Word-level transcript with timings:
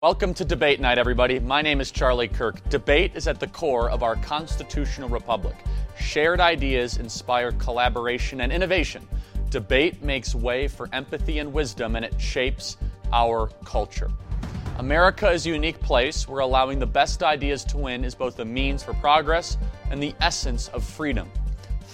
Welcome 0.00 0.32
to 0.34 0.44
Debate 0.44 0.78
Night, 0.78 0.96
everybody. 0.96 1.40
My 1.40 1.60
name 1.60 1.80
is 1.80 1.90
Charlie 1.90 2.28
Kirk. 2.28 2.62
Debate 2.68 3.16
is 3.16 3.26
at 3.26 3.40
the 3.40 3.48
core 3.48 3.90
of 3.90 4.04
our 4.04 4.14
constitutional 4.14 5.08
republic. 5.08 5.56
Shared 5.98 6.38
ideas 6.38 6.98
inspire 6.98 7.50
collaboration 7.50 8.42
and 8.42 8.52
innovation. 8.52 9.08
Debate 9.50 10.00
makes 10.00 10.36
way 10.36 10.68
for 10.68 10.88
empathy 10.92 11.40
and 11.40 11.52
wisdom, 11.52 11.96
and 11.96 12.04
it 12.04 12.14
shapes 12.20 12.76
our 13.12 13.48
culture. 13.64 14.08
America 14.78 15.28
is 15.32 15.46
a 15.46 15.50
unique 15.50 15.80
place 15.80 16.28
where 16.28 16.42
allowing 16.42 16.78
the 16.78 16.86
best 16.86 17.24
ideas 17.24 17.64
to 17.64 17.76
win 17.76 18.04
is 18.04 18.14
both 18.14 18.38
a 18.38 18.44
means 18.44 18.84
for 18.84 18.94
progress 18.94 19.58
and 19.90 20.00
the 20.00 20.14
essence 20.20 20.68
of 20.68 20.84
freedom. 20.84 21.28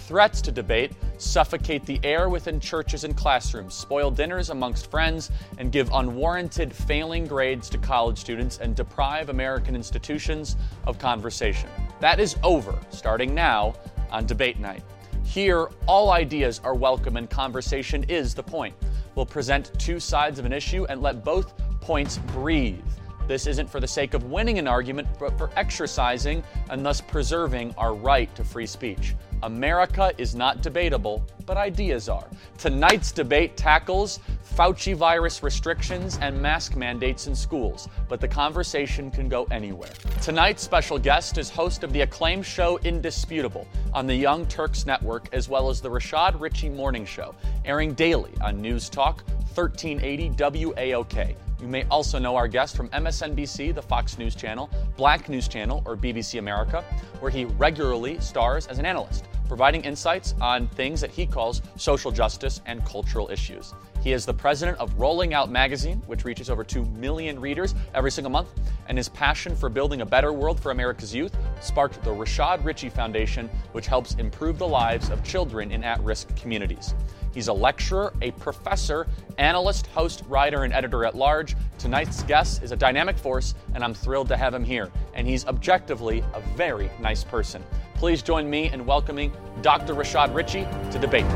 Threats 0.07 0.43
to 0.43 0.53
debate 0.53 0.93
suffocate 1.17 1.87
the 1.87 1.99
air 2.05 2.29
within 2.29 2.61
churches 2.61 3.05
and 3.05 3.17
classrooms, 3.17 3.73
spoil 3.73 4.11
dinners 4.11 4.51
amongst 4.51 4.91
friends, 4.91 5.31
and 5.59 5.73
give 5.73 5.91
unwarranted 5.93 6.73
failing 6.73 7.27
grades 7.27 7.71
to 7.71 7.79
college 7.79 8.19
students 8.19 8.59
and 8.59 8.77
deprive 8.77 9.31
American 9.31 9.75
institutions 9.75 10.57
of 10.87 10.99
conversation. 10.99 11.69
That 12.01 12.21
is 12.21 12.37
over 12.43 12.79
starting 12.91 13.35
now 13.35 13.75
on 14.11 14.27
debate 14.27 14.59
night. 14.59 14.83
Here, 15.25 15.69
all 15.87 16.11
ideas 16.11 16.61
are 16.65 16.75
welcome 16.75 17.17
and 17.17 17.31
conversation 17.31 18.05
is 18.05 18.35
the 18.35 18.43
point. 18.43 18.75
We'll 19.15 19.25
present 19.25 19.73
two 19.79 19.99
sides 19.99 20.39
of 20.39 20.45
an 20.45 20.53
issue 20.53 20.85
and 20.91 21.01
let 21.01 21.25
both 21.25 21.55
points 21.81 22.19
breathe. 22.19 22.85
This 23.27 23.47
isn't 23.47 23.71
for 23.71 23.81
the 23.81 23.89
sake 23.89 24.15
of 24.15 24.25
winning 24.25 24.59
an 24.59 24.69
argument, 24.69 25.09
but 25.19 25.37
for 25.39 25.51
exercising 25.57 26.43
and 26.69 26.85
thus 26.85 27.01
preserving 27.01 27.75
our 27.79 27.95
right 27.95 28.35
to 28.35 28.45
free 28.45 28.67
speech. 28.67 29.15
America 29.43 30.13
is 30.17 30.35
not 30.35 30.63
debatable, 30.63 31.23
but 31.45 31.57
ideas 31.57 32.09
are. 32.09 32.27
Tonight's 32.59 33.13
debate 33.13 33.57
tackles 33.57 34.21
Fauci 34.55 34.95
virus 34.95 35.43
restrictions 35.43 36.17
and 36.23 36.41
mask 36.41 36.77
mandates 36.77 37.27
in 37.27 37.35
schools, 37.35 37.89
but 38.09 38.21
the 38.21 38.29
conversation 38.29 39.11
can 39.11 39.29
go 39.29 39.45
anywhere. 39.51 39.91
Tonight's 40.23 40.63
special 40.63 40.97
guest 40.97 41.39
is 41.39 41.51
host 41.51 41.83
of 41.83 41.93
the 41.93 42.03
acclaimed 42.03 42.47
show 42.47 42.79
Indisputable 42.85 43.67
on 43.93 44.07
the 44.07 44.15
Young 44.15 44.47
Turks 44.47 44.87
Network, 44.87 45.29
as 45.33 45.49
well 45.49 45.69
as 45.69 45.81
the 45.81 45.91
Rashad 45.91 46.41
Richey 46.41 46.69
Morning 46.69 47.05
Show, 47.05 47.35
airing 47.65 47.95
daily 47.95 48.33
on 48.41 48.63
News 48.63 48.89
Talk 48.89 49.25
1380 49.55 50.31
WAOK. 50.31 51.37
You 51.65 51.71
may 51.71 51.85
also 51.85 52.19
know 52.19 52.37
our 52.37 52.47
guest 52.47 52.77
from 52.77 52.91
MSNBC, 52.91 53.75
the 53.75 53.81
Fox 53.81 54.19
News 54.19 54.35
Channel, 54.35 54.69
Black 54.99 55.31
News 55.31 55.49
Channel, 55.49 55.83
or 55.87 55.97
BBC 55.97 56.39
America, 56.39 56.85
where 57.21 57.31
he 57.31 57.47
regularly 57.47 58.21
stars 58.21 58.67
as 58.67 58.79
an 58.79 58.85
analyst, 58.85 59.25
providing 59.49 59.81
insights 59.81 60.35
on 60.43 60.69
things 60.69 61.01
that 61.01 61.11
he 61.11 61.25
calls 61.25 61.63
social 61.77 62.13
justice 62.13 62.61
and 62.67 62.85
cultural 62.85 63.31
issues. 63.31 63.73
He 64.03 64.13
is 64.13 64.27
the 64.27 64.35
president 64.35 64.77
of 64.77 64.93
Rolling 65.01 65.33
Out 65.33 65.51
Magazine, 65.51 66.03
which 66.07 66.27
reaches 66.27 66.51
over 66.51 66.65
2 66.65 66.85
million 66.85 67.41
readers 67.41 67.75
every 67.95 68.11
single 68.11 68.31
month, 68.31 68.51
and 68.89 68.99
his 68.99 69.09
passion 69.09 69.57
for 69.57 69.71
building 69.71 70.03
a 70.03 70.07
better 70.07 70.35
world 70.35 70.61
for 70.61 70.71
America's 70.71 71.15
youth 71.15 71.35
sparked 71.63 72.05
the 72.05 72.11
Rashad 72.11 72.63
Richey 72.63 72.91
Foundation, 72.91 73.49
which 73.73 73.87
helps 73.87 74.17
improve 74.17 74.59
the 74.59 74.69
lives 74.69 75.09
of 75.09 75.25
children 75.25 75.71
in 75.71 75.83
at 75.83 75.99
risk 76.05 76.37
communities. 76.37 76.95
He's 77.35 77.49
a 77.49 77.53
lecturer, 77.53 78.15
a 78.23 78.31
professor, 78.31 79.09
analyst, 79.39 79.89
host, 79.89 80.23
writer, 80.29 80.63
and 80.63 80.73
editor 80.73 81.05
at 81.05 81.17
large. 81.17 81.57
Tonight's 81.79 82.23
guest 82.23 82.63
is 82.63 82.71
a 82.71 82.77
dynamic 82.77 83.19
force, 83.19 83.55
and 83.75 83.83
I'm 83.83 83.93
thrilled 83.93 84.29
to 84.29 84.37
have 84.37 84.55
him 84.55 84.65
here. 84.65 84.91
And 85.15 85.27
he's 85.27 85.45
objectively 85.47 86.25
a 86.33 86.41
very 86.57 86.91
nice 87.01 87.25
person. 87.25 87.65
Please 87.95 88.23
join 88.23 88.49
me 88.49 88.73
in 88.73 88.87
welcoming 88.87 89.33
Dr. 89.63 89.95
Rashad 89.95 90.33
Richey 90.33 90.67
to 90.93 90.99
Debate 90.99 91.27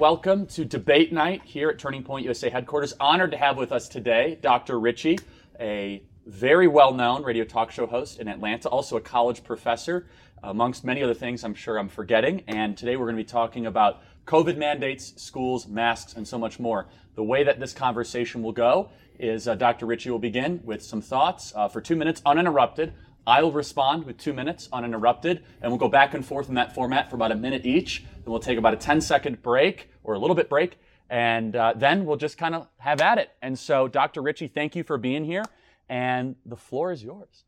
Welcome 0.00 0.46
to 0.46 0.64
Debate 0.64 1.12
Night 1.12 1.42
here 1.44 1.68
at 1.68 1.78
Turning 1.78 2.02
Point 2.02 2.24
USA 2.24 2.48
headquarters. 2.48 2.94
Honored 2.98 3.32
to 3.32 3.36
have 3.36 3.58
with 3.58 3.70
us 3.70 3.86
today 3.86 4.38
Dr. 4.40 4.80
Richey, 4.80 5.18
a 5.60 6.02
very 6.24 6.68
well 6.68 6.94
known 6.94 7.22
radio 7.22 7.44
talk 7.44 7.70
show 7.70 7.86
host 7.86 8.18
in 8.18 8.26
Atlanta, 8.26 8.70
also 8.70 8.96
a 8.96 9.00
college 9.02 9.44
professor, 9.44 10.06
amongst 10.42 10.84
many 10.84 11.02
other 11.02 11.12
things 11.12 11.44
I'm 11.44 11.54
sure 11.54 11.78
I'm 11.78 11.90
forgetting. 11.90 12.44
And 12.48 12.78
today 12.78 12.96
we're 12.96 13.04
going 13.04 13.16
to 13.18 13.22
be 13.22 13.28
talking 13.28 13.66
about 13.66 14.02
COVID 14.26 14.56
mandates, 14.56 15.20
schools, 15.20 15.66
masks, 15.66 16.14
and 16.14 16.26
so 16.26 16.38
much 16.38 16.60
more. 16.60 16.86
The 17.14 17.24
way 17.24 17.44
that 17.44 17.60
this 17.60 17.72
conversation 17.72 18.42
will 18.42 18.52
go 18.52 18.90
is 19.18 19.48
uh, 19.48 19.54
Dr. 19.54 19.86
Richey 19.86 20.10
will 20.10 20.18
begin 20.18 20.60
with 20.64 20.82
some 20.82 21.02
thoughts 21.02 21.52
uh, 21.54 21.68
for 21.68 21.80
two 21.80 21.96
minutes 21.96 22.22
uninterrupted. 22.24 22.92
I 23.26 23.42
will 23.42 23.52
respond 23.52 24.04
with 24.04 24.16
two 24.16 24.32
minutes 24.32 24.68
uninterrupted, 24.72 25.44
and 25.60 25.70
we'll 25.70 25.78
go 25.78 25.88
back 25.88 26.14
and 26.14 26.24
forth 26.24 26.48
in 26.48 26.54
that 26.54 26.74
format 26.74 27.10
for 27.10 27.16
about 27.16 27.32
a 27.32 27.36
minute 27.36 27.66
each. 27.66 28.04
Then 28.24 28.24
we'll 28.26 28.40
take 28.40 28.58
about 28.58 28.74
a 28.74 28.78
10 28.78 29.00
second 29.00 29.42
break 29.42 29.90
or 30.02 30.14
a 30.14 30.18
little 30.18 30.36
bit 30.36 30.48
break, 30.48 30.78
and 31.10 31.54
uh, 31.54 31.74
then 31.76 32.06
we'll 32.06 32.16
just 32.16 32.38
kind 32.38 32.54
of 32.54 32.66
have 32.78 33.00
at 33.00 33.18
it. 33.18 33.30
And 33.42 33.58
so, 33.58 33.88
Dr. 33.88 34.22
Richey, 34.22 34.48
thank 34.48 34.74
you 34.74 34.82
for 34.82 34.96
being 34.96 35.24
here, 35.24 35.44
and 35.88 36.36
the 36.46 36.56
floor 36.56 36.92
is 36.92 37.04
yours. 37.04 37.44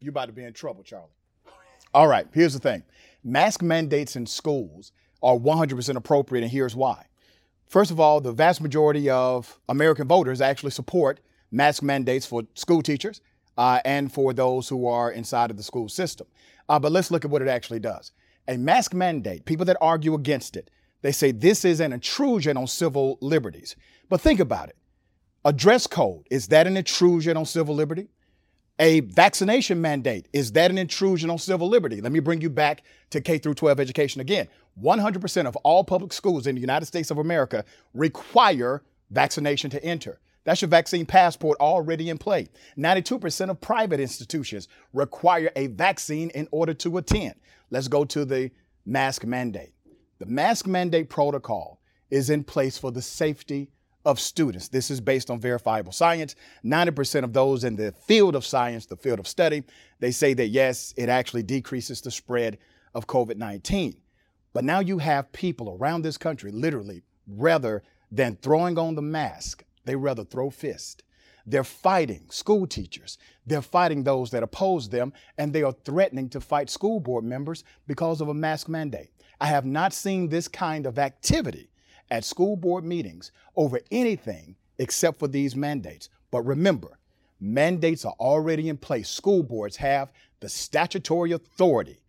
You're 0.00 0.10
about 0.10 0.26
to 0.26 0.32
be 0.32 0.44
in 0.44 0.52
trouble, 0.52 0.82
Charlie. 0.82 1.08
All 1.94 2.08
right, 2.08 2.26
here's 2.34 2.52
the 2.52 2.60
thing 2.60 2.82
mask 3.22 3.62
mandates 3.62 4.16
in 4.16 4.26
schools 4.26 4.92
are 5.24 5.36
100% 5.36 5.96
appropriate, 5.96 6.42
and 6.42 6.52
here's 6.52 6.76
why. 6.76 7.06
First 7.66 7.90
of 7.90 7.98
all, 7.98 8.20
the 8.20 8.30
vast 8.30 8.60
majority 8.60 9.08
of 9.08 9.58
American 9.68 10.06
voters 10.06 10.40
actually 10.40 10.70
support 10.70 11.18
mask 11.50 11.82
mandates 11.82 12.26
for 12.26 12.42
school 12.54 12.82
teachers 12.82 13.22
uh, 13.56 13.80
and 13.84 14.12
for 14.12 14.34
those 14.34 14.68
who 14.68 14.86
are 14.86 15.10
inside 15.10 15.50
of 15.50 15.56
the 15.56 15.62
school 15.62 15.88
system. 15.88 16.26
Uh, 16.68 16.78
but 16.78 16.92
let's 16.92 17.10
look 17.10 17.24
at 17.24 17.30
what 17.30 17.42
it 17.42 17.48
actually 17.48 17.80
does. 17.80 18.12
A 18.48 18.58
mask 18.58 18.92
mandate, 18.92 19.46
people 19.46 19.64
that 19.64 19.78
argue 19.80 20.14
against 20.14 20.56
it, 20.56 20.70
they 21.00 21.12
say 21.12 21.32
this 21.32 21.64
is 21.64 21.80
an 21.80 21.92
intrusion 21.92 22.56
on 22.56 22.66
civil 22.66 23.18
liberties. 23.20 23.76
But 24.10 24.20
think 24.20 24.40
about 24.40 24.68
it. 24.68 24.76
A 25.44 25.52
dress 25.52 25.86
code, 25.86 26.26
is 26.30 26.48
that 26.48 26.66
an 26.66 26.76
intrusion 26.76 27.36
on 27.36 27.46
civil 27.46 27.74
liberty? 27.74 28.08
A 28.78 29.00
vaccination 29.00 29.80
mandate. 29.80 30.28
Is 30.32 30.52
that 30.52 30.70
an 30.70 30.78
intrusion 30.78 31.30
on 31.30 31.38
civil 31.38 31.68
liberty? 31.68 32.00
Let 32.00 32.12
me 32.12 32.20
bring 32.20 32.40
you 32.40 32.50
back 32.50 32.82
to 33.10 33.20
k 33.20 33.38
through 33.38 33.54
12 33.54 33.78
education 33.80 34.20
again. 34.20 34.48
100% 34.82 35.46
of 35.46 35.56
all 35.56 35.84
public 35.84 36.12
schools 36.12 36.48
in 36.48 36.56
the 36.56 36.60
united 36.60 36.86
states 36.86 37.12
of 37.12 37.18
america 37.18 37.64
require 37.92 38.82
vaccination 39.10 39.70
to 39.70 39.84
enter. 39.84 40.18
That's 40.42 40.60
your 40.60 40.68
vaccine 40.68 41.06
passport 41.06 41.58
already 41.60 42.10
in 42.10 42.18
play. 42.18 42.48
92% 42.76 43.48
of 43.48 43.60
private 43.60 44.00
institutions 44.00 44.68
require 44.92 45.50
a 45.56 45.68
vaccine 45.68 46.30
in 46.30 46.48
order 46.50 46.74
to 46.74 46.98
attend. 46.98 47.34
Let's 47.70 47.88
go 47.88 48.04
to 48.04 48.24
the 48.24 48.50
mask 48.84 49.24
mandate. 49.24 49.72
The 50.18 50.26
mask 50.26 50.66
mandate 50.66 51.08
protocol 51.08 51.80
is 52.10 52.28
in 52.28 52.44
place 52.44 52.76
for 52.76 52.92
the 52.92 53.00
safety 53.00 53.70
of 54.04 54.20
students. 54.20 54.68
This 54.68 54.90
is 54.90 55.00
based 55.00 55.30
on 55.30 55.40
verifiable 55.40 55.92
science. 55.92 56.34
90% 56.64 57.24
of 57.24 57.32
those 57.32 57.64
in 57.64 57.76
the 57.76 57.92
field 57.92 58.34
of 58.34 58.44
science, 58.44 58.86
the 58.86 58.96
field 58.96 59.18
of 59.18 59.26
study, 59.26 59.62
they 60.00 60.10
say 60.10 60.34
that 60.34 60.48
yes, 60.48 60.92
it 60.96 61.08
actually 61.08 61.42
decreases 61.42 62.00
the 62.00 62.10
spread 62.10 62.58
of 62.94 63.06
COVID 63.06 63.36
19. 63.36 63.96
But 64.52 64.64
now 64.64 64.80
you 64.80 64.98
have 64.98 65.32
people 65.32 65.76
around 65.76 66.02
this 66.02 66.16
country, 66.16 66.52
literally, 66.52 67.02
rather 67.26 67.82
than 68.10 68.36
throwing 68.36 68.78
on 68.78 68.94
the 68.94 69.02
mask, 69.02 69.64
they 69.84 69.96
rather 69.96 70.24
throw 70.24 70.50
fist. 70.50 71.02
They're 71.46 71.64
fighting 71.64 72.26
school 72.30 72.66
teachers. 72.66 73.18
They're 73.46 73.60
fighting 73.60 74.04
those 74.04 74.30
that 74.30 74.42
oppose 74.42 74.88
them, 74.88 75.12
and 75.36 75.52
they 75.52 75.62
are 75.62 75.74
threatening 75.84 76.28
to 76.30 76.40
fight 76.40 76.70
school 76.70 77.00
board 77.00 77.24
members 77.24 77.64
because 77.86 78.20
of 78.20 78.28
a 78.28 78.34
mask 78.34 78.68
mandate. 78.68 79.10
I 79.40 79.46
have 79.48 79.66
not 79.66 79.92
seen 79.92 80.28
this 80.28 80.48
kind 80.48 80.86
of 80.86 80.98
activity 80.98 81.68
at 82.10 82.24
school 82.24 82.56
board 82.56 82.84
meetings 82.84 83.32
over 83.56 83.80
anything 83.90 84.56
except 84.78 85.18
for 85.18 85.28
these 85.28 85.54
mandates. 85.56 86.08
But 86.30 86.42
remember, 86.42 86.98
mandates 87.40 88.04
are 88.04 88.14
already 88.18 88.68
in 88.68 88.76
place. 88.76 89.08
School 89.08 89.42
boards 89.42 89.76
have 89.76 90.12
the 90.40 90.48
statutory 90.48 91.32
authority 91.32 92.00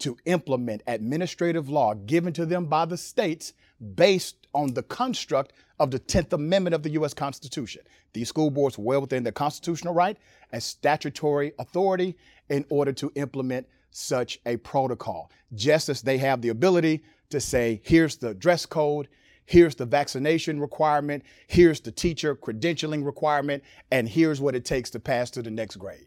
to 0.00 0.16
implement 0.26 0.82
administrative 0.86 1.68
law 1.68 1.94
given 1.94 2.32
to 2.32 2.46
them 2.46 2.66
by 2.66 2.84
the 2.84 2.96
states 2.96 3.52
based 3.94 4.46
on 4.54 4.74
the 4.74 4.82
construct 4.82 5.52
of 5.78 5.90
the 5.90 5.98
10th 5.98 6.32
Amendment 6.32 6.74
of 6.74 6.82
the 6.82 6.90
U.S. 6.90 7.14
Constitution. 7.14 7.82
These 8.12 8.28
school 8.28 8.50
boards 8.50 8.78
well 8.78 9.00
within 9.00 9.22
their 9.22 9.32
constitutional 9.32 9.94
right 9.94 10.16
and 10.52 10.62
statutory 10.62 11.52
authority 11.58 12.16
in 12.48 12.64
order 12.68 12.92
to 12.94 13.12
implement 13.14 13.66
such 13.90 14.40
a 14.46 14.56
protocol, 14.58 15.30
just 15.54 15.88
as 15.88 16.02
they 16.02 16.18
have 16.18 16.40
the 16.42 16.48
ability 16.48 17.02
to 17.30 17.40
say, 17.40 17.80
here's 17.84 18.16
the 18.16 18.34
dress 18.34 18.66
code, 18.66 19.08
here's 19.48 19.74
the 19.74 19.86
vaccination 19.86 20.60
requirement, 20.60 21.24
here's 21.46 21.80
the 21.80 21.90
teacher 21.90 22.36
credentialing 22.36 23.04
requirement, 23.04 23.64
and 23.90 24.06
here's 24.06 24.40
what 24.42 24.54
it 24.54 24.64
takes 24.64 24.90
to 24.90 25.00
pass 25.00 25.30
to 25.30 25.42
the 25.42 25.50
next 25.50 25.76
grade. 25.76 26.06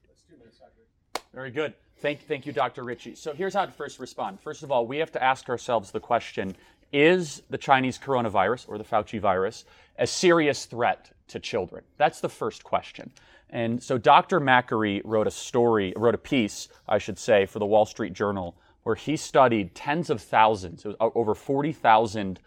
Very 1.34 1.50
good. 1.50 1.74
Thank, 1.98 2.22
thank 2.28 2.46
you, 2.46 2.54
Dr. 2.54 2.84
Richey. 2.84 3.16
So 3.16 3.34
here's 3.34 3.54
how 3.54 3.66
to 3.66 3.72
first 3.72 4.00
respond. 4.00 4.40
First 4.40 4.62
of 4.62 4.72
all, 4.72 4.86
we 4.86 4.98
have 4.98 5.12
to 5.14 5.24
ask 5.24 5.50
ourselves 5.50 5.92
the 5.92 6.00
question 6.00 6.56
is 6.94 7.42
the 7.50 7.58
Chinese 7.58 7.98
coronavirus 7.98 8.68
or 8.68 8.78
the 8.78 8.84
Fauci 8.84 9.20
virus 9.20 9.66
a 9.98 10.06
serious 10.06 10.66
threat 10.66 11.12
to 11.30 11.40
children? 11.40 11.84
That's 11.98 12.20
the 12.20 12.30
first 12.30 12.64
question. 12.64 13.12
And 13.50 13.82
so 13.82 13.98
Dr. 13.98 14.40
Makary 14.40 15.02
wrote 15.04 15.28
a 15.28 15.32
story, 15.32 15.94
wrote 15.96 16.16
a 16.16 16.20
piece, 16.20 16.68
I 16.88 16.98
should 16.98 17.18
say, 17.18 17.46
for 17.46 17.60
the 17.60 17.66
Wall 17.66 17.86
Street 17.86 18.14
Journal, 18.14 18.56
where 18.84 18.96
he 18.96 19.16
studied 19.16 19.74
tens 19.74 20.10
of 20.10 20.22
thousands, 20.22 20.86
over 21.00 21.34
40,000 21.34 22.40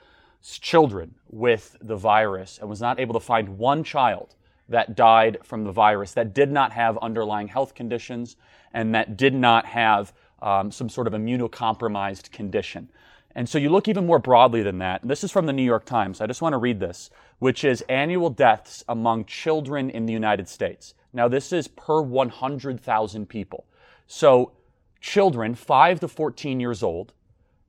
children 0.44 1.14
with 1.30 1.76
the 1.80 1.96
virus 1.96 2.58
and 2.58 2.68
was 2.68 2.80
not 2.80 3.00
able 3.00 3.14
to 3.14 3.20
find 3.20 3.58
one 3.58 3.82
child 3.82 4.34
that 4.68 4.94
died 4.94 5.38
from 5.42 5.64
the 5.64 5.72
virus 5.72 6.12
that 6.12 6.34
did 6.34 6.50
not 6.50 6.72
have 6.72 6.98
underlying 6.98 7.48
health 7.48 7.74
conditions 7.74 8.36
and 8.72 8.94
that 8.94 9.16
did 9.16 9.34
not 9.34 9.66
have 9.66 10.12
um, 10.42 10.70
some 10.70 10.88
sort 10.88 11.06
of 11.06 11.12
immunocompromised 11.12 12.30
condition. 12.30 12.88
And 13.34 13.48
so 13.48 13.58
you 13.58 13.68
look 13.68 13.88
even 13.88 14.06
more 14.06 14.18
broadly 14.18 14.62
than 14.62 14.78
that. 14.78 15.02
And 15.02 15.10
this 15.10 15.24
is 15.24 15.32
from 15.32 15.46
the 15.46 15.52
New 15.52 15.62
York 15.62 15.84
Times. 15.84 16.20
I 16.20 16.26
just 16.26 16.42
want 16.42 16.52
to 16.52 16.58
read 16.58 16.78
this, 16.78 17.10
which 17.38 17.64
is 17.64 17.82
annual 17.88 18.30
deaths 18.30 18.84
among 18.88 19.24
children 19.24 19.90
in 19.90 20.06
the 20.06 20.12
United 20.12 20.48
States. 20.48 20.94
Now, 21.12 21.28
this 21.28 21.52
is 21.52 21.68
per 21.68 22.00
100,000 22.00 23.28
people. 23.28 23.64
So 24.06 24.52
children 25.00 25.54
5 25.54 26.00
to 26.00 26.08
14 26.08 26.60
years 26.60 26.82
old 26.82 27.12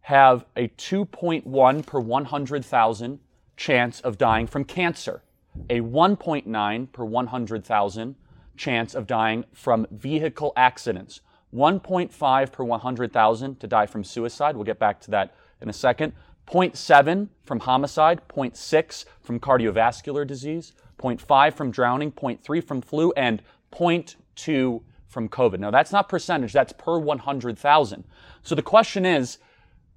have 0.06 0.46
a 0.56 0.68
2.1 0.68 1.84
per 1.84 2.00
100,000 2.00 3.20
chance 3.58 4.02
of 4.02 4.20
dying 4.20 4.46
from 4.46 4.64
cancer, 4.64 5.24
a 5.68 5.80
1.9 5.80 6.92
per 6.92 7.04
100,000 7.04 8.16
chance 8.56 8.94
of 8.94 9.08
dying 9.08 9.44
from 9.52 9.88
vehicle 9.90 10.54
accidents, 10.56 11.22
1.5 11.52 12.52
per 12.52 12.64
100,000 12.64 13.60
to 13.60 13.66
die 13.66 13.88
from 13.88 14.04
suicide. 14.04 14.56
We'll 14.56 14.64
get 14.64 14.78
back 14.78 15.02
to 15.02 15.12
that 15.12 15.34
in 15.60 15.70
a 15.70 15.74
second. 15.74 16.14
0.7 16.46 17.30
from 17.42 17.62
homicide, 17.62 18.22
0.6 18.30 19.06
from 19.24 19.40
cardiovascular 19.40 20.28
disease, 20.28 20.74
0.5 21.00 21.54
from 21.54 21.72
drowning, 21.72 22.12
0.3 22.12 22.64
from 22.64 22.80
flu, 22.80 23.12
and 23.18 23.42
0.2 23.72 24.84
from 25.08 25.30
COVID. 25.30 25.58
Now, 25.58 25.72
that's 25.72 25.92
not 25.92 26.10
percentage, 26.10 26.54
that's 26.54 26.74
per 26.74 27.00
100,000. 27.00 28.04
So 28.44 28.54
the 28.54 28.62
question 28.62 29.04
is 29.08 29.40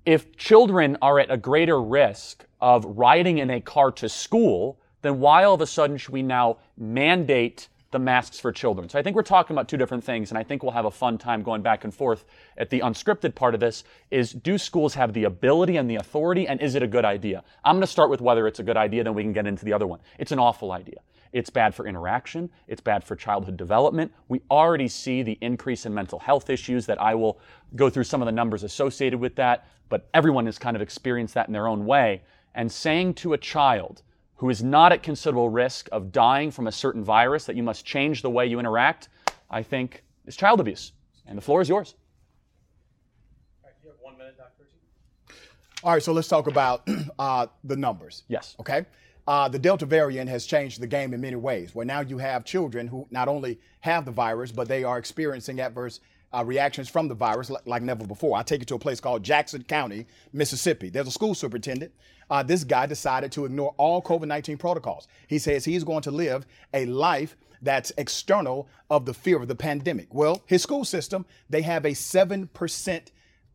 if 0.04 0.36
children 0.36 0.96
are 1.02 1.18
at 1.18 1.30
a 1.30 1.36
greater 1.36 1.80
risk 1.80 2.44
of 2.60 2.84
riding 2.84 3.38
in 3.38 3.50
a 3.50 3.60
car 3.60 3.92
to 3.92 4.08
school, 4.08 4.78
then 5.02 5.20
why 5.20 5.44
all 5.44 5.54
of 5.54 5.60
a 5.60 5.66
sudden 5.66 5.96
should 5.96 6.12
we 6.12 6.22
now 6.22 6.58
mandate 6.76 7.68
the 7.90 7.98
masks 7.98 8.38
for 8.38 8.52
children. 8.52 8.88
So 8.88 8.98
I 8.98 9.02
think 9.02 9.16
we're 9.16 9.22
talking 9.22 9.54
about 9.54 9.68
two 9.68 9.78
different 9.78 10.04
things, 10.04 10.30
and 10.30 10.36
I 10.36 10.42
think 10.42 10.62
we'll 10.62 10.72
have 10.72 10.84
a 10.84 10.90
fun 10.90 11.16
time 11.16 11.42
going 11.42 11.62
back 11.62 11.84
and 11.84 11.94
forth 11.94 12.26
at 12.58 12.68
the 12.68 12.80
unscripted 12.80 13.34
part 13.34 13.54
of 13.54 13.60
this 13.60 13.84
is 14.10 14.32
do 14.32 14.58
schools 14.58 14.94
have 14.94 15.14
the 15.14 15.24
ability 15.24 15.78
and 15.78 15.88
the 15.88 15.96
authority, 15.96 16.46
and 16.46 16.60
is 16.60 16.74
it 16.74 16.82
a 16.82 16.86
good 16.86 17.06
idea? 17.06 17.42
I'm 17.64 17.76
going 17.76 17.80
to 17.80 17.86
start 17.86 18.10
with 18.10 18.20
whether 18.20 18.46
it's 18.46 18.58
a 18.58 18.62
good 18.62 18.76
idea, 18.76 19.04
then 19.04 19.14
we 19.14 19.22
can 19.22 19.32
get 19.32 19.46
into 19.46 19.64
the 19.64 19.72
other 19.72 19.86
one. 19.86 20.00
It's 20.18 20.32
an 20.32 20.38
awful 20.38 20.72
idea. 20.72 20.98
It's 21.32 21.50
bad 21.50 21.74
for 21.74 21.86
interaction. 21.86 22.50
It's 22.66 22.80
bad 22.80 23.04
for 23.04 23.16
childhood 23.16 23.56
development. 23.56 24.12
We 24.28 24.42
already 24.50 24.88
see 24.88 25.22
the 25.22 25.38
increase 25.40 25.86
in 25.86 25.94
mental 25.94 26.18
health 26.18 26.50
issues 26.50 26.86
that 26.86 27.00
I 27.00 27.14
will 27.14 27.38
go 27.76 27.90
through 27.90 28.04
some 28.04 28.22
of 28.22 28.26
the 28.26 28.32
numbers 28.32 28.62
associated 28.62 29.20
with 29.20 29.34
that, 29.36 29.66
but 29.88 30.08
everyone 30.14 30.46
has 30.46 30.58
kind 30.58 30.76
of 30.76 30.82
experienced 30.82 31.34
that 31.34 31.46
in 31.46 31.52
their 31.52 31.66
own 31.66 31.86
way. 31.86 32.22
And 32.54 32.70
saying 32.70 33.14
to 33.14 33.34
a 33.34 33.38
child, 33.38 34.02
who 34.38 34.50
is 34.50 34.62
not 34.62 34.92
at 34.92 35.02
considerable 35.02 35.50
risk 35.50 35.88
of 35.90 36.12
dying 36.12 36.50
from 36.50 36.68
a 36.68 36.72
certain 36.72 37.02
virus 37.02 37.44
that 37.44 37.56
you 37.56 37.62
must 37.62 37.84
change 37.84 38.22
the 38.22 38.30
way 38.30 38.46
you 38.46 38.60
interact, 38.60 39.08
I 39.50 39.62
think 39.62 40.04
is 40.26 40.36
child 40.36 40.60
abuse. 40.60 40.92
And 41.26 41.36
the 41.36 41.42
floor 41.42 41.60
is 41.60 41.68
yours. 41.68 41.96
All 45.84 45.92
right, 45.92 46.02
so 46.02 46.12
let's 46.12 46.28
talk 46.28 46.46
about 46.46 46.88
uh, 47.18 47.46
the 47.64 47.76
numbers. 47.76 48.24
Yes. 48.28 48.56
Okay. 48.60 48.84
Uh, 49.28 49.46
the 49.46 49.58
Delta 49.58 49.84
variant 49.84 50.30
has 50.30 50.46
changed 50.46 50.80
the 50.80 50.86
game 50.86 51.12
in 51.12 51.20
many 51.20 51.36
ways, 51.36 51.74
where 51.74 51.84
now 51.84 52.00
you 52.00 52.16
have 52.16 52.46
children 52.46 52.88
who 52.88 53.06
not 53.10 53.28
only 53.28 53.60
have 53.80 54.06
the 54.06 54.10
virus, 54.10 54.50
but 54.50 54.68
they 54.68 54.84
are 54.84 54.96
experiencing 54.96 55.60
adverse 55.60 56.00
uh, 56.32 56.42
reactions 56.42 56.88
from 56.88 57.08
the 57.08 57.14
virus 57.14 57.50
like, 57.50 57.66
like, 57.66 57.82
never 57.82 58.06
before. 58.06 58.38
I 58.38 58.42
take 58.42 58.60
you 58.60 58.64
to 58.64 58.76
a 58.76 58.78
place 58.78 59.00
called 59.00 59.22
Jackson 59.22 59.64
County, 59.64 60.06
Mississippi. 60.32 60.88
There's 60.88 61.08
a 61.08 61.10
school 61.10 61.34
superintendent. 61.34 61.92
Uh, 62.30 62.42
this 62.42 62.64
guy 62.64 62.86
decided 62.86 63.30
to 63.32 63.44
ignore 63.44 63.74
all 63.76 64.00
COVID 64.00 64.28
19 64.28 64.56
protocols. 64.56 65.08
He 65.26 65.38
says 65.38 65.62
he's 65.62 65.84
going 65.84 66.02
to 66.04 66.10
live 66.10 66.46
a 66.72 66.86
life 66.86 67.36
that's 67.60 67.92
external 67.98 68.66
of 68.88 69.04
the 69.04 69.12
fear 69.12 69.42
of 69.42 69.48
the 69.48 69.54
pandemic. 69.54 70.06
Well, 70.10 70.42
his 70.46 70.62
school 70.62 70.86
system, 70.86 71.26
they 71.50 71.60
have 71.60 71.84
a 71.84 71.90
7% 71.90 73.02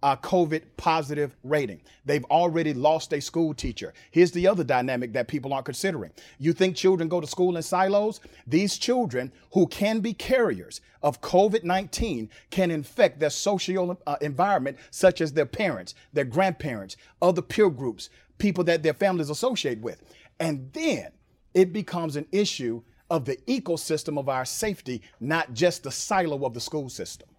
uh, 0.03 0.17
COVID 0.17 0.63
positive 0.75 1.35
rating. 1.43 1.81
They've 2.05 2.25
already 2.25 2.73
lost 2.73 3.13
a 3.13 3.21
school 3.21 3.53
teacher. 3.53 3.93
Here's 4.11 4.31
the 4.31 4.45
other 4.45 4.63
dynamic 4.63 5.13
that 5.13 5.29
people 5.29 5.53
aren't 5.53 5.65
considering. 5.65 6.11
You 6.37 6.51
think 6.51 6.75
children 6.75 7.07
go 7.07 7.21
to 7.21 7.25
school 7.25 7.55
in 7.55 7.63
silos? 7.63 8.19
These 8.45 8.77
children 8.77 9.31
who 9.53 9.65
can 9.67 10.01
be 10.01 10.13
carriers 10.13 10.81
of 11.01 11.21
COVID 11.21 11.63
19 11.63 12.29
can 12.51 12.69
infect 12.69 13.21
their 13.21 13.29
social 13.29 13.97
uh, 14.05 14.17
environment, 14.19 14.77
such 14.91 15.21
as 15.21 15.31
their 15.31 15.45
parents, 15.45 15.95
their 16.11 16.25
grandparents, 16.25 16.97
other 17.21 17.41
peer 17.41 17.69
groups, 17.69 18.09
people 18.37 18.65
that 18.65 18.83
their 18.83 18.93
families 18.93 19.29
associate 19.29 19.79
with. 19.79 20.03
And 20.39 20.69
then 20.73 21.11
it 21.53 21.71
becomes 21.71 22.17
an 22.17 22.25
issue 22.33 22.81
of 23.09 23.23
the 23.23 23.37
ecosystem 23.47 24.19
of 24.19 24.27
our 24.27 24.43
safety, 24.43 25.01
not 25.21 25.53
just 25.53 25.83
the 25.83 25.91
silo 25.91 26.45
of 26.45 26.53
the 26.53 26.59
school 26.59 26.89
system. 26.89 27.29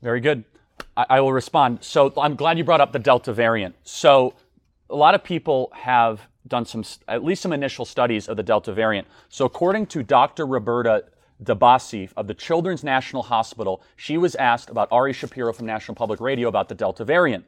Very 0.00 0.20
good. 0.20 0.44
I, 0.96 1.06
I 1.10 1.20
will 1.20 1.32
respond. 1.32 1.82
So 1.82 2.12
I'm 2.16 2.36
glad 2.36 2.58
you 2.58 2.64
brought 2.64 2.80
up 2.80 2.92
the 2.92 2.98
Delta 2.98 3.32
variant. 3.32 3.74
So 3.82 4.34
a 4.90 4.96
lot 4.96 5.14
of 5.14 5.24
people 5.24 5.72
have 5.74 6.28
done 6.46 6.66
some, 6.66 6.84
at 7.08 7.24
least 7.24 7.42
some 7.42 7.52
initial 7.52 7.84
studies 7.84 8.28
of 8.28 8.36
the 8.36 8.42
Delta 8.42 8.72
variant. 8.72 9.08
So 9.28 9.44
according 9.44 9.86
to 9.86 10.02
Dr. 10.02 10.46
Roberta 10.46 11.04
DeBiasi 11.42 12.10
of 12.16 12.26
the 12.26 12.34
Children's 12.34 12.84
National 12.84 13.22
Hospital, 13.22 13.82
she 13.96 14.18
was 14.18 14.34
asked 14.34 14.70
about 14.70 14.88
Ari 14.92 15.12
Shapiro 15.12 15.52
from 15.52 15.66
National 15.66 15.94
Public 15.94 16.20
Radio 16.20 16.48
about 16.48 16.68
the 16.68 16.74
Delta 16.74 17.04
variant. 17.04 17.44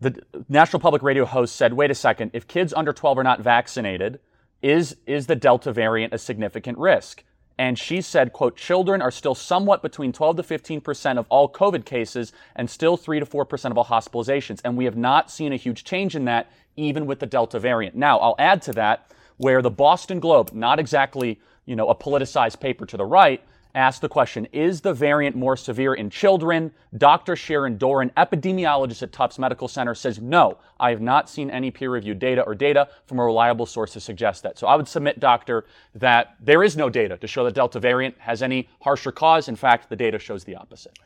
The 0.00 0.22
National 0.48 0.78
Public 0.78 1.02
Radio 1.02 1.24
host 1.24 1.56
said, 1.56 1.72
wait 1.72 1.90
a 1.90 1.94
second, 1.94 2.30
if 2.32 2.46
kids 2.46 2.72
under 2.72 2.92
12 2.92 3.18
are 3.18 3.24
not 3.24 3.40
vaccinated, 3.40 4.20
is, 4.62 4.96
is 5.06 5.26
the 5.26 5.36
Delta 5.36 5.72
variant 5.72 6.14
a 6.14 6.18
significant 6.18 6.78
risk? 6.78 7.24
And 7.58 7.76
she 7.76 8.00
said, 8.00 8.32
quote, 8.32 8.56
children 8.56 9.02
are 9.02 9.10
still 9.10 9.34
somewhat 9.34 9.82
between 9.82 10.12
12 10.12 10.36
to 10.36 10.42
15% 10.44 11.18
of 11.18 11.26
all 11.28 11.50
COVID 11.50 11.84
cases 11.84 12.32
and 12.54 12.70
still 12.70 12.96
3 12.96 13.18
to 13.18 13.26
4% 13.26 13.70
of 13.72 13.76
all 13.76 13.84
hospitalizations. 13.84 14.60
And 14.64 14.76
we 14.76 14.84
have 14.84 14.96
not 14.96 15.28
seen 15.28 15.52
a 15.52 15.56
huge 15.56 15.82
change 15.82 16.14
in 16.14 16.24
that 16.26 16.50
even 16.76 17.06
with 17.06 17.18
the 17.18 17.26
Delta 17.26 17.58
variant. 17.58 17.96
Now, 17.96 18.18
I'll 18.18 18.36
add 18.38 18.62
to 18.62 18.72
that 18.74 19.10
where 19.38 19.60
the 19.60 19.70
Boston 19.70 20.20
Globe, 20.20 20.52
not 20.52 20.78
exactly, 20.78 21.40
you 21.66 21.74
know, 21.74 21.88
a 21.88 21.94
politicized 21.96 22.60
paper 22.60 22.86
to 22.86 22.96
the 22.96 23.04
right, 23.04 23.42
asked 23.78 24.00
the 24.00 24.08
question 24.08 24.46
Is 24.46 24.80
the 24.80 24.92
variant 24.92 25.36
more 25.36 25.56
severe 25.56 25.94
in 25.94 26.10
children? 26.10 26.72
Dr. 26.96 27.36
Shira 27.36 27.70
Doron, 27.70 28.12
epidemiologist 28.14 29.02
at 29.02 29.12
Tufts 29.12 29.38
Medical 29.38 29.68
Center, 29.68 29.94
says 29.94 30.20
no. 30.20 30.58
I 30.80 30.90
have 30.90 31.00
not 31.00 31.30
seen 31.30 31.50
any 31.50 31.70
peer 31.70 31.90
reviewed 31.90 32.18
data 32.18 32.42
or 32.42 32.54
data 32.54 32.88
from 33.06 33.20
a 33.20 33.24
reliable 33.24 33.66
source 33.66 33.92
to 33.92 34.00
suggest 34.00 34.42
that. 34.42 34.58
So 34.58 34.66
I 34.66 34.74
would 34.74 34.88
submit, 34.88 35.20
doctor, 35.20 35.64
that 35.94 36.36
there 36.40 36.62
is 36.62 36.76
no 36.76 36.90
data 36.90 37.16
to 37.16 37.26
show 37.26 37.44
that 37.44 37.54
Delta 37.54 37.78
variant 37.78 38.18
has 38.18 38.42
any 38.42 38.68
harsher 38.80 39.12
cause. 39.12 39.48
In 39.48 39.56
fact, 39.56 39.88
the 39.88 39.96
data 39.96 40.18
shows 40.18 40.44
the 40.44 40.56
opposite. 40.56 40.98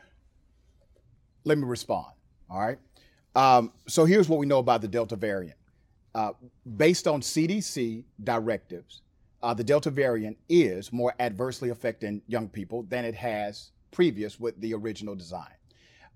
Let 1.45 1.57
me 1.57 1.65
respond. 1.65 2.07
All 2.49 2.59
right. 2.59 2.79
Um, 3.35 3.71
so 3.87 4.05
here's 4.05 4.27
what 4.27 4.39
we 4.39 4.45
know 4.45 4.59
about 4.59 4.81
the 4.81 4.87
Delta 4.87 5.15
variant. 5.15 5.57
Uh, 6.15 6.31
based 6.77 7.07
on 7.07 7.21
CDC 7.21 8.03
directives, 8.23 9.01
uh, 9.43 9.53
the 9.53 9.63
Delta 9.63 9.91
variant 9.91 10.37
is 10.47 10.91
more 10.93 11.13
adversely 11.19 11.69
affecting 11.69 12.21
young 12.27 12.47
people 12.47 12.83
than 12.83 13.03
it 13.03 13.13
has 13.13 13.71
previous 13.91 14.39
with 14.39 14.59
the 14.61 14.73
original 14.73 15.15
design. 15.15 15.53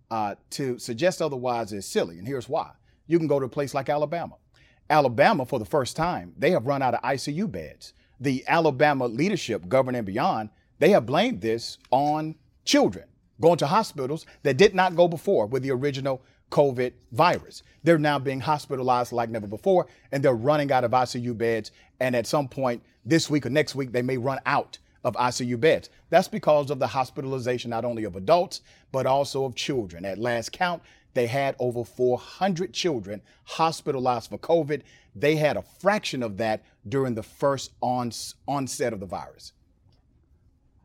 Uh, 0.10 0.36
to 0.50 0.80
suggest 0.80 1.22
otherwise 1.22 1.74
is 1.74 1.86
silly, 1.86 2.18
and 2.18 2.26
here's 2.26 2.48
why. 2.48 2.72
You 3.06 3.20
can 3.20 3.28
go 3.28 3.40
to 3.40 3.46
a 3.46 3.50
place 3.50 3.74
like 3.74 3.90
Alabama. 3.90 4.36
Alabama, 4.90 5.46
for 5.46 5.60
the 5.60 5.66
first 5.66 5.98
time, 5.98 6.34
they 6.38 6.52
have 6.52 6.66
run 6.66 6.82
out 6.82 6.94
of 6.94 7.02
ICU 7.02 7.52
beds. 7.52 7.94
The 8.22 8.46
Alabama 8.48 9.06
leadership, 9.08 9.68
governor 9.68 10.00
and 10.00 10.08
beyond, 10.08 10.50
they 10.80 10.92
have 10.92 11.06
blamed 11.06 11.42
this 11.42 11.78
on 11.92 12.36
children 12.64 13.06
going 13.40 13.58
to 13.58 13.68
hospitals 13.68 14.26
that 14.44 14.58
did 14.58 14.74
not 14.74 14.96
go 14.96 15.08
before 15.08 15.46
with 15.46 15.64
the 15.64 15.72
original 15.72 16.22
COVID 16.52 16.94
virus. 17.12 17.64
They're 17.84 18.00
now 18.00 18.20
being 18.20 18.40
hospitalized 18.40 19.12
like 19.12 19.30
never 19.30 19.48
before, 19.48 19.88
and 20.12 20.24
they're 20.24 20.34
running 20.34 20.72
out 20.72 20.84
of 20.84 20.92
ICU 20.92 21.38
beds. 21.38 21.72
And 22.00 22.16
at 22.16 22.28
some 22.28 22.48
point 22.48 22.84
this 23.08 23.30
week 23.30 23.46
or 23.46 23.50
next 23.50 23.76
week, 23.76 23.92
they 23.92 24.02
may 24.02 24.18
run 24.18 24.40
out 24.46 24.78
of 25.04 25.16
ICU 25.16 25.60
beds. 25.60 25.90
That's 26.10 26.28
because 26.28 26.70
of 26.70 26.80
the 26.80 26.88
hospitalization 26.88 27.70
not 27.70 27.86
only 27.86 28.04
of 28.04 28.16
adults, 28.16 28.62
but 28.92 29.06
also 29.06 29.46
of 29.46 29.56
children. 29.56 30.06
At 30.06 30.18
last 30.18 30.52
count, 30.52 30.82
they 31.14 31.28
had 31.28 31.56
over 31.60 31.84
400 31.84 32.74
children 32.74 33.22
hospitalized 33.46 34.30
for 34.30 34.38
COVID. 34.38 34.82
They 35.16 35.36
had 35.36 35.58
a 35.58 35.62
fraction 35.62 36.22
of 36.22 36.38
that 36.38 36.64
during 36.88 37.16
the 37.16 37.24
first 37.24 37.72
onset 37.82 38.94
of 38.94 39.00
the 39.00 39.06
virus 39.06 39.54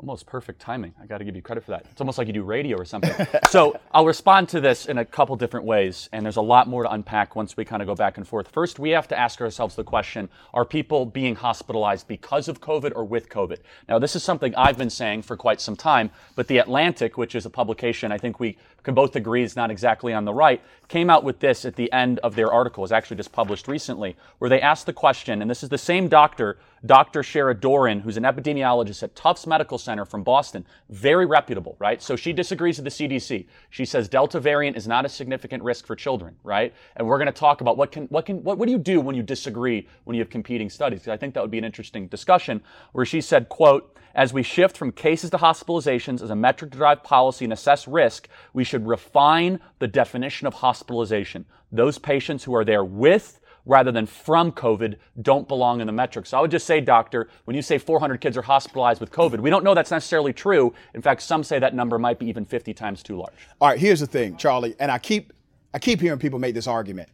almost 0.02 0.26
perfect 0.26 0.60
timing. 0.60 0.92
I 1.00 1.06
got 1.06 1.18
to 1.18 1.24
give 1.24 1.36
you 1.36 1.42
credit 1.42 1.62
for 1.62 1.70
that. 1.70 1.86
It's 1.92 2.00
almost 2.00 2.18
like 2.18 2.26
you 2.26 2.32
do 2.32 2.42
radio 2.42 2.76
or 2.76 2.84
something. 2.84 3.14
so 3.48 3.78
I'll 3.92 4.04
respond 4.04 4.48
to 4.48 4.60
this 4.60 4.86
in 4.86 4.98
a 4.98 5.04
couple 5.04 5.36
different 5.36 5.64
ways, 5.64 6.08
and 6.12 6.24
there's 6.24 6.36
a 6.36 6.42
lot 6.42 6.66
more 6.66 6.82
to 6.82 6.90
unpack 6.90 7.36
once 7.36 7.56
we 7.56 7.64
kind 7.64 7.80
of 7.80 7.86
go 7.86 7.94
back 7.94 8.16
and 8.16 8.26
forth. 8.26 8.48
First, 8.48 8.80
we 8.80 8.90
have 8.90 9.06
to 9.08 9.18
ask 9.18 9.40
ourselves 9.40 9.76
the 9.76 9.84
question 9.84 10.28
are 10.52 10.64
people 10.64 11.06
being 11.06 11.36
hospitalized 11.36 12.08
because 12.08 12.48
of 12.48 12.60
COVID 12.60 12.92
or 12.96 13.04
with 13.04 13.28
COVID? 13.28 13.58
Now, 13.88 14.00
this 14.00 14.16
is 14.16 14.24
something 14.24 14.52
I've 14.56 14.76
been 14.76 14.90
saying 14.90 15.22
for 15.22 15.36
quite 15.36 15.60
some 15.60 15.76
time, 15.76 16.10
but 16.34 16.48
The 16.48 16.58
Atlantic, 16.58 17.16
which 17.16 17.36
is 17.36 17.46
a 17.46 17.50
publication 17.50 18.10
I 18.10 18.18
think 18.18 18.40
we 18.40 18.58
can 18.82 18.94
both 18.94 19.16
agree 19.16 19.42
is 19.42 19.56
not 19.56 19.70
exactly 19.70 20.12
on 20.12 20.24
the 20.24 20.32
right, 20.32 20.60
came 20.88 21.08
out 21.08 21.24
with 21.24 21.38
this 21.40 21.64
at 21.64 21.76
the 21.76 21.90
end 21.92 22.18
of 22.20 22.34
their 22.34 22.52
article. 22.52 22.82
It 22.82 22.84
was 22.84 22.92
actually 22.92 23.16
just 23.16 23.32
published 23.32 23.68
recently, 23.68 24.16
where 24.38 24.50
they 24.50 24.60
asked 24.60 24.86
the 24.86 24.92
question, 24.92 25.40
and 25.40 25.50
this 25.50 25.62
is 25.62 25.68
the 25.68 25.78
same 25.78 26.08
doctor, 26.08 26.58
Dr. 26.84 27.22
Shira 27.22 27.54
Doron, 27.54 28.00
who's 28.00 28.16
an 28.16 28.24
epidemiologist 28.24 29.02
at 29.04 29.14
Tufts 29.14 29.46
Medical 29.46 29.78
Center 29.78 30.04
from 30.04 30.24
Boston, 30.24 30.66
very 30.90 31.26
reputable, 31.26 31.76
right? 31.78 32.02
So 32.02 32.16
she 32.16 32.32
disagrees 32.32 32.78
with 32.78 32.84
the 32.84 32.90
CDC. 32.90 33.46
She 33.70 33.84
says 33.84 34.08
Delta 34.08 34.40
variant 34.40 34.76
is 34.76 34.88
not 34.88 35.04
a 35.04 35.08
significant 35.08 35.62
risk 35.62 35.86
for 35.86 35.94
children, 35.94 36.34
right? 36.42 36.74
And 36.96 37.06
we're 37.06 37.18
going 37.18 37.26
to 37.26 37.32
talk 37.32 37.60
about 37.60 37.76
what 37.76 37.92
can 37.92 38.06
what 38.06 38.26
can 38.26 38.42
what, 38.42 38.58
what 38.58 38.66
do 38.66 38.72
you 38.72 38.78
do 38.78 39.00
when 39.00 39.14
you 39.14 39.22
disagree 39.22 39.86
when 40.04 40.16
you 40.16 40.22
have 40.22 40.30
competing 40.30 40.68
studies? 40.68 41.00
Because 41.00 41.12
I 41.12 41.16
think 41.16 41.34
that 41.34 41.40
would 41.40 41.52
be 41.52 41.58
an 41.58 41.64
interesting 41.64 42.08
discussion. 42.08 42.60
Where 42.92 43.06
she 43.06 43.20
said, 43.20 43.48
"quote." 43.48 43.96
As 44.14 44.32
we 44.32 44.42
shift 44.42 44.76
from 44.76 44.92
cases 44.92 45.30
to 45.30 45.38
hospitalizations 45.38 46.22
as 46.22 46.30
a 46.30 46.36
metric 46.36 46.72
to 46.72 46.78
drive 46.78 47.02
policy 47.02 47.44
and 47.44 47.52
assess 47.52 47.88
risk, 47.88 48.28
we 48.52 48.64
should 48.64 48.86
refine 48.86 49.60
the 49.78 49.88
definition 49.88 50.46
of 50.46 50.54
hospitalization. 50.54 51.46
Those 51.70 51.98
patients 51.98 52.44
who 52.44 52.54
are 52.54 52.64
there 52.64 52.84
with 52.84 53.40
rather 53.64 53.92
than 53.92 54.06
from 54.06 54.52
COVID 54.52 54.96
don't 55.20 55.46
belong 55.46 55.80
in 55.80 55.86
the 55.86 55.92
metric. 55.92 56.26
So 56.26 56.36
I 56.36 56.40
would 56.40 56.50
just 56.50 56.66
say, 56.66 56.80
doctor, 56.80 57.28
when 57.44 57.54
you 57.54 57.62
say 57.62 57.78
400 57.78 58.20
kids 58.20 58.36
are 58.36 58.42
hospitalized 58.42 59.00
with 59.00 59.12
COVID, 59.12 59.40
we 59.40 59.50
don't 59.50 59.64
know 59.64 59.74
that's 59.74 59.90
necessarily 59.90 60.32
true. 60.32 60.74
In 60.94 61.02
fact, 61.02 61.22
some 61.22 61.44
say 61.44 61.58
that 61.58 61.74
number 61.74 61.98
might 61.98 62.18
be 62.18 62.26
even 62.26 62.44
50 62.44 62.74
times 62.74 63.02
too 63.02 63.16
large. 63.16 63.48
All 63.60 63.68
right, 63.68 63.78
here's 63.78 64.00
the 64.00 64.06
thing, 64.06 64.36
Charlie, 64.36 64.74
and 64.78 64.90
I 64.90 64.98
keep 64.98 65.32
I 65.74 65.78
keep 65.78 66.00
hearing 66.02 66.18
people 66.18 66.38
make 66.38 66.54
this 66.54 66.66
argument 66.66 67.08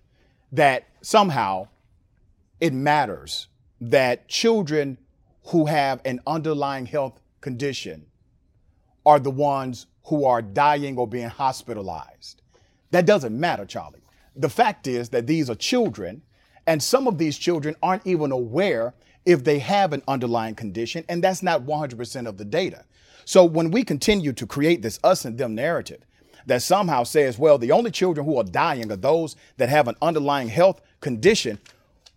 that 0.50 0.88
somehow 1.00 1.69
it 2.61 2.73
matters 2.73 3.47
that 3.81 4.26
children 4.26 4.99
who 5.49 5.64
have 5.64 6.00
an 6.05 6.21
underlying 6.26 6.87
health 6.87 7.21
condition 7.40 8.05
are 9.07 9.19
the 9.19 9.31
ones 9.31 9.87
who 10.05 10.25
are 10.25 10.43
dying 10.43 10.99
or 10.99 11.07
being 11.07 11.28
hospitalized. 11.28 12.43
That 12.90 13.07
doesn't 13.07 13.38
matter, 13.38 13.64
Charlie. 13.64 14.02
The 14.37 14.50
fact 14.50 14.87
is 14.87 15.09
that 15.11 15.26
these 15.26 15.49
are 15.49 15.55
children, 15.55 16.23
and 16.67 16.83
some 16.83 17.09
of 17.09 17.17
these 17.17 17.38
children 17.38 17.76
aren't 17.83 18.07
even 18.07 18.31
aware 18.31 18.95
if 19.25 19.43
they 19.43 19.59
have 19.59 19.93
an 19.93 20.02
underlying 20.07 20.55
condition, 20.55 21.05
and 21.09 21.25
that's 21.25 21.43
not 21.43 21.64
100% 21.64 22.26
of 22.26 22.37
the 22.37 22.45
data. 22.45 22.85
So 23.25 23.45
when 23.45 23.71
we 23.71 23.85
continue 23.85 24.33
to 24.35 24.47
create 24.47 24.83
this 24.83 24.99
us 25.02 25.25
and 25.25 25.38
them 25.38 25.55
narrative 25.55 26.02
that 26.47 26.62
somehow 26.62 27.05
says, 27.05 27.38
well, 27.38 27.59
the 27.59 27.73
only 27.73 27.90
children 27.90 28.26
who 28.26 28.37
are 28.37 28.45
dying 28.45 28.90
are 28.93 28.97
those 28.97 29.37
that 29.57 29.69
have 29.69 29.88
an 29.88 29.97
underlying 30.02 30.49
health 30.49 30.81
condition, 31.00 31.59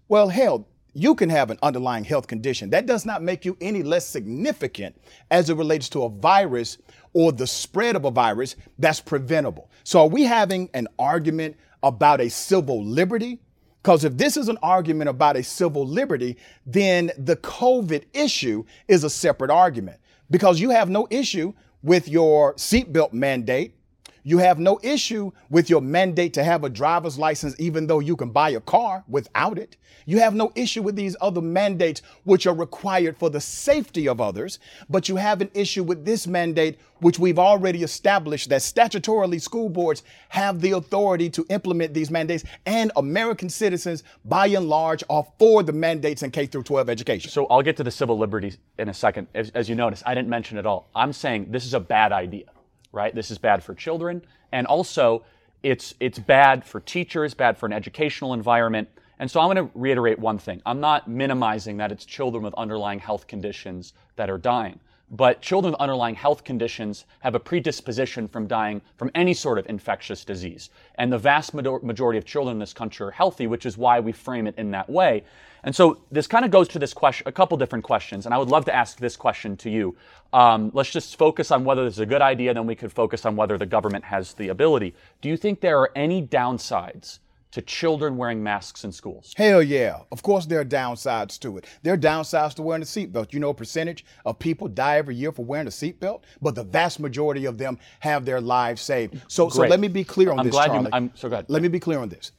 well, 0.07 0.29
hell, 0.29 0.67
you 0.93 1.15
can 1.15 1.29
have 1.29 1.49
an 1.49 1.57
underlying 1.61 2.03
health 2.03 2.27
condition. 2.27 2.69
That 2.69 2.85
does 2.85 3.05
not 3.05 3.21
make 3.21 3.45
you 3.45 3.57
any 3.61 3.83
less 3.83 4.05
significant 4.05 4.99
as 5.29 5.49
it 5.49 5.55
relates 5.55 5.89
to 5.89 6.03
a 6.03 6.09
virus 6.09 6.77
or 7.13 7.31
the 7.31 7.47
spread 7.47 7.95
of 7.95 8.05
a 8.05 8.11
virus 8.11 8.55
that's 8.77 8.99
preventable. 8.99 9.69
So, 9.83 10.01
are 10.01 10.07
we 10.07 10.23
having 10.23 10.69
an 10.73 10.87
argument 10.99 11.55
about 11.83 12.21
a 12.21 12.29
civil 12.29 12.83
liberty? 12.83 13.39
Because 13.81 14.03
if 14.03 14.15
this 14.15 14.37
is 14.37 14.47
an 14.47 14.57
argument 14.61 15.09
about 15.09 15.35
a 15.35 15.43
civil 15.43 15.87
liberty, 15.87 16.37
then 16.65 17.11
the 17.17 17.37
COVID 17.37 18.03
issue 18.13 18.63
is 18.87 19.03
a 19.03 19.09
separate 19.09 19.49
argument 19.49 19.99
because 20.29 20.59
you 20.59 20.69
have 20.69 20.89
no 20.89 21.07
issue 21.09 21.53
with 21.81 22.07
your 22.07 22.53
seatbelt 22.55 23.11
mandate 23.11 23.75
you 24.23 24.37
have 24.37 24.59
no 24.59 24.79
issue 24.83 25.31
with 25.49 25.69
your 25.69 25.81
mandate 25.81 26.33
to 26.33 26.43
have 26.43 26.63
a 26.63 26.69
driver's 26.69 27.17
license, 27.17 27.55
even 27.59 27.87
though 27.87 27.99
you 27.99 28.15
can 28.15 28.29
buy 28.29 28.49
a 28.51 28.59
car 28.59 29.03
without 29.07 29.57
it. 29.57 29.77
You 30.05 30.19
have 30.19 30.33
no 30.33 30.51
issue 30.55 30.81
with 30.81 30.95
these 30.95 31.15
other 31.21 31.41
mandates, 31.41 32.01
which 32.23 32.47
are 32.47 32.53
required 32.53 33.17
for 33.17 33.29
the 33.29 33.41
safety 33.41 34.07
of 34.07 34.21
others. 34.21 34.59
But 34.89 35.09
you 35.09 35.15
have 35.15 35.41
an 35.41 35.49
issue 35.53 35.83
with 35.83 36.05
this 36.05 36.27
mandate, 36.27 36.79
which 36.99 37.19
we've 37.19 37.39
already 37.39 37.83
established 37.83 38.49
that 38.49 38.61
statutorily 38.61 39.41
school 39.41 39.69
boards 39.69 40.03
have 40.29 40.61
the 40.61 40.71
authority 40.71 41.29
to 41.31 41.45
implement 41.49 41.93
these 41.93 42.11
mandates, 42.11 42.43
and 42.65 42.91
American 42.95 43.49
citizens, 43.49 44.03
by 44.25 44.47
and 44.47 44.67
large, 44.67 45.03
are 45.09 45.25
for 45.39 45.63
the 45.63 45.73
mandates 45.73 46.23
in 46.23 46.31
K 46.31 46.45
through 46.45 46.63
12 46.63 46.89
education. 46.89 47.31
So 47.31 47.47
I'll 47.47 47.61
get 47.61 47.77
to 47.77 47.83
the 47.83 47.91
civil 47.91 48.17
liberties 48.17 48.57
in 48.77 48.89
a 48.89 48.93
second. 48.93 49.27
As, 49.33 49.49
as 49.51 49.67
you 49.67 49.75
notice, 49.75 50.03
I 50.05 50.13
didn't 50.13 50.29
mention 50.29 50.57
it 50.57 50.65
all. 50.65 50.89
I'm 50.95 51.13
saying 51.13 51.47
this 51.49 51.65
is 51.65 51.73
a 51.73 51.79
bad 51.79 52.11
idea 52.11 52.45
right? 52.91 53.13
This 53.13 53.31
is 53.31 53.37
bad 53.37 53.63
for 53.63 53.73
children, 53.73 54.21
and 54.51 54.67
also 54.67 55.23
it's 55.63 55.93
it's 55.99 56.19
bad 56.19 56.65
for 56.65 56.79
teachers, 56.79 57.33
bad 57.33 57.57
for 57.57 57.65
an 57.65 57.73
educational 57.73 58.33
environment. 58.33 58.89
And 59.19 59.29
so 59.29 59.39
I'm 59.39 59.53
going 59.53 59.67
to 59.67 59.71
reiterate 59.77 60.17
one 60.17 60.39
thing. 60.39 60.63
I'm 60.65 60.79
not 60.79 61.07
minimizing 61.07 61.77
that 61.77 61.91
it's 61.91 62.05
children 62.05 62.43
with 62.43 62.55
underlying 62.55 62.97
health 62.99 63.27
conditions 63.27 63.93
that 64.15 64.31
are 64.31 64.39
dying. 64.39 64.79
But 65.13 65.41
children 65.41 65.73
with 65.73 65.81
underlying 65.81 66.15
health 66.15 66.45
conditions 66.45 67.03
have 67.19 67.35
a 67.35 67.39
predisposition 67.39 68.29
from 68.29 68.47
dying 68.47 68.81
from 68.95 69.11
any 69.13 69.33
sort 69.33 69.59
of 69.59 69.67
infectious 69.67 70.23
disease. 70.23 70.69
And 70.95 71.11
the 71.11 71.17
vast 71.17 71.53
majority 71.53 72.17
of 72.17 72.23
children 72.23 72.55
in 72.55 72.59
this 72.59 72.73
country 72.73 73.07
are 73.07 73.11
healthy, 73.11 73.45
which 73.45 73.65
is 73.65 73.77
why 73.77 73.99
we 73.99 74.13
frame 74.13 74.47
it 74.47 74.55
in 74.57 74.71
that 74.71 74.89
way. 74.89 75.25
And 75.63 75.75
so 75.75 75.99
this 76.11 76.27
kind 76.27 76.45
of 76.45 76.49
goes 76.49 76.69
to 76.69 76.79
this 76.79 76.93
question, 76.93 77.27
a 77.27 77.31
couple 77.31 77.57
different 77.57 77.83
questions. 77.83 78.25
And 78.25 78.33
I 78.33 78.37
would 78.37 78.47
love 78.47 78.63
to 78.65 78.75
ask 78.75 78.97
this 78.97 79.17
question 79.17 79.57
to 79.57 79.69
you. 79.69 79.97
Um, 80.31 80.71
let's 80.73 80.91
just 80.91 81.17
focus 81.17 81.51
on 81.51 81.65
whether 81.65 81.83
this 81.83 81.95
is 81.95 81.99
a 81.99 82.05
good 82.05 82.21
idea, 82.21 82.53
then 82.53 82.65
we 82.65 82.75
could 82.75 82.93
focus 82.93 83.25
on 83.25 83.35
whether 83.35 83.57
the 83.57 83.65
government 83.65 84.05
has 84.05 84.33
the 84.33 84.47
ability. 84.47 84.95
Do 85.19 85.27
you 85.27 85.35
think 85.35 85.59
there 85.59 85.79
are 85.79 85.91
any 85.93 86.25
downsides 86.25 87.19
to 87.51 87.61
children 87.61 88.17
wearing 88.17 88.41
masks 88.41 88.83
in 88.83 88.91
schools? 88.91 89.33
Hell 89.35 89.61
yeah. 89.61 89.99
Of 90.11 90.23
course, 90.23 90.45
there 90.45 90.59
are 90.59 90.65
downsides 90.65 91.39
to 91.39 91.57
it. 91.57 91.65
There 91.83 91.93
are 91.93 91.97
downsides 91.97 92.53
to 92.55 92.61
wearing 92.61 92.81
a 92.81 92.85
seatbelt. 92.85 93.33
You 93.33 93.39
know, 93.39 93.49
a 93.49 93.53
percentage 93.53 94.05
of 94.25 94.39
people 94.39 94.67
die 94.67 94.97
every 94.97 95.15
year 95.15 95.31
for 95.31 95.45
wearing 95.45 95.67
a 95.67 95.71
seatbelt, 95.71 96.21
but 96.41 96.55
the 96.55 96.63
vast 96.63 96.99
majority 96.99 97.45
of 97.45 97.57
them 97.57 97.77
have 97.99 98.25
their 98.25 98.41
lives 98.41 98.81
saved. 98.81 99.21
So, 99.27 99.49
so 99.49 99.61
let 99.61 99.79
me 99.79 99.87
be 99.87 100.03
clear 100.03 100.31
on 100.31 100.39
I'm 100.39 100.45
this, 100.45 100.53
glad 100.53 100.67
Charlie. 100.67 100.83
You, 100.85 100.89
I'm 100.93 101.11
so 101.15 101.29
glad. 101.29 101.45
Let 101.49 101.61
me 101.61 101.67
be 101.67 101.79
clear 101.79 101.99
on 101.99 102.09
this. 102.09 102.31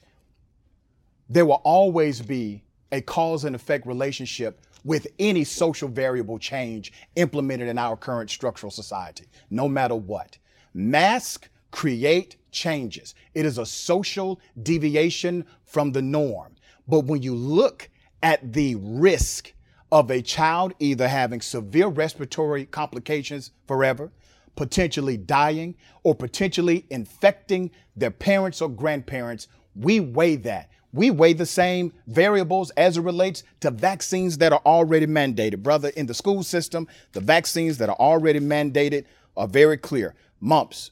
There 1.29 1.47
will 1.47 1.63
always 1.65 2.21
be 2.21 2.63
a 2.91 3.01
cause 3.01 3.45
and 3.45 3.57
effect 3.57 3.87
relationship 3.87 4.61
with 4.85 5.07
any 5.19 5.45
social 5.45 5.89
variable 5.89 6.39
change 6.39 6.93
implemented 7.17 7.69
in 7.69 7.79
our 7.79 7.97
current 7.97 8.31
structural 8.31 8.71
society, 8.71 9.25
no 9.51 9.69
matter 9.69 9.95
what. 9.95 10.37
Mask 10.75 11.49
create 11.71 12.37
changes. 12.53 13.15
It 13.35 13.45
is 13.45 13.59
a 13.59 13.67
social 13.67 14.41
deviation 14.63 15.45
from 15.65 15.93
the 15.93 16.03
norm. 16.03 16.55
But 16.87 17.07
when 17.07 17.23
you 17.23 17.35
look 17.35 17.89
at 18.23 18.53
the 18.53 18.77
risk 18.77 19.53
of 19.91 20.11
a 20.11 20.23
child 20.23 20.75
either 20.79 21.09
having 21.09 21.41
severe 21.41 21.89
respiratory 21.89 22.67
complications 22.67 23.51
forever, 23.67 24.13
potentially 24.55 25.17
dying, 25.17 25.75
or 26.03 26.15
potentially 26.15 26.87
infecting 26.91 27.71
their 27.97 28.11
parents 28.11 28.61
or 28.61 28.69
grandparents, 28.69 29.49
we 29.75 30.01
weigh 30.01 30.37
that. 30.37 30.71
We 30.93 31.11
weigh 31.11 31.33
the 31.33 31.47
same 31.47 31.93
variables 32.07 32.71
as 32.73 32.99
it 32.99 33.01
relates 33.01 33.45
to 33.61 33.71
vaccines 33.71 34.37
that 34.39 34.53
are 34.53 34.61
already 34.67 35.07
mandated. 35.07 35.63
Brother, 35.63 35.89
in 35.97 36.07
the 36.07 36.15
school 36.15 36.43
system, 36.43 36.87
the 37.13 37.21
vaccines 37.21 37.79
that 37.79 37.89
are 37.89 37.97
already 37.97 38.41
mandated 38.41 39.07
are 39.37 39.49
very 39.49 39.79
clear. 39.79 40.15
Mumps, 40.41 40.91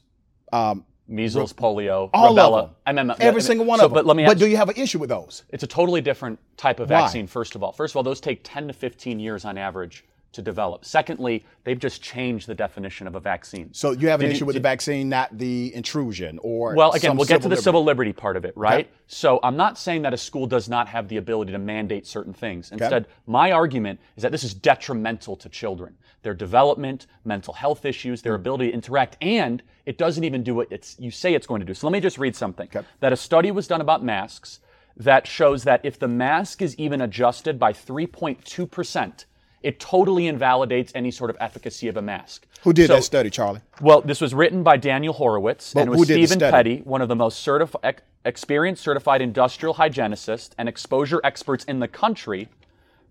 um, 0.51 0.85
measles, 1.11 1.53
polio, 1.53 2.09
all 2.13 2.35
rubella. 2.35 2.63
Of 2.63 2.69
them. 2.69 2.75
I 2.85 3.03
mean, 3.03 3.15
every 3.19 3.41
single 3.41 3.65
one 3.65 3.79
so, 3.79 3.85
of 3.85 3.91
them. 3.91 3.95
But 3.95 4.05
let 4.05 4.17
me. 4.17 4.25
But 4.25 4.39
do 4.39 4.47
you 4.47 4.57
have 4.57 4.69
an 4.69 4.77
issue 4.77 4.99
with 4.99 5.09
those? 5.09 5.43
It's 5.49 5.63
a 5.63 5.67
totally 5.67 6.01
different 6.01 6.39
type 6.57 6.79
of 6.79 6.89
vaccine. 6.89 7.25
Why? 7.25 7.31
First 7.31 7.55
of 7.55 7.63
all, 7.63 7.71
first 7.71 7.91
of 7.91 7.97
all, 7.97 8.03
those 8.03 8.21
take 8.21 8.41
10 8.43 8.67
to 8.67 8.73
15 8.73 9.19
years 9.19 9.45
on 9.45 9.57
average 9.57 10.05
to 10.33 10.41
develop. 10.41 10.85
Secondly, 10.85 11.43
they've 11.63 11.79
just 11.79 12.01
changed 12.01 12.47
the 12.47 12.55
definition 12.55 13.07
of 13.07 13.15
a 13.15 13.19
vaccine. 13.19 13.69
So 13.73 13.91
you 13.91 14.07
have 14.07 14.21
an 14.21 14.27
did 14.27 14.33
issue 14.33 14.41
you, 14.41 14.45
with 14.45 14.53
did, 14.53 14.63
the 14.63 14.69
vaccine, 14.69 15.09
not 15.09 15.37
the 15.37 15.73
intrusion 15.75 16.39
or 16.41 16.73
Well, 16.73 16.91
again, 16.91 17.17
we'll 17.17 17.25
get 17.25 17.41
to 17.41 17.43
the 17.43 17.49
liberty. 17.49 17.63
civil 17.63 17.83
liberty 17.83 18.13
part 18.13 18.37
of 18.37 18.45
it, 18.45 18.53
right? 18.55 18.85
Okay. 18.85 18.89
So 19.07 19.39
I'm 19.43 19.57
not 19.57 19.77
saying 19.77 20.03
that 20.03 20.13
a 20.13 20.17
school 20.17 20.47
does 20.47 20.69
not 20.69 20.87
have 20.87 21.09
the 21.09 21.17
ability 21.17 21.51
to 21.51 21.59
mandate 21.59 22.07
certain 22.07 22.33
things. 22.33 22.71
Instead, 22.71 23.03
okay. 23.03 23.11
my 23.27 23.51
argument 23.51 23.99
is 24.15 24.23
that 24.23 24.31
this 24.31 24.43
is 24.43 24.53
detrimental 24.53 25.35
to 25.35 25.49
children. 25.49 25.97
Their 26.23 26.33
development, 26.33 27.07
mental 27.25 27.53
health 27.53 27.83
issues, 27.83 28.21
their 28.21 28.33
mm. 28.33 28.41
ability 28.41 28.67
to 28.67 28.73
interact, 28.73 29.17
and 29.21 29.61
it 29.85 29.97
doesn't 29.97 30.23
even 30.23 30.43
do 30.43 30.55
what 30.55 30.71
it's 30.71 30.95
you 30.99 31.11
say 31.11 31.33
it's 31.33 31.47
going 31.47 31.59
to 31.59 31.65
do. 31.65 31.73
So 31.73 31.87
let 31.87 31.93
me 31.93 31.99
just 31.99 32.17
read 32.17 32.35
something. 32.35 32.69
Okay. 32.73 32.85
That 33.01 33.11
a 33.11 33.17
study 33.17 33.51
was 33.51 33.67
done 33.67 33.81
about 33.81 34.03
masks 34.03 34.59
that 34.95 35.25
shows 35.25 35.63
that 35.63 35.81
if 35.83 35.99
the 35.99 36.07
mask 36.07 36.61
is 36.61 36.77
even 36.77 37.01
adjusted 37.01 37.57
by 37.57 37.73
3.2 37.73 38.69
percent 38.69 39.25
it 39.63 39.79
totally 39.79 40.27
invalidates 40.27 40.91
any 40.95 41.11
sort 41.11 41.29
of 41.29 41.37
efficacy 41.39 41.87
of 41.87 41.97
a 41.97 42.01
mask. 42.01 42.45
Who 42.63 42.73
did 42.73 42.87
so, 42.87 42.95
that 42.95 43.03
study, 43.03 43.29
Charlie? 43.29 43.61
Well, 43.79 44.01
this 44.01 44.21
was 44.21 44.33
written 44.33 44.63
by 44.63 44.77
Daniel 44.77 45.13
Horowitz, 45.13 45.73
but 45.73 45.81
and 45.81 45.93
it 45.93 45.97
was 45.97 46.07
Stephen 46.07 46.39
Petty, 46.39 46.77
one 46.79 47.01
of 47.01 47.09
the 47.09 47.15
most 47.15 47.45
certifi- 47.45 47.97
experienced 48.25 48.83
certified 48.83 49.21
industrial 49.21 49.73
hygienists 49.73 50.55
and 50.57 50.67
exposure 50.67 51.21
experts 51.23 51.63
in 51.65 51.79
the 51.79 51.87
country, 51.87 52.49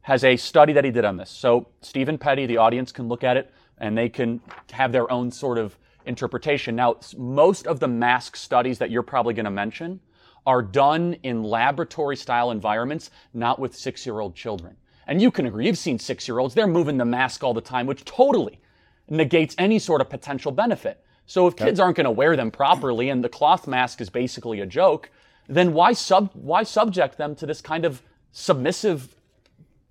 has 0.03 0.25
a 0.25 0.37
study 0.37 0.73
that 0.73 0.85
he 0.85 0.91
did 0.91 1.05
on 1.05 1.17
this. 1.17 1.31
So 1.31 1.69
Stephen 1.83 2.17
Petty, 2.17 2.47
the 2.47 2.57
audience 2.57 2.91
can 2.91 3.09
look 3.09 3.23
at 3.23 3.37
it 3.37 3.53
and 3.79 3.97
they 3.97 4.09
can 4.09 4.41
have 4.73 4.93
their 4.93 5.11
own 5.11 5.31
sort 5.31 5.59
of 5.59 5.77
interpretation. 6.07 6.75
Now, 6.75 6.97
most 7.17 7.67
of 7.67 7.81
the 7.81 7.89
mask 7.89 8.37
studies 8.37 8.79
that 8.79 8.91
you're 8.91 9.03
probably 9.03 9.35
going 9.35 9.45
to 9.45 9.51
mention 9.51 10.01
are 10.47 10.63
done 10.63 11.15
in 11.23 11.43
laboratory 11.43 12.17
style 12.17 12.51
environments, 12.51 13.11
not 13.35 13.59
with 13.59 13.77
six 13.77 14.07
year 14.07 14.21
old 14.21 14.35
children. 14.35 14.77
And 15.07 15.21
you 15.21 15.31
can 15.31 15.47
agree, 15.47 15.67
you've 15.67 15.79
seen 15.79 15.99
six 15.99 16.29
year 16.29 16.39
olds, 16.39 16.55
they're 16.55 16.67
moving 16.67 16.97
the 16.99 17.05
mask 17.05 17.43
all 17.43 17.55
the 17.55 17.61
time, 17.61 17.87
which 17.87 18.05
totally 18.05 18.61
negates 19.09 19.55
any 19.59 19.79
sort 19.79 20.01
of 20.01 20.09
potential 20.09 20.53
benefit. 20.53 21.05
So 21.27 21.47
if 21.47 21.57
kids 21.57 21.79
aren't 21.81 21.97
going 21.97 22.05
to 22.05 22.11
wear 22.11 22.37
them 22.37 22.51
properly 22.51 23.09
and 23.09 23.23
the 23.23 23.29
cloth 23.29 23.67
mask 23.67 24.01
is 24.01 24.11
basically 24.11 24.61
a 24.61 24.67
joke, 24.67 25.11
then 25.49 25.73
why 25.73 25.93
sub 25.93 26.31
why 26.35 26.63
subject 26.63 27.19
them 27.19 27.35
to 27.37 27.47
this 27.47 27.61
kind 27.61 27.85
of 27.85 28.03
submissive 28.33 29.15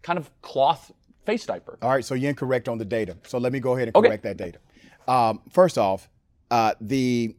kind 0.01 0.17
of 0.17 0.29
cloth 0.41 0.91
face 1.25 1.45
diaper? 1.45 1.77
All 1.81 1.89
right, 1.89 2.03
so 2.05 2.13
you're 2.15 2.29
incorrect 2.29 2.69
on 2.69 2.77
the 2.77 2.85
data. 2.85 3.17
So 3.27 3.37
let 3.37 3.51
me 3.51 3.59
go 3.59 3.75
ahead 3.75 3.89
and 3.89 3.95
Okay. 3.97 4.07
correct 4.07 4.23
that 4.23 4.37
data. 4.37 4.59
Um, 5.07 5.41
first 5.49 5.77
off, 5.77 6.09
uh, 6.51 6.73
the 6.79 7.35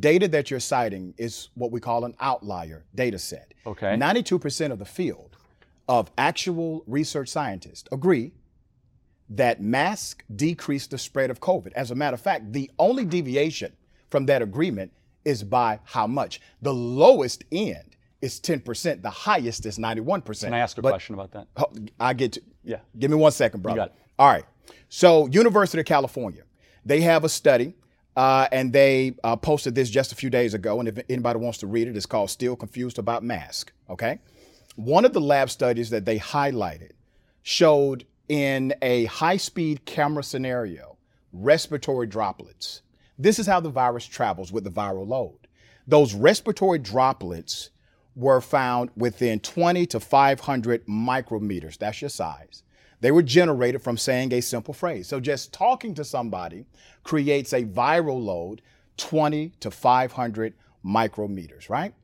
data 0.00 0.28
that 0.28 0.50
you're 0.50 0.60
citing 0.60 1.14
is 1.16 1.48
what 1.54 1.70
we 1.70 1.80
call 1.80 2.04
an 2.04 2.14
outlier 2.20 2.84
data 2.94 3.18
set. 3.18 3.54
Okay. 3.66 3.96
92% 3.96 4.72
of 4.72 4.78
the 4.78 4.84
field 4.84 5.37
of 5.88 6.10
actual 6.18 6.84
research 6.86 7.28
scientists 7.28 7.84
agree 7.90 8.32
that 9.30 9.60
masks 9.60 10.24
decrease 10.34 10.86
the 10.86 10.98
spread 10.98 11.30
of 11.30 11.40
COVID. 11.40 11.72
As 11.72 11.90
a 11.90 11.94
matter 11.94 12.14
of 12.14 12.20
fact, 12.20 12.52
the 12.52 12.70
only 12.78 13.04
deviation 13.04 13.72
from 14.10 14.26
that 14.26 14.42
agreement 14.42 14.92
is 15.24 15.42
by 15.42 15.80
how 15.84 16.06
much. 16.06 16.40
The 16.62 16.72
lowest 16.72 17.44
end 17.52 17.96
is 18.22 18.40
10%, 18.40 19.02
the 19.02 19.10
highest 19.10 19.66
is 19.66 19.78
91%. 19.78 20.40
Can 20.40 20.54
I 20.54 20.58
ask 20.58 20.78
a 20.78 20.82
But- 20.82 20.90
question 20.90 21.14
about 21.14 21.32
that? 21.32 21.46
I 22.00 22.14
get 22.14 22.32
to. 22.32 22.42
Yeah. 22.64 22.78
Give 22.98 23.10
me 23.10 23.16
one 23.16 23.32
second, 23.32 23.62
brother. 23.62 23.90
All 24.18 24.28
right. 24.28 24.44
So, 24.88 25.26
University 25.28 25.80
of 25.80 25.86
California, 25.86 26.42
they 26.84 27.00
have 27.02 27.24
a 27.24 27.28
study, 27.28 27.74
uh, 28.16 28.48
and 28.50 28.72
they 28.72 29.14
uh, 29.22 29.36
posted 29.36 29.74
this 29.74 29.88
just 29.88 30.12
a 30.12 30.14
few 30.14 30.28
days 30.30 30.52
ago. 30.54 30.80
And 30.80 30.88
if 30.88 30.98
anybody 31.08 31.38
wants 31.38 31.58
to 31.58 31.66
read 31.66 31.86
it, 31.88 31.96
it's 31.96 32.06
called 32.06 32.30
"Still 32.30 32.56
Confused 32.56 32.98
About 32.98 33.22
Mask." 33.22 33.72
Okay. 33.88 34.18
One 34.78 35.04
of 35.04 35.12
the 35.12 35.20
lab 35.20 35.50
studies 35.50 35.90
that 35.90 36.04
they 36.04 36.20
highlighted 36.20 36.92
showed 37.42 38.06
in 38.28 38.72
a 38.80 39.06
high-speed 39.06 39.84
camera 39.86 40.22
scenario 40.22 40.98
respiratory 41.32 42.06
droplets. 42.06 42.82
This 43.18 43.40
is 43.40 43.48
how 43.48 43.58
the 43.58 43.70
virus 43.70 44.06
travels 44.06 44.52
with 44.52 44.62
the 44.62 44.70
viral 44.70 45.08
load. 45.08 45.48
Those 45.88 46.14
respiratory 46.14 46.78
droplets 46.78 47.70
were 48.14 48.40
found 48.40 48.90
within 48.96 49.40
20 49.40 49.84
to 49.86 49.98
500 49.98 50.86
micrometers. 50.86 51.76
That's 51.76 52.00
your 52.00 52.08
size. 52.08 52.62
They 53.00 53.10
were 53.10 53.24
generated 53.24 53.82
from 53.82 53.96
saying 53.96 54.32
a 54.32 54.40
simple 54.40 54.74
phrase. 54.74 55.08
So 55.08 55.18
just 55.18 55.52
talking 55.52 55.92
to 55.94 56.04
somebody 56.04 56.66
creates 57.02 57.52
a 57.52 57.64
viral 57.64 58.24
load 58.24 58.62
20 58.96 59.54
to 59.58 59.72
500 59.72 60.54
micrometers, 60.86 61.68
right? 61.68 61.94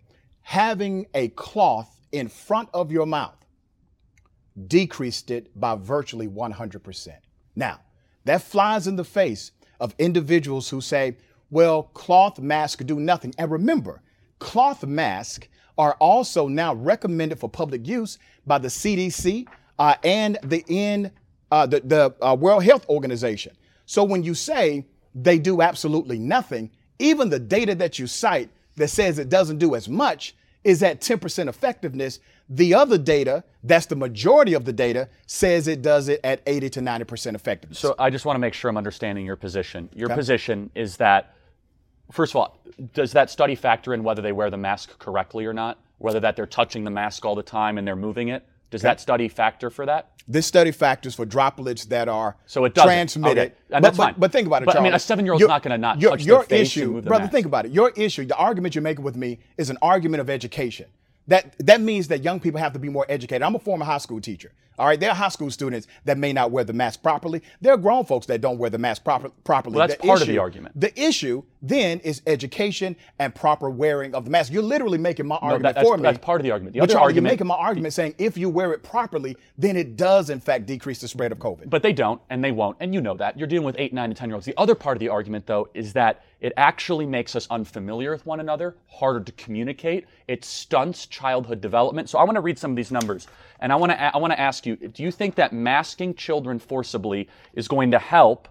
Having 0.42 1.06
a 1.14 1.28
cloth 1.28 1.93
in 2.14 2.28
front 2.28 2.68
of 2.73 2.92
your 2.92 3.06
mouth 3.06 3.37
decreased 4.68 5.30
it 5.33 5.59
by 5.59 5.75
virtually 5.75 6.28
100%. 6.28 7.09
Now, 7.56 7.80
that 8.25 8.42
flies 8.42 8.87
in 8.87 8.97
the 8.97 9.04
face 9.04 9.50
of 9.80 9.94
individuals 9.99 10.68
who 10.71 10.80
say, 10.80 11.16
well, 11.50 11.83
cloth 11.83 12.38
masks 12.38 12.85
do 12.85 13.00
nothing. 13.00 13.35
And 13.37 13.50
remember, 13.50 14.00
cloth 14.38 14.85
masks 14.87 15.49
are 15.76 15.94
also 15.94 16.47
now 16.47 16.75
recommended 16.75 17.38
for 17.40 17.49
public 17.49 17.87
use 17.87 18.18
by 18.47 18.59
the 18.59 18.68
CDC 18.68 19.49
uh, 19.80 19.97
and 20.04 20.38
the, 20.44 20.64
N, 20.68 21.11
uh, 21.50 21.66
the, 21.66 21.80
the 21.80 22.14
uh, 22.25 22.35
World 22.35 22.62
Health 22.62 22.88
Organization. 22.88 23.56
So 23.87 24.04
when 24.04 24.23
you 24.23 24.35
say 24.35 24.87
they 25.16 25.38
do 25.38 25.62
absolutely 25.62 26.21
nothing, 26.21 26.71
even 27.00 27.28
the 27.28 27.40
data 27.40 27.75
that 27.75 27.99
you 27.99 28.06
cite 28.06 28.50
that 28.76 28.88
says 28.88 29.18
it 29.18 29.28
doesn't 29.28 29.59
do 29.59 29.75
as 29.75 29.88
much 29.88 30.37
is 30.64 30.83
at 30.83 31.00
10% 31.00 31.49
effectiveness. 31.49 32.21
The 32.49 32.75
other 32.75 32.99
data, 32.99 33.44
that's 33.62 33.87
the 33.87 33.97
majority 33.97 34.54
of 34.54 34.64
the 34.64 34.73
data, 34.73 35.09
says 35.26 35.68
it 35.68 35.83
does 35.83 36.09
it 36.09 36.21
at 36.25 36.42
80 36.47 36.71
to 36.71 36.80
90% 36.80 37.35
effectiveness. 37.35 37.78
So 37.78 37.94
I 37.99 38.11
just 38.11 38.25
want 38.25 38.37
to 38.37 38.40
make 38.40 38.54
sure 38.54 38.71
I'm 38.71 38.76
understanding 38.76 39.25
your 39.25 39.37
position. 39.37 39.88
Your 39.94 40.09
position 40.09 40.71
is 40.75 40.97
that, 40.97 41.35
first 42.11 42.33
of 42.33 42.37
all, 42.37 42.59
does 42.92 43.12
that 43.12 43.30
study 43.30 43.54
factor 43.54 43.94
in 43.94 44.02
whether 44.02 44.23
they 44.23 44.33
wear 44.33 44.50
the 44.50 44.56
mask 44.56 44.99
correctly 44.99 45.47
or 45.47 45.52
not? 45.52 45.78
Whether 45.99 46.21
that 46.21 46.37
they're 46.37 46.47
touching 46.47 46.85
the 46.85 46.90
mask 46.90 47.25
all 47.25 47.35
the 47.35 47.42
time 47.42 47.78
and 47.78 47.87
they're 47.87 47.97
moving 47.97 48.28
it? 48.28 48.47
Does 48.74 48.82
that 48.82 49.00
study 49.00 49.28
factor 49.28 49.70
for 49.70 49.86
that? 49.86 50.10
this 50.26 50.46
study 50.46 50.70
factors 50.70 51.14
for 51.14 51.26
droplets 51.26 51.84
that 51.84 52.08
are 52.08 52.34
So 52.46 52.64
it 52.64 52.72
doesn't. 52.74 52.88
transmitted. 52.88 53.38
Okay. 53.40 53.52
And 53.70 53.82
but, 53.82 53.82
that's 53.82 53.96
but- 53.98 54.04
fine. 54.04 54.14
But 54.16 54.32
think 54.32 54.46
about 54.46 54.62
it, 54.62 54.66
But, 54.66 54.78
I 54.78 54.82
mean, 54.82 54.94
a 54.94 54.98
seven-year-old's 54.98 55.40
Your- 55.40 55.48
not 55.50 55.62
gonna 55.62 55.76
not 55.76 56.00
your, 56.00 56.12
touch 56.12 56.24
your 56.24 56.46
issue, 56.48 57.02
brother. 57.02 57.24
mask. 57.24 57.32
Think 57.32 57.44
about 57.46 57.66
it. 57.66 57.72
Your 57.72 57.90
issue, 57.94 58.24
the 58.24 58.34
argument 58.36 58.74
you're 58.74 58.80
making 58.82 59.04
with 59.04 59.16
me, 59.16 59.38
is 59.58 59.68
an 59.68 59.76
argument 59.82 60.22
of 60.22 60.30
education. 60.30 60.87
That 61.28 61.54
that 61.58 61.80
means 61.82 62.08
that 62.08 62.22
young 62.24 62.40
people 62.40 62.58
have 62.58 62.72
to 62.72 62.78
be 62.78 62.88
more 62.88 63.04
educated. 63.08 63.42
I'm 63.42 63.54
a 63.54 63.58
former 63.58 63.84
high 63.84 63.98
school 63.98 64.20
teacher. 64.20 64.50
All 64.78 64.87
right, 64.87 64.98
there 64.98 65.10
are 65.10 65.14
high 65.14 65.28
school 65.28 65.50
students 65.50 65.87
that 66.04 66.18
may 66.18 66.32
not 66.32 66.50
wear 66.50 66.64
the 66.64 66.72
mask 66.72 67.02
properly. 67.02 67.42
There 67.60 67.72
are 67.72 67.76
grown 67.76 68.04
folks 68.04 68.26
that 68.26 68.40
don't 68.40 68.58
wear 68.58 68.70
the 68.70 68.78
mask 68.78 69.04
proper, 69.04 69.30
properly. 69.44 69.76
Well, 69.76 69.87
that's 69.87 70.04
part 70.04 70.20
of 70.20 70.26
the 70.26 70.38
argument. 70.38 70.78
The 70.80 70.98
issue 71.00 71.44
then 71.62 72.00
is 72.00 72.20
education 72.26 72.96
and 73.18 73.34
proper 73.34 73.70
wearing 73.70 74.14
of 74.14 74.24
the 74.24 74.30
mask. 74.30 74.52
You're 74.52 74.62
literally 74.62 74.98
making 74.98 75.26
my 75.26 75.37
No, 75.37 75.48
argument 75.48 75.76
that- 75.76 75.84
for 75.87 75.96
me. 75.96 76.02
that's 76.02 76.18
part 76.18 76.40
of 76.40 76.44
the 76.44 76.50
argument. 76.50 76.74
The 76.74 76.80
but 76.80 76.84
other 76.84 76.94
Charlie, 76.94 77.04
argument, 77.04 77.30
you're 77.30 77.32
making 77.34 77.46
my 77.46 77.54
argument 77.54 77.94
saying 77.94 78.14
if 78.18 78.37
you 78.37 78.50
wear 78.50 78.72
it 78.72 78.82
properly, 78.82 79.37
then 79.56 79.76
it 79.76 79.96
does 79.96 80.28
in 80.28 80.40
fact 80.40 80.66
decrease 80.66 81.00
the 81.00 81.08
spread 81.08 81.30
of 81.32 81.38
COVID. 81.38 81.70
But 81.70 81.82
they 81.82 81.92
don't, 81.92 82.20
and 82.28 82.42
they 82.42 82.52
won't, 82.52 82.76
and 82.80 82.92
you 82.92 83.00
know 83.00 83.14
that. 83.14 83.38
You're 83.38 83.46
dealing 83.46 83.64
with 83.64 83.76
eight, 83.78 83.92
nine, 83.94 84.10
and 84.10 84.16
ten 84.16 84.28
year 84.28 84.34
olds. 84.34 84.46
The 84.46 84.58
other 84.58 84.74
part 84.74 84.96
of 84.96 85.00
the 85.00 85.08
argument, 85.08 85.46
though, 85.46 85.68
is 85.72 85.92
that 85.92 86.22
it 86.40 86.52
actually 86.58 87.06
makes 87.06 87.34
us 87.34 87.46
unfamiliar 87.50 88.10
with 88.10 88.26
one 88.26 88.40
another, 88.40 88.76
harder 88.88 89.20
to 89.20 89.32
communicate. 89.32 90.04
It 90.28 90.44
stunts 90.44 91.06
childhood 91.06 91.62
development. 91.62 92.10
So 92.10 92.18
I 92.18 92.24
want 92.24 92.34
to 92.34 92.42
read 92.42 92.58
some 92.58 92.72
of 92.72 92.76
these 92.76 92.92
numbers, 92.92 93.26
and 93.60 93.72
I 93.72 93.76
want 93.76 93.92
to 93.92 94.14
I 94.14 94.18
want 94.18 94.32
to 94.32 94.40
ask 94.40 94.66
you: 94.66 94.76
Do 94.76 95.02
you 95.02 95.10
think 95.10 95.34
that 95.36 95.52
masking 95.52 96.14
children 96.14 96.58
forcibly 96.58 97.28
is 97.54 97.68
going 97.68 97.90
to 97.92 97.98
help? 97.98 98.48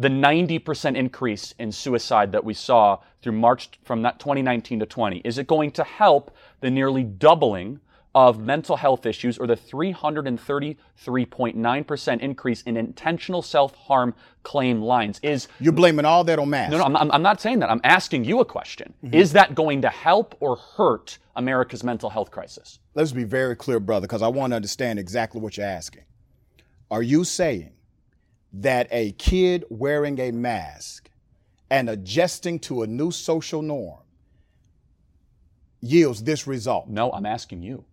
The 0.00 0.08
90% 0.08 0.94
increase 0.96 1.54
in 1.58 1.72
suicide 1.72 2.30
that 2.30 2.44
we 2.44 2.54
saw 2.54 2.98
through 3.20 3.32
March 3.32 3.68
from 3.82 4.02
that 4.02 4.20
2019 4.20 4.78
to 4.78 4.86
20, 4.86 5.22
is 5.24 5.38
it 5.38 5.48
going 5.48 5.72
to 5.72 5.82
help 5.82 6.36
the 6.60 6.70
nearly 6.70 7.02
doubling 7.02 7.80
of 8.14 8.40
mental 8.40 8.76
health 8.76 9.04
issues 9.06 9.38
or 9.38 9.46
the 9.46 9.56
333.9% 9.56 12.20
increase 12.20 12.62
in 12.62 12.76
intentional 12.76 13.42
self-harm 13.42 14.14
claim 14.42 14.80
lines 14.80 15.20
is 15.22 15.46
You're 15.60 15.74
blaming 15.74 16.06
all 16.06 16.24
that 16.24 16.38
on 16.38 16.48
masks. 16.50 16.72
no, 16.72 16.78
no 16.78 16.84
I'm, 16.84 16.96
I'm, 16.96 17.12
I'm 17.12 17.22
not 17.22 17.40
saying 17.40 17.58
that 17.58 17.70
i'm 17.70 17.82
asking 17.84 18.24
you 18.24 18.40
a 18.40 18.46
question 18.46 18.94
mm-hmm. 19.04 19.14
is 19.14 19.32
that 19.32 19.54
going 19.54 19.82
to 19.82 19.90
help 19.90 20.34
or 20.40 20.56
hurt 20.56 21.18
america's 21.36 21.84
mental 21.84 22.08
health 22.08 22.30
crisis 22.30 22.78
Let's 22.98 23.12
be 23.12 23.22
very 23.22 23.54
clear, 23.54 23.78
brother, 23.78 24.08
because 24.08 24.22
I 24.22 24.26
want 24.26 24.50
to 24.50 24.56
understand 24.56 24.98
exactly 24.98 25.40
what 25.40 25.56
you're 25.56 25.64
asking. 25.64 26.02
Are 26.90 27.00
you 27.00 27.22
saying 27.22 27.70
that 28.54 28.88
a 28.90 29.12
kid 29.12 29.64
wearing 29.70 30.18
a 30.18 30.32
mask 30.32 31.08
and 31.70 31.88
adjusting 31.88 32.58
to 32.58 32.82
a 32.82 32.88
new 32.88 33.12
social 33.12 33.62
norm 33.62 34.00
yields 35.80 36.24
this 36.24 36.48
result? 36.48 36.88
no 36.88 37.12
i'm 37.12 37.24
asking 37.24 37.62
you 37.62 37.84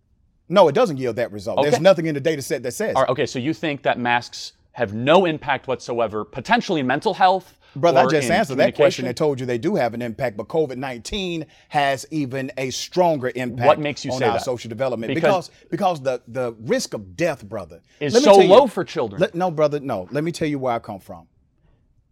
No, 0.47 0.67
it 0.67 0.75
doesn't 0.75 0.97
yield 0.97 1.15
that 1.15 1.31
result. 1.31 1.63
There's 1.63 1.79
nothing 1.79 2.05
in 2.05 2.13
the 2.13 2.21
data 2.21 2.41
set 2.41 2.63
that 2.63 2.71
says. 2.71 2.95
All 2.95 3.03
right, 3.03 3.09
okay 3.09 3.25
so 3.25 3.39
you 3.39 3.53
think 3.53 3.83
that 3.83 3.97
masks 3.99 4.53
have 4.73 4.93
no 4.93 5.25
impact 5.25 5.67
whatsoever 5.67 6.25
potentially 6.25 6.83
mental 6.83 7.13
health 7.13 7.57
Brother, 7.75 7.99
I 7.99 8.07
just 8.07 8.31
answered 8.31 8.55
that 8.55 8.75
question 8.75 9.05
and 9.05 9.17
told 9.17 9.39
you 9.39 9.45
they 9.45 9.57
do 9.57 9.75
have 9.75 9.93
an 9.93 10.01
impact, 10.01 10.37
but 10.37 10.47
COVID 10.47 10.77
19 10.77 11.45
has 11.69 12.05
even 12.09 12.51
a 12.57 12.69
stronger 12.69 13.31
impact 13.35 13.67
What 13.67 13.79
makes 13.79 14.05
you 14.05 14.11
on 14.13 14.19
say 14.19 14.25
our 14.25 14.33
that? 14.33 14.43
social 14.43 14.69
development. 14.69 15.13
Because- 15.13 15.49
Because 15.69 15.99
because 15.99 16.01
the, 16.01 16.21
the 16.27 16.53
risk 16.61 16.93
of 16.93 17.17
death, 17.17 17.43
brother, 17.47 17.81
Is 17.99 18.23
so 18.23 18.39
you- 18.39 18.47
low 18.49 18.67
for 18.67 18.83
children. 18.85 19.21
Let- 19.21 19.35
no, 19.35 19.51
brother, 19.51 19.79
no. 19.81 20.07
Let 20.11 20.23
me 20.23 20.31
tell 20.31 20.47
you 20.47 20.57
where 20.57 20.73
I 20.73 20.79
come 20.79 20.99
from. 20.99 21.27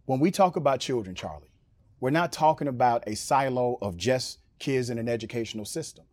When 0.04 0.20
we 0.20 0.30
talk 0.30 0.56
about 0.56 0.80
children, 0.80 1.14
Charlie, 1.14 1.48
we're 1.98 2.10
not 2.10 2.30
talking 2.30 2.68
about 2.68 3.04
a 3.06 3.14
silo 3.16 3.78
of 3.80 3.96
just 3.96 4.40
kids 4.58 4.90
in 4.90 4.98
an 4.98 5.08
educational 5.08 5.64
system. 5.64 6.04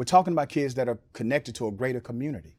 We're 0.00 0.04
talking 0.04 0.32
about 0.32 0.48
kids 0.48 0.76
that 0.76 0.88
are 0.88 0.98
connected 1.12 1.54
to 1.56 1.66
a 1.66 1.70
greater 1.70 2.00
community. 2.00 2.56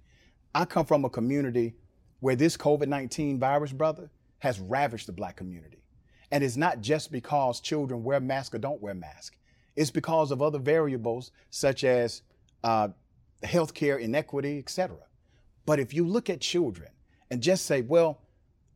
I 0.54 0.64
come 0.64 0.86
from 0.86 1.06
a 1.06 1.10
community 1.10 1.74
where 2.20 2.36
this 2.36 2.56
COVID 2.56 2.88
19 2.88 3.40
virus, 3.40 3.74
brother, 3.74 4.12
has 4.38 4.60
ravaged 4.60 5.08
the 5.08 5.12
black 5.12 5.38
community. 5.38 5.82
And 6.30 6.44
it's 6.44 6.56
not 6.56 6.82
just 6.82 7.12
because 7.12 7.60
children 7.60 8.04
wear 8.04 8.20
masks 8.20 8.54
or 8.54 8.60
don't 8.60 8.80
wear 8.80 8.94
masks, 8.94 9.36
it's 9.76 9.90
because 9.90 10.30
of 10.30 10.44
other 10.44 10.60
variables 10.60 11.32
such 11.50 11.84
as 11.84 12.22
uh, 12.64 12.90
healthcare 13.42 14.00
inequity, 14.00 14.60
etc. 14.60 14.98
But 15.66 15.80
if 15.80 15.96
you 15.96 16.06
look 16.06 16.30
at 16.30 16.42
children 16.42 16.90
and 17.32 17.42
just 17.42 17.66
say, 17.66 17.82
well, 17.82 18.22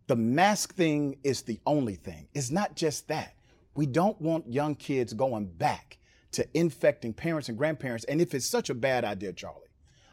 the 0.07 0.15
mask 0.15 0.73
thing 0.73 1.17
is 1.23 1.43
the 1.43 1.59
only 1.67 1.97
thing, 1.97 2.29
it's 2.33 2.49
not 2.49 2.75
just 2.75 3.09
that. 3.09 3.35
We 3.75 3.85
don't 3.85 4.19
want 4.19 4.51
young 4.51 4.73
kids 4.73 5.13
going 5.13 5.45
back 5.45 5.99
to 6.35 6.47
infecting 6.53 7.13
parents 7.13 7.49
and 7.49 7.57
grandparents. 7.57 8.05
And 8.05 8.21
if 8.21 8.33
it's 8.33 8.45
such 8.45 8.69
a 8.69 8.73
bad 8.73 9.03
idea, 9.03 9.33
Charlie, 9.33 9.69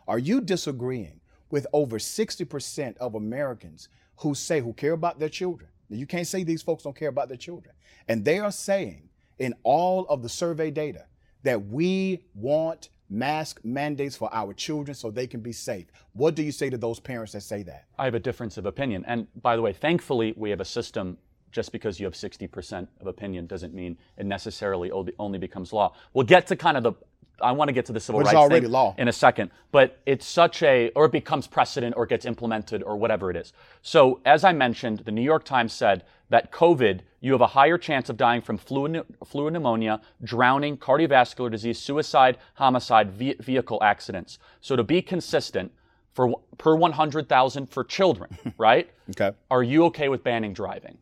are 0.09 0.19
you 0.19 0.41
disagreeing 0.41 1.21
with 1.51 1.67
over 1.73 1.99
60% 1.99 2.97
of 2.99 3.15
Americans 3.15 3.89
who 4.17 4.35
say, 4.35 4.61
who 4.61 4.73
care 4.73 4.93
about 4.93 5.19
their 5.19 5.29
children? 5.29 5.71
Now, 5.89 5.97
You 5.97 6.07
can't 6.07 6.27
say 6.27 6.43
these 6.43 6.63
folks 6.63 6.85
don't 6.85 6.97
care 6.97 7.09
about 7.09 7.29
their 7.29 7.37
children. 7.37 7.75
And 8.09 8.25
they 8.25 8.39
are 8.39 8.53
saying 8.53 9.09
in 9.39 9.55
all 9.63 10.07
of 10.09 10.23
the 10.23 10.29
survey 10.29 10.71
data 10.71 11.07
that 11.43 11.67
we 11.67 12.25
want 12.35 12.89
mask 13.11 13.61
mandates 13.63 14.17
for 14.17 14.33
our 14.33 14.55
children 14.55 14.95
so 14.95 15.11
they 15.11 15.27
can 15.27 15.41
be 15.41 15.53
safe. 15.53 15.87
What 16.15 16.35
do 16.35 16.43
you 16.43 16.53
say 16.53 16.71
to 16.71 16.79
those 16.79 16.99
parents 16.99 17.33
that 17.33 17.43
say 17.43 17.63
that? 17.65 17.85
I 17.99 18.07
have 18.07 18.15
a 18.15 18.21
difference 18.21 18.57
of 18.57 18.65
opinion. 18.65 19.05
And 19.07 19.27
by 19.43 19.55
the 19.55 19.63
way, 19.63 19.73
thankfully, 19.73 20.33
we 20.37 20.51
have 20.51 20.61
a 20.61 20.65
system 20.65 21.19
just 21.53 21.71
because 21.71 22.01
you 22.01 22.07
have 22.07 22.15
60% 22.15 22.88
of 23.01 23.07
opinion 23.07 23.47
doesn't 23.47 23.75
mean 23.75 23.97
it 24.17 24.27
necessarily 24.27 24.91
only 24.91 25.38
becomes 25.38 25.73
law. 25.73 25.95
We'll 26.15 26.27
get 26.27 26.47
to 26.49 26.57
kind 26.57 26.77
of 26.77 26.83
the 26.83 26.95
I 27.41 27.51
want 27.51 27.69
to 27.69 27.73
get 27.73 27.87
to 27.87 27.93
the 27.93 27.99
civil 27.99 28.21
rights 28.21 28.35
already 28.35 28.67
thing 28.67 28.71
law. 28.71 28.95
in 28.99 29.09
a 29.09 29.12
second, 29.12 29.51
but 29.73 30.01
it's 30.07 30.25
such 30.25 30.62
a 30.62 30.91
or 30.95 31.07
it 31.07 31.12
becomes 31.12 31.49
precedent 31.49 31.95
or 31.97 32.07
gets 32.07 32.25
implemented 32.25 32.85
or 32.85 32.97
whatever 32.97 33.31
it 33.31 33.37
is. 33.37 33.53
So, 33.81 34.21
as 34.25 34.45
I 34.45 34.53
mentioned, 34.53 35.01
the 35.01 35.11
New 35.11 35.23
York 35.23 35.45
Times 35.45 35.73
said 35.73 36.05
that 36.29 36.53
COVID, 36.53 37.01
you 37.21 37.33
have 37.33 37.41
a 37.41 37.49
higher 37.49 37.79
chance 37.79 38.09
of 38.09 38.17
dying 38.17 38.43
from 38.43 38.59
flu, 38.59 39.05
flu 39.25 39.51
pneumonia, 39.51 40.01
drowning, 40.23 40.77
cardiovascular 40.77 41.51
disease, 41.51 41.81
suicide, 41.81 42.38
homicide, 42.55 43.11
ve- 43.11 43.35
vehicle 43.41 43.83
accidents. 43.83 44.38
So, 44.61 44.77
to 44.77 44.85
be 44.85 45.03
consistent, 45.03 45.73
for 46.12 46.35
per 46.59 46.75
100,000 46.75 47.67
for 47.71 47.85
children, 47.85 48.37
right? 48.59 48.91
Okay. 49.11 49.37
Are 49.51 49.62
you 49.62 49.85
okay 49.87 50.09
with 50.09 50.23
banning 50.23 50.53
driving? 50.53 50.99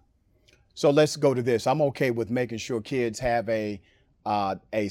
So 0.81 0.89
let's 0.89 1.15
go 1.15 1.35
to 1.35 1.43
this. 1.43 1.67
I'm 1.67 1.83
okay 1.83 2.11
with 2.11 2.31
making 2.31 2.57
sure 2.57 2.81
kids 2.81 3.19
have 3.19 3.47
a 3.51 3.79
uh, 4.25 4.55
a 4.73 4.91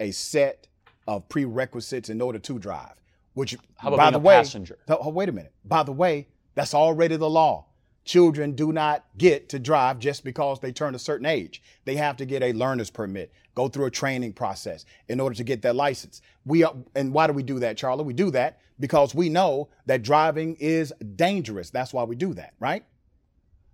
a 0.00 0.10
set 0.10 0.66
of 1.06 1.28
prerequisites 1.28 2.08
in 2.08 2.22
order 2.22 2.38
to 2.38 2.58
drive. 2.58 2.94
Which, 3.34 3.54
How 3.76 3.88
about 3.88 3.98
by 3.98 4.10
the 4.12 4.18
way, 4.18 4.36
passenger? 4.36 4.78
th- 4.86 4.98
oh, 5.02 5.10
wait 5.10 5.28
a 5.28 5.32
minute. 5.32 5.52
By 5.66 5.82
the 5.82 5.92
way, 5.92 6.28
that's 6.54 6.72
already 6.72 7.18
the 7.18 7.28
law. 7.28 7.66
Children 8.06 8.52
do 8.52 8.72
not 8.72 9.04
get 9.18 9.50
to 9.50 9.58
drive 9.58 9.98
just 9.98 10.24
because 10.24 10.58
they 10.60 10.72
turn 10.72 10.94
a 10.94 10.98
certain 10.98 11.26
age. 11.26 11.62
They 11.84 11.96
have 11.96 12.16
to 12.16 12.24
get 12.24 12.42
a 12.42 12.54
learner's 12.54 12.88
permit, 12.88 13.30
go 13.54 13.68
through 13.68 13.84
a 13.84 13.90
training 13.90 14.32
process 14.32 14.86
in 15.08 15.20
order 15.20 15.36
to 15.36 15.44
get 15.44 15.60
their 15.60 15.74
license. 15.74 16.22
We 16.46 16.64
are, 16.64 16.74
and 16.94 17.12
why 17.12 17.26
do 17.26 17.34
we 17.34 17.42
do 17.42 17.58
that, 17.58 17.76
Charlie? 17.76 18.04
We 18.04 18.14
do 18.14 18.30
that 18.30 18.60
because 18.80 19.14
we 19.14 19.28
know 19.28 19.68
that 19.84 20.02
driving 20.02 20.56
is 20.58 20.94
dangerous. 21.14 21.68
That's 21.68 21.92
why 21.92 22.04
we 22.04 22.16
do 22.16 22.32
that, 22.32 22.54
right? 22.58 22.86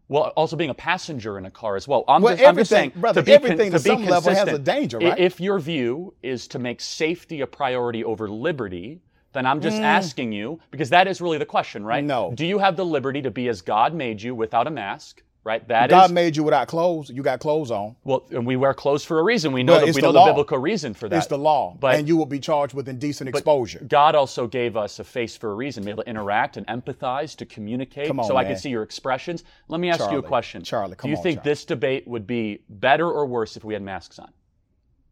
Well, 0.09 0.25
also 0.37 0.57
being 0.57 0.71
a 0.71 0.75
passenger 0.75 1.39
in 1.39 1.47
a 1.47 1.51
car 1.51 1.77
as 1.77 1.89
well. 1.89 2.05
I'm 2.07 2.23
Well, 2.23 2.35
just, 2.37 2.47
I'm 2.47 2.57
just 2.57 2.73
everything- 2.73 2.91
saying, 2.93 3.01
brother, 3.01 3.21
to 3.23 3.25
be 3.25 3.33
everything 3.33 3.71
con- 3.71 3.81
to 3.81 3.89
to 3.89 3.95
some 3.97 4.05
level 4.05 4.35
has 4.35 4.49
a 4.49 4.59
danger, 4.59 4.99
right? 4.99 5.19
If 5.19 5.41
your 5.41 5.59
view 5.59 6.15
is 6.23 6.47
to 6.49 6.59
make 6.59 6.81
safety 6.81 7.41
a 7.41 7.47
priority 7.47 8.05
over 8.05 8.29
liberty, 8.29 9.01
then 9.33 9.47
I'm 9.47 9.61
just 9.63 9.79
asking 9.81 10.33
you 10.33 10.61
because 10.71 10.91
that 10.91 11.07
is 11.09 11.21
really 11.23 11.39
the 11.39 11.47
question, 11.47 11.85
right? 11.85 12.05
Mm. 12.05 12.09
No. 12.09 12.33
Do 12.35 12.45
you 12.45 12.59
have 12.59 12.77
the 12.77 12.85
liberty 12.85 13.23
to 13.23 13.31
be 13.31 13.49
as 13.49 13.63
God 13.63 13.95
made 13.95 14.21
you 14.21 14.35
without 14.35 14.67
a 14.67 14.71
mask? 14.71 15.23
Right. 15.45 15.67
That 15.67 15.91
is 15.91 15.95
God 15.95 16.13
made 16.13 16.37
you 16.37 16.45
without 16.45 16.69
clothes. 16.69 17.11
You 17.11 17.21
got 17.23 17.41
clothes 17.41 17.73
on. 17.73 17.97
well, 18.05 18.25
and 18.31 18.47
we 18.47 18.55
wear 18.55 18.73
clothes 18.75 19.05
for 19.05 19.19
a 19.19 19.25
reason. 19.25 19.53
We 19.53 19.65
know 19.65 19.75
that 19.75 19.87
we 19.87 19.91
the 19.93 20.01
know 20.01 20.13
the 20.13 20.25
biblical 20.25 20.57
reason 20.59 20.95
for 20.95 21.09
that. 21.09 21.17
It's 21.17 21.27
the 21.27 21.37
law, 21.39 21.77
But- 21.81 21.97
and 21.97 22.07
you 22.07 22.17
will 22.17 22.27
be 22.27 22.39
charged 22.39 22.75
with 22.75 22.89
indecent 22.89 23.29
exposure. 23.29 23.85
God 23.89 24.15
also 24.15 24.47
gave 24.47 24.77
us 24.77 25.01
a 25.01 25.05
face 25.05 25.37
for 25.37 25.51
a 25.51 25.55
reason, 25.55 25.83
be 25.85 25.91
able 25.91 26.05
to 26.05 26.09
interact 26.09 26.57
and 26.57 26.67
empathize, 26.69 27.35
to 27.39 27.45
communicate, 27.47 28.07
Come 28.07 28.21
on, 28.21 28.27
so 28.27 28.37
I 28.37 28.45
can 28.45 28.57
see 28.57 28.71
your 28.71 28.85
expressions. 28.85 29.43
Let 29.67 29.81
me 29.81 29.91
ask 29.91 29.99
you 29.99 30.05
a 30.05 30.09
Charlie, 30.11 30.29
question. 30.29 30.63
Charlie, 30.63 30.97
Do 31.03 31.09
you 31.09 31.17
on, 31.17 31.23
think 31.25 31.39
Charlie. 31.39 31.51
this 31.51 31.65
debate 31.65 32.07
would 32.07 32.27
be 32.27 32.61
better 32.69 33.11
or 33.11 33.27
worse 33.27 33.57
if 33.57 33.65
we 33.65 33.73
had 33.75 33.83
masks 33.83 34.21
on? 34.21 34.31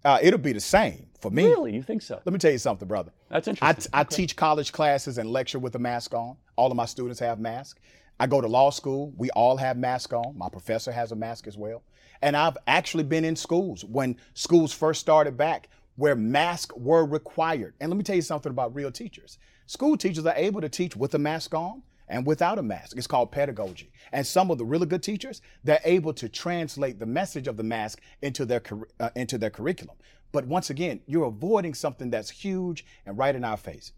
Uh, 0.05 0.19
it'll 0.23 0.39
be 0.39 0.53
the 0.53 0.61
same 0.61 1.09
for 1.21 1.31
me. 1.31 1.45
Really? 1.45 1.75
You 1.75 1.83
think 1.83 2.03
so? 2.03 2.21
Let 2.25 2.33
me 2.33 2.39
tell 2.39 2.53
you 2.53 2.59
something, 2.59 2.87
brother. 2.89 3.11
That's 3.29 3.49
I, 3.49 3.51
interesting. 3.51 3.91
I 3.93 4.05
teach 4.05 4.37
college 4.37 4.73
classes 4.73 5.19
and 5.19 5.29
lecture 5.31 5.59
with 5.59 5.75
a 5.75 5.79
mask 5.79 6.15
on. 6.15 6.37
All 6.57 6.71
of 6.71 6.77
my 6.77 6.87
students 6.87 7.21
have 7.21 7.39
masks. 7.41 7.81
I 8.21 8.27
go 8.27 8.43
to 8.43 8.47
law 8.47 8.69
school. 8.69 9.15
We 9.17 9.31
all 9.31 9.57
have 9.57 9.79
masks 9.79 10.13
on. 10.13 10.37
My 10.37 10.51
professor 10.51 10.93
has 10.93 11.11
a 11.11 11.17
mask 11.17 11.47
as 11.47 11.57
well. 11.57 11.83
And 12.21 12.37
I've 12.37 12.59
actually 12.67 13.05
been 13.05 13.25
in 13.25 13.35
schools 13.35 13.83
when 13.83 14.17
schools 14.35 14.75
first 14.75 15.01
started 15.01 15.39
back 15.39 15.71
where 15.97 16.15
masks 16.15 16.75
were 16.77 17.07
required. 17.07 17.75
And 17.81 17.91
let 17.91 17.97
me 17.97 18.05
tell 18.05 18.17
you 18.17 18.23
something 18.23 18.51
about 18.51 18.75
real 18.75 18.93
teachers. 18.93 19.39
School 19.67 19.97
teachers 19.97 20.27
are 20.27 20.35
able 20.37 20.61
to 20.61 20.69
teach 20.69 20.95
with 20.97 21.15
a 21.15 21.19
mask 21.19 21.55
on 21.55 21.83
and 22.09 22.27
without 22.27 22.59
a 22.59 22.63
mask. 22.63 22.99
It's 22.99 23.07
called 23.07 23.33
pedagogy. 23.33 23.91
And 24.13 24.27
some 24.27 24.51
of 24.51 24.59
the 24.59 24.67
really 24.67 24.87
good 24.87 25.03
teachers, 25.03 25.41
they're 25.65 25.81
able 25.85 26.13
to 26.15 26.29
translate 26.29 26.99
the 26.99 27.07
message 27.07 27.49
of 27.49 27.57
the 27.57 27.63
mask 27.63 28.03
into 28.21 28.45
their 28.45 28.63
uh, 28.99 29.11
into 29.17 29.39
their 29.39 29.51
curriculum. 29.51 29.97
But 30.31 30.47
once 30.47 30.69
again, 30.69 31.01
you're 31.07 31.25
avoiding 31.25 31.73
something 31.73 32.11
that's 32.11 32.29
huge 32.29 32.85
and 33.07 33.17
right 33.17 33.35
in 33.35 33.45
our 33.45 33.57
face 33.57 33.93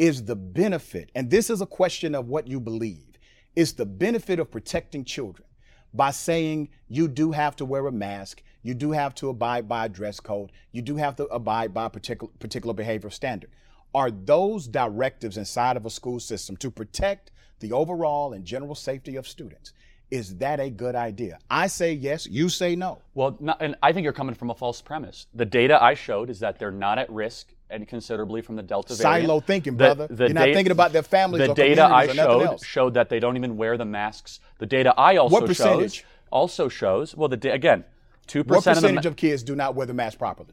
is 0.00 0.24
the 0.24 0.34
benefit, 0.34 1.10
and 1.14 1.30
this 1.30 1.50
is 1.50 1.60
a 1.60 1.66
question 1.66 2.14
of 2.14 2.26
what 2.26 2.48
you 2.48 2.58
believe, 2.58 3.09
is 3.56 3.72
the 3.72 3.86
benefit 3.86 4.38
of 4.38 4.50
protecting 4.50 5.04
children 5.04 5.46
by 5.92 6.10
saying 6.10 6.68
you 6.88 7.08
do 7.08 7.32
have 7.32 7.56
to 7.56 7.64
wear 7.64 7.86
a 7.86 7.92
mask, 7.92 8.42
you 8.62 8.74
do 8.74 8.92
have 8.92 9.14
to 9.16 9.28
abide 9.28 9.68
by 9.68 9.86
a 9.86 9.88
dress 9.88 10.20
code, 10.20 10.52
you 10.72 10.82
do 10.82 10.96
have 10.96 11.16
to 11.16 11.24
abide 11.26 11.74
by 11.74 11.86
a 11.86 11.90
particular, 11.90 12.32
particular 12.38 12.74
behavioral 12.74 13.12
standard. 13.12 13.50
Are 13.94 14.10
those 14.10 14.68
directives 14.68 15.36
inside 15.36 15.76
of 15.76 15.84
a 15.84 15.90
school 15.90 16.20
system 16.20 16.56
to 16.58 16.70
protect 16.70 17.32
the 17.58 17.72
overall 17.72 18.32
and 18.32 18.44
general 18.44 18.74
safety 18.76 19.16
of 19.16 19.26
students? 19.26 19.72
Is 20.10 20.36
that 20.36 20.58
a 20.60 20.70
good 20.70 20.94
idea? 20.94 21.38
I 21.50 21.66
say 21.68 21.92
yes, 21.92 22.26
you 22.26 22.48
say 22.48 22.74
no. 22.74 23.00
well, 23.14 23.36
not, 23.40 23.58
and 23.60 23.76
I 23.82 23.92
think 23.92 24.04
you're 24.04 24.12
coming 24.12 24.34
from 24.34 24.50
a 24.50 24.54
false 24.54 24.80
premise. 24.80 25.26
The 25.34 25.44
data 25.44 25.82
I 25.82 25.94
showed 25.94 26.30
is 26.30 26.40
that 26.40 26.58
they're 26.58 26.72
not 26.72 26.98
at 26.98 27.10
risk 27.10 27.54
and 27.70 27.86
considerably 27.88 28.42
from 28.42 28.56
the 28.56 28.62
Delta 28.62 28.94
variant. 28.94 29.22
Silo 29.26 29.40
thinking, 29.40 29.76
The- 29.76 29.84
brother. 29.94 30.06
the 30.08 30.24
You're 30.26 30.34
not 30.34 30.46
da- 30.46 30.54
thinking 30.54 30.72
about 30.72 30.92
their 30.92 31.02
families 31.02 31.46
The 31.46 31.52
or 31.52 31.54
data 31.54 31.84
I 31.84 32.06
showed 32.08 32.42
else. 32.42 32.64
showed 32.64 32.94
that 32.94 33.08
they 33.08 33.20
don't 33.20 33.36
even 33.36 33.56
wear 33.56 33.76
the 33.76 33.84
masks. 33.84 34.40
The 34.58 34.66
data 34.66 34.92
I 34.98 35.16
also 35.16 35.46
percentage? 35.46 35.94
shows 35.96 36.04
also 36.30 36.68
shows 36.68 37.16
well 37.16 37.28
the 37.28 37.36
da- 37.36 37.50
again 37.50 37.84
two 38.26 38.40
What 38.40 38.64
percent 38.64 38.84
of 38.84 38.94
ma- 38.94 39.00
of 39.08 39.16
kids 39.16 39.42
do 39.42 39.54
not 39.56 39.74
wear 39.74 39.86
the 39.86 39.94
mask 39.94 40.18
properly? 40.18 40.50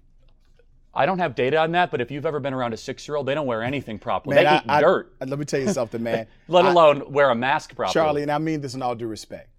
I 0.94 1.06
don't 1.06 1.20
have 1.20 1.36
data 1.36 1.58
on 1.58 1.74
that, 1.74 1.92
but 1.92 2.02
if 2.02 2.10
you've 2.10 2.26
ever 2.26 2.40
been 2.40 2.54
around 2.56 2.74
a 2.74 2.78
six-year-old, 2.78 3.28
they 3.28 3.36
don't 3.36 3.46
wear 3.46 3.62
anything 3.62 4.00
properly. 4.00 4.36
Man, 4.36 4.46
they 4.46 4.50
I- 4.50 4.58
eat 4.58 4.64
I- 4.68 4.82
dirt, 4.82 5.14
Let 5.24 5.38
me 5.38 5.46
tell 5.46 5.60
you 5.60 5.70
something, 5.70 6.02
man. 6.02 6.26
let 6.48 6.66
I- 6.66 6.72
alone 6.72 7.12
wear 7.12 7.30
a 7.30 7.36
mask 7.36 7.76
properly. 7.76 7.94
Charlie, 7.94 8.22
and 8.24 8.32
I 8.32 8.40
mean 8.40 8.62
this 8.62 8.74
in 8.74 8.82
all 8.82 8.96
due 8.96 9.06
respect. 9.08 9.50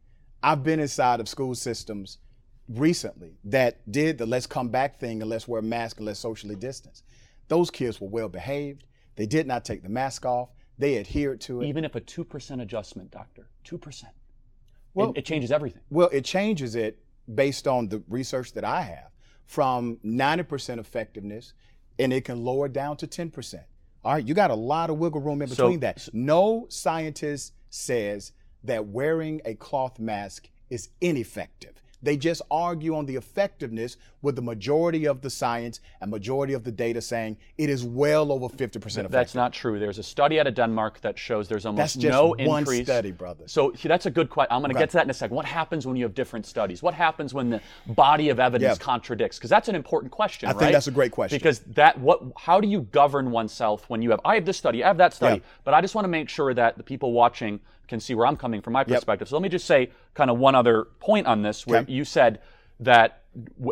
I've 0.43 0.65
been 0.65 0.81
inside 0.81 1.21
of 1.21 1.29
school 1.29 1.55
systems 1.55 2.19
recently 2.69 3.33
that 3.45 3.91
did 3.91 4.19
the 4.19 4.27
let's 4.27 4.47
come 4.47 4.69
back 4.69 4.99
thing 4.99 5.21
and 5.23 5.31
let's 5.31 5.47
wear 5.49 5.63
masks 5.63 5.99
and 5.99 6.07
let's 6.07 6.19
socially 6.21 6.55
distance. 6.57 7.03
Those 7.49 7.71
kids 7.71 8.01
were 8.01 8.09
well 8.09 8.29
behaved. 8.29 8.85
They 9.17 9.27
did 9.27 9.47
not 9.47 9.65
take 9.65 9.83
the 9.83 9.89
mask 9.89 10.25
off. 10.25 10.51
They 10.79 10.99
adhered 10.99 11.41
to 11.43 11.63
it. 11.63 11.67
even 11.67 11.85
if 11.85 11.97
a 11.97 12.01
two 12.01 12.25
percent 12.25 12.61
adjustment, 12.61 13.11
doctor, 13.11 13.49
two 13.65 13.79
percent, 13.79 14.13
Well- 14.95 15.11
it, 15.11 15.19
it 15.19 15.25
changes 15.25 15.51
everything. 15.51 15.83
Well, 15.91 16.09
it 16.13 16.25
changes 16.25 16.77
it 16.77 16.99
based 17.35 17.67
on 17.67 17.89
the 17.89 18.03
research 18.09 18.53
that 18.53 18.65
I 18.65 18.83
have 18.83 19.11
from 19.45 19.97
90% 20.05 20.79
effectiveness 20.79 21.53
and 21.99 22.13
it 22.13 22.25
can 22.25 22.45
lower 22.45 22.69
down 22.69 22.97
to 22.99 23.07
10%. 23.07 23.65
All 24.05 24.13
right, 24.13 24.25
you 24.27 24.33
got 24.35 24.51
a 24.51 24.55
lot 24.55 24.89
of 24.91 24.99
wiggle 24.99 25.21
room 25.21 25.43
in 25.43 25.49
So- 25.49 25.65
between 25.65 25.81
that. 25.81 26.09
No 26.13 26.67
scientist 26.71 27.55
says 27.71 28.33
that 28.65 28.87
wearing 28.87 29.41
a 29.45 29.55
cloth 29.55 29.99
mask 29.99 30.49
is 30.71 30.91
ineffective. 31.01 31.83
They 32.03 32.17
just 32.17 32.43
argue 32.51 32.95
on 32.97 33.07
the 33.07 33.17
effectiveness 33.17 33.97
with 34.23 34.37
the 34.37 34.43
majority 34.43 35.07
of 35.07 35.21
the 35.21 35.31
science 35.31 35.81
and 36.01 36.11
majority 36.11 36.53
of 36.55 36.65
the 36.65 36.71
data 36.73 37.01
saying 37.01 37.37
it 37.57 37.69
is 37.71 37.85
well 37.85 38.31
over 38.33 38.47
50% 38.49 38.77
effective. 38.77 39.11
That's 39.11 39.35
not 39.35 39.53
true. 39.53 39.79
There's 39.79 39.99
a 39.99 40.03
study 40.03 40.39
out 40.41 40.47
of 40.47 40.55
Denmark 40.55 41.01
that 41.01 41.19
shows 41.19 41.49
there's 41.49 41.67
almost 41.67 41.79
That's 41.79 41.95
just 41.95 42.13
no 42.13 42.29
one 42.29 42.61
increase. 42.61 42.87
study, 42.87 43.11
brother. 43.13 43.45
So 43.49 43.73
that's 43.83 44.07
a 44.07 44.11
good 44.11 44.31
question. 44.31 44.53
I'm 44.53 44.61
going 44.63 44.73
to 44.73 44.79
get 44.79 44.91
to 44.91 44.97
that 44.99 45.05
in 45.05 45.11
a 45.11 45.15
second. 45.15 45.35
What 45.37 45.45
happens 45.47 45.87
when 45.87 45.97
you 45.97 46.05
have 46.05 46.15
different 46.15 46.47
studies? 46.47 46.83
What 46.83 46.95
happens 46.95 47.35
when 47.35 47.51
the 47.51 47.61
body 47.87 48.29
of 48.29 48.39
evidence 48.41 48.79
Yeah. 48.79 48.85
contradicts? 48.85 49.39
Because 49.39 49.51
that's 49.51 49.69
an 49.69 49.75
important 49.75 50.13
question, 50.13 50.49
I 50.49 50.53
right? 50.53 50.59
think 50.59 50.73
that's 50.73 50.87
a 50.89 50.93
great 50.93 51.13
question. 51.13 51.37
Because 51.37 51.61
that 51.75 51.99
what 52.01 52.23
how 52.37 52.61
do 52.61 52.69
you 52.69 52.83
govern 52.93 53.31
oneself 53.31 53.89
when 53.89 54.03
you 54.03 54.11
have 54.11 54.21
I 54.25 54.35
have 54.35 54.45
this 54.45 54.57
study, 54.57 54.85
I 54.85 54.89
have 54.89 54.99
that 54.99 55.15
study, 55.15 55.37
Yeah. 55.37 55.43
but 55.65 55.75
I 55.75 55.81
just 55.81 55.95
want 55.95 56.05
to 56.05 56.09
make 56.09 56.29
sure 56.29 56.55
that 56.55 56.77
the 56.77 56.83
people 56.83 57.13
watching 57.13 57.61
can 57.89 57.99
see 58.01 58.15
where 58.15 58.27
I'm 58.27 58.37
coming 58.37 58.61
from 58.61 58.75
my 58.75 58.85
perspective. 58.85 59.29
So 59.29 59.37
let 59.37 59.43
me 59.43 59.49
just 59.49 59.67
say 59.67 59.91
kind 60.15 60.31
of 60.31 60.39
one 60.39 60.55
other 60.55 60.85
point 61.01 61.27
on 61.27 61.43
this 61.43 61.67
where 61.67 61.81
Okay. 61.81 61.93
you 61.93 62.05
said 62.05 62.41
that 62.81 63.23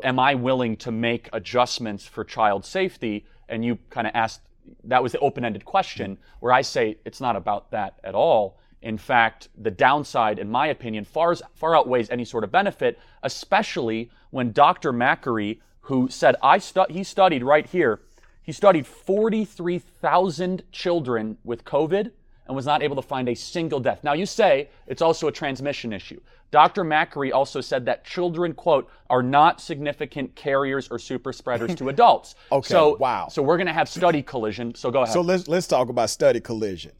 am 0.02 0.18
I 0.18 0.35
willing 0.35 0.76
to 0.79 0.90
make 0.90 1.29
adjustments 1.33 2.07
for 2.07 2.24
child 2.24 2.64
safety 2.64 3.26
and 3.48 3.64
you 3.64 3.79
kind 3.90 4.07
of 4.07 4.12
asked 4.14 4.40
that 4.83 5.00
was 5.02 5.12
the 5.12 5.18
open-ended 5.20 5.64
question 5.64 6.18
where 6.40 6.52
I 6.52 6.62
say 6.62 6.98
it's 7.05 7.20
not 7.20 7.37
about 7.37 7.70
that 7.70 8.00
at 8.02 8.14
all. 8.16 8.59
In 8.83 8.98
fact, 8.98 9.48
the 9.57 9.70
downside, 9.70 10.38
in 10.40 10.50
my 10.50 10.66
opinion, 10.68 11.05
far, 11.05 11.37
far 11.55 11.76
outweighs 11.76 12.11
any 12.11 12.24
sort 12.24 12.42
of 12.42 12.50
benefit, 12.50 12.98
especially 13.22 14.11
when 14.31 14.50
Dr. 14.52 14.92
Makary, 14.92 15.61
who 15.83 16.09
said 16.09 16.35
I 16.42 16.59
stu- 16.59 16.85
he 16.90 17.05
studied 17.05 17.44
right 17.44 17.66
here, 17.66 18.00
he 18.42 18.52
studied 18.52 18.87
43,000 18.87 20.62
children 20.72 21.38
with 21.44 21.64
COVID 21.64 22.11
and 22.47 22.55
was 22.57 22.67
not 22.67 22.83
able 22.83 22.97
to 22.97 23.03
find 23.03 23.29
a 23.29 23.35
single 23.35 23.81
death. 23.81 24.03
Now, 24.03 24.13
you 24.13 24.27
say 24.27 24.69
it's 24.87 25.03
also 25.03 25.29
a 25.29 25.33
transmission 25.33 25.93
issue. 25.93 26.21
Dr. 26.53 26.85
Makary 26.85 27.33
also 27.33 27.61
said 27.61 27.85
that 27.87 28.05
children, 28.05 28.53
quote, 28.53 28.89
are 29.11 29.23
not 29.23 29.61
significant 29.61 30.35
carriers 30.37 30.89
or 30.89 30.99
super 30.99 31.33
spreaders 31.33 31.75
to 31.75 31.89
adults. 31.91 32.37
Okay, 32.53 32.69
So, 32.69 32.97
wow. 32.97 33.29
So 33.29 33.43
we're 33.43 33.57
going 33.57 33.67
to 33.67 33.73
have 33.73 33.89
study 33.89 34.23
collision. 34.23 34.75
So 34.75 34.91
go 34.91 35.03
ahead. 35.03 35.13
So 35.13 35.21
let's 35.21 35.49
let's 35.49 35.67
talk 35.67 35.89
about 35.89 36.09
study 36.11 36.41
collision. 36.41 36.93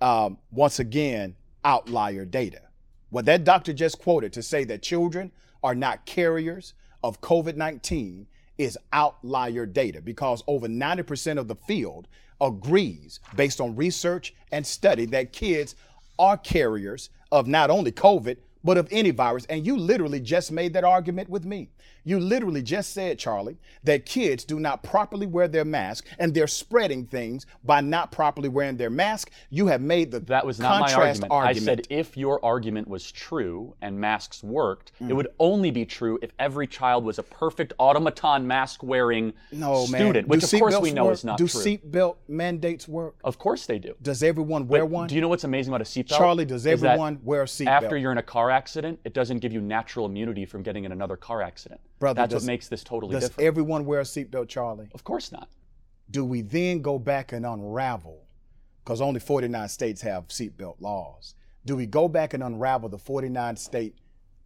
Um, 0.00 0.38
once 0.50 0.80
again, 0.80 1.36
outlier 1.64 2.24
data. 2.24 2.62
What 3.10 3.24
that 3.26 3.44
doctor 3.44 3.72
just 3.72 4.00
quoted 4.00 4.32
to 4.32 4.42
say 4.42 4.64
that 4.64 4.82
children 4.82 5.30
are 5.62 5.76
not 5.76 6.04
carriers 6.06 6.74
of 7.04 7.20
COVID 7.20 7.56
19 7.56 8.26
is 8.58 8.78
outlier 8.92 9.66
data 9.66 10.00
because 10.00 10.42
over 10.46 10.68
90% 10.68 11.38
of 11.38 11.48
the 11.48 11.54
field 11.54 12.08
agrees, 12.40 13.20
based 13.36 13.60
on 13.60 13.76
research 13.76 14.34
and 14.50 14.66
study, 14.66 15.06
that 15.06 15.32
kids 15.32 15.76
are 16.18 16.36
carriers 16.36 17.10
of 17.30 17.46
not 17.46 17.70
only 17.70 17.92
COVID, 17.92 18.36
but 18.64 18.78
of 18.78 18.88
any 18.90 19.10
virus. 19.10 19.44
And 19.46 19.66
you 19.66 19.76
literally 19.76 20.20
just 20.20 20.52
made 20.52 20.72
that 20.74 20.84
argument 20.84 21.28
with 21.28 21.44
me. 21.44 21.68
You 22.04 22.18
literally 22.18 22.62
just 22.62 22.92
said, 22.92 23.18
Charlie, 23.18 23.58
that 23.84 24.06
kids 24.06 24.44
do 24.44 24.58
not 24.58 24.82
properly 24.82 25.26
wear 25.26 25.46
their 25.48 25.64
mask 25.64 26.06
and 26.18 26.34
they're 26.34 26.46
spreading 26.46 27.06
things 27.06 27.46
by 27.64 27.80
not 27.80 28.10
properly 28.10 28.48
wearing 28.48 28.76
their 28.76 28.90
mask. 28.90 29.30
You 29.50 29.66
have 29.68 29.80
made 29.80 30.10
the 30.10 30.20
that 30.20 30.44
was 30.44 30.58
not 30.58 30.80
my 30.80 30.86
contrast 30.88 31.22
argument. 31.30 31.58
I 31.58 31.60
said 31.60 31.86
if 31.90 32.16
your 32.16 32.44
argument 32.44 32.88
was 32.88 33.10
true 33.12 33.74
and 33.82 33.98
masks 33.98 34.42
worked, 34.42 34.92
Mm. 35.00 35.10
it 35.10 35.14
would 35.14 35.28
only 35.38 35.70
be 35.70 35.84
true 35.84 36.18
if 36.22 36.30
every 36.38 36.66
child 36.66 37.04
was 37.04 37.18
a 37.18 37.22
perfect 37.22 37.72
automaton 37.78 38.46
mask 38.46 38.82
wearing 38.82 39.32
no, 39.52 39.86
man. 39.86 40.00
student, 40.00 40.28
which 40.28 40.40
Do 40.50 40.56
of 40.56 40.60
course 40.60 40.80
we 40.80 40.92
know 40.92 41.04
work? 41.06 41.14
is 41.14 41.24
not 41.24 41.38
Do 41.38 41.46
true. 41.46 41.62
Do 41.62 41.78
seatbelt 41.78 42.16
mandates 42.28 42.88
work? 42.88 43.14
of 43.24 43.38
course 43.38 43.66
they 43.66 43.78
do. 43.78 43.94
Does 44.02 44.22
everyone 44.22 44.66
wear 44.68 44.82
But 44.82 44.90
one? 44.90 45.06
Do 45.08 45.14
you 45.14 45.20
know 45.20 45.28
what's 45.28 45.44
amazing 45.44 45.72
about 45.72 45.80
a 45.80 45.84
seatbelt? 45.90 46.08
Charlie, 46.18 46.44
does 46.44 46.66
everyone 46.66 47.20
wear 47.22 47.42
a 47.42 47.46
seatbelt? 47.46 47.66
After 47.68 47.96
you're 47.96 48.12
in 48.12 48.18
a 48.18 48.22
car 48.22 48.50
accident, 48.50 48.98
it 49.04 49.14
doesn't 49.14 49.38
give 49.38 49.52
you 49.52 49.60
natural 49.60 50.06
immunity 50.06 50.44
from 50.46 50.62
getting 50.62 50.84
in 50.84 50.92
another 50.92 51.16
car 51.16 51.42
accident. 51.42 51.80
Brother, 52.02 52.22
That's 52.22 52.32
does- 52.32 52.42
what 52.42 52.46
makes 52.48 52.66
this 52.66 52.82
totally 52.82 53.10
different. 53.14 53.20
Does 53.20 53.30
different. 53.30 53.46
everyone 53.46 53.86
wear 53.86 54.00
a 54.00 54.02
seatbelt, 54.02 54.48
Charlie? 54.48 54.88
of 54.92 55.04
course 55.04 55.30
not. 55.30 55.48
Do 56.10 56.24
we 56.24 56.40
then 56.42 56.82
go 56.82 56.98
back 56.98 57.30
and 57.30 57.46
unravel? 57.46 58.26
Because 58.82 59.00
only 59.00 59.20
49 59.20 59.68
states 59.68 60.02
have 60.02 60.26
seatbelt 60.26 60.80
laws. 60.80 61.36
Do 61.64 61.76
we 61.76 61.86
go 61.86 62.08
back 62.08 62.34
and 62.34 62.42
unravel 62.42 62.88
the 62.88 62.98
49 62.98 63.54
state 63.54 63.94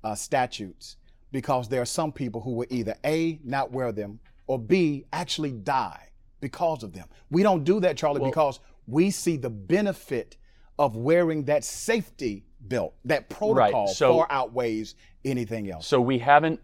uh, 0.05 0.15
statutes 0.15 0.99
because 1.33 1.67
there 1.71 1.81
are 1.81 1.87
some 1.87 2.13
people 2.13 2.43
who 2.43 2.51
will 2.51 2.67
either 2.69 2.95
A, 3.07 3.41
not 3.43 3.73
wear 3.73 3.91
them, 3.91 4.21
or 4.47 4.59
B, 4.59 5.07
actually 5.15 5.53
die 5.53 6.11
because 6.43 6.83
of 6.83 6.93
them? 6.93 7.09
We 7.31 7.43
don't 7.43 7.65
do 7.65 7.81
that, 7.81 7.97
Charlie, 7.97 8.23
because 8.23 8.61
we 8.87 9.11
see 9.11 9.39
the 9.39 9.49
benefit 9.49 10.37
of 10.79 10.95
wearing 10.95 11.45
that 11.47 11.65
safety 11.65 12.45
belt. 12.61 12.93
That 13.07 13.31
protocol 13.31 13.89
so- 13.89 14.13
far 14.13 14.27
outweighs 14.29 14.95
anything 15.25 15.71
else. 15.71 15.87
So 15.87 16.03
we 16.03 16.19
haven't. 16.19 16.61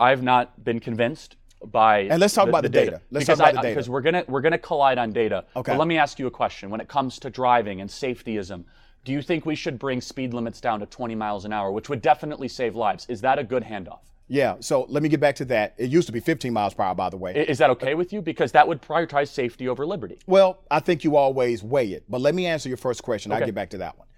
I've 0.00 0.22
not 0.22 0.62
been 0.64 0.80
convinced 0.80 1.36
by. 1.64 2.00
And 2.00 2.20
let's 2.20 2.34
talk 2.34 2.48
about 2.48 2.62
the 2.62 2.68
data. 2.68 3.00
Let's 3.10 3.26
because 3.26 3.38
talk 3.38 3.50
about 3.50 3.58
I- 3.58 3.62
the 3.62 3.68
data. 3.68 3.74
Because 3.74 3.90
we're 3.90 4.00
gonna 4.02 4.24
we're 4.28 4.40
gonna 4.40 4.58
collide 4.58 4.98
on 4.98 5.12
data. 5.12 5.44
Okay. 5.56 5.72
But 5.72 5.78
let 5.78 5.88
me 5.88 5.98
ask 5.98 6.18
you 6.18 6.26
a 6.26 6.30
question. 6.30 6.70
When 6.70 6.80
it 6.80 6.88
comes 6.88 7.18
to 7.20 7.30
driving 7.30 7.80
and 7.80 7.88
safetyism, 7.88 8.64
do 9.04 9.12
you 9.12 9.22
think 9.22 9.46
we 9.46 9.54
should 9.54 9.78
bring 9.78 10.00
speed 10.00 10.34
limits 10.34 10.60
down 10.60 10.80
to 10.80 10.86
20 10.86 11.14
miles 11.14 11.44
an 11.44 11.52
hour, 11.52 11.70
which 11.70 11.88
would 11.88 12.02
definitely 12.02 12.48
save 12.48 12.74
lives? 12.74 13.06
Is 13.08 13.20
that 13.22 13.38
a 13.38 13.44
good 13.44 13.62
handoff? 13.62 14.00
yeah, 14.26 14.54
so 14.58 14.86
let 14.88 15.02
me 15.02 15.08
get 15.10 15.20
back 15.20 15.34
to 15.36 15.44
that. 15.44 15.74
It 15.76 15.90
used 15.90 16.06
to 16.06 16.12
be 16.12 16.18
15 16.20 16.50
miles 16.50 16.72
per 16.72 16.82
hour, 16.82 16.94
by 16.94 17.10
the 17.10 17.16
way. 17.18 17.34
Is 17.34 17.58
that 17.58 17.68
okay 17.70 17.94
with 17.94 18.10
you? 18.10 18.22
Because 18.22 18.52
that 18.52 18.66
would 18.66 18.80
prioritize 18.80 19.28
safety 19.28 19.68
over 19.68 19.84
liberty. 19.86 20.18
Well, 20.26 20.60
I 20.70 20.80
think 20.80 21.04
you 21.04 21.16
always 21.16 21.62
weigh 21.62 21.88
it. 21.92 22.04
But 22.08 22.22
let 22.22 22.34
me 22.34 22.46
answer 22.46 22.70
your 22.70 22.78
first 22.78 23.02
question. 23.02 23.32
I'll 23.32 23.44
get 23.44 23.54
back 23.54 23.68
to 23.70 23.78
that 23.78 23.98
one. 23.98 24.08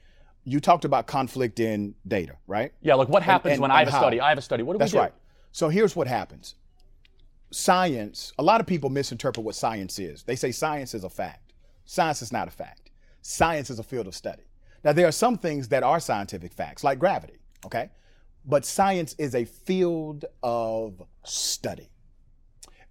You 0.44 0.60
talked 0.60 0.84
about 0.84 1.08
conflict 1.08 1.58
in 1.58 1.96
data, 2.06 2.36
right? 2.46 2.72
Yeah, 2.80 2.94
like 2.94 3.08
what 3.08 3.24
happens 3.24 3.54
and- 3.54 3.62
when 3.62 3.72
I 3.72 3.80
and 3.80 3.90
have 3.90 4.00
a 4.00 4.04
study? 4.04 4.20
I 4.20 4.28
have 4.28 4.38
a 4.38 4.42
study. 4.42 4.62
What 4.62 4.74
do 4.74 4.78
That's 4.78 4.92
we 4.92 4.98
do? 4.98 5.02
right. 5.02 5.12
So 5.56 5.70
here's 5.70 5.96
what 5.96 6.06
happens. 6.06 6.54
Science, 7.50 8.34
a 8.38 8.42
lot 8.42 8.60
of 8.60 8.66
people 8.66 8.90
misinterpret 8.90 9.42
what 9.42 9.54
science 9.54 9.98
is. 9.98 10.22
They 10.22 10.36
say 10.36 10.52
science 10.52 10.92
is 10.92 11.02
a 11.02 11.08
fact. 11.08 11.54
Science 11.86 12.20
is 12.20 12.30
not 12.30 12.46
a 12.46 12.50
fact. 12.50 12.90
Science 13.22 13.70
is 13.70 13.78
a 13.78 13.82
field 13.82 14.06
of 14.06 14.14
study. 14.14 14.42
Now, 14.84 14.92
there 14.92 15.08
are 15.08 15.12
some 15.12 15.38
things 15.38 15.68
that 15.68 15.82
are 15.82 15.98
scientific 15.98 16.52
facts, 16.52 16.84
like 16.84 16.98
gravity, 16.98 17.38
okay? 17.64 17.88
But 18.44 18.66
science 18.66 19.14
is 19.16 19.34
a 19.34 19.46
field 19.46 20.26
of 20.42 21.02
study. 21.24 21.88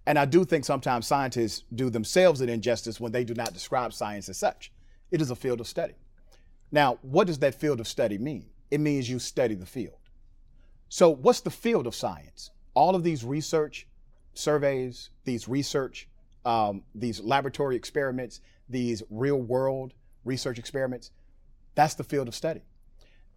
And 0.04 0.18
I 0.18 0.24
do 0.24 0.44
think 0.44 0.64
sometimes 0.64 1.06
scientists 1.06 1.62
do 1.72 1.88
themselves 1.88 2.40
an 2.40 2.48
injustice 2.48 2.98
when 2.98 3.12
they 3.12 3.22
do 3.22 3.34
not 3.34 3.54
describe 3.54 3.92
science 3.92 4.28
as 4.28 4.38
such. 4.38 4.72
It 5.12 5.20
is 5.20 5.30
a 5.30 5.36
field 5.36 5.60
of 5.60 5.68
study. 5.68 5.94
Now, 6.72 6.98
what 7.02 7.28
does 7.28 7.38
that 7.38 7.54
field 7.54 7.78
of 7.78 7.86
study 7.86 8.18
mean? 8.18 8.46
It 8.72 8.80
means 8.80 9.08
you 9.08 9.20
study 9.20 9.54
the 9.54 9.66
field. 9.66 10.00
So, 10.88 11.10
what's 11.10 11.40
the 11.42 11.50
field 11.52 11.86
of 11.86 11.94
science? 11.94 12.50
All 12.76 12.94
of 12.94 13.02
these 13.02 13.24
research 13.24 13.88
surveys, 14.34 15.10
these 15.24 15.48
research, 15.48 16.08
um, 16.44 16.82
these 16.94 17.20
laboratory 17.20 17.74
experiments, 17.74 18.40
these 18.68 19.02
real 19.10 19.38
world 19.40 19.94
research 20.24 20.58
experiments, 20.58 21.10
that's 21.74 21.94
the 21.94 22.04
field 22.04 22.28
of 22.28 22.34
study. 22.34 22.62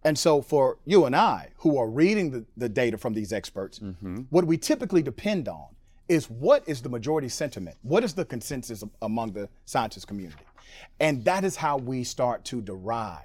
And 0.04 0.18
so, 0.18 0.40
for 0.40 0.78
you 0.86 1.04
and 1.06 1.16
I, 1.16 1.50
who 1.56 1.76
are 1.78 1.88
reading 1.88 2.30
the, 2.30 2.44
the 2.56 2.68
data 2.68 2.96
from 2.96 3.14
these 3.14 3.32
experts, 3.32 3.80
what 4.30 4.44
we 4.46 4.56
typically 4.56 5.02
depend 5.02 5.48
on 5.48 5.66
is 6.08 6.28
what 6.28 6.62
is 6.66 6.82
the 6.82 6.88
majority 6.88 7.28
sentiment? 7.28 7.76
What 7.82 8.04
is 8.04 8.14
the 8.14 8.24
consensus 8.24 8.82
among 9.02 9.32
the 9.32 9.48
scientist 9.64 10.06
community? 10.06 10.42
And 11.00 11.24
that 11.24 11.44
is 11.44 11.56
how 11.56 11.76
we 11.78 12.04
start 12.04 12.44
to 12.46 12.60
derive 12.62 13.24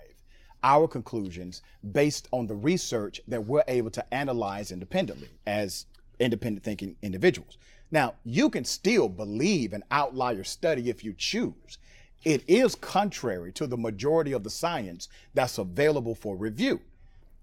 our 0.64 0.88
conclusions 0.88 1.62
based 1.92 2.28
on 2.32 2.48
the 2.48 2.56
research 2.56 3.22
that 3.28 3.46
we're 3.46 3.64
able 3.68 3.92
to 3.92 4.14
analyze 4.14 4.72
independently 4.72 5.30
as 5.46 5.86
independent 6.20 6.64
thinking 6.64 6.96
individuals. 7.02 7.58
Now, 7.92 8.16
you 8.24 8.50
can 8.50 8.66
still 8.66 9.08
believe 9.08 9.74
an 9.74 9.84
outlier 9.92 10.44
study 10.44 10.90
if 10.90 11.04
you 11.04 11.14
choose. 11.18 11.78
It 12.24 12.44
is 12.48 12.76
contrary 12.76 13.52
to 13.54 13.68
the 13.68 13.78
majority 13.78 14.32
of 14.32 14.44
the 14.44 14.50
science 14.50 15.08
that's 15.34 15.60
available 15.60 16.16
for 16.16 16.36
review, 16.36 16.82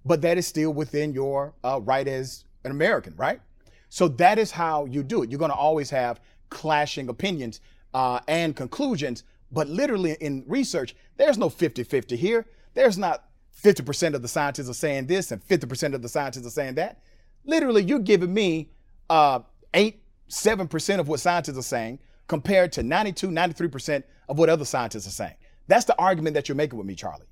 but 0.05 0.21
that 0.23 0.39
is 0.39 0.47
still 0.47 0.73
within 0.73 1.13
your 1.13 1.55
uh, 1.63 1.81
right 1.83 2.09
as 2.09 2.45
an 2.65 2.73
American, 2.73 3.15
right? 3.17 3.41
So 3.89 4.09
that 4.09 4.39
is 4.39 4.51
how 4.51 4.87
you 4.87 5.03
do 5.03 5.23
it. 5.23 5.31
You're 5.31 5.39
going 5.39 5.51
to 5.51 5.57
always 5.57 5.91
have 5.91 6.21
clashing 6.51 7.09
opinions 7.09 7.61
uh, 7.95 8.21
and 8.27 8.57
conclusions, 8.57 9.23
but 9.53 9.69
literally 9.69 10.17
in 10.21 10.45
research, 10.49 10.97
there's 11.17 11.39
no 11.39 11.49
50 11.49 11.85
50 11.85 12.17
here. 12.17 12.47
There's 12.75 12.99
not 12.99 13.25
50% 13.63 14.15
of 14.15 14.23
the 14.23 14.29
scientists 14.29 14.69
are 14.69 14.75
saying 14.75 15.07
this 15.07 15.31
and 15.31 15.47
50% 15.47 15.95
of 15.95 16.03
the 16.03 16.09
scientists 16.09 16.47
are 16.47 16.51
saying 16.51 16.75
that. 16.75 16.99
Literally, 17.45 17.83
you're 17.83 17.99
giving 17.99 18.33
me 18.33 18.71
uh, 19.11 19.41
8, 19.75 20.01
7% 20.29 20.99
of 20.99 21.09
what 21.09 21.21
scientists 21.21 21.59
are 21.59 21.63
saying 21.63 21.99
compared 22.29 22.73
to 22.73 22.83
92, 22.83 23.29
93% 23.29 24.03
of 24.29 24.39
what 24.39 24.49
other 24.49 24.65
scientists 24.65 25.07
are 25.07 25.11
saying. 25.11 25.35
That's 25.67 25.85
the 25.85 25.99
argument 25.99 26.35
that 26.35 26.49
you're 26.49 26.57
making 26.57 26.79
with 26.79 26.87
me, 26.87 26.95
Charlie. 26.95 27.27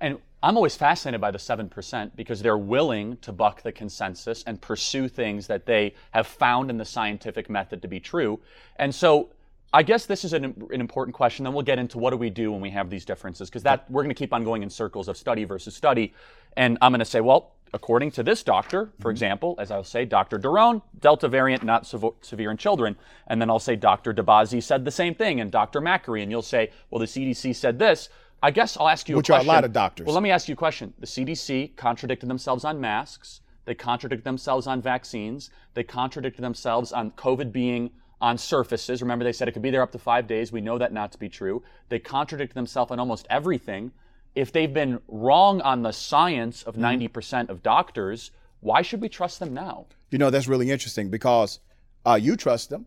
And 0.00 0.18
I'm 0.42 0.56
always 0.56 0.76
fascinated 0.76 1.20
by 1.20 1.30
the 1.30 1.38
7% 1.38 2.10
because 2.14 2.40
they're 2.42 2.58
willing 2.58 3.16
to 3.18 3.32
buck 3.32 3.62
the 3.62 3.72
consensus 3.72 4.44
and 4.46 4.60
pursue 4.60 5.08
things 5.08 5.46
that 5.46 5.66
they 5.66 5.94
have 6.12 6.26
found 6.26 6.70
in 6.70 6.76
the 6.76 6.84
scientific 6.84 7.48
method 7.48 7.82
to 7.82 7.88
be 7.88 7.98
true. 7.98 8.38
And 8.76 8.94
so 8.94 9.30
I 9.72 9.82
guess 9.82 10.06
this 10.06 10.24
is 10.24 10.32
an, 10.32 10.44
an 10.44 10.80
important 10.80 11.14
question. 11.14 11.44
Then 11.44 11.52
we'll 11.52 11.62
get 11.62 11.78
into 11.78 11.98
what 11.98 12.10
do 12.10 12.16
we 12.16 12.30
do 12.30 12.52
when 12.52 12.60
we 12.60 12.70
have 12.70 12.90
these 12.90 13.04
differences 13.04 13.48
because 13.48 13.62
that 13.64 13.90
we're 13.90 14.02
going 14.02 14.14
to 14.14 14.18
keep 14.18 14.32
on 14.32 14.44
going 14.44 14.62
in 14.62 14.70
circles 14.70 15.08
of 15.08 15.16
study 15.16 15.44
versus 15.44 15.74
study. 15.74 16.14
And 16.56 16.78
I'm 16.80 16.92
going 16.92 17.00
to 17.00 17.04
say, 17.04 17.20
well, 17.20 17.55
according 17.76 18.10
to 18.10 18.22
this 18.24 18.42
doctor, 18.42 18.86
for 18.86 18.90
mm-hmm. 18.90 19.10
example, 19.10 19.54
as 19.58 19.70
I'll 19.70 19.84
say, 19.84 20.04
Dr. 20.04 20.38
Doron, 20.38 20.82
Delta 20.98 21.28
variant 21.28 21.62
not 21.62 21.86
severe 21.86 22.50
in 22.50 22.56
children. 22.56 22.96
And 23.28 23.40
then 23.40 23.50
I'll 23.50 23.60
say 23.60 23.76
Dr. 23.76 24.12
DeBiasi 24.12 24.62
said 24.62 24.84
the 24.84 24.90
same 24.90 25.14
thing 25.14 25.40
and 25.40 25.52
Dr. 25.52 25.80
Makary. 25.80 26.22
And 26.22 26.30
you'll 26.30 26.42
say, 26.42 26.70
well, 26.90 26.98
the 26.98 27.06
CDC 27.06 27.54
said 27.54 27.78
this. 27.78 28.08
I 28.42 28.50
guess 28.50 28.76
I'll 28.76 28.88
ask 28.88 29.08
you 29.08 29.16
Which 29.16 29.30
a 29.30 29.34
are 29.34 29.40
a 29.40 29.44
lot 29.44 29.64
of 29.64 29.72
doctors. 29.72 30.06
Well, 30.06 30.14
let 30.14 30.22
me 30.22 30.30
ask 30.30 30.48
you 30.48 30.54
a 30.54 30.56
question. 30.56 30.92
The 30.98 31.06
CDC 31.06 31.76
contradicted 31.76 32.28
themselves 32.28 32.64
on 32.64 32.80
masks. 32.80 33.40
They 33.66 33.74
contradicted 33.74 34.24
themselves 34.24 34.66
on 34.66 34.80
vaccines. 34.80 35.50
They 35.74 35.84
contradicted 35.84 36.42
themselves 36.42 36.92
on 36.92 37.10
COVID 37.12 37.52
being 37.52 37.90
on 38.20 38.38
surfaces. 38.38 39.02
Remember, 39.02 39.24
they 39.24 39.32
said 39.32 39.48
it 39.48 39.52
could 39.52 39.62
be 39.62 39.70
there 39.70 39.82
up 39.82 39.92
to 39.92 39.98
five 39.98 40.26
days. 40.26 40.52
We 40.52 40.60
know 40.60 40.78
that 40.78 40.92
not 40.92 41.12
to 41.12 41.18
be 41.18 41.28
true. 41.28 41.62
They 41.88 41.98
contradicted 41.98 42.54
themselves 42.54 42.90
on 42.90 42.98
almost 42.98 43.26
everything. 43.28 43.92
If 44.36 44.52
they've 44.52 44.72
been 44.72 45.00
wrong 45.08 45.60
on 45.62 45.82
the 45.82 45.92
science 45.92 46.62
of 46.62 46.76
Mm-hmm. 46.76 47.18
90% 47.18 47.48
of 47.48 47.62
doctors, 47.62 48.30
why 48.60 48.82
should 48.82 49.00
we 49.00 49.08
trust 49.08 49.40
them 49.40 49.54
now? 49.54 49.86
You 50.10 50.18
know, 50.18 50.30
that's 50.30 50.46
really 50.46 50.70
interesting 50.70 51.10
because 51.10 51.58
uh, 52.04 52.18
you 52.20 52.36
trust 52.36 52.70
them, 52.70 52.86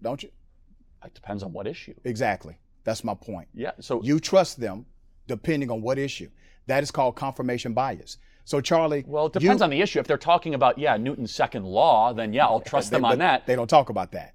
don't 0.00 0.22
you? 0.22 0.30
It 1.04 1.12
depends 1.12 1.42
on 1.42 1.52
what 1.52 1.66
issue. 1.66 1.94
Exactly. 2.04 2.56
That's 2.84 3.02
my 3.04 3.14
point. 3.14 3.48
Yeah. 3.54 3.72
So 3.80 4.02
You 4.02 4.20
trust 4.20 4.60
them 4.60 4.86
depending 5.26 5.70
on 5.70 5.82
what 5.82 5.98
issue. 5.98 6.30
That 6.66 6.82
is 6.82 6.90
called 6.90 7.16
confirmation 7.16 7.74
bias. 7.74 8.18
So, 8.44 8.60
Charlie. 8.60 9.04
well, 9.06 9.26
it 9.26 9.32
depends 9.32 9.60
you, 9.60 9.64
on 9.64 9.70
the 9.70 9.80
issue. 9.80 9.98
If 9.98 10.06
they're 10.06 10.18
talking 10.18 10.54
about 10.54 10.78
yeah 10.78 10.96
Newton's 10.98 11.34
second 11.34 11.64
law, 11.64 12.12
then 12.12 12.32
yeah, 12.32 12.46
I'll 12.46 12.60
trust 12.72 12.90
they, 12.90 12.96
them 12.98 13.04
on 13.04 13.18
that. 13.18 13.46
They 13.46 13.56
don't 13.56 13.68
talk 13.68 13.88
about 13.88 14.12
that. 14.12 14.34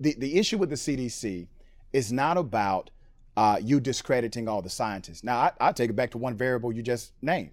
The, 0.00 0.14
the 0.18 0.38
issue 0.38 0.58
with 0.58 0.70
the 0.70 0.76
CDC 0.76 1.46
is 1.92 2.12
not 2.12 2.36
about 2.36 2.90
uh, 3.36 3.58
you 3.62 3.80
discrediting 3.80 4.48
all 4.48 4.62
the 4.62 4.70
scientists. 4.70 5.24
Now, 5.24 5.38
I, 5.38 5.52
I 5.60 5.72
take 5.72 5.90
it 5.90 5.94
back 5.96 6.10
to 6.12 6.18
one 6.18 6.36
variable 6.36 6.72
you 6.72 6.82
just 6.82 7.12
named 7.22 7.50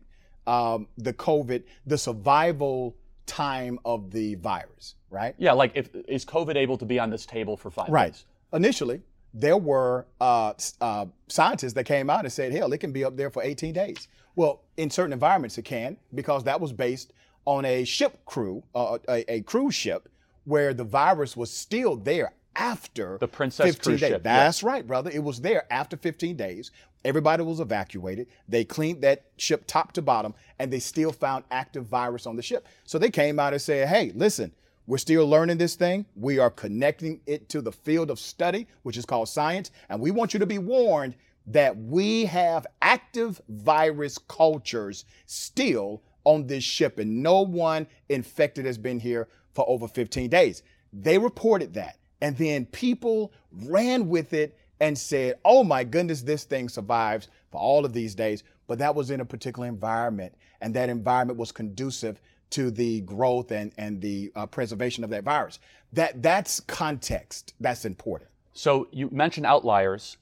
um, 0.47 0.87
the 0.97 1.13
COVID, 1.13 1.63
the 1.85 1.97
survival 1.97 2.95
time 3.25 3.79
of 3.85 4.11
the 4.11 4.35
virus, 4.35 4.95
right? 5.09 5.35
Yeah, 5.37 5.53
like 5.53 5.71
if 5.75 5.89
is 6.07 6.25
COVID 6.25 6.55
able 6.55 6.77
to 6.77 6.85
be 6.85 6.99
on 6.99 7.09
this 7.09 7.25
table 7.25 7.55
for 7.57 7.69
five 7.71 7.89
Right. 7.89 8.13
days? 8.13 8.25
Initially, 8.53 9.01
there 9.33 9.57
were 9.57 10.05
uh, 10.19 10.53
uh, 10.81 11.05
scientists 11.27 11.73
that 11.73 11.85
came 11.85 12.09
out 12.09 12.25
and 12.25 12.33
said, 12.33 12.51
hell, 12.51 12.73
it 12.73 12.79
can 12.79 12.91
be 12.91 13.05
up 13.05 13.15
there 13.15 13.29
for 13.29 13.41
18 13.41 13.73
days. 13.73 14.07
Well, 14.35 14.61
in 14.77 14.89
certain 14.89 15.13
environments, 15.13 15.57
it 15.57 15.63
can 15.63 15.97
because 16.13 16.43
that 16.43 16.59
was 16.59 16.73
based 16.73 17.13
on 17.45 17.65
a 17.65 17.83
ship 17.85 18.23
crew, 18.25 18.63
uh, 18.75 18.97
a, 19.07 19.33
a 19.33 19.41
cruise 19.41 19.75
ship, 19.75 20.09
where 20.43 20.73
the 20.73 20.83
virus 20.83 21.37
was 21.37 21.51
still 21.51 21.95
there 21.95 22.33
after 22.55 23.17
the 23.19 23.27
Princess 23.27 23.65
15 23.65 23.83
cruise 23.83 24.01
days. 24.01 24.09
ship. 24.09 24.23
That's 24.23 24.63
right, 24.63 24.85
brother. 24.85 25.11
It 25.13 25.23
was 25.23 25.41
there 25.41 25.71
after 25.71 25.97
15 25.97 26.35
days. 26.35 26.71
Everybody 27.03 27.43
was 27.43 27.59
evacuated. 27.59 28.27
They 28.47 28.63
cleaned 28.63 29.01
that 29.01 29.25
ship 29.37 29.63
top 29.65 29.93
to 29.93 30.01
bottom, 30.01 30.33
and 30.59 30.71
they 30.71 30.79
still 30.79 31.11
found 31.11 31.45
active 31.49 31.85
virus 31.85 32.27
on 32.27 32.35
the 32.35 32.43
ship. 32.43 32.67
So 32.83 32.99
they 32.99 33.09
came 33.09 33.39
out 33.39 33.53
and 33.53 33.61
said, 33.61 33.87
"Hey, 33.87 34.11
listen." 34.15 34.53
We're 34.87 34.97
still 34.97 35.27
learning 35.27 35.57
this 35.57 35.75
thing. 35.75 36.05
We 36.15 36.39
are 36.39 36.49
connecting 36.49 37.21
it 37.25 37.47
to 37.49 37.61
the 37.61 37.71
field 37.71 38.09
of 38.09 38.19
study, 38.19 38.67
which 38.81 38.97
is 38.97 39.05
called 39.05 39.29
science. 39.29 39.71
And 39.87 40.01
we 40.01 40.11
want 40.11 40.33
you 40.33 40.39
to 40.39 40.45
be 40.45 40.57
warned 40.57 41.15
that 41.47 41.77
we 41.77 42.25
have 42.25 42.67
active 42.81 43.39
virus 43.47 44.17
cultures 44.17 45.05
still 45.27 46.01
on 46.23 46.47
this 46.47 46.63
ship, 46.63 46.99
and 46.99 47.23
no 47.23 47.41
one 47.41 47.87
infected 48.09 48.65
has 48.65 48.77
been 48.77 48.99
here 48.99 49.27
for 49.53 49.63
over 49.69 49.87
15 49.87 50.29
days. 50.29 50.63
They 50.91 51.17
reported 51.17 51.73
that. 51.75 51.97
And 52.21 52.37
then 52.37 52.65
people 52.67 53.33
ran 53.51 54.07
with 54.07 54.33
it 54.33 54.57
and 54.79 54.97
said, 54.97 55.35
oh 55.45 55.63
my 55.63 55.83
goodness, 55.83 56.21
this 56.21 56.43
thing 56.43 56.69
survives 56.69 57.27
for 57.51 57.59
all 57.59 57.85
of 57.85 57.93
these 57.93 58.15
days. 58.15 58.43
But 58.67 58.79
that 58.79 58.95
was 58.95 59.11
in 59.11 59.19
a 59.19 59.25
particular 59.25 59.67
environment, 59.67 60.33
and 60.61 60.73
that 60.75 60.89
environment 60.89 61.37
was 61.37 61.51
conducive 61.51 62.21
to 62.51 62.71
the 62.71 63.01
growth 63.01 63.51
and, 63.51 63.71
and 63.77 64.01
the 64.01 64.31
uh, 64.35 64.45
preservation 64.45 65.03
of 65.03 65.09
that 65.09 65.23
virus. 65.23 65.59
That 65.93 66.21
that's 66.21 66.59
context. 66.61 67.53
That's 67.59 67.85
important. 67.85 68.29
So 68.53 68.87
you 68.91 69.09
mentioned 69.11 69.45
outliers. 69.45 70.17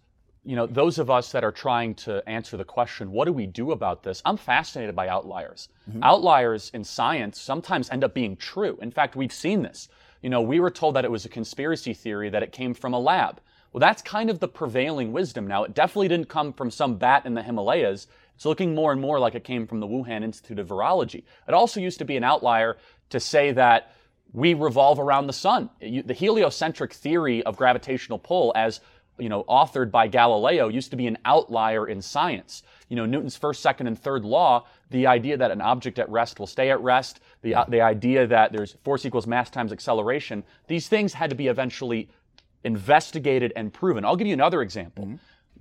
You 0.45 0.55
know, 0.55 0.65
those 0.65 0.97
of 0.97 1.09
us 1.09 1.31
that 1.33 1.43
are 1.43 1.51
trying 1.51 1.95
to 1.95 2.27
answer 2.27 2.57
the 2.57 2.63
question, 2.63 3.11
what 3.11 3.25
do 3.25 3.33
we 3.33 3.45
do 3.45 3.71
about 3.71 4.03
this? 4.03 4.21
I'm 4.25 4.37
fascinated 4.37 4.95
by 4.95 5.09
outliers. 5.09 5.69
Mm-hmm. 5.89 6.03
Outliers 6.03 6.71
in 6.73 6.83
science 6.83 7.39
sometimes 7.39 7.89
end 7.89 8.03
up 8.03 8.13
being 8.13 8.35
true. 8.35 8.79
In 8.81 8.89
fact, 8.89 9.15
we've 9.15 9.33
seen 9.33 9.61
this. 9.61 9.89
You 10.21 10.29
know, 10.29 10.41
we 10.41 10.59
were 10.59 10.71
told 10.71 10.95
that 10.95 11.05
it 11.05 11.11
was 11.11 11.25
a 11.25 11.29
conspiracy 11.29 11.93
theory 11.93 12.29
that 12.29 12.43
it 12.43 12.51
came 12.51 12.73
from 12.73 12.93
a 12.93 12.99
lab. 12.99 13.39
Well, 13.71 13.79
that's 13.79 14.01
kind 14.01 14.29
of 14.29 14.39
the 14.39 14.47
prevailing 14.47 15.11
wisdom 15.11 15.47
now. 15.47 15.63
It 15.63 15.73
definitely 15.73 16.07
didn't 16.07 16.29
come 16.29 16.53
from 16.53 16.71
some 16.71 16.97
bat 16.97 17.25
in 17.25 17.35
the 17.35 17.43
Himalayas. 17.43 18.07
It's 18.35 18.45
looking 18.45 18.73
more 18.73 18.91
and 18.91 18.99
more 18.99 19.19
like 19.19 19.35
it 19.35 19.43
came 19.43 19.67
from 19.67 19.79
the 19.79 19.87
Wuhan 19.87 20.23
Institute 20.23 20.59
of 20.59 20.67
Virology. 20.67 21.23
It 21.47 21.53
also 21.53 21.79
used 21.79 21.99
to 21.99 22.05
be 22.05 22.17
an 22.17 22.23
outlier 22.23 22.77
to 23.11 23.19
say 23.19 23.51
that 23.51 23.93
we 24.33 24.53
revolve 24.53 24.99
around 24.99 25.27
the 25.27 25.33
sun. 25.33 25.69
The 25.79 26.13
heliocentric 26.13 26.93
theory 26.93 27.43
of 27.43 27.57
gravitational 27.57 28.19
pull, 28.19 28.51
as 28.55 28.79
you 29.19 29.29
know, 29.29 29.43
authored 29.43 29.91
by 29.91 30.07
Galileo, 30.07 30.67
used 30.67 30.91
to 30.91 30.97
be 30.97 31.07
an 31.07 31.17
outlier 31.25 31.87
in 31.87 32.01
science. 32.01 32.63
You 32.89 32.95
know, 32.95 33.05
Newton's 33.05 33.35
first, 33.35 33.61
second, 33.61 33.87
and 33.87 33.97
third 33.97 34.25
law, 34.25 34.65
the 34.89 35.07
idea 35.07 35.37
that 35.37 35.51
an 35.51 35.61
object 35.61 35.99
at 35.99 36.09
rest 36.09 36.39
will 36.39 36.47
stay 36.47 36.71
at 36.71 36.81
rest, 36.81 37.19
the, 37.41 37.55
uh, 37.55 37.65
the 37.67 37.81
idea 37.81 38.25
that 38.27 38.51
there's 38.51 38.75
force 38.83 39.05
equals 39.05 39.27
mass 39.27 39.49
times 39.49 39.71
acceleration, 39.71 40.43
these 40.67 40.87
things 40.87 41.13
had 41.13 41.29
to 41.29 41.35
be 41.35 41.47
eventually 41.47 42.09
investigated 42.63 43.53
and 43.55 43.71
proven. 43.73 44.03
I'll 44.03 44.15
give 44.15 44.27
you 44.27 44.33
another 44.33 44.61
example. 44.61 45.05
Mm-hmm 45.05 45.15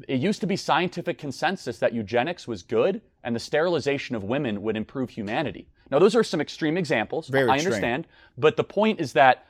it 0.07 0.21
used 0.21 0.40
to 0.40 0.47
be 0.47 0.57
scientific 0.57 1.18
consensus 1.18 1.79
that 1.79 1.92
eugenics 1.92 2.47
was 2.47 2.62
good 2.62 3.01
and 3.25 3.35
the 3.35 3.40
sterilization 3.40 4.14
of 4.14 4.23
women 4.23 4.62
would 4.62 4.77
improve 4.77 5.11
humanity. 5.11 5.66
Now, 5.90 5.99
those 5.99 6.14
are 6.14 6.23
some 6.23 6.40
extreme 6.40 6.77
examples. 6.77 7.29
Very 7.29 7.49
I 7.49 7.55
extreme. 7.55 7.73
understand. 7.73 8.07
But 8.37 8.57
the 8.57 8.64
point 8.64 9.01
is 9.01 9.14
that 9.14 9.47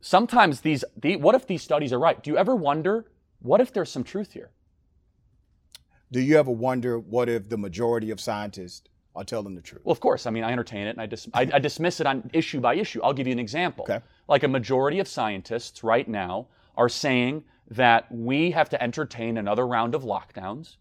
sometimes 0.00 0.60
these, 0.60 0.84
the, 0.96 1.16
what 1.16 1.34
if 1.34 1.46
these 1.46 1.62
studies 1.62 1.92
are 1.92 1.98
right? 1.98 2.22
Do 2.22 2.30
you 2.30 2.36
ever 2.36 2.54
wonder, 2.54 3.06
what 3.46 3.60
if 3.60 3.72
there's 3.72 3.90
some 3.90 4.04
truth 4.04 4.32
here? 4.32 4.50
Do 6.12 6.20
you 6.20 6.38
ever 6.38 6.50
wonder 6.50 6.98
what 6.98 7.28
if 7.28 7.48
the 7.48 7.58
majority 7.58 8.10
of 8.10 8.20
scientists 8.20 8.88
are 9.14 9.24
telling 9.24 9.54
the 9.54 9.62
truth? 9.62 9.82
Well, 9.84 9.92
of 9.92 10.00
course. 10.00 10.26
I 10.26 10.30
mean, 10.30 10.44
I 10.44 10.52
entertain 10.52 10.86
it 10.86 10.90
and 10.90 11.00
I, 11.00 11.06
dis- 11.06 11.28
I, 11.34 11.48
I 11.52 11.58
dismiss 11.58 12.00
it 12.00 12.06
on 12.06 12.30
issue 12.32 12.60
by 12.60 12.74
issue. 12.74 13.00
I'll 13.02 13.12
give 13.12 13.26
you 13.26 13.32
an 13.32 13.38
example. 13.38 13.86
Okay. 13.88 14.00
Like 14.28 14.42
a 14.42 14.48
majority 14.48 15.00
of 15.00 15.08
scientists 15.08 15.82
right 15.82 16.06
now 16.06 16.48
are 16.76 16.88
saying 16.88 17.44
that 17.70 18.06
we 18.12 18.50
have 18.52 18.68
to 18.68 18.82
entertain 18.82 19.38
another 19.38 19.66
round 19.66 19.94
of 19.94 20.04
lockdowns 20.04 20.76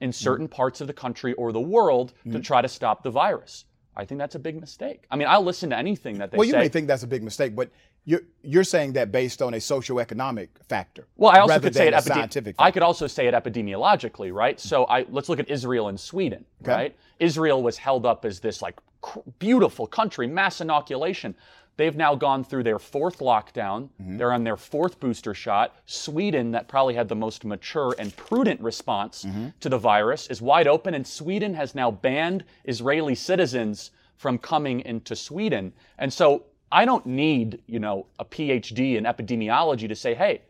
in 0.00 0.12
certain 0.12 0.46
mm. 0.46 0.50
parts 0.50 0.80
of 0.80 0.86
the 0.86 0.92
country 0.92 1.32
or 1.34 1.52
the 1.52 1.60
world 1.60 2.12
mm. 2.26 2.32
to 2.32 2.40
try 2.40 2.62
to 2.62 2.68
stop 2.68 3.02
the 3.02 3.10
virus. 3.10 3.64
I 3.96 4.04
think 4.04 4.18
that's 4.18 4.36
a 4.36 4.38
big 4.38 4.60
mistake. 4.60 5.04
I 5.10 5.16
mean, 5.16 5.26
I'll 5.28 5.42
listen 5.42 5.70
to 5.70 5.76
anything 5.76 6.18
that 6.18 6.30
they 6.30 6.36
say. 6.36 6.38
Well, 6.38 6.46
you 6.46 6.54
may 6.54 6.68
think 6.68 6.86
that's 6.86 7.02
a 7.02 7.08
big 7.08 7.22
mistake, 7.22 7.56
but 7.56 7.70
you're, 8.04 8.22
you're 8.42 8.64
saying 8.64 8.94
that 8.94 9.12
based 9.12 9.42
on 9.42 9.54
a 9.54 9.58
socioeconomic 9.58 10.48
factor. 10.68 11.06
Well, 11.16 11.30
I 11.30 11.38
also 11.38 11.60
could 11.60 11.74
say 11.74 11.88
it 11.88 11.94
epide- 11.94 12.02
scientific. 12.02 12.56
I 12.58 12.70
could 12.70 12.82
also 12.82 13.06
say 13.06 13.26
it 13.26 13.34
epidemiologically, 13.34 14.32
right? 14.32 14.58
So 14.58 14.84
I, 14.84 15.06
let's 15.10 15.28
look 15.28 15.38
at 15.38 15.50
Israel 15.50 15.88
and 15.88 15.98
Sweden, 16.00 16.44
okay. 16.62 16.72
right? 16.72 16.96
Israel 17.18 17.62
was 17.62 17.76
held 17.76 18.06
up 18.06 18.24
as 18.24 18.40
this 18.40 18.62
like 18.62 18.78
beautiful 19.38 19.86
country, 19.86 20.26
mass 20.26 20.60
inoculation. 20.60 21.34
They've 21.76 21.96
now 21.96 22.14
gone 22.14 22.44
through 22.44 22.64
their 22.64 22.78
fourth 22.78 23.20
lockdown. 23.20 23.88
Mm-hmm. 24.02 24.16
They're 24.18 24.32
on 24.32 24.44
their 24.44 24.56
fourth 24.56 25.00
booster 25.00 25.32
shot. 25.32 25.76
Sweden, 25.86 26.50
that 26.50 26.68
probably 26.68 26.94
had 26.94 27.08
the 27.08 27.16
most 27.16 27.44
mature 27.44 27.94
and 27.98 28.14
prudent 28.16 28.60
response 28.60 29.24
mm-hmm. 29.24 29.48
to 29.60 29.68
the 29.68 29.78
virus, 29.78 30.26
is 30.26 30.42
wide 30.42 30.66
open, 30.66 30.94
and 30.94 31.06
Sweden 31.06 31.54
has 31.54 31.74
now 31.74 31.90
banned 31.90 32.44
Israeli 32.64 33.14
citizens 33.14 33.92
from 34.16 34.36
coming 34.36 34.80
into 34.80 35.16
Sweden. 35.16 35.72
And 35.96 36.12
so 36.12 36.44
I 36.72 36.84
don't 36.84 37.06
need, 37.06 37.62
you 37.66 37.80
know, 37.80 38.06
a 38.18 38.24
PhD 38.24 38.96
in 38.96 39.04
epidemiology 39.04 39.88
to 39.88 39.94
say, 39.94 40.14
hey, 40.14 40.42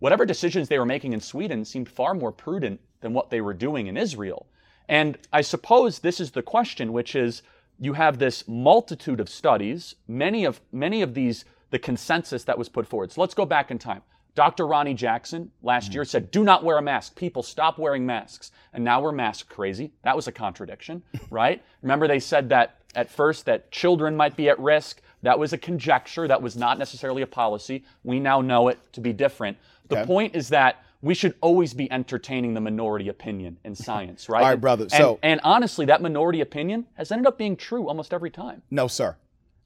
whatever 0.00 0.26
decisions 0.26 0.68
they 0.68 0.78
were 0.78 0.86
making 0.86 1.12
in 1.12 1.20
Sweden 1.20 1.64
seemed 1.64 1.88
far 1.88 2.14
more 2.14 2.32
prudent 2.32 2.80
than 3.00 3.12
what 3.12 3.30
they 3.30 3.40
were 3.40 3.54
doing 3.54 3.86
in 3.86 3.96
Israel. 3.96 4.46
And 4.88 5.16
I 5.32 5.42
suppose 5.42 6.00
this 6.00 6.18
is 6.20 6.32
the 6.32 6.42
question, 6.42 6.92
which 6.92 7.14
is 7.14 7.42
you 7.78 7.92
have 7.94 8.18
this 8.18 8.46
multitude 8.48 9.20
of 9.20 9.28
studies, 9.28 9.94
many 10.08 10.44
of 10.44 10.60
many 10.72 11.00
of 11.02 11.14
these 11.14 11.44
the 11.70 11.78
consensus 11.78 12.44
that 12.44 12.58
was 12.58 12.68
put 12.68 12.86
forward. 12.86 13.12
So 13.12 13.20
let's 13.20 13.34
go 13.34 13.46
back 13.46 13.70
in 13.70 13.78
time. 13.78 14.02
Dr. 14.34 14.66
Ronnie 14.66 14.94
Jackson 14.94 15.50
last 15.62 15.86
mm-hmm. 15.86 15.94
year 15.94 16.04
said, 16.04 16.30
"Do 16.30 16.44
not 16.44 16.64
wear 16.64 16.78
a 16.78 16.82
mask. 16.82 17.16
People 17.16 17.42
stop 17.42 17.78
wearing 17.78 18.04
masks." 18.04 18.50
And 18.72 18.84
now 18.84 19.00
we're 19.00 19.12
mask 19.12 19.48
crazy. 19.48 19.92
That 20.02 20.16
was 20.16 20.26
a 20.26 20.32
contradiction, 20.32 21.02
right? 21.30 21.62
Remember 21.82 22.06
they 22.06 22.20
said 22.20 22.48
that 22.48 22.76
at 22.94 23.10
first 23.10 23.46
that 23.46 23.70
children 23.70 24.16
might 24.16 24.36
be 24.36 24.48
at 24.48 24.58
risk. 24.58 25.00
That 25.22 25.38
was 25.38 25.52
a 25.52 25.58
conjecture. 25.58 26.26
That 26.26 26.40
was 26.42 26.56
not 26.56 26.78
necessarily 26.78 27.22
a 27.22 27.26
policy. 27.26 27.84
We 28.04 28.20
now 28.20 28.40
know 28.40 28.68
it 28.68 28.78
to 28.94 29.00
be 29.00 29.12
different. 29.12 29.58
The 29.88 29.98
okay. 29.98 30.06
point 30.06 30.34
is 30.34 30.48
that 30.48 30.82
we 31.02 31.14
should 31.14 31.34
always 31.40 31.72
be 31.74 31.90
entertaining 31.90 32.54
the 32.54 32.60
minority 32.60 33.08
opinion 33.08 33.58
in 33.64 33.74
science, 33.74 34.28
right? 34.28 34.42
All 34.42 34.50
right, 34.50 34.60
brother. 34.60 34.84
And, 34.84 34.92
so, 34.92 35.18
and 35.22 35.40
honestly, 35.42 35.86
that 35.86 36.02
minority 36.02 36.40
opinion 36.40 36.86
has 36.94 37.10
ended 37.10 37.26
up 37.26 37.38
being 37.38 37.56
true 37.56 37.88
almost 37.88 38.12
every 38.12 38.30
time. 38.30 38.62
No, 38.70 38.86
sir. 38.86 39.16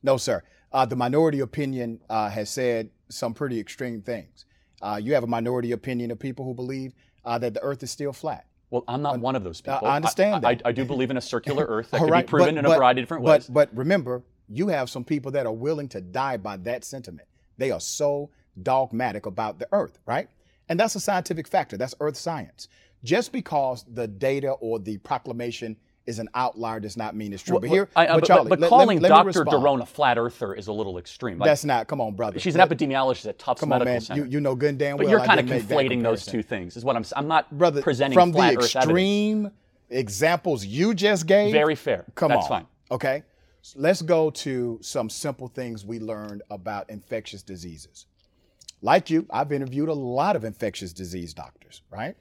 No, 0.02 0.16
sir. 0.16 0.42
Uh, 0.72 0.84
the 0.86 0.96
minority 0.96 1.40
opinion 1.40 2.00
uh, 2.08 2.28
has 2.30 2.50
said 2.50 2.90
some 3.08 3.34
pretty 3.34 3.58
extreme 3.58 4.00
things. 4.00 4.44
Uh, 4.80 5.00
you 5.02 5.14
have 5.14 5.24
a 5.24 5.28
minority 5.28 5.72
opinion 5.72 6.10
of 6.10 6.18
people 6.18 6.44
who 6.44 6.54
believe 6.54 6.92
uh, 7.24 7.38
that 7.38 7.54
the 7.54 7.62
Earth 7.62 7.82
is 7.82 7.90
still 7.90 8.12
flat. 8.12 8.46
Well, 8.70 8.84
I'm 8.88 9.02
not 9.02 9.20
one 9.20 9.36
of 9.36 9.44
those 9.44 9.60
people. 9.60 9.86
I 9.86 9.96
understand 9.96 10.44
I, 10.44 10.54
that. 10.54 10.66
I, 10.66 10.70
I, 10.70 10.72
do 10.72 10.84
believe 10.84 11.10
in 11.10 11.16
a 11.16 11.20
circular 11.20 11.64
Earth 11.68 11.90
that 11.92 12.00
can 12.00 12.10
right, 12.10 12.26
be 12.26 12.30
proven 12.30 12.56
but, 12.56 12.64
in 12.64 12.66
a 12.66 12.76
variety 12.76 13.00
of 13.00 13.04
different 13.04 13.22
ways. 13.22 13.46
But, 13.46 13.70
but 13.70 13.76
remember, 13.78 14.22
you 14.48 14.68
have 14.68 14.90
some 14.90 15.04
people 15.04 15.30
that 15.33 15.46
are 15.46 15.52
willing 15.52 15.88
to 15.88 16.00
die 16.00 16.37
by 16.37 16.57
that 16.59 16.85
sentiment. 16.85 17.28
They 17.57 17.70
are 17.70 17.80
so 17.80 18.30
dogmatic 18.62 19.26
about 19.26 19.59
the 19.59 19.68
Earth, 19.72 19.98
right? 20.07 20.28
And 20.68 20.80
that's 20.80 20.94
a 20.94 21.00
scientific 21.00 21.46
factor. 21.46 21.76
That's 21.76 21.94
earth 22.00 22.16
science. 22.16 22.68
Just 23.02 23.33
because 23.33 23.85
the 23.92 24.09
data 24.09 24.52
or 24.52 24.78
the 24.78 24.96
proclamation 24.98 25.76
is 26.07 26.18
an 26.18 26.28
outlier 26.35 26.80
does 26.80 26.96
not 26.96 27.14
mean 27.14 27.33
it's 27.33 27.42
true. 27.42 27.54
Well, 27.54 27.61
but 27.61 27.70
here, 27.70 27.88
I, 27.96 28.07
but, 28.07 28.14
but, 28.20 28.26
Charlie, 28.26 28.48
but, 28.48 28.61
let, 28.61 28.68
calling 28.68 29.00
let, 29.00 29.11
let 29.11 29.24
Dr. 29.33 29.44
Doron 29.44 29.83
a 29.83 29.87
flat 29.87 30.18
earther 30.18 30.54
is 30.54 30.68
a 30.68 30.72
little 30.72 30.98
extreme. 30.98 31.38
Like, 31.38 31.48
That's 31.48 31.64
not. 31.64 31.87
Come 31.87 32.00
on, 32.00 32.14
brother. 32.14 32.38
She's 32.38 32.54
an 32.54 32.61
epidemiologist 32.61 33.26
at 33.26 33.38
Tufts 33.38 33.61
come 33.61 33.70
Medical 33.70 33.88
on, 33.88 33.94
man. 33.94 34.00
Center. 34.00 34.24
You, 34.24 34.30
you 34.33 34.40
know 34.40 34.54
good 34.54 34.70
and 34.70 34.78
damn 34.78 34.96
well. 34.96 35.07
But 35.07 35.11
you're 35.11 35.24
kind 35.24 35.40
of 35.40 35.46
conflating 35.46 36.02
those 36.02 36.26
two 36.26 36.42
things. 36.42 36.76
Is 36.76 36.85
what 36.85 36.96
I'm. 36.96 37.04
I'm 37.16 37.28
not 37.28 37.57
brother, 37.57 37.83
presenting 37.83 38.14
from 38.14 38.33
the 38.33 38.52
extreme 38.52 39.50
examples 39.90 40.64
you 40.64 40.94
just 40.94 41.26
gave. 41.26 41.52
Very 41.52 41.74
fair. 41.74 42.04
Come 42.14 42.30
That's 42.30 42.44
on. 42.44 42.48
fine. 42.48 42.66
Okay. 42.90 43.22
Let's 43.77 44.03
go 44.03 44.31
to 44.31 44.79
some 44.83 45.09
simple 45.09 45.48
things 45.48 45.85
we 45.85 45.98
learned 45.98 46.42
about 46.50 46.90
infectious 46.90 47.42
diseases 47.42 48.07
like 48.85 49.09
you, 49.09 49.27
I've 49.31 49.50
interviewed 49.50 49.88
a 49.88 49.94
lot 49.94 50.37
of 50.37 50.44
infectious 50.44 50.92
disease 50.92 51.33
doctors, 51.33 51.81
right? 51.90 52.14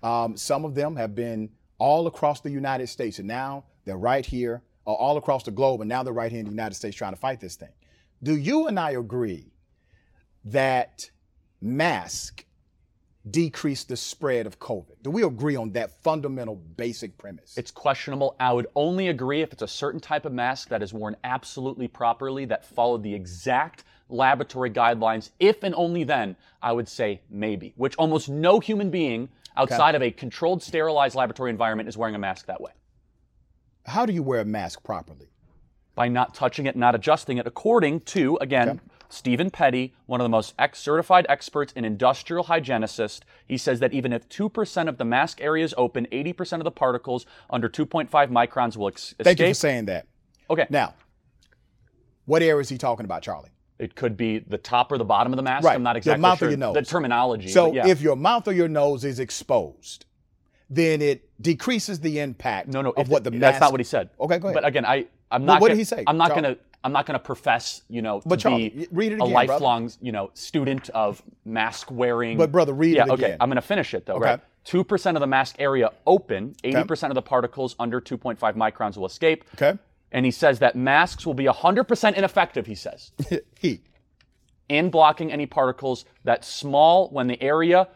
Um, 0.00 0.36
some 0.36 0.64
of 0.64 0.76
them 0.76 0.94
have 0.94 1.16
been 1.16 1.50
all 1.78 2.06
across 2.06 2.40
the 2.40 2.50
United 2.50 2.86
States, 2.86 3.18
and 3.18 3.26
now 3.26 3.64
they're 3.84 3.96
right 3.96 4.24
here, 4.24 4.62
or 4.84 4.96
all 4.96 5.16
across 5.16 5.42
the 5.42 5.50
globe, 5.50 5.80
and 5.80 5.88
now 5.88 6.04
they're 6.04 6.12
right 6.12 6.30
here 6.30 6.38
in 6.38 6.46
the 6.46 6.52
United 6.52 6.76
States 6.76 6.96
trying 6.96 7.12
to 7.12 7.18
fight 7.18 7.40
this 7.40 7.56
thing. 7.56 7.72
Do 8.22 8.36
you 8.36 8.68
and 8.68 8.78
I 8.78 8.92
agree 8.92 9.50
that 10.44 11.10
mask 11.60 12.44
decrease 13.30 13.84
the 13.84 13.96
spread 13.96 14.46
of 14.46 14.58
COVID? 14.58 15.02
Do 15.02 15.10
we 15.10 15.22
agree 15.24 15.56
on 15.56 15.72
that 15.72 16.02
fundamental 16.02 16.56
basic 16.56 17.16
premise? 17.18 17.56
It's 17.56 17.70
questionable. 17.70 18.36
I 18.38 18.52
would 18.52 18.66
only 18.74 19.08
agree 19.08 19.42
if 19.42 19.52
it's 19.52 19.62
a 19.62 19.68
certain 19.68 20.00
type 20.00 20.24
of 20.24 20.32
mask 20.32 20.68
that 20.68 20.82
is 20.82 20.92
worn 20.92 21.16
absolutely 21.24 21.88
properly, 21.88 22.44
that 22.46 22.64
followed 22.64 23.02
the 23.02 23.14
exact 23.14 23.84
laboratory 24.08 24.70
guidelines. 24.70 25.30
If 25.38 25.62
and 25.62 25.74
only 25.74 26.04
then, 26.04 26.36
I 26.62 26.72
would 26.72 26.88
say 26.88 27.20
maybe, 27.30 27.74
which 27.76 27.96
almost 27.96 28.28
no 28.28 28.60
human 28.60 28.90
being 28.90 29.28
outside 29.56 29.94
okay. 29.94 29.96
of 29.96 30.02
a 30.02 30.10
controlled, 30.10 30.62
sterilized 30.62 31.14
laboratory 31.14 31.50
environment 31.50 31.88
is 31.88 31.96
wearing 31.96 32.14
a 32.14 32.18
mask 32.18 32.46
that 32.46 32.60
way. 32.60 32.72
How 33.84 34.06
do 34.06 34.12
you 34.12 34.22
wear 34.22 34.40
a 34.40 34.44
mask 34.44 34.82
properly? 34.84 35.28
By 35.94 36.08
not 36.08 36.34
touching 36.34 36.66
it, 36.66 36.76
not 36.76 36.94
adjusting 36.94 37.38
it, 37.38 37.46
according 37.46 38.00
to, 38.00 38.38
again, 38.40 38.68
okay. 38.68 38.80
Stephen 39.08 39.50
Petty, 39.50 39.94
one 40.06 40.20
of 40.20 40.24
the 40.24 40.28
most 40.28 40.54
ex- 40.58 40.78
certified 40.78 41.24
experts 41.28 41.72
in 41.74 41.84
industrial 41.84 42.44
hygienicist, 42.44 43.24
he 43.46 43.56
says 43.56 43.80
that 43.80 43.92
even 43.94 44.12
if 44.12 44.28
2% 44.28 44.88
of 44.88 44.98
the 44.98 45.04
mask 45.04 45.40
area 45.40 45.64
is 45.64 45.74
open, 45.78 46.06
80% 46.12 46.58
of 46.58 46.64
the 46.64 46.70
particles 46.70 47.24
under 47.48 47.68
2.5 47.68 48.08
microns 48.30 48.76
will 48.76 48.88
ex- 48.88 49.10
escape. 49.12 49.24
Thank 49.24 49.40
you 49.40 49.48
for 49.48 49.54
saying 49.54 49.86
that. 49.86 50.06
Okay. 50.50 50.66
Now, 50.70 50.94
what 52.26 52.42
area 52.42 52.60
is 52.60 52.68
he 52.68 52.76
talking 52.78 53.04
about, 53.04 53.22
Charlie? 53.22 53.50
It 53.78 53.94
could 53.94 54.16
be 54.16 54.40
the 54.40 54.58
top 54.58 54.90
or 54.92 54.98
the 54.98 55.04
bottom 55.04 55.32
of 55.32 55.36
the 55.36 55.42
mask. 55.42 55.64
Right. 55.64 55.74
I'm 55.74 55.82
not 55.82 55.96
exactly 55.96 56.18
The 56.18 56.22
mouth 56.22 56.42
or 56.42 56.48
your 56.48 56.58
nose. 56.58 56.74
the 56.74 56.82
terminology. 56.82 57.48
So 57.48 57.72
yeah. 57.72 57.86
if 57.86 58.00
your 58.00 58.16
mouth 58.16 58.46
or 58.48 58.52
your 58.52 58.68
nose 58.68 59.04
is 59.04 59.20
exposed, 59.20 60.04
then 60.68 61.00
it 61.00 61.30
decreases 61.40 62.00
the 62.00 62.18
impact 62.18 62.68
no, 62.68 62.82
no, 62.82 62.90
of 62.90 63.08
what 63.08 63.24
the 63.24 63.30
that's 63.30 63.40
mask. 63.54 63.60
not 63.60 63.70
what 63.70 63.80
he 63.80 63.84
said. 63.84 64.10
Okay, 64.20 64.38
go 64.38 64.48
ahead. 64.48 64.54
But 64.54 64.66
again, 64.66 64.84
I 64.84 65.06
I'm 65.30 65.42
Well, 65.42 65.54
not. 65.54 65.60
what 65.60 65.68
gonna, 65.68 65.76
did 65.76 65.78
he 65.78 65.84
say, 65.84 66.04
I'm 66.06 66.16
not 66.18 66.30
gonna. 66.34 66.56
I'm 66.84 66.92
not 66.92 67.06
gonna 67.06 67.18
profess, 67.18 67.82
you 67.88 68.02
know, 68.02 68.20
to 68.20 68.28
But 68.28 68.40
Charlie, 68.40 68.68
be 68.70 68.88
read 68.92 69.12
it 69.12 69.20
a 69.20 69.24
again, 69.24 69.32
brother. 69.32 69.52
lifelong, 69.52 69.90
you 70.00 70.12
know, 70.12 70.30
student 70.34 70.90
of 70.90 71.22
mask 71.44 71.90
wearing. 71.90 72.38
But, 72.38 72.52
brother, 72.52 72.72
read 72.72 72.96
yeah, 72.96 73.04
it 73.04 73.10
okay. 73.10 73.24
again. 73.24 73.36
I'm 73.40 73.48
gonna 73.50 73.60
finish 73.60 73.94
it 73.94 74.06
though. 74.06 74.14
Okay. 74.14 74.24
Right. 74.24 74.40
Two 74.64 74.84
percent 74.84 75.16
of 75.16 75.20
the 75.20 75.26
mask 75.26 75.56
area 75.58 75.90
open. 76.06 76.54
Eighty 76.62 76.84
percent 76.84 77.10
of 77.10 77.14
the 77.14 77.22
particles 77.22 77.74
under 77.78 78.00
2.5 78.00 78.38
microns 78.54 78.96
will 78.96 79.06
escape. 79.06 79.44
Okay. 79.54 79.78
And 80.12 80.24
he 80.24 80.30
says 80.30 80.58
that 80.60 80.74
masks 80.76 81.26
will 81.26 81.34
be 81.34 81.44
100% 81.44 82.14
ineffective. 82.14 82.66
He 82.66 82.74
says. 82.74 83.12
he. 83.58 83.82
in 84.68 84.90
blocking 84.90 85.32
any 85.32 85.46
particles 85.46 86.04
that 86.24 86.44
small 86.44 87.08
when 87.10 87.26
the 87.26 87.40
area 87.42 87.88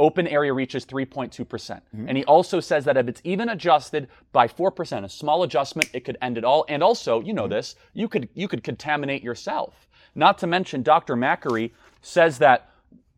open 0.00 0.26
area 0.26 0.52
reaches 0.52 0.84
3.2%. 0.84 1.48
percent 1.48 1.82
mm-hmm. 1.94 2.08
And 2.08 2.16
he 2.16 2.24
also 2.24 2.58
says 2.58 2.84
that 2.86 2.96
if 2.96 3.06
it's 3.06 3.20
even 3.22 3.50
adjusted 3.50 4.08
by 4.32 4.48
4%, 4.48 5.04
a 5.04 5.08
small 5.08 5.44
adjustment, 5.44 5.90
it 5.92 6.04
could 6.04 6.18
end 6.20 6.38
it 6.38 6.44
all. 6.44 6.64
And 6.68 6.82
also, 6.82 7.20
you 7.20 7.32
know 7.32 7.42
mm-hmm. 7.42 7.52
this, 7.52 7.76
you 7.94 8.08
could 8.08 8.28
you 8.34 8.48
could 8.48 8.64
contaminate 8.64 9.22
yourself. 9.22 9.88
Not 10.14 10.38
to 10.38 10.46
mention 10.46 10.82
Dr. 10.82 11.14
Makary 11.14 11.70
says 12.02 12.38
that 12.38 12.69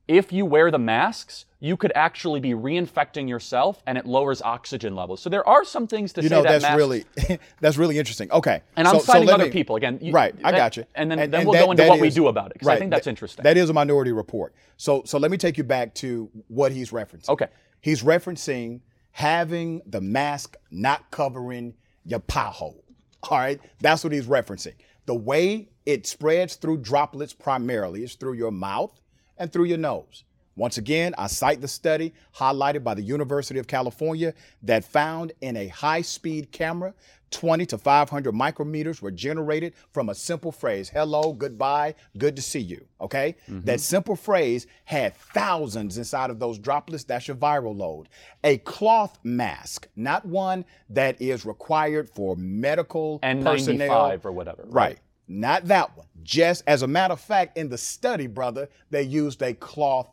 if 0.09 0.33
you 0.33 0.45
wear 0.45 0.71
the 0.71 0.79
masks, 0.79 1.47
you 1.61 1.77
could 1.77 1.93
actually 1.95 2.41
be 2.41 2.51
reinfecting 2.51 3.29
yourself 3.29 3.83
and 3.87 3.97
it 3.97 4.05
lowers 4.05 4.43
oxygen 4.43 4.97
levels. 4.97 5.23
So 5.23 5.31
there 5.31 5.49
are 5.49 5.65
some 5.65 5.87
things 5.87 6.13
to 6.15 6.23
You 6.23 6.29
say 6.29 6.35
know 6.35 6.43
that 6.43 6.49
that's 6.61 6.63
masks, 6.63 6.77
really 6.77 7.05
that's 7.61 7.77
really 7.77 7.99
interesting. 7.99 8.31
Okay. 8.33 8.63
and 8.77 8.89
I'm 8.89 8.95
so- 8.95 9.01
so 9.01 9.13
citing 9.13 9.29
let 9.29 9.35
other 9.35 9.45
me- 9.45 9.51
people 9.51 9.77
again. 9.77 9.99
you- 10.03 10.13
right, 10.13 10.35
I 10.43 10.51
got 10.51 10.77
you. 10.77 10.85
And 10.97 11.11
then, 11.11 11.19
And- 11.21 11.33
then 11.33 11.41
and 11.43 11.49
we'll 11.49 11.55
that- 11.55 11.65
go 11.67 11.71
into 11.71 11.87
what 11.89 12.01
we 12.01 12.11
do 12.11 12.27
about 12.27 12.49
it 12.49 12.55
because 12.55 12.69
I 12.69 12.79
think 12.79 12.91
that's 12.91 13.05
that- 13.05 13.11
interesting. 13.11 13.45
That 13.45 13.57
is 13.57 13.71
a 13.71 13.73
minority 13.73 14.11
report. 14.13 14.55
So 14.77 15.03
so 15.05 15.19
let 15.19 15.31
me 15.31 15.37
take 15.37 15.57
you 15.57 15.65
back 15.65 15.95
to 15.97 16.29
what 16.49 16.73
he's 16.73 16.91
referencing. 16.91 17.29
Okay. 17.29 17.47
He's 17.81 18.03
referencing 18.03 18.81
having 19.13 19.83
the 19.87 20.01
mask 20.01 20.57
not 20.71 21.11
covering 21.11 21.75
your 22.05 22.19
pie 22.21 22.51
hole. 22.53 22.83
All 23.31 23.39
right. 23.39 23.61
That's 23.81 24.03
what 24.03 24.13
he's 24.13 24.27
referencing. 24.27 24.75
The 25.07 25.15
way 25.15 25.69
it 25.87 26.07
spreads 26.07 26.57
through 26.57 26.79
droplets 26.79 27.33
primarily 27.33 28.03
is 28.03 28.15
through 28.15 28.35
your 28.35 28.51
mouth 28.51 28.99
and 29.43 29.53
through 29.53 29.65
your 29.65 29.79
nose. 29.79 30.23
Once 30.55 30.79
again, 30.79 31.15
I 31.19 31.27
cite 31.27 31.61
the 31.61 31.67
study 31.67 32.15
highlighted 32.37 32.85
by 32.85 32.95
the 32.95 33.03
University 33.03 33.59
of 33.59 33.67
California 33.67 34.35
that 34.63 34.85
found 34.85 35.33
in 35.41 35.57
a 35.57 35.67
high 35.67 36.03
speed 36.03 36.53
camera, 36.53 36.95
20 37.33 37.67
to 37.67 37.79
500 37.79 38.33
micrometers 38.33 39.03
were 39.03 39.11
generated 39.11 39.73
from 39.91 40.11
a 40.11 40.15
simple 40.15 40.53
phrase 40.53 40.91
hello, 40.91 41.33
goodbye, 41.33 41.95
good 42.19 42.37
to 42.37 42.43
see 42.43 42.61
you. 42.61 42.87
Okay? 43.01 43.35
Mm-hmm. 43.49 43.65
That 43.65 43.81
simple 43.81 44.15
phrase 44.15 44.69
had 44.85 45.17
thousands 45.17 45.99
inside 45.99 46.31
of 46.31 46.39
those 46.39 46.59
droplets. 46.59 47.03
That's 47.03 47.27
your 47.27 47.37
viral 47.37 47.77
load. 47.77 48.09
A 48.45 48.59
cloth 48.59 49.19
mask, 49.25 49.89
not 49.97 50.25
one 50.25 50.65
that 50.91 51.21
is 51.21 51.45
required 51.45 52.09
for 52.11 52.37
medical 52.37 53.19
personnel. 53.19 54.11
N95 54.11 54.25
or 54.25 54.33
whatever. 54.33 54.65
Right. 54.69 54.99
Not 55.29 55.67
that 55.67 55.97
one. 55.97 56.07
Just 56.23 56.63
as 56.67 56.83
a 56.83 56.87
matter 56.87 57.13
of 57.13 57.21
fact, 57.21 57.57
in 57.57 57.69
the 57.69 57.79
study, 57.79 58.27
brother, 58.27 58.69
they 58.91 59.03
used 59.03 59.43
a 59.43 59.55
cloth 59.55 60.09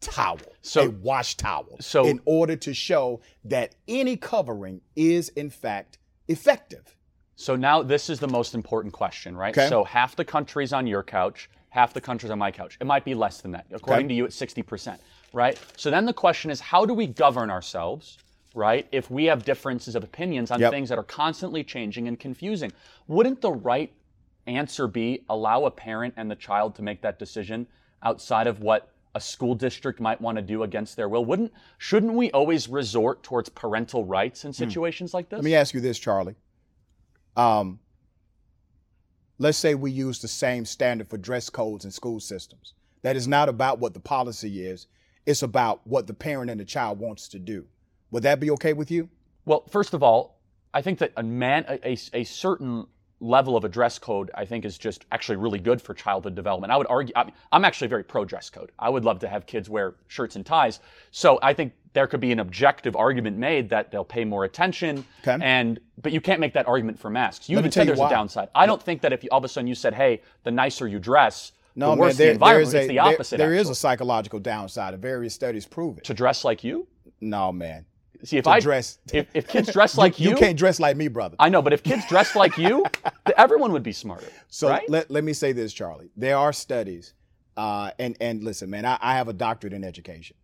towel, 0.00 0.40
So- 0.62 0.86
a 0.86 0.90
wash 0.90 1.36
towel, 1.36 1.76
so- 1.80 2.04
in 2.06 2.20
order 2.24 2.56
to 2.56 2.74
show 2.74 3.20
that 3.44 3.74
any 3.88 4.16
covering 4.16 4.80
is 4.96 5.28
in 5.30 5.50
fact 5.50 5.98
effective. 6.28 6.96
So 7.36 7.56
now 7.56 7.82
this 7.82 8.08
is 8.10 8.20
the 8.20 8.28
most 8.28 8.54
important 8.54 8.92
question, 8.94 9.36
right? 9.36 9.56
Okay. 9.56 9.68
So 9.68 9.84
half 9.84 10.14
the 10.16 10.24
country's 10.24 10.72
on 10.72 10.86
your 10.86 11.02
couch, 11.02 11.48
half 11.70 11.92
the 11.92 12.00
country's 12.00 12.30
on 12.30 12.38
my 12.38 12.50
couch. 12.50 12.76
It 12.80 12.86
might 12.86 13.04
be 13.04 13.14
less 13.14 13.40
than 13.40 13.52
that. 13.52 13.66
According 13.72 14.06
Okay. 14.06 14.08
to 14.08 14.14
you, 14.14 14.24
it's 14.26 14.36
60%, 14.36 15.00
right? 15.32 15.58
So 15.76 15.90
then 15.90 16.04
the 16.06 16.12
question 16.12 16.50
is 16.50 16.60
how 16.60 16.84
do 16.86 16.94
we 16.94 17.06
govern 17.06 17.50
ourselves, 17.50 18.18
right? 18.54 18.86
If 18.92 19.10
we 19.10 19.24
have 19.24 19.44
differences 19.44 19.94
of 19.96 20.04
opinions 20.04 20.50
on 20.50 20.60
Yep. 20.60 20.70
things 20.70 20.88
that 20.90 20.98
are 20.98 21.02
constantly 21.04 21.64
changing 21.64 22.06
and 22.08 22.20
confusing. 22.20 22.72
Wouldn't 23.08 23.40
the 23.40 23.50
right 23.52 23.92
answer 24.46 24.86
B, 24.86 25.24
allow 25.28 25.64
a 25.64 25.70
parent 25.70 26.14
and 26.16 26.30
the 26.30 26.36
child 26.36 26.74
to 26.76 26.82
make 26.82 27.02
that 27.02 27.18
decision 27.18 27.66
outside 28.02 28.46
of 28.46 28.60
what 28.60 28.90
a 29.14 29.20
school 29.20 29.54
district 29.54 30.00
might 30.00 30.20
want 30.20 30.36
to 30.36 30.42
do 30.42 30.62
against 30.64 30.96
their 30.96 31.08
will? 31.08 31.24
Wouldn't 31.24 31.52
shouldn't 31.78 32.14
we 32.14 32.30
always 32.32 32.68
resort 32.68 33.22
towards 33.22 33.48
parental 33.48 34.04
rights 34.04 34.44
in 34.44 34.52
situations 34.52 35.14
like 35.14 35.28
this? 35.28 35.38
Hmm. 35.38 35.44
Let 35.44 35.50
me 35.50 35.54
ask 35.54 35.74
you 35.74 35.80
this, 35.80 35.98
Charlie. 35.98 36.34
Um, 37.36 37.78
let's 39.38 39.58
say 39.58 39.74
we 39.74 39.90
use 39.90 40.20
the 40.20 40.28
same 40.28 40.64
standard 40.64 41.08
for 41.08 41.18
dress 41.18 41.48
codes 41.50 41.84
in 41.84 41.90
school 41.90 42.20
systems. 42.20 42.74
That 43.02 43.16
is 43.16 43.28
not 43.28 43.48
about 43.48 43.78
what 43.78 43.94
the 43.94 44.00
policy 44.00 44.66
is, 44.66 44.86
it's 45.26 45.42
about 45.42 45.86
what 45.86 46.06
the 46.06 46.14
parent 46.14 46.50
and 46.50 46.60
the 46.60 46.64
child 46.64 46.98
wants 46.98 47.28
to 47.28 47.38
do. 47.38 47.66
Would 48.10 48.22
that 48.22 48.40
be 48.40 48.50
okay 48.52 48.72
with 48.72 48.90
you? 48.90 49.08
Well, 49.44 49.64
first 49.68 49.94
of 49.94 50.02
all, 50.02 50.38
I 50.72 50.82
think 50.82 50.98
that 51.00 51.12
a 51.16 51.22
man, 51.22 51.64
a, 51.68 51.90
a, 51.90 51.98
a 52.12 52.24
certain 52.24 52.86
level 53.24 53.56
of 53.56 53.64
a 53.64 53.68
dress 53.68 53.98
code, 53.98 54.30
I 54.34 54.44
think, 54.44 54.64
is 54.64 54.76
just 54.78 55.06
actually 55.10 55.36
really 55.36 55.58
good 55.58 55.80
for 55.80 55.94
childhood 55.94 56.34
development. 56.34 56.72
I 56.72 56.76
would 56.76 56.86
argue, 56.88 57.14
I'm 57.52 57.64
actually 57.64 57.88
very 57.88 58.04
pro 58.04 58.24
dress 58.24 58.50
code. 58.50 58.70
I 58.78 58.90
would 58.90 59.04
love 59.04 59.18
to 59.20 59.28
have 59.28 59.46
kids 59.46 59.70
wear 59.70 59.94
shirts 60.08 60.36
and 60.36 60.44
ties. 60.44 60.80
So 61.10 61.38
I 61.42 61.54
think 61.54 61.72
there 61.94 62.06
could 62.06 62.20
be 62.20 62.32
an 62.32 62.40
objective 62.40 62.94
argument 62.96 63.36
made 63.38 63.70
that 63.70 63.90
they'll 63.90 64.04
pay 64.04 64.24
more 64.24 64.44
attention. 64.44 65.04
Okay. 65.26 65.38
And 65.42 65.80
but 66.02 66.12
you 66.12 66.20
can't 66.20 66.40
make 66.40 66.52
that 66.54 66.66
argument 66.68 66.98
for 66.98 67.08
masks. 67.08 67.48
You 67.48 67.56
Let 67.56 67.62
even 67.62 67.72
said 67.72 67.88
there's 67.88 67.98
why. 67.98 68.08
a 68.08 68.10
downside. 68.10 68.48
I 68.54 68.66
don't 68.66 68.82
think 68.82 69.00
that 69.02 69.12
if 69.12 69.24
you, 69.24 69.30
all 69.32 69.38
of 69.38 69.44
a 69.44 69.48
sudden 69.48 69.66
you 69.68 69.74
said, 69.76 69.94
"Hey, 69.94 70.20
the 70.42 70.50
nicer 70.50 70.86
you 70.88 70.98
dress, 70.98 71.52
No, 71.76 71.90
the 71.90 71.96
man. 71.96 71.98
worse 72.00 72.16
There, 72.16 72.26
the 72.26 72.32
environment," 72.34 72.68
is 72.68 72.74
a 72.74 72.78
it's 72.78 72.88
the 72.88 72.94
there- 72.96 73.02
opposite. 73.04 73.36
there 73.38 73.54
is 73.54 73.70
a 73.70 73.74
psychological 73.74 74.38
downside, 74.40 74.98
various 75.00 75.34
studies 75.34 75.66
prove 75.66 75.98
it. 75.98 76.04
to 76.04 76.14
dress 76.14 76.44
like 76.44 76.62
you. 76.64 76.86
No, 77.20 77.52
man. 77.52 77.86
See, 78.24 78.38
if 78.38 78.46
I 78.46 78.60
dress- 78.60 78.98
if, 79.12 79.26
if 79.34 79.46
kids 79.48 79.72
dress 79.74 79.96
like 79.96 80.18
you, 80.18 80.30
you 80.30 80.36
can't 80.36 80.58
dress 80.58 80.80
like 80.80 80.96
me, 80.96 81.08
brother. 81.08 81.36
I 81.38 81.48
know, 81.50 81.62
but 81.62 81.72
if 81.72 81.82
kids 81.82 82.06
dress 82.08 82.34
like 82.34 82.56
you, 82.56 82.84
everyone 83.36 83.72
would 83.72 83.82
be 83.82 83.92
smarter. 83.92 84.26
So 84.48 84.68
right? 84.70 84.88
let, 84.88 85.10
let 85.10 85.24
me 85.24 85.32
say 85.34 85.52
this, 85.52 85.72
Charlie. 85.72 86.10
There 86.16 86.36
are 86.36 86.52
studies, 86.52 87.14
uh, 87.56 87.90
and 87.98 88.16
and 88.20 88.42
listen, 88.42 88.70
man, 88.70 88.86
I, 88.86 88.98
I 89.00 89.14
have 89.14 89.28
a 89.28 89.34
doctorate 89.34 89.74
in 89.74 89.84
education. 89.84 90.36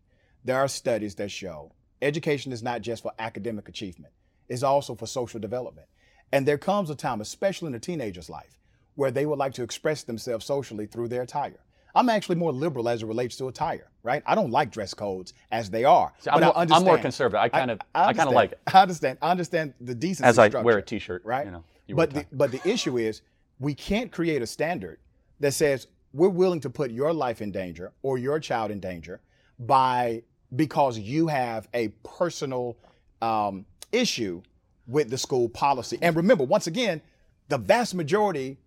There 0.45 0.59
are 0.59 0.69
studies 0.69 1.15
that 1.17 1.31
show 1.31 1.73
education 2.03 2.53
is 2.53 2.63
not 2.63 2.83
just 2.83 3.03
for 3.03 3.13
academic 3.19 3.69
achievement; 3.69 4.13
it's 4.49 4.63
also 4.63 4.95
for 4.95 5.07
social 5.07 5.41
development. 5.41 5.89
And 6.33 6.47
there 6.47 6.59
comes 6.59 6.91
a 6.91 6.95
time, 6.95 7.21
especially 7.21 7.69
in 7.69 7.75
a 7.75 7.81
teenager's 7.81 8.31
life, 8.31 8.59
where 8.95 9.11
they 9.11 9.27
would 9.27 9.39
like 9.39 9.55
to 9.55 9.63
express 9.63 10.03
themselves 10.05 10.47
socially 10.47 10.87
through 10.87 11.09
their 11.09 11.23
attire. 11.23 11.61
I'm 11.95 12.09
actually 12.09 12.37
more 12.37 12.53
liberal 12.53 12.89
as 12.89 13.03
it 13.03 13.07
relates 13.07 13.37
to 13.37 13.49
attire, 13.49 13.91
right? 14.03 14.23
I 14.27 14.35
don't 14.35 14.51
like 14.51 14.71
dress 14.71 14.95
codes 14.95 15.35
as 15.51 15.71
they 15.71 15.85
are. 15.85 16.13
I'm, 16.27 16.41
but 16.41 16.47
more, 16.47 16.59
I 16.59 16.77
I'm 16.77 16.85
more 16.85 16.99
conservative. 16.99 17.41
I 17.41 17.49
kind 17.49 17.71
of, 17.71 17.81
I, 17.95 18.13
kind 18.13 18.29
of 18.29 18.35
like 18.35 18.53
it 18.53 18.61
I 18.73 18.83
understand. 18.83 19.19
I 19.23 19.31
understand 19.31 19.75
the 19.81 19.95
decency 19.95 20.25
as 20.29 20.39
I 20.39 20.49
structure 20.49 20.65
wear 20.65 20.79
a 20.79 20.83
T-shirt. 20.83 21.25
right? 21.25 21.47
You 21.47 21.53
know, 21.53 21.65
you 21.87 21.95
but 21.95 22.11
the, 22.11 22.27
but 22.33 22.53
the 22.53 22.61
issue 22.69 22.99
is 22.99 23.23
we 23.59 23.75
can't 23.75 24.11
create 24.11 24.43
a 24.43 24.47
standard 24.47 24.99
that 25.41 25.53
says 25.53 25.87
we're 26.13 26.29
willing 26.29 26.61
to 26.61 26.71
put 26.71 26.91
your 26.91 27.13
life 27.13 27.41
in 27.41 27.51
danger 27.53 27.93
or 28.03 28.19
your 28.19 28.41
child 28.41 28.71
in 28.71 28.81
danger 28.81 29.21
by 29.59 30.23
because 30.57 30.99
you 30.99 31.29
have 31.29 31.69
a 31.75 31.89
personal 32.05 32.77
um, 33.23 33.65
issue 33.93 34.43
with 34.87 35.11
the 35.11 35.19
school 35.19 35.49
policy. 35.49 35.99
And 36.03 36.17
remember, 36.17 36.45
once 36.45 36.67
again, 36.67 37.01
the 37.49 37.59
vast 37.59 37.95
majority 37.95 38.59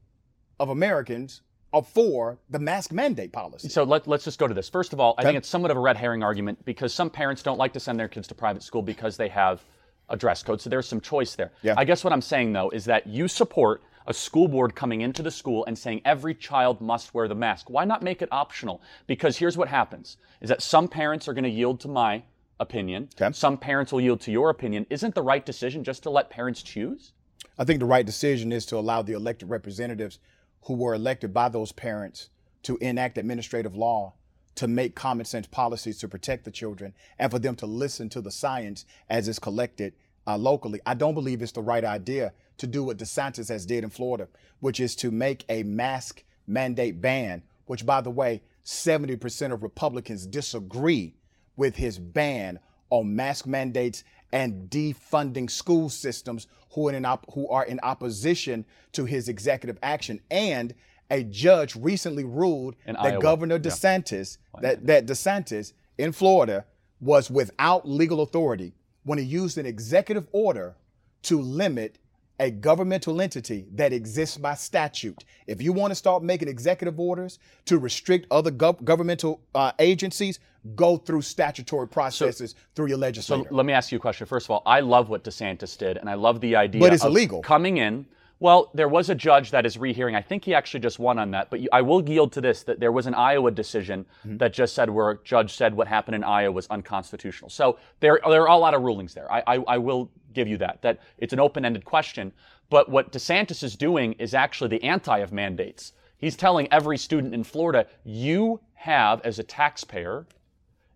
of 0.59 0.69
Americans 0.69 1.41
for 1.81 2.37
the 2.49 2.59
mask 2.59 2.91
mandate 2.91 3.31
policy. 3.31 3.69
So 3.69 3.83
let, 3.83 4.07
let's 4.07 4.23
just 4.23 4.37
go 4.39 4.47
to 4.47 4.53
this. 4.53 4.69
First 4.69 4.93
of 4.93 4.99
all, 4.99 5.15
I 5.17 5.21
Okay. 5.21 5.29
think 5.29 5.37
it's 5.39 5.49
somewhat 5.49 5.71
of 5.71 5.77
a 5.77 5.79
red 5.79 5.97
herring 5.97 6.21
argument 6.21 6.63
because 6.65 6.93
some 6.93 7.09
parents 7.09 7.41
don't 7.41 7.57
like 7.57 7.73
to 7.73 7.79
send 7.79 7.99
their 7.99 8.07
kids 8.07 8.27
to 8.27 8.35
private 8.35 8.61
school 8.63 8.81
because 8.81 9.17
they 9.17 9.29
have 9.29 9.63
a 10.09 10.17
dress 10.17 10.43
code. 10.43 10.61
So 10.61 10.69
there's 10.69 10.87
some 10.87 11.01
choice 11.01 11.35
there. 11.35 11.51
Yeah. 11.63 11.75
I 11.77 11.85
guess 11.85 12.03
what 12.03 12.13
I'm 12.13 12.21
saying 12.21 12.53
though 12.53 12.69
is 12.69 12.85
that 12.85 13.07
you 13.07 13.27
support 13.27 13.81
a 14.05 14.13
school 14.13 14.49
board 14.49 14.75
coming 14.75 14.99
into 15.01 15.23
the 15.23 15.31
school 15.31 15.63
and 15.65 15.77
saying 15.77 16.01
every 16.03 16.35
child 16.35 16.81
must 16.81 17.13
wear 17.13 17.27
the 17.29 17.35
mask. 17.35 17.69
Why 17.69 17.85
not 17.85 18.03
make 18.03 18.21
it 18.21 18.27
optional? 18.31 18.81
Because 19.07 19.37
here's 19.37 19.57
what 19.57 19.69
happens 19.69 20.17
is 20.41 20.49
that 20.49 20.61
some 20.61 20.89
parents 20.89 21.27
are 21.29 21.33
going 21.33 21.45
to 21.45 21.49
yield 21.49 21.79
to 21.79 21.87
my 21.87 22.21
opinion. 22.59 23.07
Okay. 23.19 23.33
Some 23.33 23.57
parents 23.57 23.93
will 23.93 24.01
yield 24.01 24.19
to 24.21 24.31
your 24.31 24.49
opinion. 24.49 24.85
Isn't 24.89 25.15
the 25.15 25.21
right 25.21 25.45
decision 25.45 25.85
just 25.85 26.03
to 26.03 26.09
let 26.09 26.29
parents 26.29 26.61
choose? 26.61 27.13
I 27.57 27.63
think 27.63 27.79
the 27.79 27.85
right 27.85 28.05
decision 28.05 28.51
is 28.51 28.65
to 28.67 28.77
allow 28.77 29.01
the 29.03 29.13
elected 29.13 29.49
representatives 29.49 30.19
who 30.65 30.73
were 30.73 30.93
elected 30.93 31.33
by 31.33 31.49
those 31.49 31.71
parents 31.71 32.29
to 32.63 32.77
enact 32.77 33.17
administrative 33.17 33.75
law 33.75 34.13
to 34.55 34.67
make 34.67 34.95
common 34.95 35.25
sense 35.25 35.47
policies 35.47 35.97
to 35.97 36.07
protect 36.07 36.45
the 36.45 36.51
children 36.51 36.93
and 37.17 37.31
for 37.31 37.39
them 37.39 37.55
to 37.55 37.65
listen 37.65 38.07
to 38.09 38.21
the 38.21 38.31
science 38.31 38.85
as 39.09 39.27
it's 39.27 39.39
collected 39.39 39.93
uh, 40.27 40.37
locally. 40.37 40.79
I 40.85 40.93
don't 40.93 41.15
believe 41.15 41.41
it's 41.41 41.51
the 41.51 41.61
right 41.61 41.83
idea 41.83 42.33
to 42.57 42.67
do 42.67 42.83
what 42.83 42.97
DeSantis 42.97 43.49
has 43.49 43.65
did 43.65 43.83
in 43.83 43.89
Florida, 43.89 44.27
which 44.59 44.79
is 44.79 44.95
to 44.97 45.11
make 45.11 45.43
a 45.49 45.63
mask 45.63 46.23
mandate 46.47 47.01
ban 47.01 47.43
which, 47.65 47.85
by 47.85 48.01
the 48.01 48.11
way, 48.11 48.41
70% 48.65 49.51
of 49.51 49.63
Republicans 49.63 50.25
disagree 50.25 51.15
with 51.55 51.75
his 51.75 51.99
ban 51.99 52.59
on 52.89 53.15
mask 53.15 53.45
mandates 53.45 54.03
and 54.33 54.67
defunding 54.69 55.49
school 55.49 55.87
systems 55.89 56.47
who 56.71 56.89
are 56.89 56.93
in, 56.93 57.05
op- 57.05 57.25
who 57.33 57.47
are 57.49 57.63
in 57.63 57.79
opposition 57.83 58.65
to 58.91 59.05
his 59.05 59.29
executive 59.29 59.77
action. 59.83 60.19
And 60.31 60.73
a 61.11 61.23
judge 61.23 61.75
recently 61.75 62.23
ruled 62.23 62.75
In 62.87 62.95
that 62.95 63.05
Iowa. 63.05 63.21
Governor 63.21 63.59
DeSantis, 63.59 64.39
that, 64.59 64.85
that 64.87 65.05
DeSantis 65.05 65.73
in 65.99 66.11
Florida 66.11 66.65
was 66.99 67.29
without 67.29 67.87
legal 67.87 68.21
authority 68.21 68.73
when 69.03 69.19
he 69.19 69.23
used 69.23 69.57
an 69.59 69.67
executive 69.67 70.27
order 70.31 70.75
to 71.23 71.39
limit 71.39 71.99
a 72.43 72.51
governmental 72.51 73.21
entity 73.21 73.65
that 73.73 73.93
exists 73.93 74.37
by 74.37 74.53
statute. 74.53 75.23
If 75.47 75.61
you 75.61 75.71
want 75.71 75.91
to 75.91 75.95
start 75.95 76.23
making 76.23 76.49
executive 76.49 76.99
orders 76.99 77.39
to 77.65 77.77
restrict 77.79 78.27
other 78.29 78.51
gov- 78.51 78.83
governmental 78.83 79.41
uh, 79.55 79.71
agencies, 79.79 80.39
go 80.75 80.97
through 80.97 81.21
statutory 81.21 81.87
processes 81.87 82.55
through 82.75 82.87
your 82.87 82.97
legislature. 82.97 83.47
So 83.49 83.55
let 83.55 83.65
me 83.65 83.73
ask 83.73 83.91
you 83.91 83.97
a 83.97 84.01
question. 84.01 84.27
First 84.27 84.47
of 84.47 84.51
all, 84.51 84.63
I 84.65 84.81
love 84.81 85.09
what 85.09 85.23
DeSantis 85.23 85.77
did, 85.77 85.97
and 85.97 86.09
I 86.09 86.15
love 86.15 86.41
the 86.41 86.55
idea. 86.55 86.81
But 86.81 86.93
it's 86.93 87.03
of 87.03 87.11
illegal. 87.11 87.41
Coming 87.41 87.77
in. 87.77 88.05
Well, 88.43 88.71
there 88.73 88.89
was 88.89 89.09
a 89.09 89.15
judge 89.15 89.51
that 89.51 89.65
is 89.65 89.77
rehearing. 89.77 90.15
I 90.15 90.21
think 90.21 90.43
he 90.43 90.53
actually 90.53 90.81
just 90.81 90.99
won 90.99 91.17
on 91.17 91.31
that. 91.31 91.49
But 91.49 91.61
you, 91.61 91.69
I 91.71 91.81
will 91.81 92.03
yield 92.03 92.33
to 92.33 92.41
this: 92.41 92.63
that 92.63 92.77
there 92.81 92.91
was 92.91 93.07
an 93.07 93.13
Iowa 93.13 93.51
decision 93.51 94.05
Mm-hmm. 94.25 94.37
that 94.37 94.51
just 94.53 94.75
said 94.75 94.89
where 94.89 95.11
a 95.11 95.17
judge 95.23 95.53
said 95.53 95.73
what 95.73 95.87
happened 95.87 96.15
in 96.15 96.23
Iowa 96.25 96.51
was 96.51 96.67
unconstitutional. 96.67 97.49
So 97.49 97.77
there, 98.01 98.19
there 98.27 98.41
are 98.47 98.55
a 98.55 98.57
lot 98.57 98.73
of 98.73 98.81
rulings 98.81 99.13
there. 99.13 99.31
I, 99.31 99.43
I, 99.47 99.55
I 99.75 99.77
will 99.77 100.09
give 100.33 100.47
you 100.49 100.57
that. 100.57 100.81
That 100.81 100.99
it's 101.17 101.33
an 101.33 101.39
open-ended 101.39 101.85
question. 101.85 102.33
But 102.69 102.89
what 102.89 103.13
DeSantis 103.13 103.63
is 103.63 103.75
doing 103.77 104.13
is 104.13 104.33
actually 104.33 104.69
the 104.69 104.83
anti 104.83 105.19
of 105.19 105.31
mandates. 105.31 105.93
He's 106.17 106.35
telling 106.35 106.67
every 106.71 106.97
student 106.97 107.33
in 107.33 107.43
Florida, 107.43 107.87
you 108.03 108.59
have, 108.73 109.21
as 109.21 109.39
a 109.39 109.43
taxpayer, 109.43 110.25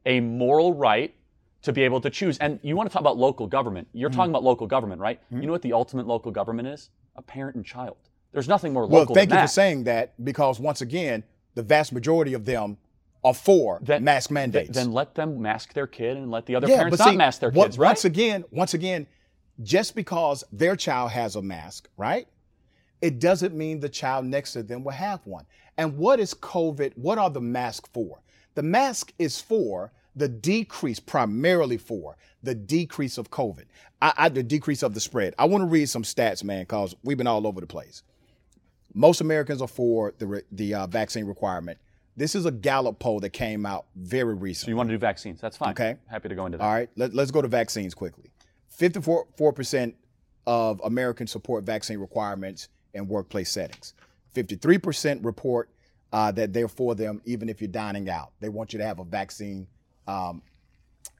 a 0.05 0.19
moral 0.19 0.73
right 0.73 1.13
to 1.63 1.73
be 1.73 1.83
able 1.83 1.99
to 2.01 2.09
choose. 2.09 2.37
And 2.37 2.59
you 2.63 2.75
want 2.75 2.89
to 2.89 2.93
talk 2.93 3.01
about 3.01 3.17
local 3.17 3.47
government. 3.47 3.87
You're 3.93 4.09
Mm-hmm. 4.09 4.17
talking 4.17 4.31
about 4.31 4.43
local 4.43 4.67
government, 4.67 5.01
right? 5.01 5.19
You 5.31 5.41
know 5.45 5.51
what 5.51 5.61
the 5.61 5.73
ultimate 5.73 6.07
local 6.07 6.31
government 6.31 6.67
is? 6.67 6.89
A 7.15 7.21
parent 7.21 7.55
and 7.55 7.65
child. 7.65 7.97
There's 8.31 8.47
nothing 8.47 8.73
more 8.73 8.83
local. 8.83 8.97
well, 8.97 9.05
thank 9.05 9.29
than 9.29 9.37
you 9.37 9.41
that. 9.41 9.47
for 9.47 9.53
saying 9.53 9.83
that 9.85 10.23
because 10.23 10.59
once 10.59 10.81
again, 10.81 11.23
the 11.55 11.63
vast 11.63 11.91
majority 11.91 12.33
of 12.33 12.45
them 12.45 12.77
are 13.23 13.33
for 13.33 13.79
Then- 13.81 14.03
mask 14.03 14.29
mandates. 14.29 14.69
Then 14.77 14.91
let 14.91 15.15
them 15.15 15.41
mask 15.41 15.73
their 15.73 15.87
kid 15.87 16.15
and 16.17 16.29
let 16.29 16.45
the 16.45 16.55
other 16.55 16.67
yeah, 16.67 16.77
parents 16.77 16.99
not 16.99 17.09
see, 17.09 17.15
mask 17.17 17.39
their 17.41 17.51
kids, 17.51 17.77
right? 17.79 17.87
Once 17.89 18.05
again, 18.05 18.43
once 18.51 18.73
again, 18.75 19.07
just 19.63 19.95
because 19.95 20.43
their 20.51 20.75
child 20.75 21.09
has 21.11 21.35
a 21.35 21.41
mask, 21.41 21.89
right? 21.97 22.27
It 23.01 23.19
doesn't 23.19 23.55
mean 23.55 23.79
the 23.79 23.89
child 23.89 24.25
next 24.25 24.53
to 24.53 24.61
them 24.63 24.83
will 24.83 24.91
have 24.91 25.19
one. 25.25 25.45
And 25.77 25.97
what 25.97 26.19
is 26.19 26.33
COVID? 26.35 26.93
What 26.95 27.17
are 27.17 27.29
the 27.31 27.41
masks 27.41 27.89
for? 27.93 28.19
The 28.55 28.63
mask 28.63 29.13
is 29.19 29.41
for 29.41 29.91
the 30.17 30.27
decrease, 30.27 30.99
primarily 30.99 31.77
for 31.77 32.17
the 32.43 32.55
decrease 32.55 33.17
of 33.17 33.29
COVID, 33.29 33.65
I, 34.01 34.13
I, 34.17 34.29
the 34.29 34.43
decrease 34.43 34.83
of 34.83 34.93
the 34.93 34.99
spread. 34.99 35.33
I 35.37 35.45
want 35.45 35.61
to 35.61 35.65
read 35.67 35.87
some 35.87 36.03
stats, 36.03 36.43
man, 36.43 36.63
because 36.63 36.95
we've 37.03 37.17
been 37.17 37.27
all 37.27 37.45
over 37.45 37.61
the 37.61 37.67
place. 37.67 38.03
Most 38.93 39.21
Americans 39.21 39.61
are 39.61 39.67
for 39.67 40.13
the 40.17 40.43
the 40.51 40.73
uh, 40.73 40.87
vaccine 40.87 41.25
requirement. 41.25 41.77
This 42.15 42.33
is 42.33 42.47
a 42.47 42.51
Gallup 42.51 42.97
poll 42.97 43.19
that 43.19 43.29
came 43.29 43.63
out 43.63 43.85
very 43.95 44.33
recently. 44.33 44.53
so 44.65 44.69
you 44.71 44.75
want 44.75 44.89
to 44.89 44.95
do 44.95 44.99
vaccines? 44.99 45.39
That's 45.39 45.55
fine. 45.55 45.69
Okay. 45.71 45.97
Happy 46.09 46.29
to 46.29 46.35
go 46.35 46.47
into 46.47 46.57
that. 46.57 46.63
All 46.63 46.73
right, 46.73 46.89
let, 46.95 47.13
let's 47.13 47.29
go 47.29 47.43
to 47.43 47.47
vaccines 47.47 47.93
quickly. 47.93 48.31
54% 48.79 49.93
of 50.47 50.81
Americans 50.83 51.31
support 51.31 51.63
vaccine 51.63 51.99
requirements 51.99 52.69
in 52.95 53.07
workplace 53.07 53.51
settings. 53.51 53.93
53% 54.35 55.23
report 55.23 55.69
uh, 56.11 56.31
that 56.31 56.53
they're 56.53 56.67
for 56.67 56.95
them 56.95 57.21
even 57.25 57.49
if 57.49 57.61
you're 57.61 57.67
dining 57.67 58.09
out. 58.09 58.31
They 58.39 58.49
want 58.49 58.73
you 58.73 58.79
to 58.79 58.85
have 58.85 58.99
a 58.99 59.03
vaccine 59.03 59.67
um, 60.07 60.41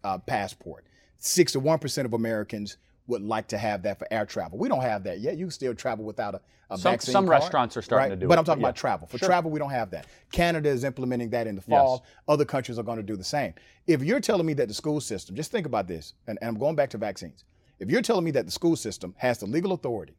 uh, 0.04 0.18
passport. 0.20 0.86
61% 1.20 2.06
of 2.06 2.14
Americans 2.14 2.78
would 3.08 3.22
like 3.22 3.48
to 3.48 3.58
have 3.58 3.84
that 3.84 3.98
for 4.00 4.08
air 4.12 4.26
travel. 4.26 4.58
We 4.58 4.68
don't 4.68 4.82
have 4.82 5.04
that 5.06 5.20
yet. 5.20 5.38
You 5.38 5.46
can 5.46 5.52
still 5.52 5.74
travel 5.74 6.04
without 6.06 6.36
a, 6.36 6.42
a 6.70 6.78
Some- 6.78 6.92
vaccine 6.92 7.12
some 7.14 7.26
card, 7.26 7.42
restaurants 7.42 7.78
are 7.78 7.82
starting 7.82 8.10
right? 8.10 8.16
to 8.16 8.20
do 8.20 8.28
But 8.28 8.34
it, 8.34 8.36
But 8.36 8.40
I'm 8.40 8.46
talking 8.46 8.62
yeah. 8.62 8.68
about 8.68 8.76
travel. 8.76 9.08
For 9.08 9.18
Sure. 9.18 9.28
travel, 9.28 9.50
we 9.50 9.60
don't 9.60 9.70
have 9.72 9.90
that. 9.92 10.08
Canada 10.32 10.70
is 10.70 10.84
implementing 10.84 11.30
that 11.30 11.48
in 11.48 11.56
the 11.56 11.62
fall. 11.62 12.06
Other 12.28 12.44
countries 12.46 12.78
are 12.78 12.84
going 12.84 12.98
to 12.98 13.04
do 13.04 13.16
the 13.16 13.24
same. 13.24 13.54
If 13.88 14.04
you're 14.04 14.20
telling 14.20 14.46
me 14.46 14.54
that 14.56 14.68
the 14.68 14.74
school 14.74 15.00
system, 15.00 15.36
just 15.36 15.52
think 15.52 15.66
about 15.66 15.88
this, 15.88 16.14
and, 16.28 16.38
and 16.42 16.50
I'm 16.50 16.58
going 16.60 16.76
back 16.76 16.90
to 16.92 16.98
vaccines. 16.98 17.46
If 17.80 17.90
you're 17.90 18.02
telling 18.02 18.26
me 18.26 18.32
that 18.32 18.46
the 18.46 18.52
school 18.52 18.76
system 18.76 19.16
has 19.18 19.38
the 19.38 19.46
legal 19.46 19.72
authority 19.72 20.16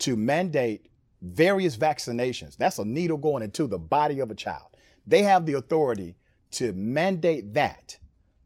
to 0.00 0.16
mandate 0.16 0.86
various 1.20 1.76
vaccinations, 1.76 2.56
that's 2.56 2.78
a 2.78 2.84
needle 2.84 3.18
going 3.18 3.42
into 3.42 3.66
the 3.66 3.78
body 3.78 4.20
of 4.20 4.30
a 4.30 4.34
child. 4.34 4.68
They 5.06 5.22
have 5.22 5.44
the 5.44 5.54
authority 5.54 6.16
to 6.54 6.72
mandate 6.72 7.54
that, 7.54 7.98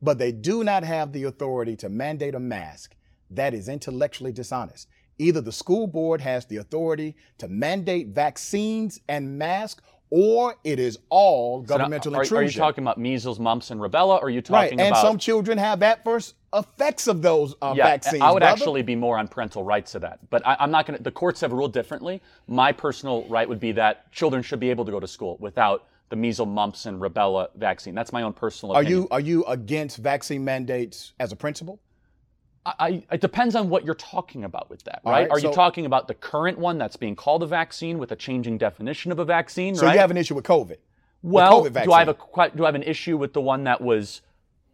but 0.03 0.19
they 0.19 0.33
do 0.33 0.65
not 0.65 0.85
have 0.85 1.13
the 1.13 1.25
authority 1.25 1.77
to 1.77 1.89
mandate 1.89 2.35
a 2.35 2.41
mask. 2.41 2.95
That 3.31 3.55
is 3.55 3.69
intellectually 3.69 4.33
dishonest. 4.33 4.89
Either 5.19 5.41
the 5.41 5.53
school 5.53 5.87
board 5.87 6.21
has 6.21 6.47
the 6.47 6.59
authority 6.59 7.17
to 7.39 7.49
mandate 7.49 8.09
vaccines 8.09 9.01
and 9.09 9.37
masks, 9.39 9.83
or 10.11 10.55
it 10.65 10.79
is 10.79 10.99
all 11.11 11.67
So 11.67 11.75
now, 11.75 11.79
governmental 11.79 12.17
are, 12.17 12.23
intrusion. 12.23 12.39
are 12.39 12.43
you 12.45 12.51
talking 12.53 12.85
about 12.85 12.99
measles, 12.99 13.39
mumps, 13.39 13.71
and 13.71 13.81
rubella? 13.81 14.19
Or 14.21 14.27
are 14.27 14.31
you 14.31 14.41
talking 14.41 14.79
right? 14.79 14.87
And 14.87 14.93
about 14.93 15.03
some 15.03 15.19
children 15.19 15.59
have 15.59 15.83
adverse 15.83 16.35
effects 16.55 17.09
of 17.09 17.21
those 17.21 17.55
uh, 17.61 17.75
yeah, 17.77 17.85
vaccines. 17.85 18.23
I 18.23 18.31
would 18.31 18.41
brother. 18.41 18.53
actually 18.53 18.83
be 18.83 18.97
more 18.97 19.19
on 19.19 19.29
parental 19.29 19.65
rights 19.65 19.93
to 19.93 19.99
that. 19.99 20.19
But 20.31 20.47
I, 20.47 20.57
I'm 20.61 20.71
not 20.71 20.87
going 20.87 20.97
to, 20.97 21.03
the 21.03 21.11
courts 21.11 21.43
have 21.43 21.53
ruled 21.53 21.75
differently. 21.75 22.23
My 22.47 22.73
personal 22.73 23.27
right 23.29 23.47
would 23.47 23.61
be 23.61 23.73
that 23.73 24.11
children 24.13 24.43
should 24.43 24.61
be 24.61 24.71
able 24.71 24.87
to 24.87 24.93
go 24.93 25.01
to 25.01 25.09
school 25.09 25.37
without 25.41 25.89
the 26.09 26.17
measles, 26.17 26.49
mumps, 26.49 26.87
and 26.87 27.01
rubella 27.01 27.49
vaccine. 27.57 27.95
That's 27.95 28.13
my 28.13 28.23
own 28.23 28.33
personal 28.33 28.75
Are 28.75 28.81
opinion. 28.81 29.03
you 29.03 29.09
are 29.11 29.21
you 29.21 29.45
against 29.45 29.99
vaccine 29.99 30.45
mandates 30.45 31.13
as 31.21 31.33
a 31.33 31.37
principle? 31.37 31.81
I, 32.67 32.75
I, 32.79 33.15
it 33.15 33.21
depends 33.21 33.55
on 33.55 33.69
what 33.71 33.85
you're 33.85 33.95
talking 33.95 34.45
about 34.45 34.69
with 34.69 34.83
that, 34.85 35.01
right? 35.05 35.23
right, 35.23 35.31
Are 35.31 35.39
you 35.39 35.53
talking 35.53 35.87
about 35.87 36.09
the 36.09 36.15
current 36.15 36.59
one 36.59 36.77
that's 36.77 36.97
being 36.97 37.17
called 37.17 37.43
a 37.43 37.47
vaccine 37.47 37.99
with 37.99 38.13
a 38.13 38.17
changing 38.17 38.59
definition 38.59 39.13
of 39.13 39.19
a 39.19 39.25
vaccine, 39.25 39.75
So 39.75 39.87
right? 39.87 39.95
you 39.95 39.99
have 40.01 40.11
an 40.11 40.17
issue 40.17 40.35
with 40.35 40.45
COVID? 40.45 40.77
well, 41.23 41.65
COVID 41.65 41.85
do 41.85 41.93
I 41.93 42.01
have 42.01 42.09
a 42.09 42.51
do 42.57 42.65
I 42.65 42.69
have 42.69 42.75
an 42.75 42.83
issue 42.83 43.17
with 43.17 43.33
the 43.33 43.41
one 43.41 43.65
that 43.65 43.81
was 43.81 44.23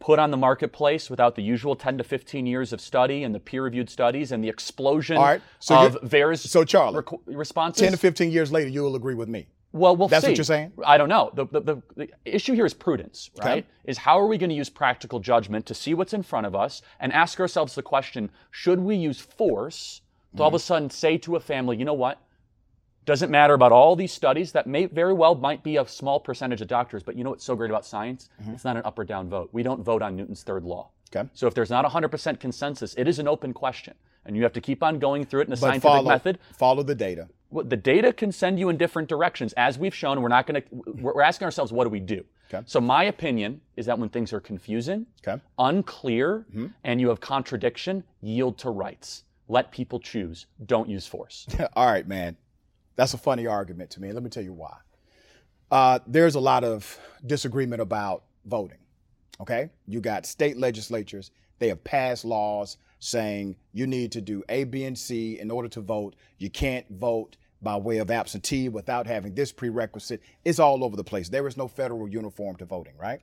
put 0.01 0.19
on 0.19 0.31
the 0.31 0.37
marketplace 0.37 1.09
without 1.09 1.35
the 1.35 1.43
usual 1.43 1.75
10 1.75 1.97
to 1.99 2.05
15 2.05 2.47
years 2.47 2.73
of 2.75 2.81
study 2.81 3.23
and 3.25 3.35
the 3.35 3.41
peer-reviewed 3.41 3.89
studies 3.89 4.33
and 4.33 4.45
the 4.45 4.49
explosion 4.49 5.17
right, 5.17 5.41
so 5.61 5.87
of 5.87 5.99
various 6.03 6.43
so 6.43 6.63
Charlie, 6.65 7.01
requ- 7.03 7.21
responses? 7.27 7.81
Ten 7.81 7.93
to 7.93 7.97
fifteen 7.99 8.31
years 8.31 8.53
later, 8.53 8.69
you 8.69 8.83
will 8.83 8.97
agree 8.97 9.15
with 9.15 9.29
me. 9.29 9.47
Well, 9.75 9.97
we'll 9.97 10.07
That's 10.07 10.25
what 10.25 10.37
you're 10.37 10.45
saying? 10.45 10.73
I 10.87 10.97
don't 10.97 11.09
know. 11.09 11.33
The, 11.35 11.47
the, 11.47 11.61
the, 11.61 11.83
the 11.97 12.09
issue 12.25 12.55
here 12.55 12.65
is 12.65 12.73
prudence, 12.73 13.29
right? 13.43 13.67
Is 13.85 13.99
how 13.99 14.21
are 14.21 14.29
we 14.29 14.39
going 14.39 14.51
to 14.51 14.55
use 14.57 14.71
practical 14.71 15.19
judgment 15.19 15.67
to 15.67 15.75
see 15.75 15.95
what's 15.95 16.15
in 16.15 16.23
front 16.23 16.47
of 16.47 16.55
us 16.55 16.81
and 17.01 17.13
ask 17.13 17.41
ourselves 17.41 17.75
the 17.75 17.83
question 17.83 18.31
should 18.53 18.79
we 18.79 18.95
use 18.95 19.19
force 19.21 20.01
to 20.37 20.43
all 20.43 20.49
of 20.49 20.55
a 20.55 20.59
Mm-hmm. 20.59 20.63
sudden 20.63 20.91
say 20.91 21.19
to 21.19 21.35
a 21.35 21.41
family, 21.41 21.77
you 21.77 21.85
know 21.85 21.93
what? 21.93 22.21
Doesn't 23.05 23.31
matter 23.31 23.53
about 23.55 23.73
all 23.73 23.97
these 23.97 24.13
studies 24.13 24.53
that 24.53 24.67
may 24.69 24.87
very 24.87 25.13
well 25.13 25.35
might 25.35 25.65
be 25.65 25.77
a 25.77 25.87
small 25.89 26.21
percentage 26.21 26.61
of 26.63 26.69
doctors, 26.69 27.03
but 27.03 27.17
you 27.17 27.25
know 27.25 27.31
what's 27.31 27.45
so 27.45 27.57
great 27.57 27.71
about 27.71 27.85
science? 27.85 28.31
It's 28.53 28.65
not 28.65 28.77
an 28.77 28.83
up 28.85 28.97
or 28.99 29.05
down 29.05 29.29
vote. 29.29 29.51
We 29.53 29.65
don't 29.65 29.83
vote 29.83 30.03
on 30.03 30.15
Newton's 30.17 30.43
third 30.45 30.63
law. 30.65 30.85
Mm-hmm. 31.11 31.19
Okay. 31.19 31.29
So 31.35 31.47
if 31.49 31.55
there's 31.55 31.71
not 31.71 31.85
100% 31.85 32.39
consensus, 32.41 32.95
it 32.97 33.07
is 33.09 33.19
an 33.19 33.27
open 33.29 33.53
question. 33.53 33.95
And 34.25 34.37
you 34.37 34.43
have 34.45 34.53
to 34.55 34.61
keep 34.61 34.83
on 34.85 34.99
going 35.01 35.25
through 35.27 35.43
it 35.43 35.49
in 35.49 35.53
a 35.53 35.57
But 35.57 35.61
scientific 35.61 35.83
follow 35.83 36.09
method. 36.09 36.39
follow 36.57 36.83
the 36.83 36.95
data. 36.95 37.29
The 37.63 37.77
data 37.77 38.13
can 38.13 38.33
send 38.33 38.59
you 38.59 38.69
in 38.69 38.77
different 38.77 39.09
directions, 39.09 39.53
as 39.55 39.79
we've 39.79 39.95
shown. 39.95 40.21
We're 40.21 40.29
not 40.29 40.47
going 40.47 40.61
to. 40.63 40.69
We're 41.01 41.23
asking 41.23 41.45
ourselves, 41.45 41.73
what 41.73 41.85
do 41.85 41.91
we 41.91 42.01
do? 42.01 42.25
Okay. 42.53 42.63
So 42.67 42.81
my 42.81 43.05
opinion 43.05 43.61
is 43.77 43.87
that 43.87 43.99
when 43.99 44.09
things 44.09 44.33
are 44.33 44.41
confusing, 44.41 45.07
Okay. 45.27 45.41
unclear, 45.59 46.47
and 46.85 47.01
you 47.01 47.09
have 47.09 47.21
contradiction, 47.21 48.05
yield 48.21 48.59
to 48.59 48.71
rights. 48.71 49.25
Let 49.49 49.71
people 49.71 50.01
choose. 50.01 50.47
Don't 50.67 50.89
use 50.89 51.07
force. 51.07 51.47
All 51.77 51.87
right, 51.87 52.07
man. 52.07 52.37
That's 52.97 53.15
a 53.15 53.19
funny 53.19 53.47
argument 53.47 53.91
to 53.91 54.01
me. 54.01 54.13
Let 54.13 54.23
me 54.23 54.31
tell 54.31 54.43
you 54.43 54.53
why. 54.53 54.77
Uh, 55.71 55.99
there's 56.07 56.35
a 56.35 56.41
lot 56.41 56.65
of 56.65 56.99
disagreement 57.27 57.83
about 57.83 58.25
voting. 58.47 58.79
Okay. 59.41 59.71
You 59.87 60.01
got 60.01 60.27
state 60.27 60.57
legislatures, 60.57 61.31
they 61.59 61.69
have 61.69 61.83
passed 61.83 62.25
laws 62.25 62.77
saying 63.01 63.57
you 63.73 63.87
need 63.87 64.13
to 64.13 64.21
do 64.21 64.43
A, 64.49 64.65
B, 64.65 64.85
and 64.85 64.97
C 64.97 65.39
in 65.41 65.51
order 65.51 65.69
to 65.71 65.81
vote. 65.81 66.15
You 66.39 66.51
can't 66.51 66.87
vote 66.91 67.37
by 67.65 67.77
way 67.77 67.99
of 67.99 68.11
absentee 68.11 68.69
without 68.69 69.07
having 69.07 69.35
this 69.35 69.51
prerequisite. 69.51 70.21
It's 70.45 70.59
all 70.59 70.85
over 70.85 70.97
the 70.97 71.03
place. 71.03 71.29
There 71.29 71.49
is 71.49 71.57
no 71.57 71.67
federal 71.67 72.09
uniform 72.09 72.57
to 72.57 72.65
voting, 72.65 72.95
right? 72.99 73.21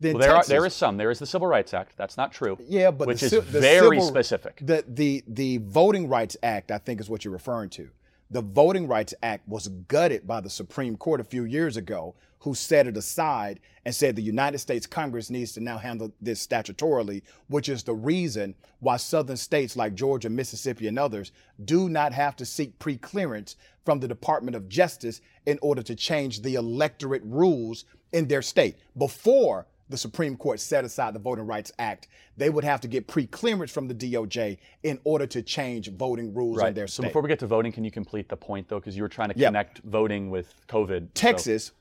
Then 0.00 0.14
Well, 0.14 0.22
there 0.22 0.36
are, 0.36 0.44
there 0.44 0.64
is 0.66 0.74
some. 0.74 0.96
There 0.96 1.10
is 1.10 1.18
the 1.18 1.26
Civil 1.26 1.48
Rights 1.48 1.74
Act. 1.74 1.96
That's 1.96 2.16
not 2.16 2.30
true. 2.30 2.56
Yeah, 2.60 2.92
but 2.92 3.08
which 3.08 3.20
the, 3.20 3.26
is 3.26 3.32
the 3.32 3.40
very 3.40 3.98
civil- 3.98 4.08
specific. 4.08 4.60
The 4.62 4.84
the 4.86 5.24
the 5.26 5.58
Voting 5.58 6.08
Rights 6.08 6.36
Act, 6.42 6.70
I 6.70 6.78
think, 6.78 7.00
is 7.00 7.10
what 7.10 7.24
you're 7.24 7.32
referring 7.32 7.70
to. 7.70 7.88
The 8.30 8.42
Voting 8.42 8.86
Rights 8.86 9.14
Act 9.22 9.48
was 9.48 9.68
gutted 9.68 10.26
by 10.26 10.42
the 10.42 10.50
Supreme 10.50 10.98
Court 10.98 11.18
a 11.18 11.24
few 11.24 11.44
years 11.44 11.78
ago, 11.78 12.14
who 12.40 12.54
set 12.54 12.86
it 12.86 12.96
aside 12.98 13.58
and 13.86 13.94
said 13.94 14.16
the 14.16 14.22
United 14.22 14.58
States 14.58 14.86
Congress 14.86 15.30
needs 15.30 15.52
to 15.52 15.60
now 15.60 15.78
handle 15.78 16.12
this 16.20 16.46
statutorily, 16.46 17.22
which 17.48 17.70
is 17.70 17.82
the 17.82 17.94
reason 17.94 18.54
why 18.80 18.98
southern 18.98 19.38
states 19.38 19.76
like 19.76 19.94
Georgia, 19.94 20.28
Mississippi, 20.28 20.86
and 20.88 20.98
others 20.98 21.32
do 21.64 21.88
not 21.88 22.12
have 22.12 22.36
to 22.36 22.44
seek 22.44 22.78
pre-clearance 22.78 23.56
from 23.86 23.98
the 23.98 24.08
Department 24.08 24.54
of 24.54 24.68
Justice 24.68 25.22
in 25.46 25.58
order 25.62 25.82
to 25.82 25.94
change 25.94 26.42
the 26.42 26.56
electorate 26.56 27.22
rules 27.24 27.86
in 28.12 28.28
their 28.28 28.42
state. 28.42 28.76
Before 28.96 29.66
the 29.88 29.96
Supreme 29.96 30.36
Court 30.36 30.60
set 30.60 30.84
aside 30.84 31.14
the 31.14 31.18
Voting 31.18 31.46
Rights 31.46 31.72
Act, 31.78 32.08
they 32.36 32.50
would 32.50 32.64
have 32.64 32.80
to 32.82 32.88
get 32.88 33.06
pre-clearance 33.06 33.70
from 33.70 33.88
the 33.88 33.94
DOJ 33.94 34.58
in 34.82 35.00
order 35.04 35.26
to 35.26 35.42
change 35.42 35.90
voting 35.92 36.34
rules 36.34 36.60
in 36.62 36.74
their 36.74 36.86
state. 36.86 37.02
So 37.02 37.08
before 37.08 37.22
we 37.22 37.28
get 37.28 37.38
to 37.40 37.46
voting, 37.46 37.72
can 37.72 37.84
you 37.84 37.90
complete 37.90 38.28
the 38.28 38.36
point 38.36 38.68
though? 38.68 38.78
Because 38.78 38.96
you 38.96 39.02
were 39.02 39.08
trying 39.08 39.30
to 39.30 39.38
Yeah. 39.38 39.48
connect 39.48 39.78
voting 39.78 40.30
with 40.30 40.54
COVID. 40.68 41.00
So- 41.00 41.10
Texas, 41.14 41.72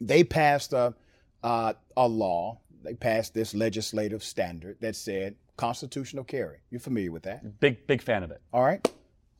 they 0.00 0.24
passed 0.24 0.72
a, 0.72 0.94
uh, 1.42 1.74
a 1.96 2.08
law. 2.08 2.58
They 2.82 2.94
passed 2.94 3.34
this 3.34 3.54
legislative 3.54 4.24
standard 4.24 4.78
that 4.80 4.96
said 4.96 5.36
constitutional 5.56 6.24
carry. 6.24 6.58
You're 6.70 6.80
familiar 6.80 7.12
with 7.12 7.24
that? 7.24 7.60
big, 7.60 7.86
big 7.86 8.00
fan 8.00 8.22
of 8.22 8.30
it. 8.30 8.40
All 8.52 8.62
right. 8.62 8.86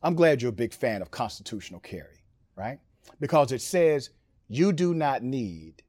I'm 0.03 0.13
glad 0.15 0.41
you're 0.41 0.49
a 0.49 0.53
big 0.53 0.73
fan 0.73 1.01
of 1.01 1.09
constitutional 1.11 1.79
carry, 1.79 2.23
right? 2.55 2.79
Because 3.19 3.51
it 3.51 3.61
says 3.61 4.11
you 4.47 4.71
do 4.71 4.93
not 4.93 5.23
need 5.23 5.81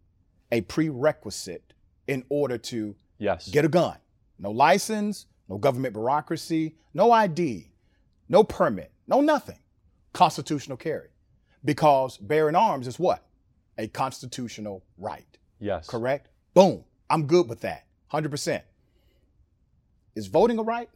a 0.50 0.60
prerequisite 0.62 1.71
in 2.06 2.24
order 2.28 2.58
to 2.58 2.94
Yes. 3.18 3.48
get 3.48 3.64
a 3.64 3.68
gun. 3.68 3.96
No 4.38 4.50
license, 4.50 5.26
no 5.48 5.58
government 5.58 5.94
bureaucracy, 5.94 6.76
no 6.94 7.12
ID, 7.12 7.70
no 8.28 8.42
permit, 8.44 8.90
no 9.06 9.20
nothing. 9.20 9.58
Constitutional 10.12 10.76
carry. 10.76 11.08
Because 11.64 12.16
bearing 12.18 12.56
arms 12.56 12.86
is 12.86 12.98
what? 12.98 13.24
A 13.78 13.86
constitutional 13.88 14.82
right. 14.98 15.38
yes. 15.58 15.86
Correct? 15.86 16.28
Boom. 16.54 16.84
I'm 17.08 17.26
good 17.26 17.48
with 17.48 17.60
that. 17.60 17.86
100%. 18.12 18.62
Is 20.14 20.26
voting 20.26 20.58
a 20.58 20.62
right? 20.62 20.90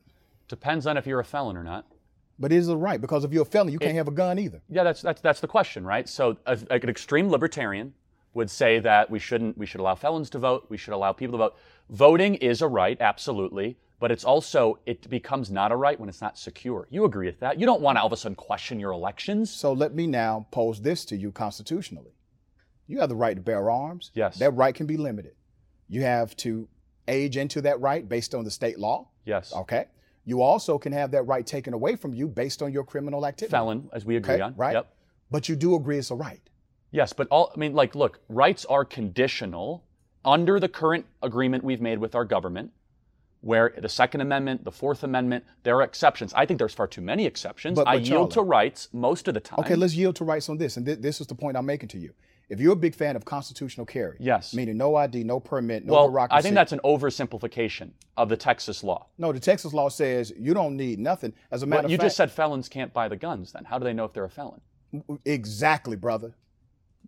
Depends 0.49 0.87
on 0.87 0.97
if 0.97 1.07
you're 1.07 1.21
a 1.21 1.25
felon 1.25 1.57
or 1.57 1.63
not. 1.65 1.87
But 2.39 2.53
it 2.53 2.57
is 2.57 2.69
a 2.69 2.77
right 2.77 3.01
because 3.01 3.25
if 3.25 3.33
you're 3.33 3.43
a 3.43 3.47
felon, 3.47 3.73
you 3.73 3.79
can't 3.79 3.95
have 3.95 4.09
a 4.09 4.13
gun 4.13 4.39
either. 4.39 4.61
Yeah, 4.69 4.83
that's 4.85 5.01
that's 5.01 5.23
that's 5.23 5.41
the 5.41 5.49
question, 5.49 5.87
right? 5.87 6.07
So, 6.07 6.37
a, 6.45 6.59
like 6.69 6.85
an 6.85 6.91
extreme 6.91 7.31
libertarian 7.31 7.95
would 8.37 8.51
say 8.51 8.79
that 8.79 9.11
we 9.11 9.19
shouldn't 9.19 9.59
we 9.59 9.67
should 9.67 9.81
allow 9.81 9.95
felons 9.97 10.31
to 10.31 10.39
vote, 10.39 10.67
we 10.69 10.77
should 10.77 10.95
allow 10.95 11.13
people 11.13 11.33
to 11.33 11.39
vote. 11.39 11.57
Voting 11.91 12.35
is 12.37 12.63
a 12.63 12.69
right, 12.69 12.97
absolutely, 13.01 13.77
but 13.99 14.11
it's 14.13 14.25
also 14.25 14.79
it 14.87 15.09
becomes 15.11 15.51
not 15.51 15.73
a 15.73 15.77
right 15.77 15.99
when 15.99 16.09
it's 16.09 16.21
not 16.21 16.39
secure. 16.39 16.87
You 16.91 17.05
agree 17.05 17.27
with 17.27 17.41
that? 17.41 17.59
You 17.59 17.67
don't 17.67 17.81
want 17.81 17.97
to 17.97 18.01
all 18.03 18.07
of 18.09 18.13
a 18.13 18.17
sudden 18.17 18.37
question 18.37 18.79
your 18.79 18.93
elections. 18.93 19.51
So 19.51 19.73
let 19.73 19.95
me 19.95 20.07
now 20.07 20.47
pose 20.53 20.81
this 20.81 21.05
to 21.07 21.17
you 21.17 21.33
constitutionally. 21.33 22.13
You 22.87 23.01
have 23.01 23.09
the 23.09 23.17
right 23.17 23.35
to 23.35 23.41
bear 23.43 23.71
arms. 23.71 24.11
Yes. 24.15 24.39
That 24.39 24.53
right 24.53 24.75
can 24.75 24.87
be 24.87 24.97
limited. 24.97 25.35
You 25.89 26.03
have 26.03 26.37
to 26.39 26.69
age 27.09 27.37
into 27.37 27.61
that 27.63 27.81
right 27.81 28.09
based 28.09 28.35
on 28.35 28.45
the 28.45 28.51
state 28.51 28.79
law. 28.79 29.09
Yes. 29.25 29.53
Okay. 29.53 29.87
You 30.25 30.43
also 30.43 30.77
can 30.79 30.93
have 30.93 31.11
that 31.13 31.23
right 31.23 31.47
taken 31.47 31.73
away 31.73 31.97
from 31.97 32.13
you 32.13 32.29
based 32.29 32.61
on 32.63 32.73
your 32.73 32.85
criminal 32.85 33.25
activity. 33.27 33.53
Felon, 33.53 33.89
as 33.93 34.05
we 34.05 34.17
agree 34.17 34.35
Okay, 34.35 34.43
on. 34.43 34.55
right? 34.57 34.75
Yep. 34.75 34.93
But 35.31 35.49
you 35.49 35.57
do 35.57 35.75
agree 35.77 35.99
it's 35.99 36.11
a 36.11 36.15
right. 36.15 36.41
Yes, 36.91 37.13
but 37.13 37.27
all 37.31 37.53
I 37.55 37.59
mean, 37.59 37.75
like, 37.75 37.95
look, 37.95 38.21
rights 38.29 38.65
are 38.67 38.85
conditional 38.85 39.85
under 40.25 40.59
the 40.61 40.69
current 40.69 41.07
agreement 41.23 41.65
we've 41.65 41.81
made 41.81 41.99
with 41.99 42.15
our 42.15 42.25
government, 42.25 42.73
where 43.41 43.75
the 43.79 43.89
Second 43.89 44.21
Amendment, 44.23 44.65
the 44.65 44.73
Fourth 44.73 45.03
Amendment, 45.05 45.45
there 45.63 45.77
are 45.77 45.83
exceptions. 45.83 46.33
I 46.35 46.47
think 46.47 46.59
there's 46.59 46.75
far 46.75 46.87
too 46.87 47.01
many 47.03 47.27
exceptions. 47.27 47.77
But- 47.77 47.87
I 47.89 47.97
but 47.97 48.07
yield 48.07 48.31
to 48.33 48.43
rights 48.43 48.89
most 48.93 49.29
of 49.29 49.35
the 49.35 49.41
time. 49.41 49.61
Okay, 49.61 49.75
let's 49.77 49.95
yield 49.95 50.17
to 50.17 50.25
rights 50.25 50.49
on 50.49 50.59
this. 50.59 50.77
And 50.77 50.87
thi- 50.87 50.95
this 50.95 51.21
is 51.21 51.27
the 51.27 51.35
point 51.35 51.57
I'm 51.57 51.67
making 51.67 51.89
to 51.91 51.99
you. 51.99 52.13
If 52.49 52.61
you're 52.61 52.73
a 52.75 52.77
big 52.77 52.95
fan 52.95 53.17
of 53.17 53.25
constitutional 53.25 53.87
carry, 53.87 54.17
Yes. 54.21 54.55
meaning 54.55 54.77
no 54.77 54.95
ID, 54.95 55.25
no 55.25 55.41
permit, 55.41 55.85
no 55.85 55.93
well, 55.93 56.09
bureaucracy. 56.09 56.39
I 56.39 56.43
think 56.43 56.55
that's 56.55 56.71
an 56.73 56.79
oversimplification 56.85 57.91
of 58.17 58.29
the 58.29 58.37
Texas 58.37 58.85
law. 58.85 59.07
no. 59.19 59.33
The 59.33 59.41
Texas 59.41 59.75
law 59.75 59.89
says 59.89 60.33
you 60.39 60.55
don't 60.55 60.77
need 60.77 61.01
nothing. 61.01 61.33
As 61.51 61.63
a 61.65 61.67
matter 61.67 61.83
But 61.83 61.85
of 61.87 61.91
you 61.91 61.97
fact, 61.97 62.03
you 62.05 62.07
just 62.07 62.17
said 62.17 62.31
felons 62.31 62.69
can't 62.69 62.93
buy 62.93 63.09
the 63.09 63.17
guns. 63.17 63.51
Then 63.53 63.65
how 63.65 63.79
do 63.81 63.85
they 63.85 63.93
know 63.93 64.05
if 64.05 64.13
they're 64.13 64.25
a 64.25 64.31
felon? 64.31 64.61
exactly, 65.25 65.97
brother. 65.97 66.35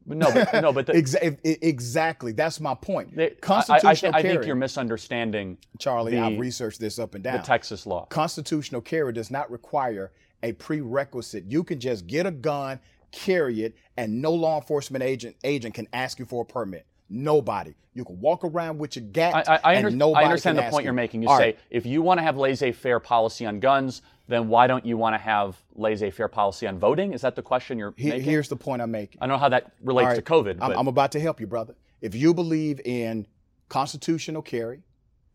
No, 0.08 0.32
but, 0.32 0.60
no, 0.60 0.72
but 0.72 0.86
the, 0.86 0.92
Exa- 0.94 1.38
exactly. 1.44 2.32
That's 2.32 2.60
my 2.60 2.74
point. 2.74 3.16
I- 3.16 3.22
I, 3.22 3.30
Constitutional 3.40 3.88
I, 3.90 3.94
thi- 4.22 4.28
I 4.28 4.32
think 4.32 4.46
you're 4.46 4.56
misunderstanding 4.56 5.58
Charlie, 5.78 6.12
the- 6.12 6.20
I've 6.20 6.38
researched 6.38 6.80
this 6.80 6.98
up 6.98 7.14
and 7.14 7.22
down. 7.24 7.38
the 7.38 7.42
Texas 7.42 7.86
law. 7.86 8.06
Constitutional 8.06 8.80
carry 8.80 9.12
does 9.12 9.30
not 9.30 9.50
require 9.50 10.12
a 10.42 10.52
prerequisite. 10.52 11.44
You 11.46 11.64
can 11.64 11.80
just 11.80 12.06
get 12.06 12.26
a 12.26 12.30
gun, 12.30 12.80
carry 13.10 13.62
it, 13.64 13.76
and 13.96 14.20
no 14.22 14.32
law 14.32 14.56
enforcement 14.60 15.02
agent 15.02 15.36
agent 15.44 15.74
can 15.74 15.88
ask 15.92 16.18
you 16.18 16.24
for 16.24 16.42
a 16.42 16.46
permit. 16.46 16.86
Nobody. 17.10 17.74
You 17.94 18.04
can 18.04 18.20
walk 18.20 18.44
around 18.44 18.78
with 18.78 18.94
your 18.96 19.04
gat, 19.06 19.34
I, 19.34 19.54
I, 19.54 19.60
I, 19.64 19.74
and 19.74 19.86
under- 20.02 20.16
I 20.16 20.24
understand 20.24 20.58
the 20.58 20.62
point 20.62 20.84
you. 20.84 20.88
you're 20.88 20.92
making. 20.92 21.22
You 21.22 21.28
All 21.28 21.36
say 21.38 21.44
right. 21.44 21.58
if 21.70 21.84
you 21.84 22.00
want 22.02 22.18
to 22.18 22.22
have 22.22 22.36
laissez-faire 22.36 23.00
policy 23.00 23.44
on 23.44 23.58
guns, 23.60 24.02
then 24.28 24.48
why 24.48 24.66
don't 24.66 24.84
you 24.86 24.96
want 24.96 25.14
to 25.14 25.18
have 25.18 25.56
laissez-faire 25.74 26.28
policy 26.28 26.66
on 26.68 26.78
voting? 26.78 27.12
Is 27.12 27.22
that 27.22 27.34
the 27.34 27.42
question 27.42 27.78
you're 27.78 27.94
He- 27.96 28.10
making? 28.10 28.24
here's 28.24 28.48
the 28.48 28.56
point 28.56 28.82
I'm 28.82 28.90
making. 28.92 29.18
I 29.20 29.26
don't 29.26 29.34
know 29.36 29.40
how 29.40 29.48
that 29.48 29.72
relates 29.82 30.10
All 30.10 30.16
to. 30.16 30.22
COVID, 30.22 30.50
I'm, 30.60 30.68
but 30.70 30.78
I'm 30.78 30.86
about 30.86 31.10
to 31.12 31.20
help 31.20 31.40
you, 31.40 31.46
brother. 31.46 31.74
If 32.00 32.14
you 32.14 32.34
believe 32.34 32.80
in 32.84 33.26
constitutional 33.68 34.42
carry, 34.42 34.82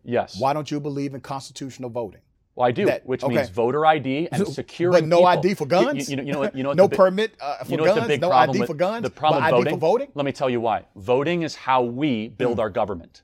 yes. 0.04 0.40
why 0.40 0.54
don't 0.54 0.70
you 0.72 0.80
believe 0.80 1.14
in 1.16 1.22
constitutional 1.22 1.90
voting? 1.90 2.22
Well, 2.56 2.68
I 2.68 2.72
do, 2.72 2.86
that- 2.86 3.06
which 3.06 3.24
okay. 3.24 3.36
means 3.36 3.50
voter 3.50 3.86
ID 3.86 4.30
and 4.32 4.48
securing 4.48 4.92
but 4.92 5.06
no 5.08 5.18
people. 5.18 5.28
ID 5.28 5.54
for 5.56 5.66
guns? 5.66 6.10
You, 6.10 6.18
you 6.18 6.24
know, 6.24 6.24
you 6.24 6.34
know? 6.34 6.52
You 6.54 6.64
know 6.64 6.74
no 6.74 6.88
the 6.88 6.96
permit 6.96 7.34
uh, 7.42 7.64
for 7.64 7.72
You 7.72 7.78
know 7.78 7.86
guns, 7.86 8.08
no 8.20 8.30
problem 8.30 8.50
ID 8.52 8.60
with 8.60 8.68
for 8.68 8.74
guns, 8.76 9.04
the 9.04 9.10
problem 9.10 9.44
but 9.44 9.52
with 9.54 9.54
ID 9.54 9.64
voting? 9.64 9.74
for 9.74 9.80
voting. 9.80 10.08
Let 10.14 10.26
me 10.26 10.32
tell 10.32 10.50
you 10.50 10.62
why. 10.62 10.86
Voting 10.96 11.42
is 11.42 11.56
how 11.56 11.82
we 11.82 12.28
build 12.28 12.60
our 12.60 12.70
government. 12.70 13.24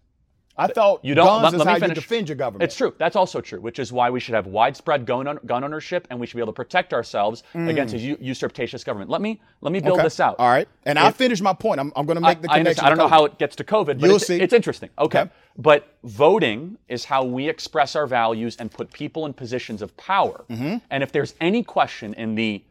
I 0.57 0.67
thought 0.67 1.05
You 1.05 1.15
don't. 1.15 1.25
guns 1.25 1.43
let, 1.43 1.53
is 1.53 1.59
let 1.59 1.67
how 1.67 1.73
finish. 1.75 1.89
you 1.95 2.01
defend 2.01 2.27
your 2.27 2.36
government. 2.36 2.63
It's 2.63 2.75
true. 2.75 2.93
That's 2.97 3.15
also 3.15 3.39
true. 3.39 3.61
Which 3.61 3.80
is 3.80 3.93
why 3.93 4.09
we 4.09 4.19
should 4.19 4.36
have 4.36 4.45
widespread 4.47 5.05
gun, 5.05 5.39
gun 5.45 5.63
ownership, 5.63 6.05
and 6.09 6.19
we 6.19 6.27
should 6.27 6.36
be 6.36 6.41
able 6.41 6.51
to 6.51 6.55
protect 6.57 6.93
ourselves 6.93 7.43
against 7.53 7.93
a 7.93 7.97
usurpatitious 7.97 8.84
government. 8.84 9.09
Let 9.09 9.21
me 9.21 9.39
let 9.61 9.71
me 9.71 9.80
build 9.80 9.93
Mm. 9.93 9.99
Okay. 9.99 10.03
this 10.07 10.19
out. 10.19 10.36
All 10.38 10.49
right, 10.49 10.67
and 10.86 10.99
I'll 10.99 11.11
finish 11.13 11.39
my 11.39 11.53
point. 11.53 11.80
I'm, 11.80 11.93
I'm 11.95 12.05
going 12.05 12.19
to 12.19 12.25
I, 12.25 12.32
make 12.32 12.41
the 12.41 12.47
connection. 12.49 12.67
understand. 12.67 12.86
I 12.88 12.89
don't 12.89 12.97
know 12.97 13.07
how 13.07 13.23
it 13.25 13.38
gets 13.38 13.55
to 13.57 13.63
COVID, 13.63 13.86
but 13.86 14.01
You'll 14.01 14.15
it's, 14.17 14.27
see. 14.27 14.41
it's 14.41 14.53
interesting. 14.53 14.89
Okay. 14.99 15.21
Okay. 15.21 15.32
But 15.58 15.97
voting 16.04 16.78
is 16.88 17.06
how 17.06 17.24
we 17.24 17.50
express 17.50 17.95
our 17.95 18.08
values 18.08 18.56
and 18.58 18.72
put 18.72 18.93
people 18.93 19.26
in 19.26 19.34
positions 19.34 19.82
of 19.82 19.95
power. 19.97 20.45
Mm-hmm. 20.50 20.78
And 20.89 21.04
if 21.04 21.12
there's 21.12 21.36
any 21.41 21.64
question 21.64 22.14
in 22.14 22.36
the 22.36 22.64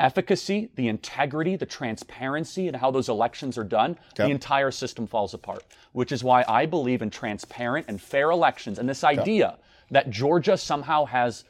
efficacy, 0.00 0.70
the 0.76 0.88
integrity, 0.88 1.56
the 1.56 1.66
transparency, 1.66 2.68
and 2.68 2.76
how 2.76 2.90
those 2.90 3.08
elections 3.08 3.56
are 3.56 3.64
done, 3.64 3.98
the 4.16 4.28
entire 4.28 4.70
system 4.70 5.06
falls 5.06 5.34
apart. 5.34 5.64
Which 5.92 6.12
is 6.12 6.22
why 6.22 6.44
I 6.46 6.66
believe 6.66 7.02
in 7.02 7.10
transparent 7.10 7.86
and 7.88 8.00
fair 8.00 8.30
elections. 8.30 8.78
And 8.78 8.88
this 8.88 9.04
idea 9.04 9.58
that 9.90 10.10
Georgia 10.10 10.56
somehow 10.56 11.06
has 11.06 11.44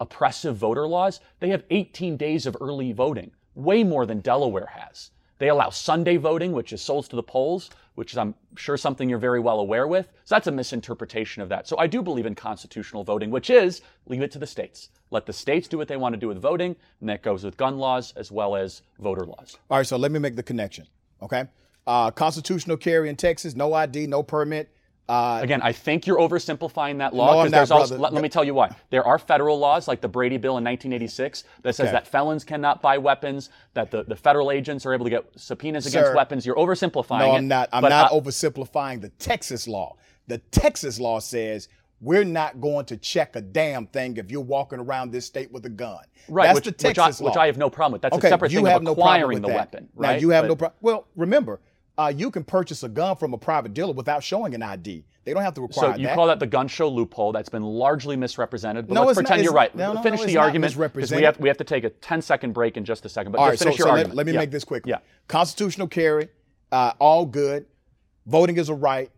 oppressive 0.00 0.56
voter 0.56 0.86
laws, 0.86 1.20
they 1.40 1.48
have 1.50 1.64
18 1.70 2.16
days 2.16 2.46
of 2.46 2.56
early 2.60 2.92
voting, 2.92 3.32
way 3.54 3.84
more 3.84 4.06
than 4.06 4.20
Delaware 4.20 4.70
has. 4.72 5.10
They 5.38 5.48
allow 5.48 5.70
Sunday 5.70 6.16
voting, 6.16 6.52
which 6.52 6.72
is 6.72 6.80
souls 6.80 7.08
to 7.08 7.16
the 7.16 7.22
polls, 7.22 7.70
which 7.94 8.12
is, 8.12 8.18
I'm 8.18 8.34
sure, 8.56 8.76
something 8.76 9.08
you're 9.08 9.18
very 9.18 9.40
well 9.40 9.60
aware 9.60 9.86
with. 9.86 10.08
So 10.24 10.34
that's 10.34 10.46
a 10.46 10.52
misinterpretation 10.52 11.42
of 11.42 11.48
that. 11.50 11.68
So 11.68 11.78
I 11.78 11.86
do 11.86 12.02
believe 12.02 12.26
in 12.26 12.34
constitutional 12.34 13.04
voting, 13.04 13.30
which 13.30 13.50
is 13.50 13.82
leave 14.06 14.22
it 14.22 14.30
to 14.32 14.38
the 14.38 14.46
states. 14.46 14.88
Let 15.10 15.26
the 15.26 15.32
states 15.32 15.68
do 15.68 15.76
what 15.78 15.88
they 15.88 15.96
want 15.96 16.14
to 16.14 16.18
do 16.18 16.28
with 16.28 16.40
voting, 16.40 16.74
and 17.00 17.08
that 17.08 17.22
goes 17.22 17.44
with 17.44 17.56
gun 17.56 17.78
laws 17.78 18.12
as 18.16 18.32
well 18.32 18.56
as 18.56 18.82
voter 18.98 19.26
laws. 19.26 19.56
All 19.70 19.76
right, 19.76 19.86
so 19.86 19.96
let 19.96 20.10
me 20.10 20.18
make 20.18 20.36
the 20.36 20.42
connection. 20.42 20.86
Okay, 21.20 21.44
uh, 21.86 22.10
constitutional 22.10 22.76
carry 22.76 23.08
in 23.08 23.16
Texas, 23.16 23.54
no 23.54 23.74
ID, 23.74 24.06
no 24.06 24.22
permit. 24.22 24.74
Uh, 25.08 25.40
Again, 25.42 25.60
I 25.62 25.72
think 25.72 26.06
you're 26.06 26.18
oversimplifying 26.18 26.98
that 26.98 27.12
law 27.12 27.32
No, 27.32 27.38
I'm 27.40 27.46
because 27.46 27.50
not, 27.52 27.58
there's 27.58 27.70
also. 27.72 27.88
brother. 27.94 28.02
Let, 28.02 28.12
let 28.14 28.22
me 28.22 28.28
tell 28.28 28.44
you 28.44 28.54
why. 28.54 28.74
There 28.90 29.04
are 29.04 29.18
federal 29.18 29.58
laws 29.58 29.88
like 29.88 30.00
the 30.00 30.08
Brady 30.08 30.36
Bill 30.36 30.52
in 30.58 30.64
1986 30.64 31.44
that 31.62 31.74
says 31.74 31.86
Okay. 31.86 31.92
that 31.92 32.06
felons 32.06 32.44
cannot 32.44 32.80
buy 32.80 32.98
weapons, 32.98 33.50
that 33.74 33.90
the, 33.90 34.04
the 34.04 34.16
federal 34.16 34.50
agents 34.52 34.86
are 34.86 34.94
able 34.94 35.04
to 35.04 35.10
get 35.10 35.24
subpoenas 35.36 35.86
against 35.86 36.10
Sir, 36.10 36.16
weapons. 36.16 36.46
You're 36.46 36.56
oversimplifying 36.56 37.18
no, 37.18 37.34
it. 37.34 37.38
I'm 37.38 37.48
not. 37.48 37.68
I'm 37.72 37.82
but 37.82 37.88
not 37.88 38.12
I- 38.12 38.16
oversimplifying 38.16 39.00
the 39.00 39.08
Texas 39.10 39.66
law. 39.66 39.96
The 40.28 40.38
Texas 40.38 41.00
law 41.00 41.18
says 41.18 41.68
we're 42.00 42.24
not 42.24 42.60
going 42.60 42.84
to 42.86 42.96
check 42.96 43.36
a 43.36 43.40
damn 43.40 43.86
thing 43.88 44.16
if 44.16 44.30
you're 44.30 44.40
walking 44.40 44.78
around 44.78 45.10
this 45.12 45.26
state 45.26 45.52
with 45.52 45.66
a 45.66 45.70
gun. 45.70 45.98
Right, 46.28 46.46
That's 46.46 46.54
which, 46.56 46.64
the 46.64 46.70
which, 46.70 46.94
Texas 46.96 47.20
I, 47.20 47.24
law. 47.24 47.30
which 47.30 47.36
I 47.36 47.46
have 47.46 47.58
no 47.58 47.68
problem 47.70 47.92
with. 47.92 48.02
That's 48.02 48.16
a 48.16 48.20
separate 48.20 48.50
you 48.52 48.58
thing 48.58 48.66
have 48.66 48.76
of 48.76 48.82
no 48.84 48.94
problem 48.94 49.14
acquiring 49.16 49.34
with 49.36 49.42
the 49.42 49.48
that. 49.48 49.54
weapon, 49.56 49.88
right? 49.94 50.12
Now 50.14 50.18
you 50.20 50.30
have 50.30 50.44
But- 50.44 50.48
no 50.48 50.56
problem. 50.56 50.78
Well, 50.80 51.06
remember, 51.16 51.60
uh, 51.98 52.12
you 52.14 52.30
can 52.30 52.42
purchase 52.44 52.82
a 52.82 52.88
gun 52.88 53.16
from 53.16 53.34
a 53.34 53.38
private 53.38 53.74
dealer 53.74 53.92
without 53.92 54.22
showing 54.24 54.54
an 54.54 54.62
ID. 54.62 55.04
They 55.24 55.32
don't 55.34 55.42
have 55.42 55.54
to 55.54 55.60
require. 55.60 55.92
So 55.92 55.98
you 55.98 56.06
that. 56.06 56.14
call 56.16 56.26
that 56.26 56.40
the 56.40 56.46
gun 56.46 56.66
show 56.66 56.88
loophole? 56.88 57.30
That's 57.32 57.48
been 57.48 57.62
largely 57.62 58.16
misrepresented. 58.16 58.88
But 58.88 58.94
No, 58.94 59.00
let's 59.04 59.12
it's 59.12 59.16
not- 59.18 59.28
pretend 59.28 59.44
you're 59.44 59.52
right. 59.52 59.74
no, 59.74 59.92
no, 59.92 60.02
finish 60.02 60.22
the 60.24 60.36
argument 60.38 60.74
because 60.76 61.12
we 61.12 61.22
have 61.22 61.38
we 61.38 61.48
have 61.48 61.58
to 61.58 61.64
take 61.64 61.84
a 61.84 61.90
10 61.90 62.22
second 62.22 62.52
break 62.52 62.76
in 62.76 62.84
just 62.84 63.04
a 63.04 63.08
second. 63.08 63.32
But 63.32 63.38
All 63.38 63.48
right, 63.48 63.58
so, 63.58 63.66
finish 63.66 63.78
so 63.78 63.84
your 63.84 63.92
let, 63.94 63.98
argument. 63.98 64.16
let 64.16 64.26
me 64.26 64.32
Yeah. 64.32 64.38
make 64.40 64.50
this 64.50 64.64
quick. 64.64 64.84
Yeah. 64.86 64.98
Constitutional 65.28 65.86
carry, 65.86 66.28
uh, 66.72 66.92
all 66.98 67.24
good. 67.24 67.66
Voting 68.26 68.56
is 68.56 68.68
a 68.68 68.74
right. 68.74 69.10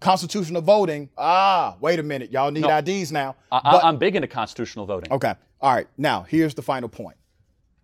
Constitutional 0.00 0.60
voting, 0.60 1.08
ah, 1.16 1.76
wait 1.80 1.98
a 1.98 2.02
minute. 2.02 2.30
Y'all 2.30 2.50
need. 2.50 2.64
IDs 2.66 3.10
now. 3.10 3.36
I, 3.50 3.60
But- 3.64 3.84
I'm 3.84 3.96
big 3.96 4.14
into 4.16 4.28
constitutional 4.28 4.84
voting. 4.86 5.10
okay. 5.12 5.34
All 5.60 5.72
right. 5.74 5.86
Now, 5.96 6.22
here's 6.28 6.54
the 6.54 6.62
final 6.62 6.88
point. 6.90 7.16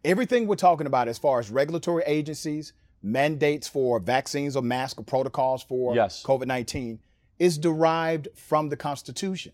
Everything 0.05 0.47
we're 0.47 0.57
talking 0.57 0.87
about 0.87 1.09
as 1.09 1.19
far 1.19 1.39
as 1.39 1.51
regulatory 1.51 2.03
agencies, 2.07 2.75
mandates 3.03 3.67
for 3.69 3.99
vaccines 3.99 4.57
or 4.57 4.63
mask 4.63 4.99
or 5.01 5.05
protocols 5.05 5.63
for 5.63 5.95
Yes. 5.95 6.23
COVID 6.23 6.47
19 6.47 6.99
is 7.39 7.57
derived 7.59 8.29
from 8.35 8.69
the 8.69 8.77
Constitution. 8.77 9.53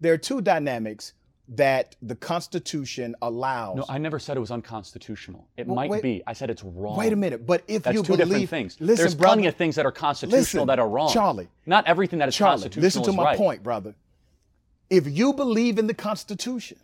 There 0.00 0.12
are 0.12 0.18
two 0.18 0.40
dynamics 0.40 1.12
that 1.48 1.94
the 2.02 2.14
Constitution 2.16 3.14
allows. 3.22 3.76
No, 3.76 3.84
I 3.88 3.98
never 3.98 4.18
said 4.18 4.36
it 4.36 4.40
was 4.40 4.50
unconstitutional. 4.50 5.46
It 5.56 5.66
Well, 5.66 5.76
might 5.76 5.90
wait- 5.90 6.02
be. 6.02 6.22
I 6.26 6.32
said 6.32 6.50
it's 6.50 6.64
wrong. 6.64 6.96
Wait 6.96 7.12
a 7.12 7.16
minute, 7.16 7.46
but 7.46 7.62
if 7.68 7.82
That's 7.82 7.94
you 7.96 8.02
two 8.02 8.16
believe, 8.16 8.28
different 8.28 8.50
things. 8.50 8.76
listen, 8.80 8.96
There's 9.02 9.14
brother, 9.14 9.34
plenty 9.34 9.48
of 9.48 9.56
things 9.56 9.74
that 9.76 9.84
are 9.86 9.92
constitutional 9.92 10.40
listen, 10.40 10.66
that 10.68 10.78
are 10.78 10.88
wrong. 10.88 11.12
Charlie. 11.12 11.48
Not 11.66 11.86
everything 11.86 12.18
that 12.20 12.28
is 12.28 12.34
Charlie, 12.36 12.54
constitutional 12.62 12.82
listen 12.84 13.02
to 13.04 13.10
is 13.10 13.16
my 13.16 13.24
right. 13.24 13.38
point, 13.38 13.62
brother. 13.62 13.94
If 14.90 15.06
you 15.06 15.32
believe 15.32 15.78
in 15.78 15.86
the 15.86 15.94
Constitution, 15.94 16.78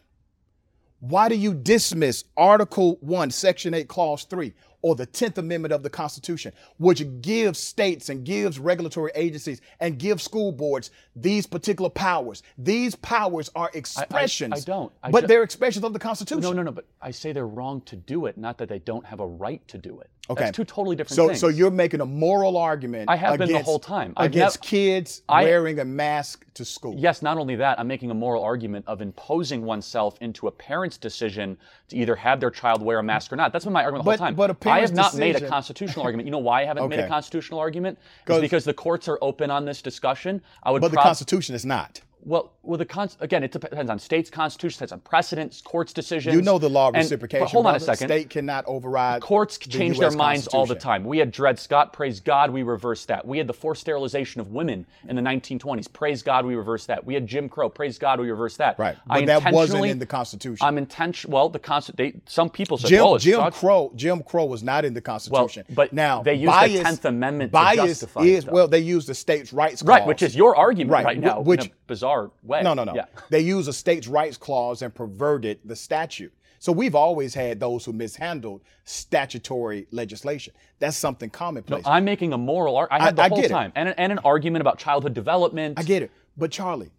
why 1.00 1.28
do 1.28 1.34
you 1.36 1.54
dismiss 1.54 2.24
Article 2.36 2.98
1, 3.00 3.30
Section 3.30 3.74
8, 3.74 3.88
Clause 3.88 4.24
3, 4.24 4.52
or 4.82 4.94
the 4.94 5.06
10th 5.06 5.38
Amendment 5.38 5.72
of 5.72 5.82
the 5.82 5.90
Constitution, 5.90 6.52
which 6.78 7.04
gives 7.20 7.58
states 7.58 8.08
and 8.08 8.24
gives 8.24 8.58
regulatory 8.58 9.10
agencies 9.14 9.60
and 9.80 9.98
gives 9.98 10.22
school 10.22 10.52
boards 10.52 10.90
these 11.16 11.46
particular 11.46 11.90
powers? 11.90 12.42
These 12.56 12.94
powers 12.96 13.50
are 13.56 13.70
expressions. 13.74 14.52
I 14.54 14.60
don't. 14.60 14.92
I 15.02 15.10
but 15.10 15.26
they're 15.28 15.42
expressions 15.42 15.84
of 15.84 15.92
the 15.92 15.98
Constitution. 15.98 16.42
No, 16.42 16.52
no, 16.52 16.62
no. 16.62 16.70
But 16.72 16.86
I 17.02 17.10
say 17.10 17.32
they're 17.32 17.46
wrong 17.46 17.80
to 17.82 17.96
do 17.96 18.26
it, 18.26 18.38
not 18.38 18.58
that 18.58 18.68
they 18.68 18.78
don't 18.78 19.04
have 19.06 19.20
a 19.20 19.26
right 19.26 19.66
to 19.68 19.78
do 19.78 20.00
it. 20.00 20.10
Okay. 20.30 20.44
That's 20.44 20.56
two 20.56 20.64
totally 20.64 20.94
different 20.94 21.16
So, 21.16 21.28
things. 21.28 21.40
so 21.40 21.48
you're 21.48 21.70
making 21.70 22.02
a 22.02 22.04
moral 22.06 22.58
argument. 22.58 23.08
I 23.08 23.16
have 23.16 23.38
been 23.38 23.50
the 23.50 23.62
whole 23.62 23.78
time. 23.78 24.12
I've 24.14 24.26
against 24.30 24.58
nev- 24.62 24.68
kids 24.68 25.22
I- 25.26 25.42
wearing 25.44 25.78
a 25.80 25.86
mask 25.86 26.44
to 26.52 26.66
school. 26.66 26.94
Yes, 26.98 27.22
not 27.22 27.38
only 27.38 27.56
that, 27.56 27.80
I'm 27.80 27.86
making 27.88 28.10
a 28.10 28.14
moral 28.14 28.44
argument 28.44 28.84
of 28.86 29.00
imposing 29.00 29.64
oneself 29.64 30.18
into 30.20 30.46
a 30.46 30.50
parent's 30.52 30.98
decision 30.98 31.56
to 31.88 31.96
either 31.96 32.14
have 32.14 32.40
their 32.40 32.50
child 32.50 32.82
wear 32.82 32.98
a 32.98 33.02
mask 33.02 33.32
or 33.32 33.36
not. 33.36 33.54
That's 33.54 33.64
been 33.64 33.72
my 33.72 33.82
argument 33.84 34.04
the 34.04 34.10
But- 34.10 34.18
whole 34.18 34.26
time. 34.26 34.34
but 34.34 34.50
a 34.50 34.54
I 34.68 34.80
have 34.80 34.94
not 34.94 35.14
made 35.14 35.36
a 35.36 35.48
constitutional 35.48 36.04
argument. 36.04 36.26
You 36.26 36.32
know 36.32 36.38
why 36.38 36.62
I 36.62 36.64
haven't 36.64 36.88
made 36.88 37.00
a 37.00 37.08
constitutional 37.08 37.60
argument? 37.60 37.98
Because 38.26 38.64
the 38.64 38.74
courts 38.74 39.08
are 39.08 39.18
open 39.20 39.50
on 39.50 39.64
this 39.64 39.82
discussion. 39.82 40.40
I 40.62 40.70
would 40.70 40.80
But 40.80 40.90
the 40.90 40.98
Constitution 40.98 41.54
is 41.54 41.64
not. 41.64 42.00
Well, 42.24 42.52
well, 42.62 42.76
the 42.76 42.84
con- 42.84 43.08
again, 43.20 43.42
it 43.44 43.52
depends 43.52 43.88
on 43.90 43.98
states' 43.98 44.28
constitutions, 44.28 44.76
depends 44.78 44.92
on 44.92 45.00
precedents, 45.00 45.62
courts' 45.62 45.92
decisions. 45.92 46.34
You 46.34 46.42
know 46.42 46.58
the 46.58 46.68
law 46.68 46.88
of 46.88 46.94
And- 46.94 47.02
reciprocation. 47.04 47.44
But 47.44 47.50
hold 47.50 47.66
on 47.66 47.74
a 47.76 47.80
second. 47.80 48.08
State 48.08 48.28
cannot 48.28 48.64
override. 48.66 49.22
Courts 49.22 49.56
the 49.56 49.70
change 49.70 49.96
US 49.96 50.00
their 50.00 50.18
minds 50.18 50.46
all 50.48 50.66
the 50.66 50.74
time. 50.74 51.04
We 51.04 51.18
had 51.18 51.30
Dred 51.30 51.58
Scott, 51.58 51.92
praise 51.92 52.20
God, 52.20 52.50
we 52.50 52.62
reversed 52.62 53.08
that. 53.08 53.26
We 53.26 53.38
had 53.38 53.46
the 53.46 53.52
forced 53.54 53.80
sterilization 53.82 54.40
of 54.40 54.50
women 54.50 54.84
in 55.08 55.16
the 55.16 55.22
1920s, 55.22 55.86
praise 55.90 56.22
God, 56.22 56.44
we 56.44 56.54
reversed 56.56 56.88
that. 56.88 57.06
We 57.06 57.14
had 57.14 57.26
Jim 57.26 57.48
Crow, 57.48 57.68
praise 57.68 57.98
God, 57.98 58.20
we 58.20 58.30
reversed 58.30 58.58
that. 58.58 58.78
Right, 58.78 58.96
I 59.08 59.20
but 59.20 59.26
that 59.42 59.52
wasn't 59.52 59.86
in 59.86 59.98
the 59.98 60.06
Constitution. 60.06 60.66
I'm 60.66 60.76
intention. 60.76 61.30
Well, 61.30 61.48
the 61.48 61.58
Constitution. 61.58 62.20
Some 62.26 62.50
people 62.50 62.78
say, 62.78 62.88
Jim, 62.88 63.04
"Oh, 63.04 63.16
Jim 63.18 63.38
not- 63.38 63.54
Crow. 63.54 63.92
Jim 63.96 64.22
Crow 64.22 64.44
was 64.44 64.62
not 64.62 64.84
in 64.84 64.92
the 64.92 65.00
Constitution. 65.00 65.64
but 65.74 65.92
now 65.92 66.22
they 66.22 66.34
used 66.34 66.52
the 66.52 66.82
10th 66.82 67.04
Amendment 67.04 67.50
to 67.50 67.52
bias 67.52 67.76
justify 68.00 68.22
it, 68.22 68.26
is 68.28 68.44
though. 68.44 68.52
well, 68.52 68.68
they 68.68 68.80
use 68.80 69.06
the 69.06 69.14
states' 69.14 69.52
rights 69.52 69.82
right," 69.82 70.04
which 70.06 70.22
is 70.22 70.34
your 70.36 70.56
argument 70.56 70.92
Right, 70.92 71.04
right, 71.04 71.18
now, 71.18 71.40
which- 71.40 71.70
bizarre 71.88 72.30
way. 72.44 72.62
no, 72.62 72.74
no, 72.74 72.84
no. 72.84 72.94
Yeah. 72.94 73.06
They 73.30 73.40
use 73.40 73.66
a 73.66 73.72
states' 73.72 74.06
rights 74.06 74.36
clause 74.36 74.82
and 74.82 74.94
perverted 74.94 75.58
the 75.64 75.74
statute. 75.74 76.32
So 76.60 76.72
we've 76.72 76.94
always 76.94 77.34
had 77.34 77.60
those 77.60 77.84
who 77.84 77.92
mishandled 77.92 78.62
statutory 78.84 79.86
legislation. 79.90 80.54
That's 80.78 80.96
something 80.96 81.30
commonplace. 81.30 81.84
I'm 81.86 82.04
making 82.04 82.32
a 82.32 82.38
moral. 82.38 82.76
Ar- 82.76 82.88
I 82.90 83.02
had 83.02 83.16
the 83.16 83.22
I 83.22 83.28
whole 83.28 83.38
get 83.38 83.46
it. 83.46 83.48
time, 83.50 83.72
and, 83.74 83.94
and 83.96 84.12
an 84.12 84.18
argument 84.20 84.60
about 84.60 84.78
childhood 84.78 85.14
development. 85.14 85.78
I 85.78 85.82
get 85.82 86.02
it. 86.02 86.10
But 86.36 86.50
Charlie, 86.50 86.90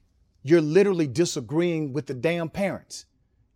you're 0.43 0.61
literally 0.61 1.07
disagreeing 1.07 1.93
with 1.93 2.05
the 2.07 2.13
damn 2.13 2.49
parents. 2.49 3.05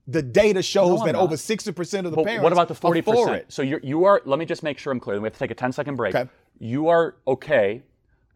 The 0.08 0.22
data 0.22 0.62
shows 0.62 1.00
I'm 1.00 1.06
that 1.08 1.14
not. 1.14 1.22
over 1.22 1.36
60% 1.36 2.00
of 2.06 2.12
the 2.12 2.18
But 2.18 2.26
parents 2.26 2.44
what 2.44 2.52
about 2.52 2.68
the 2.68 2.74
are 2.74 2.76
forty 2.76 3.00
for 3.02 3.34
it. 3.36 3.46
So 3.52 3.62
you 3.62 3.80
you 3.82 4.04
are. 4.04 4.22
Let 4.26 4.38
me 4.38 4.46
just 4.46 4.62
make 4.62 4.78
sure 4.78 4.92
I'm 4.92 5.00
clear. 5.00 5.20
We 5.22 5.26
have 5.28 5.34
to 5.34 5.40
take 5.40 5.52
a 5.52 5.56
10 5.56 5.72
second 5.72 5.96
break. 5.96 6.14
Okay. 6.14 6.30
You 6.60 6.90
are 6.90 7.16
okay 7.26 7.84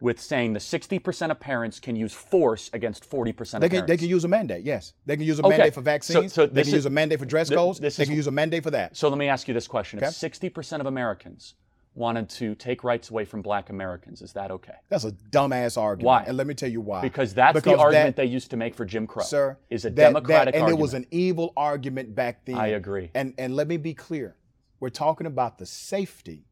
with 0.00 0.20
saying 0.20 0.52
the 0.52 0.60
60 0.60 0.98
percent 1.00 1.32
of 1.32 1.40
parents 1.40 1.80
can 1.80 1.96
use 1.96 2.12
force 2.12 2.70
against 2.72 3.04
40 3.04 3.32
percent 3.32 3.60
They 3.60 3.66
of 3.66 3.70
can, 3.70 3.76
parents. 3.78 3.90
they 3.90 3.96
can 3.96 4.08
use 4.08 4.24
a 4.24 4.28
mandate, 4.28 4.64
yes. 4.64 4.92
They 5.06 5.16
can 5.16 5.26
use 5.26 5.38
a 5.40 5.42
Okay. 5.42 5.56
mandate 5.56 5.74
for 5.74 5.80
vaccines. 5.80 6.32
so 6.32 6.46
they 6.46 6.62
can 6.62 6.68
is- 6.68 6.72
use 6.72 6.86
a 6.86 6.90
mandate 6.90 7.18
for 7.18 7.24
dress 7.26 7.50
codes. 7.50 7.80
They 7.80 7.88
is- 7.88 7.96
can 7.96 8.12
use 8.12 8.26
a 8.26 8.30
mandate 8.30 8.62
for 8.62 8.70
that. 8.70 8.96
so 8.96 9.08
let 9.08 9.18
me 9.18 9.28
ask 9.28 9.48
you 9.48 9.54
this 9.54 9.66
question: 9.66 9.98
Okay. 9.98 10.06
If 10.08 10.14
60 10.14 10.48
percent 10.50 10.80
of 10.80 10.86
Americans 10.86 11.54
wanted 11.94 12.28
to 12.28 12.54
take 12.54 12.84
rights 12.84 13.10
away 13.10 13.24
from 13.24 13.42
Black 13.42 13.70
Americans, 13.70 14.22
is 14.22 14.32
that 14.34 14.52
okay? 14.52 14.74
That's 14.88 15.02
a 15.04 15.10
dumbass 15.10 15.76
argument. 15.76 16.06
Why? 16.06 16.24
And 16.28 16.36
let 16.36 16.46
me 16.46 16.54
tell 16.54 16.70
you 16.70 16.80
why. 16.80 17.00
Because 17.00 17.34
that's 17.34 17.60
the 17.60 17.76
argument 17.76 18.14
that- 18.14 18.22
they 18.22 18.26
used 18.28 18.50
to 18.52 18.56
make 18.56 18.76
for 18.76 18.84
Jim 18.84 19.04
Crow. 19.08 19.24
sir, 19.24 19.58
is 19.68 19.84
a 19.84 19.90
that- 19.90 19.96
democratic 19.96 20.54
that, 20.54 20.58
and 20.58 20.62
argument. 20.64 20.78
it 20.78 20.82
was 20.82 20.94
an 20.94 21.06
evil 21.10 21.52
argument 21.56 22.14
back 22.14 22.44
then. 22.44 22.54
I 22.54 22.68
agree. 22.68 23.10
And 23.14 23.34
and 23.36 23.56
let 23.56 23.66
me 23.66 23.78
be 23.78 23.94
clear. 23.94 24.36
We're 24.78 24.90
talking 24.90 25.26
about 25.26 25.58
the 25.58 25.66
safety 25.66 26.44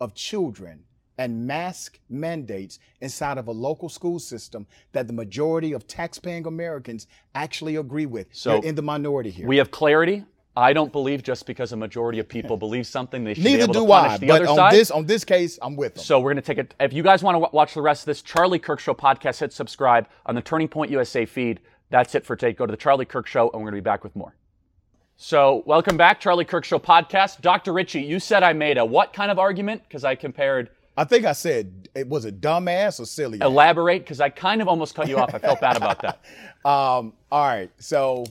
of 0.00 0.14
children 0.14 0.84
and 1.18 1.46
mask 1.46 1.98
mandates 2.10 2.78
inside 3.00 3.38
of 3.38 3.46
a 3.48 3.52
local 3.52 3.88
school 3.88 4.18
system 4.18 4.66
that 4.92 5.06
the 5.06 5.12
majority 5.12 5.72
of 5.72 5.86
taxpaying 5.86 6.46
Americans 6.46 7.06
actually 7.34 7.76
agree 7.76 8.06
with. 8.06 8.26
So, 8.32 8.54
You're 8.56 8.64
in 8.64 8.74
the 8.74 8.82
minority 8.82 9.30
here. 9.30 9.46
we 9.46 9.56
have 9.58 9.70
clarity. 9.70 10.24
I 10.56 10.72
don't 10.72 10.92
believe 10.92 11.24
just 11.24 11.46
because 11.46 11.72
a 11.72 11.76
majority 11.76 12.20
of 12.20 12.28
people 12.28 12.56
believe 12.56 12.86
something, 12.86 13.24
they 13.24 13.34
should 13.34 13.42
be 13.42 13.50
Neither 13.50 13.64
able 13.64 13.72
do 13.74 13.80
to 13.80 13.86
punish 13.86 14.12
I. 14.12 14.18
the 14.18 14.26
But 14.28 14.42
other 14.42 14.50
on 14.50 14.56
side. 14.56 14.72
this 14.74 14.90
on 14.92 15.04
this 15.06 15.24
case, 15.24 15.58
I'm 15.60 15.74
with 15.74 15.94
them. 15.96 16.04
So 16.04 16.20
we're 16.20 16.32
going 16.32 16.42
to 16.42 16.46
take 16.46 16.58
it. 16.58 16.74
If 16.78 16.92
you 16.92 17.02
guys 17.02 17.24
want 17.24 17.34
to 17.34 17.40
w- 17.40 17.50
watch 17.56 17.74
the 17.74 17.82
rest 17.82 18.02
of 18.02 18.06
this 18.06 18.22
Charlie 18.22 18.60
Kirk 18.60 18.78
Show 18.78 18.94
podcast, 18.94 19.40
hit 19.40 19.52
subscribe 19.52 20.06
on 20.26 20.36
the 20.36 20.40
Turning 20.42 20.68
Point 20.68 20.92
USA 20.92 21.26
feed. 21.26 21.58
That's 21.90 22.14
it 22.14 22.24
for 22.24 22.36
today. 22.36 22.52
Go 22.52 22.66
to 22.66 22.70
the 22.70 22.76
Charlie 22.76 23.04
Kirk 23.04 23.26
Show, 23.26 23.50
and 23.50 23.54
we're 23.54 23.70
going 23.70 23.74
to 23.74 23.82
be 23.82 23.84
back 23.84 24.04
with 24.04 24.14
more. 24.14 24.36
So 25.16 25.62
welcome 25.66 25.96
back, 25.96 26.20
Charlie 26.20 26.44
Kirk 26.44 26.64
Show 26.64 26.78
podcast. 26.78 27.40
Dr. 27.40 27.72
Richey, 27.72 28.02
you 28.02 28.20
said 28.20 28.42
I 28.44 28.52
made 28.52 28.78
a 28.78 28.84
what 28.84 29.12
kind 29.12 29.30
of 29.32 29.38
argument? 29.40 29.82
Because 29.88 30.04
I 30.04 30.14
compared. 30.14 30.70
I 30.96 31.04
think 31.04 31.24
I 31.24 31.32
said 31.32 31.88
it 31.94 32.08
was 32.08 32.24
a 32.24 32.32
dumbass 32.32 33.00
or 33.00 33.06
silly. 33.06 33.38
Elaborate, 33.40 34.02
because 34.02 34.20
I 34.20 34.28
kind 34.28 34.62
of 34.62 34.68
almost 34.68 34.94
cut 34.94 35.08
you 35.08 35.18
off. 35.18 35.34
I 35.34 35.38
felt 35.38 35.60
bad 35.60 35.76
about 35.76 36.00
that. 36.02 36.20
Um, 36.64 37.12
all 37.30 37.44
right. 37.46 37.70
So 37.78 38.24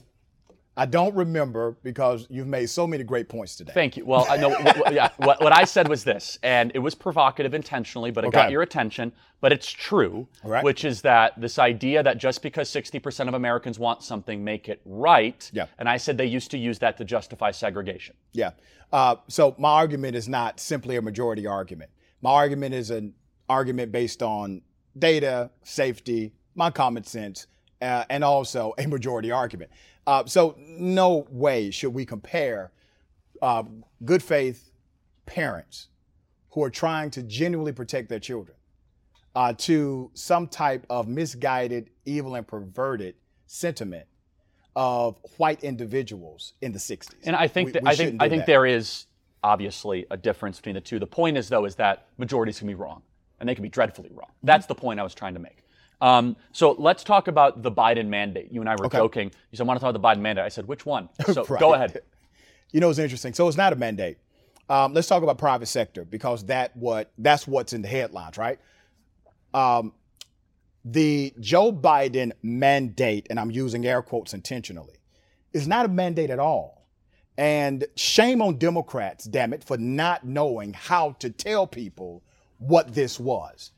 I 0.75 0.87
don't 0.87 1.13
remember 1.13 1.77
because 1.83 2.25
you've 2.31 2.47
made 2.47 2.67
so 2.67 2.87
many 2.87 3.03
great 3.03 3.29
points 3.29 3.55
today. 3.55 3.73
Thank 3.75 3.95
you. 3.95 4.05
Well, 4.05 4.25
I 4.27 4.37
know. 4.37 4.49
what, 4.49 4.75
what- 4.79 4.91
yeah, 4.93 5.09
what, 5.17 5.39
what 5.39 5.53
I 5.55 5.65
said 5.65 5.87
was 5.87 6.03
this, 6.03 6.39
and 6.41 6.71
it 6.73 6.79
was 6.79 6.95
provocative 6.95 7.53
intentionally, 7.53 8.09
but 8.09 8.23
it 8.25 8.31
got 8.31 8.49
your 8.49 8.63
attention. 8.63 9.11
But 9.39 9.51
it's 9.53 9.69
true, 9.69 10.27
Right. 10.43 10.63
which 10.63 10.83
is 10.83 11.03
that 11.03 11.39
this 11.39 11.59
idea 11.59 12.01
that 12.01 12.17
just 12.17 12.41
because 12.41 12.69
60% 12.71 13.27
of 13.27 13.35
Americans 13.35 13.77
want 13.77 14.01
something, 14.01 14.43
make 14.43 14.67
it 14.67 14.81
right. 14.83 15.47
Yeah. 15.53 15.67
And 15.77 15.87
I 15.87 15.97
said 15.97 16.17
they 16.17 16.25
used 16.25 16.49
to 16.51 16.57
use 16.57 16.79
that 16.79 16.97
to 16.97 17.05
justify 17.05 17.51
segregation. 17.51 18.15
Yeah. 18.31 18.51
Uh, 18.91 19.17
so 19.27 19.53
my 19.59 19.69
argument 19.73 20.15
is 20.15 20.27
not 20.27 20.59
simply 20.59 20.95
a 20.95 21.03
majority 21.03 21.45
argument. 21.45 21.91
My 22.23 22.31
argument 22.31 22.73
is 22.73 22.89
an 22.89 23.13
argument 23.49 23.91
based 23.91 24.23
on 24.23 24.61
data, 24.97 25.51
safety, 25.63 26.31
my 26.55 26.71
common 26.71 27.03
sense, 27.03 27.47
uh, 27.81 28.05
and 28.09 28.23
also 28.23 28.73
a 28.79 28.87
majority 28.87 29.29
argument. 29.29 29.69
Uh, 30.07 30.25
so 30.25 30.55
no 30.57 31.27
way 31.29 31.69
should 31.69 31.93
we 31.93 32.05
compare 32.05 32.71
uh, 33.41 33.63
good 34.05 34.23
faith 34.23 34.71
parents 35.25 35.89
who 36.51 36.63
are 36.63 36.69
trying 36.69 37.09
to 37.11 37.23
genuinely 37.23 37.73
protect 37.73 38.07
their 38.07 38.19
children 38.19 38.55
uh, 39.35 39.51
to 39.57 40.09
some 40.13 40.47
type 40.47 40.85
of 40.89 41.09
misguided, 41.09 41.89
evil, 42.05 42.35
and 42.35 42.47
perverted 42.47 43.15
sentiment 43.47 44.05
of 44.77 45.17
white 45.37 45.61
individuals 45.63 46.53
in 46.61 46.71
the 46.71 46.79
60s. 46.79 47.13
And 47.25 47.35
I 47.35 47.47
think 47.47 47.67
We- 47.67 47.71
that, 47.73 47.83
we 47.83 47.89
I 47.89 47.95
think 47.95 48.21
I 48.21 48.29
think 48.29 48.41
that. 48.41 48.47
there 48.47 48.65
is 48.65 49.07
obviously 49.43 50.05
a 50.11 50.17
difference 50.17 50.57
between 50.57 50.75
the 50.75 50.81
two. 50.81 50.99
The 50.99 51.07
point 51.07 51.37
is 51.37 51.49
though 51.49 51.65
is 51.65 51.75
that 51.75 52.07
majorities 52.17 52.59
can 52.59 52.67
be 52.67 52.75
wrong, 52.75 53.01
and 53.39 53.47
they 53.47 53.55
can 53.55 53.63
be 53.63 53.69
dreadfully 53.69 54.09
wrong. 54.11 54.29
Mm-hmm. 54.29 54.47
That's 54.47 54.65
the 54.65 54.75
point 54.75 54.99
I 54.99 55.03
was 55.03 55.13
trying 55.13 55.33
to 55.33 55.39
make. 55.39 55.59
Um, 56.01 56.35
so 56.51 56.71
let's 56.77 57.03
talk 57.03 57.27
about 57.27 57.61
the 57.63 57.71
Biden 57.71 58.07
mandate. 58.07 58.51
You 58.51 58.59
and 58.61 58.69
I 58.69 58.75
were 58.75 58.87
Okay. 58.87 58.97
joking. 58.97 59.31
You 59.51 59.57
said 59.57 59.63
I 59.63 59.67
want 59.67 59.79
to 59.79 59.83
talk 59.85 59.95
about 59.95 60.01
the 60.15 60.19
Biden 60.19 60.21
mandate. 60.21 60.43
I 60.43 60.49
said 60.49 60.67
which 60.67 60.85
one? 60.85 61.09
So 61.33 61.45
Right. 61.45 61.59
go 61.59 61.73
ahead. 61.75 62.01
You 62.71 62.79
know, 62.79 62.89
it's 62.89 62.99
interesting. 62.99 63.33
So 63.33 63.47
it's 63.47 63.55
not 63.57 63.71
a 63.71 63.75
mandate. 63.75 64.17
Um, 64.69 64.93
let's 64.93 65.07
talk 65.07 65.23
about 65.23 65.37
private 65.37 65.67
sector 65.67 66.03
because 66.05 66.45
that 66.45 66.75
what 66.75 67.11
that's 67.17 67.47
what's 67.47 67.73
in 67.73 67.81
the 67.81 67.87
headlines, 67.87 68.37
right? 68.37 68.59
Um, 69.53 69.93
the 70.85 71.33
Joe 71.39 71.71
Biden 71.71 72.31
mandate, 72.41 73.27
and 73.29 73.39
I'm 73.39 73.51
using 73.51 73.85
air 73.85 74.01
quotes 74.01 74.33
intentionally, 74.33 74.95
is 75.53 75.67
not 75.67 75.85
a 75.85 75.89
mandate 75.89 76.29
at 76.29 76.39
all. 76.39 76.82
And 77.37 77.85
shame 77.95 78.41
on 78.41 78.57
Democrats, 78.57 79.25
damn 79.25 79.53
it, 79.53 79.63
for 79.63 79.77
not 79.77 80.23
knowing 80.23 80.73
how 80.73 81.13
to 81.19 81.29
tell 81.29 81.65
people 81.65 82.21
what 82.59 82.93
this 82.93 83.19
was. 83.19 83.71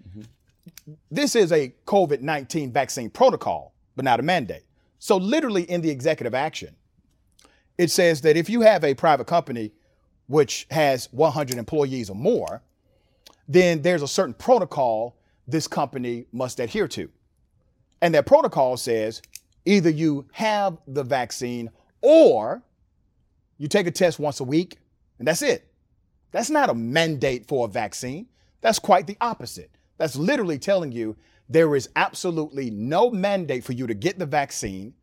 This 1.09 1.35
is 1.35 1.51
a 1.51 1.73
COVID 1.85 2.21
19 2.21 2.71
vaccine 2.71 3.09
protocol, 3.09 3.73
but 3.95 4.05
not 4.05 4.19
a 4.19 4.23
mandate. 4.23 4.63
So, 4.99 5.17
literally, 5.17 5.63
in 5.63 5.81
the 5.81 5.89
executive 5.89 6.33
action, 6.33 6.75
it 7.77 7.91
says 7.91 8.21
that 8.21 8.37
if 8.37 8.49
you 8.49 8.61
have 8.61 8.83
a 8.83 8.93
private 8.93 9.27
company 9.27 9.71
which 10.27 10.65
has 10.71 11.07
100 11.11 11.57
employees 11.57 12.09
or 12.09 12.15
more, 12.15 12.61
then 13.47 13.81
there's 13.81 14.01
a 14.01 14.07
certain 14.07 14.33
protocol 14.33 15.15
this 15.47 15.67
company 15.67 16.25
must 16.31 16.59
adhere 16.59 16.87
to. 16.87 17.09
And 18.01 18.13
that 18.15 18.25
protocol 18.25 18.77
says 18.77 19.21
either 19.65 19.89
you 19.89 20.27
have 20.31 20.77
the 20.87 21.03
vaccine 21.03 21.69
or 22.01 22.63
you 23.57 23.67
take 23.67 23.87
a 23.87 23.91
test 23.91 24.19
once 24.19 24.39
a 24.39 24.43
week 24.43 24.77
And 25.19 25.27
that's 25.27 25.41
it. 25.41 25.71
That's 26.31 26.49
not 26.49 26.69
a 26.69 26.73
mandate 26.73 27.47
for 27.47 27.65
a 27.65 27.69
vaccine. 27.69 28.27
That's 28.61 28.79
quite 28.79 29.07
the 29.07 29.17
opposite. 29.21 29.71
That's 29.97 30.15
literally 30.15 30.57
telling 30.59 30.91
you 30.91 31.15
there 31.47 31.75
is 31.75 31.89
absolutely 31.95 32.69
no 32.69 33.09
mandate 33.09 33.63
for 33.63 33.73
you 33.73 33.87
to 33.87 33.93
get 33.93 34.19
the 34.19 34.25
vaccine, 34.25 34.93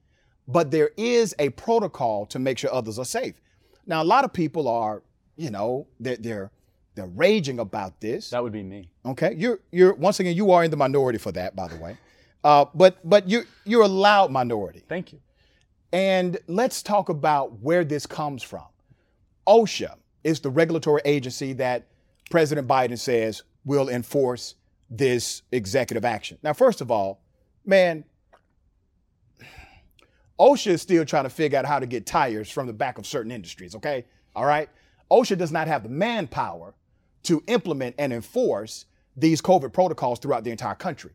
but 0.46 0.70
there 0.70 0.90
is 0.96 1.34
a 1.38 1.50
protocol 1.50 2.26
to 2.26 2.38
make 2.38 2.58
sure 2.58 2.72
others 2.74 2.98
are 2.98 3.04
safe. 3.04 3.34
Now, 3.86 4.02
a 4.02 4.04
lot 4.04 4.24
of 4.24 4.32
people 4.32 4.68
are, 4.68 5.02
you 5.36 5.50
know, 5.50 5.86
they're 6.00 6.16
they're, 6.16 6.50
they're 6.94 7.06
raging 7.06 7.58
about 7.60 8.00
this. 8.00 8.30
That 8.30 8.42
would 8.42 8.52
be 8.52 8.62
me. 8.62 8.90
Okay, 9.06 9.34
you're 9.36 9.60
you're 9.70 9.94
once 9.94 10.20
again 10.20 10.36
you 10.36 10.50
are 10.50 10.64
in 10.64 10.70
the 10.70 10.76
minority 10.76 11.18
for 11.18 11.32
that, 11.32 11.56
by 11.56 11.68
the 11.68 11.76
way. 11.76 11.96
Uh, 12.44 12.66
but 12.74 12.98
but 13.08 13.28
you 13.28 13.44
you're 13.64 13.82
a 13.82 13.88
loud 13.88 14.30
minority. 14.30 14.82
Thank 14.88 15.12
you. 15.12 15.20
And 15.92 16.38
let's 16.46 16.82
talk 16.82 17.08
about 17.08 17.60
where 17.60 17.84
this 17.84 18.06
comes 18.06 18.42
from. 18.42 18.64
OSHA 19.46 19.96
is 20.24 20.40
the 20.40 20.50
regulatory 20.50 21.02
agency 21.04 21.52
that 21.54 21.86
President 22.30 22.66
Biden 22.66 22.98
says 22.98 23.42
will 23.64 23.88
enforce 23.88 24.54
this 24.88 25.42
executive 25.52 26.04
action. 26.04 26.38
Now, 26.42 26.52
first 26.52 26.80
of 26.80 26.90
all, 26.90 27.20
man, 27.64 28.04
OSHA 30.38 30.72
is 30.72 30.82
still 30.82 31.04
trying 31.04 31.24
to 31.24 31.30
figure 31.30 31.58
out 31.58 31.66
how 31.66 31.78
to 31.78 31.86
get 31.86 32.06
tires 32.06 32.50
from 32.50 32.66
the 32.66 32.72
back 32.72 32.98
of 32.98 33.06
certain 33.06 33.30
industries, 33.30 33.74
okay? 33.74 34.06
All 34.34 34.46
right? 34.46 34.68
OSHA 35.10 35.38
does 35.38 35.52
not 35.52 35.66
have 35.68 35.82
the 35.82 35.88
manpower 35.88 36.74
to 37.24 37.42
implement 37.46 37.94
and 37.98 38.12
enforce 38.12 38.86
these 39.16 39.42
COVID 39.42 39.72
protocols 39.72 40.18
throughout 40.18 40.42
the 40.42 40.50
entire 40.50 40.74
country. 40.74 41.12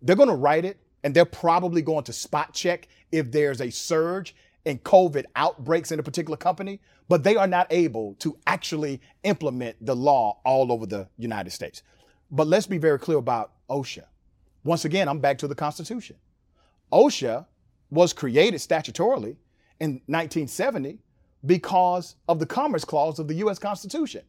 They're 0.00 0.16
going 0.16 0.28
to 0.28 0.34
write 0.34 0.64
it 0.64 0.78
and 1.04 1.14
they're 1.14 1.24
probably 1.24 1.82
going 1.82 2.04
to 2.04 2.12
spot 2.12 2.54
check 2.54 2.88
if 3.10 3.30
there's 3.30 3.60
a 3.60 3.70
surge 3.70 4.34
in 4.64 4.78
COVID 4.78 5.24
outbreaks 5.34 5.90
in 5.90 5.98
a 5.98 6.02
particular 6.02 6.36
company, 6.36 6.80
but 7.08 7.24
they 7.24 7.36
are 7.36 7.46
not 7.46 7.66
able 7.70 8.14
to 8.14 8.38
actually 8.46 9.00
implement 9.24 9.76
the 9.84 9.94
law 9.94 10.38
all 10.44 10.70
over 10.72 10.86
the 10.86 11.08
United 11.18 11.50
States. 11.50 11.82
But 12.30 12.46
let's 12.46 12.66
be 12.66 12.78
very 12.78 12.98
clear 12.98 13.18
about 13.18 13.52
OSHA. 13.68 14.04
Once 14.64 14.84
again, 14.84 15.08
I'm 15.08 15.18
back 15.18 15.38
to 15.38 15.48
the 15.48 15.54
Constitution. 15.54 16.16
OSHA 16.92 17.46
was 17.90 18.12
created 18.12 18.60
statutorily 18.60 19.36
in 19.80 20.00
1970 20.06 20.98
because 21.44 22.16
of 22.28 22.38
the 22.38 22.46
Commerce 22.46 22.84
Clause 22.84 23.18
of 23.18 23.26
the 23.26 23.34
US 23.34 23.58
Constitution, 23.58 24.22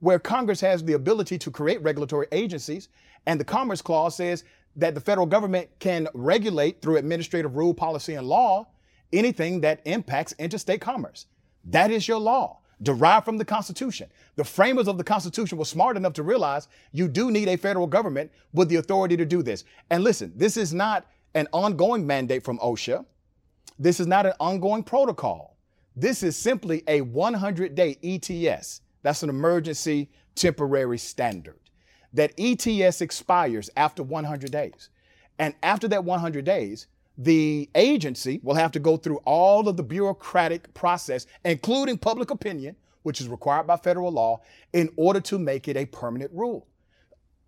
where 0.00 0.18
Congress 0.18 0.60
has 0.60 0.82
the 0.82 0.94
ability 0.94 1.38
to 1.38 1.50
create 1.50 1.80
regulatory 1.82 2.26
agencies, 2.32 2.88
and 3.26 3.38
the 3.38 3.44
Commerce 3.44 3.80
Clause 3.80 4.16
says 4.16 4.44
that 4.78 4.94
the 4.94 5.00
federal 5.00 5.26
government 5.26 5.68
can 5.80 6.08
regulate 6.14 6.80
through 6.80 6.96
administrative 6.96 7.56
rule, 7.56 7.74
policy, 7.74 8.14
and 8.14 8.26
law 8.26 8.66
anything 9.12 9.60
that 9.60 9.80
impacts 9.84 10.34
interstate 10.38 10.80
commerce. 10.80 11.26
That 11.64 11.90
is 11.90 12.06
your 12.06 12.18
law, 12.18 12.60
derived 12.82 13.24
from 13.24 13.38
the 13.38 13.44
Constitution. 13.44 14.08
The 14.36 14.44
framers 14.44 14.86
of 14.86 14.96
the 14.98 15.04
Constitution 15.04 15.58
were 15.58 15.64
smart 15.64 15.96
enough 15.96 16.12
to 16.14 16.22
realize 16.22 16.68
you 16.92 17.08
do 17.08 17.30
need 17.30 17.48
a 17.48 17.56
federal 17.56 17.86
government 17.86 18.30
with 18.52 18.68
the 18.68 18.76
authority 18.76 19.16
to 19.16 19.24
do 19.24 19.42
this. 19.42 19.64
And 19.90 20.04
listen, 20.04 20.32
this 20.36 20.56
is 20.56 20.72
not 20.72 21.06
an 21.34 21.48
ongoing 21.52 22.06
mandate 22.06 22.44
from 22.44 22.58
OSHA. 22.58 23.04
This 23.78 24.00
is 24.00 24.06
not 24.06 24.26
an 24.26 24.32
ongoing 24.40 24.82
protocol. 24.82 25.56
This 25.96 26.22
is 26.22 26.36
simply 26.36 26.84
a 26.86 27.00
100 27.00 27.74
day 27.74 27.96
ETS. 28.02 28.82
That's 29.02 29.22
an 29.22 29.30
emergency 29.30 30.08
temporary 30.34 30.98
standard 30.98 31.58
that 32.12 32.32
ETS 32.38 33.00
expires 33.00 33.70
after 33.76 34.02
100 34.02 34.50
days. 34.50 34.88
And 35.38 35.54
after 35.62 35.88
that 35.88 36.04
100 36.04 36.44
days, 36.44 36.86
the 37.16 37.68
agency 37.74 38.40
will 38.42 38.54
have 38.54 38.72
to 38.72 38.78
go 38.78 38.96
through 38.96 39.18
all 39.24 39.68
of 39.68 39.76
the 39.76 39.82
bureaucratic 39.82 40.72
process, 40.74 41.26
including 41.44 41.98
public 41.98 42.30
opinion, 42.30 42.76
which 43.02 43.20
is 43.20 43.28
required 43.28 43.66
by 43.66 43.76
federal 43.76 44.12
law, 44.12 44.40
in 44.72 44.90
order 44.96 45.20
to 45.20 45.38
make 45.38 45.68
it 45.68 45.76
a 45.76 45.86
permanent 45.86 46.30
rule 46.32 46.66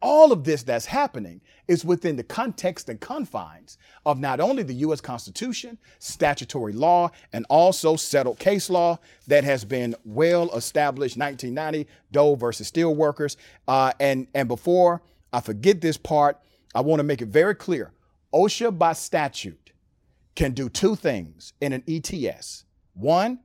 all 0.03 0.33
of 0.33 0.45
this 0.45 0.63
that's 0.63 0.87
happening 0.87 1.41
is 1.69 1.85
within 1.85 2.17
the 2.17 2.23
context 2.23 2.89
and 2.89 3.01
confines 3.01 3.79
of 4.07 4.19
not 4.19 4.41
only 4.41 4.63
the 4.63 4.75
U.S. 4.75 5.01
Constitution, 5.01 5.79
statutory 5.99 6.73
law, 6.73 7.11
and 7.33 7.47
also 7.49 7.97
settled 7.97 8.39
case 8.39 8.71
law 8.71 8.99
that 9.27 9.45
has 9.45 9.65
been 9.65 9.95
well 10.05 10.51
established 10.57 11.17
1990, 11.17 11.91
Dole 12.13 12.37
versus 12.37 12.71
Steelworkers. 12.71 13.37
Uh, 13.69 13.93
and, 14.01 14.27
and 14.35 14.49
before 14.49 15.03
I 15.33 15.41
forget 15.41 15.81
this 15.81 15.97
part, 15.97 16.39
I 16.75 16.81
want 16.81 17.01
to 17.01 17.05
make 17.05 17.23
it 17.23 17.29
very 17.29 17.55
clear 17.55 17.93
OSHA 18.33 18.79
by 18.79 18.93
statute 18.93 19.73
can 20.35 20.53
do 20.53 20.69
two 20.69 20.97
things 20.97 21.53
in 21.61 21.73
an 21.73 21.83
ETS. 21.89 22.65
One, 22.95 23.41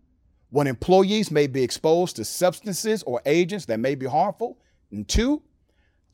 when 0.49 0.67
employees 0.67 1.31
may 1.31 1.47
be 1.47 1.63
exposed 1.63 2.15
to 2.15 2.23
substances 2.23 3.03
or 3.03 3.21
agents 3.25 3.65
that 3.65 3.79
may 3.79 3.95
be 3.95 4.05
harmful. 4.05 4.57
And 4.91 5.07
two, 5.07 5.41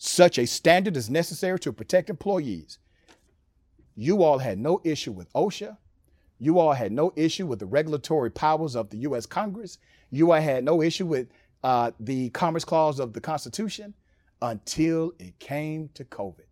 such 0.04 0.40
a 0.40 0.48
standard 0.48 0.98
is 0.98 1.12
necessary 1.12 1.60
to 1.60 1.72
protect 1.72 2.10
employees. 2.10 2.80
You 3.96 4.24
all 4.24 4.40
had 4.40 4.58
no 4.58 4.82
issue 4.84 5.12
with 5.12 5.32
OSHA. 5.34 5.78
You 6.40 6.58
all 6.58 6.74
had 6.74 6.92
no 6.92 7.14
issue 7.16 7.46
with 7.46 7.60
the 7.60 7.68
regulatory 7.68 8.32
powers 8.32 8.76
of 8.76 8.90
the 8.90 8.98
U.S. 8.98 9.28
Congress. 9.28 9.78
You 10.10 10.32
all 10.32 10.42
had 10.42 10.64
no 10.64 10.82
issue 10.82 11.06
with 11.06 11.28
uh, 11.64 11.92
the 12.00 12.32
Commerce 12.32 12.66
Clause 12.66 13.00
of 13.00 13.14
the 13.14 13.22
Constitution 13.22 13.94
until 14.42 15.14
it 15.20 15.38
came 15.38 15.88
to 15.94 16.04
COVID. 16.04 16.46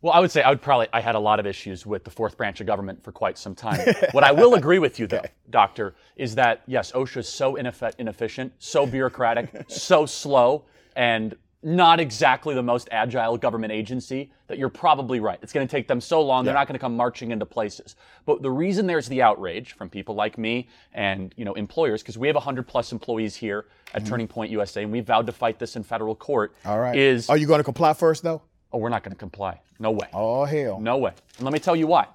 Well, 0.00 0.12
I 0.12 0.20
would 0.20 0.30
say 0.30 0.42
I 0.42 0.50
would 0.50 0.62
probably 0.62 0.86
I 0.92 1.00
had 1.00 1.16
a 1.16 1.20
lot 1.20 1.40
of 1.40 1.46
issues 1.46 1.86
with 1.86 2.04
the 2.04 2.10
fourth 2.10 2.36
branch 2.36 2.60
of 2.60 2.68
government 2.68 3.02
for 3.02 3.10
quite 3.10 3.36
some 3.36 3.56
time. 3.56 3.80
what 4.12 4.22
I 4.22 4.30
will 4.30 4.54
agree 4.54 4.78
with 4.78 5.00
you 5.00 5.08
though, 5.08 5.16
okay. 5.24 5.30
doctor, 5.50 5.96
is 6.14 6.36
that 6.36 6.62
yes, 6.68 6.92
OSHA 6.92 7.16
is 7.16 7.28
so 7.28 7.56
inefficient, 7.56 8.52
so 8.60 8.86
bureaucratic, 8.86 9.64
so 9.66 10.06
slow, 10.06 10.66
and 10.94 11.34
not 11.62 11.98
exactly 12.00 12.54
the 12.54 12.62
most 12.62 12.88
agile 12.92 13.36
government 13.36 13.72
agency, 13.72 14.30
that 14.46 14.58
you're 14.58 14.68
probably 14.68 15.20
right. 15.20 15.38
It's 15.42 15.52
going 15.52 15.66
to 15.66 15.70
take 15.70 15.88
them 15.88 16.00
so 16.00 16.22
long, 16.22 16.44
they're 16.44 16.54
not 16.54 16.68
going 16.68 16.74
to 16.74 16.80
come 16.80 16.96
marching 16.96 17.30
into 17.30 17.46
places. 17.46 17.96
But 18.24 18.42
the 18.42 18.50
reason 18.50 18.86
there's 18.86 19.08
the 19.08 19.22
outrage 19.22 19.72
from 19.72 19.88
people 19.88 20.14
like 20.14 20.38
me 20.38 20.68
and 20.92 21.34
you 21.36 21.44
know 21.44 21.54
employers, 21.54 22.02
because 22.02 22.18
we 22.18 22.26
have 22.28 22.36
100 22.36 22.66
plus 22.66 22.92
employees 22.92 23.34
here 23.34 23.66
at 23.94 24.02
mm-hmm. 24.02 24.08
Turning 24.08 24.28
Point 24.28 24.50
USA, 24.50 24.82
and 24.82 24.92
we 24.92 25.00
vowed 25.00 25.26
to 25.26 25.32
fight 25.32 25.58
this 25.58 25.76
in 25.76 25.82
federal 25.82 26.14
court. 26.14 26.54
All 26.64 26.78
right. 26.78 26.96
Is 26.96 27.28
are 27.28 27.36
you 27.36 27.46
going 27.46 27.60
to 27.60 27.64
comply 27.64 27.92
first 27.94 28.22
though? 28.22 28.42
Oh, 28.72 28.78
we're 28.78 28.88
not 28.88 29.02
going 29.02 29.12
to 29.12 29.18
comply. 29.18 29.60
No 29.78 29.90
way. 29.90 30.08
Oh 30.12 30.44
hell. 30.44 30.78
No 30.80 30.98
way. 30.98 31.12
And 31.38 31.44
let 31.44 31.52
me 31.52 31.58
tell 31.58 31.76
you 31.76 31.86
why. 31.86 32.06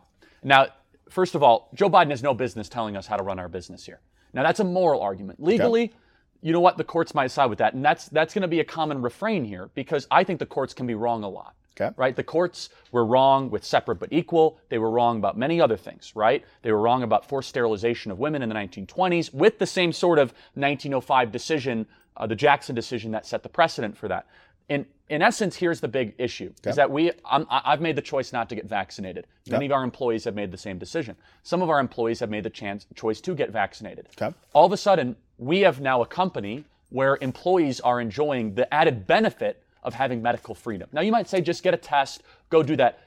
Now, 0.43 0.67
first 1.09 1.35
of 1.35 1.43
all, 1.43 1.69
Joe 1.73 1.89
Biden 1.89 2.11
has 2.11 2.23
no 2.23 2.33
business 2.33 2.69
telling 2.69 2.95
us 2.95 3.07
how 3.07 3.17
to 3.17 3.23
run 3.23 3.39
our 3.39 3.49
business 3.49 3.85
here. 3.85 3.99
Now 4.33 4.43
that's 4.43 4.59
a 4.59 4.63
moral 4.63 5.01
argument. 5.01 5.41
Legally. 5.41 5.85
Okay 5.85 5.93
you 6.41 6.51
know 6.51 6.59
what? 6.59 6.77
The 6.77 6.83
courts 6.83 7.13
might 7.13 7.31
side 7.31 7.47
with 7.47 7.59
that, 7.59 7.73
and 7.73 7.83
that's 7.85 8.07
that's 8.09 8.33
going 8.33 8.41
to 8.41 8.47
be 8.47 8.59
a 8.59 8.65
common 8.65 9.01
refrain 9.01 9.45
here 9.45 9.69
because 9.75 10.07
I 10.09 10.23
think 10.23 10.39
the 10.39 10.45
courts 10.45 10.73
can 10.73 10.87
be 10.87 10.95
wrong 10.95 11.23
a 11.23 11.29
lot. 11.29 11.55
Okay. 11.79 11.93
Right? 11.95 12.15
The 12.15 12.23
courts 12.23 12.69
were 12.91 13.05
wrong 13.05 13.49
with 13.49 13.63
separate 13.63 13.95
but 13.95 14.11
equal. 14.11 14.59
They 14.69 14.77
were 14.77 14.91
wrong 14.91 15.17
about 15.17 15.37
many 15.37 15.61
other 15.61 15.77
things, 15.77 16.11
right? 16.15 16.43
They 16.63 16.71
were 16.71 16.81
wrong 16.81 17.03
about 17.03 17.27
forced 17.27 17.49
sterilization 17.49 18.11
of 18.11 18.19
women 18.19 18.41
in 18.41 18.49
the 18.49 18.55
1920s 18.55 19.33
with 19.33 19.57
the 19.57 19.65
same 19.65 19.93
sort 19.93 20.19
of 20.19 20.33
1905 20.55 21.31
decision, 21.31 21.87
uh, 22.17 22.27
the 22.27 22.35
Jackson 22.35 22.75
decision 22.75 23.11
that 23.11 23.25
set 23.25 23.41
the 23.41 23.49
precedent 23.49 23.97
for 23.97 24.09
that. 24.09 24.27
In, 24.71 24.85
in 25.09 25.21
essence, 25.21 25.57
here's 25.57 25.81
the 25.81 25.89
big 25.89 26.15
issue: 26.17 26.53
okay. 26.61 26.69
is 26.69 26.77
that 26.77 26.89
we 26.89 27.11
i 27.25 27.61
have 27.65 27.81
made 27.81 27.97
the 27.97 28.01
choice 28.01 28.31
not 28.31 28.47
to 28.47 28.55
get 28.55 28.65
vaccinated. 28.65 29.27
Many 29.49 29.65
of 29.65 29.73
our 29.73 29.83
employees 29.83 30.23
have 30.23 30.33
made 30.33 30.49
the 30.49 30.57
same 30.57 30.77
decision. 30.77 31.17
Some 31.43 31.61
of 31.61 31.69
our 31.69 31.81
employees 31.81 32.21
have 32.21 32.29
made 32.29 32.45
the 32.45 32.49
chance 32.49 32.87
choice 32.95 33.19
to 33.21 33.35
get 33.35 33.49
vaccinated. 33.51 34.07
Okay. 34.17 34.33
All 34.53 34.65
of 34.65 34.71
a 34.71 34.77
sudden, 34.77 35.17
we 35.37 35.59
have 35.59 35.81
now 35.81 36.01
a 36.01 36.05
company 36.05 36.63
where 36.89 37.17
employees 37.19 37.81
are 37.81 37.99
enjoying 37.99 38.55
the 38.55 38.73
added 38.73 39.05
benefit 39.05 39.61
of 39.83 39.93
having 39.93 40.21
medical 40.21 40.55
freedom. 40.55 40.87
Now, 40.93 41.01
you 41.01 41.11
might 41.11 41.27
say, 41.27 41.41
just 41.41 41.63
get 41.63 41.73
a 41.73 41.77
test, 41.77 42.23
go 42.49 42.63
do 42.63 42.77
that. 42.77 42.99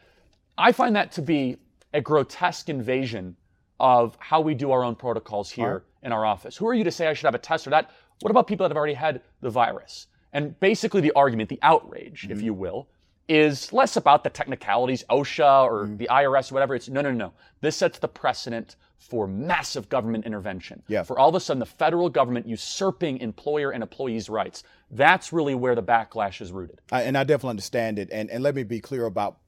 I 0.58 0.70
find 0.72 0.94
that 0.96 1.12
to 1.12 1.22
be 1.22 1.56
a 1.94 2.00
grotesque 2.02 2.68
invasion 2.68 3.36
of 3.80 4.16
how 4.18 4.40
we 4.42 4.54
do 4.54 4.70
our 4.70 4.84
own 4.84 4.96
protocols 4.96 5.50
here 5.50 5.72
right. 5.72 6.06
in 6.06 6.12
our 6.12 6.26
office. 6.26 6.56
Who 6.58 6.66
are 6.66 6.74
you 6.74 6.84
to 6.84 6.90
say 6.90 7.06
I 7.06 7.14
should 7.14 7.26
have 7.26 7.34
a 7.34 7.38
test 7.38 7.66
or 7.66 7.70
that? 7.70 7.90
What 8.20 8.30
about 8.30 8.46
people 8.46 8.64
that 8.64 8.70
have 8.70 8.76
already 8.76 8.94
had 8.94 9.22
the 9.40 9.50
virus? 9.50 10.08
And 10.34 10.58
basically, 10.60 11.00
the 11.00 11.12
argument, 11.12 11.48
the 11.48 11.60
outrage, 11.62 12.22
mm-hmm. 12.22 12.32
if 12.32 12.42
you 12.42 12.52
will, 12.52 12.88
is 13.28 13.72
less 13.72 13.96
about 13.96 14.24
the 14.24 14.30
technicalities, 14.30 15.04
OSHA 15.08 15.64
or 15.64 15.84
mm-hmm. 15.84 15.96
the 15.96 16.08
IRS 16.10 16.50
or 16.50 16.54
whatever. 16.54 16.74
It's 16.74 16.88
no, 16.88 17.00
no, 17.00 17.12
no. 17.12 17.32
This 17.60 17.76
sets 17.76 17.98
the 17.98 18.08
precedent 18.08 18.76
for 18.98 19.26
massive 19.26 19.88
government 19.88 20.26
intervention. 20.26 20.82
Yeah. 20.88 21.02
For 21.02 21.18
all 21.18 21.28
of 21.28 21.34
a 21.34 21.40
sudden 21.40 21.58
the 21.58 21.66
federal 21.66 22.08
government 22.08 22.46
usurping 22.46 23.18
employer 23.18 23.70
and 23.70 23.82
employees' 23.82 24.28
rights. 24.28 24.64
That's 24.90 25.32
really 25.32 25.54
where 25.54 25.74
the 25.74 25.82
backlash 25.82 26.40
is 26.40 26.52
rooted. 26.52 26.80
I, 26.90 27.02
and 27.02 27.16
I 27.16 27.24
definitely 27.24 27.50
understand 27.50 27.98
it. 27.98 28.08
And, 28.12 28.30
and 28.30 28.42
let 28.42 28.54
me 28.54 28.62
be 28.62 28.80
clear 28.80 29.06
about 29.06 29.38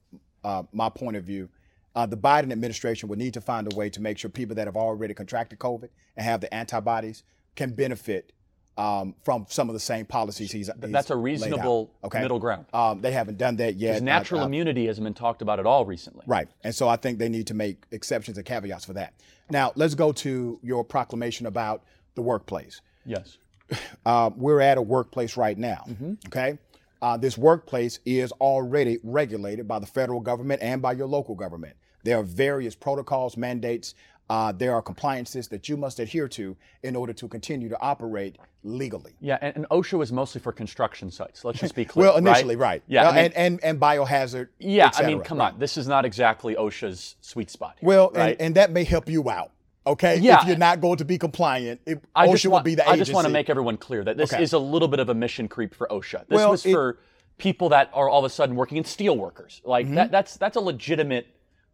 uh, 0.43 0.63
my 0.71 0.89
point 0.89 1.17
of 1.17 1.23
view. 1.23 1.49
Uh, 1.95 2.05
the 2.05 2.17
Biden 2.17 2.51
administration 2.51 3.09
would 3.09 3.17
need 3.17 3.33
to 3.33 3.41
find 3.41 3.71
a 3.71 3.75
way 3.75 3.89
to 3.89 3.99
make 3.99 4.19
sure 4.19 4.29
people 4.29 4.55
that 4.55 4.67
have 4.67 4.77
already 4.77 5.15
contracted 5.15 5.57
COVID 5.57 5.89
and 6.15 6.25
have 6.25 6.41
the 6.41 6.53
antibodies 6.53 7.23
can 7.55 7.73
benefit 7.73 8.33
um, 8.77 9.15
from 9.23 9.45
some 9.49 9.69
of 9.69 9.73
the 9.73 9.79
same 9.79 10.05
policies 10.05 10.51
he's. 10.51 10.67
he's 10.67 10.91
That's 10.91 11.09
a 11.09 11.15
reasonable 11.15 11.91
okay. 12.03 12.21
middle 12.21 12.39
ground. 12.39 12.65
Um, 12.73 13.01
they 13.01 13.11
haven't 13.11 13.37
done 13.37 13.55
that 13.57 13.75
yet. 13.75 14.03
Natural 14.03 14.43
immunity 14.43 14.87
hasn't 14.87 15.03
been 15.03 15.13
talked 15.13 15.41
about 15.41 15.59
at 15.59 15.65
all 15.65 15.85
recently. 15.85 16.23
Right, 16.27 16.47
and 16.63 16.73
so 16.73 16.87
I 16.87 16.95
think 16.95 17.19
they 17.19 17.29
need 17.29 17.47
to 17.47 17.53
make 17.53 17.83
exceptions 17.91 18.37
and 18.37 18.45
caveats 18.45 18.85
for 18.85 18.93
that. 18.93 19.13
Now 19.49 19.71
let's 19.75 19.95
go 19.95 20.11
to 20.11 20.59
your 20.61 20.83
proclamation 20.83 21.45
about 21.45 21.83
the 22.15 22.21
workplace. 22.21 22.81
Yes. 23.05 23.37
uh, 24.05 24.29
we're 24.35 24.61
at 24.61 24.77
a 24.77 24.81
workplace 24.81 25.37
right 25.37 25.57
now. 25.57 25.85
Okay, 26.27 26.57
uh, 27.01 27.17
this 27.17 27.37
workplace 27.37 27.99
is 28.05 28.31
already 28.33 28.99
regulated 29.03 29.67
by 29.67 29.79
the 29.79 29.87
federal 29.87 30.19
government 30.19 30.61
and 30.61 30.81
by 30.81 30.93
your 30.93 31.07
local 31.07 31.35
government. 31.35 31.75
There 32.03 32.17
are 32.17 32.23
various 32.23 32.75
protocols, 32.75 33.35
mandates. 33.37 33.95
Uh, 34.29 34.51
there 34.51 34.73
are 34.73 34.81
compliances 34.81 35.47
that 35.47 35.69
you 35.69 35.77
must 35.77 35.99
adhere 35.99 36.27
to 36.27 36.55
in 36.83 36.95
order 36.97 37.13
to 37.13 37.27
continue 37.29 37.69
to 37.69 37.79
operate 37.79 38.37
legally. 38.63 39.13
Yeah, 39.21 39.37
and, 39.41 39.55
and 39.55 39.65
OSHA 39.69 39.97
was 39.97 40.11
mostly 40.11 40.41
for 40.41 40.51
construction 40.51 41.09
sites. 41.11 41.45
Let's 41.45 41.59
just 41.59 41.75
be 41.75 41.85
clear. 41.91 42.07
Well, 42.07 42.17
initially, 42.17 42.57
right? 42.57 42.83
Yeah, 42.87 43.07
Uh, 43.07 43.11
I 43.11 43.15
mean- 43.15 43.23
and, 43.25 43.33
and 43.35 43.63
and 43.63 43.79
biohazard. 43.79 44.49
Yeah, 44.59 44.87
et 44.87 44.99
I 45.01 45.07
mean, 45.07 45.21
come 45.21 45.37
right. 45.37 45.53
on. 45.53 45.59
This 45.59 45.77
is 45.77 45.87
not 45.87 46.03
exactly 46.03 46.55
OSHA's 46.55 47.15
sweet 47.21 47.49
spot. 47.49 47.75
here, 47.79 47.87
Well, 47.87 48.11
right? 48.13 48.31
and, 48.31 48.41
and 48.41 48.55
that 48.55 48.71
may 48.71 48.83
help 48.83 49.07
you 49.07 49.29
out. 49.29 49.51
Okay, 49.85 50.17
Yeah. 50.19 50.41
if 50.41 50.47
you're 50.49 50.57
not 50.57 50.81
going 50.81 50.97
to 50.97 51.05
be 51.05 51.17
compliant, 51.17 51.79
it, 51.85 52.03
I 52.13 52.27
OSHA 52.27 52.31
just 52.33 52.45
will 52.45 52.51
want, 52.51 52.65
be 52.65 52.75
the 52.75 52.89
I 52.89 52.97
just 52.97 53.13
want 53.13 53.25
to 53.27 53.31
make 53.31 53.49
everyone 53.49 53.77
clear 53.77 54.03
that 54.03 54.17
this 54.17 54.33
Okay. 54.33 54.43
is 54.43 54.51
a 54.51 54.59
little 54.59 54.89
bit 54.89 54.99
of 54.99 55.07
a 55.07 55.13
mission 55.13 55.47
creep 55.47 55.73
for 55.73 55.87
OSHA. 55.87 56.27
This 56.27 56.35
Well, 56.35 56.51
was 56.51 56.65
it- 56.65 56.73
for 56.73 56.99
people 57.37 57.69
that 57.69 57.89
are 57.93 58.09
all 58.09 58.19
of 58.19 58.25
a 58.25 58.29
sudden 58.29 58.57
working 58.57 58.77
in 58.77 58.83
steel 58.83 59.15
workers. 59.15 59.61
Like 59.63 59.85
Mm-hmm. 59.85 59.95
that, 59.95 60.11
that's 60.11 60.35
that's 60.35 60.57
a 60.57 60.59
legitimate 60.59 61.27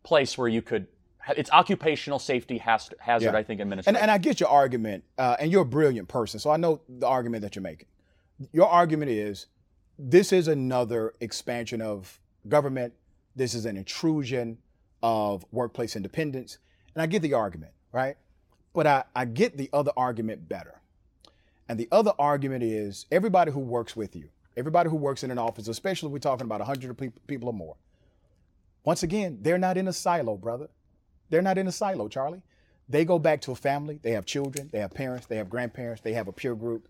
place 0.04 0.38
where 0.38 0.48
you 0.48 0.62
could. 0.62 0.86
It's 1.38 1.52
occupational 1.52 2.20
safety 2.20 2.58
hazard, 2.58 2.96
hazard 3.00 3.34
Yeah. 3.34 3.38
I 3.38 3.44
think, 3.44 3.60
And, 3.62 3.68
administration. 3.68 3.96
and 4.02 4.12
I 4.12 4.18
get 4.18 4.40
your 4.40 4.50
argument, 4.50 5.04
uh, 5.18 5.38
and 5.40 5.52
you're 5.52 5.62
a 5.62 5.66
brilliant 5.66 6.08
person, 6.08 6.40
so 6.40 6.50
I 6.50 6.58
know 6.58 6.82
the 6.90 7.08
argument 7.08 7.44
that 7.44 7.56
you're 7.56 7.64
making. 7.64 7.88
Your 8.52 8.68
argument 8.68 9.12
is 9.12 9.48
this 9.98 10.34
is 10.34 10.48
another 10.48 11.14
expansion 11.22 11.82
of 11.82 12.20
government. 12.48 12.94
This 13.36 13.54
is 13.54 13.66
an 13.66 13.78
intrusion 13.78 14.58
of 15.02 15.46
workplace 15.52 15.96
independence. 15.96 16.58
And 16.96 17.02
I 17.02 17.06
get 17.06 17.22
the 17.22 17.34
argument, 17.34 17.72
right? 17.92 18.18
But 18.74 18.88
I, 18.88 19.04
I 19.16 19.26
get 19.26 19.58
the 19.58 19.70
other 19.72 19.92
argument 19.96 20.50
better. 20.50 20.82
And 21.70 21.80
the 21.80 21.88
other 21.92 22.12
argument 22.20 22.64
is 22.64 23.06
everybody 23.12 23.52
who 23.52 23.60
works 23.60 23.96
with 23.96 24.16
you, 24.16 24.30
everybody 24.58 24.90
who 24.90 24.96
works 24.98 25.24
in 25.24 25.32
an 25.32 25.38
office, 25.38 25.68
especially 25.68 26.08
if 26.08 26.14
we're 26.14 26.20
talking 26.20 26.46
about 26.46 26.60
100 26.60 26.98
peop- 26.98 27.28
people 27.28 27.50
or 27.50 27.54
more, 27.54 27.76
once 28.84 29.04
again, 29.04 29.38
they're 29.42 29.58
not 29.58 29.78
in 29.78 29.88
a 29.88 29.94
silo, 29.94 30.36
brother. 30.36 30.68
They're 31.34 31.42
not 31.42 31.58
in 31.58 31.68
a 31.68 31.72
silo, 31.72 32.10
Charlie. 32.10 32.44
They 32.88 33.06
go 33.06 33.18
back 33.18 33.42
to 33.42 33.52
a 33.54 33.56
family. 33.56 34.00
They 34.04 34.12
have 34.12 34.24
children. 34.24 34.70
They 34.72 34.78
have 34.78 34.94
parents. 34.94 35.26
They 35.26 35.38
have 35.38 35.50
grandparents. 35.50 36.04
They 36.04 36.14
have 36.14 36.28
a 36.28 36.32
peer 36.32 36.54
group. 36.54 36.88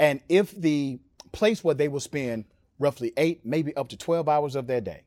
And 0.00 0.18
if 0.28 0.50
the 0.50 0.98
place 1.30 1.62
where 1.62 1.76
they 1.76 1.86
will 1.86 2.00
spend 2.00 2.46
roughly 2.80 3.12
eight, 3.16 3.46
maybe 3.46 3.76
up 3.76 3.88
to 3.90 3.96
12 3.96 4.28
hours 4.28 4.56
of 4.56 4.66
their 4.66 4.80
day, 4.80 5.04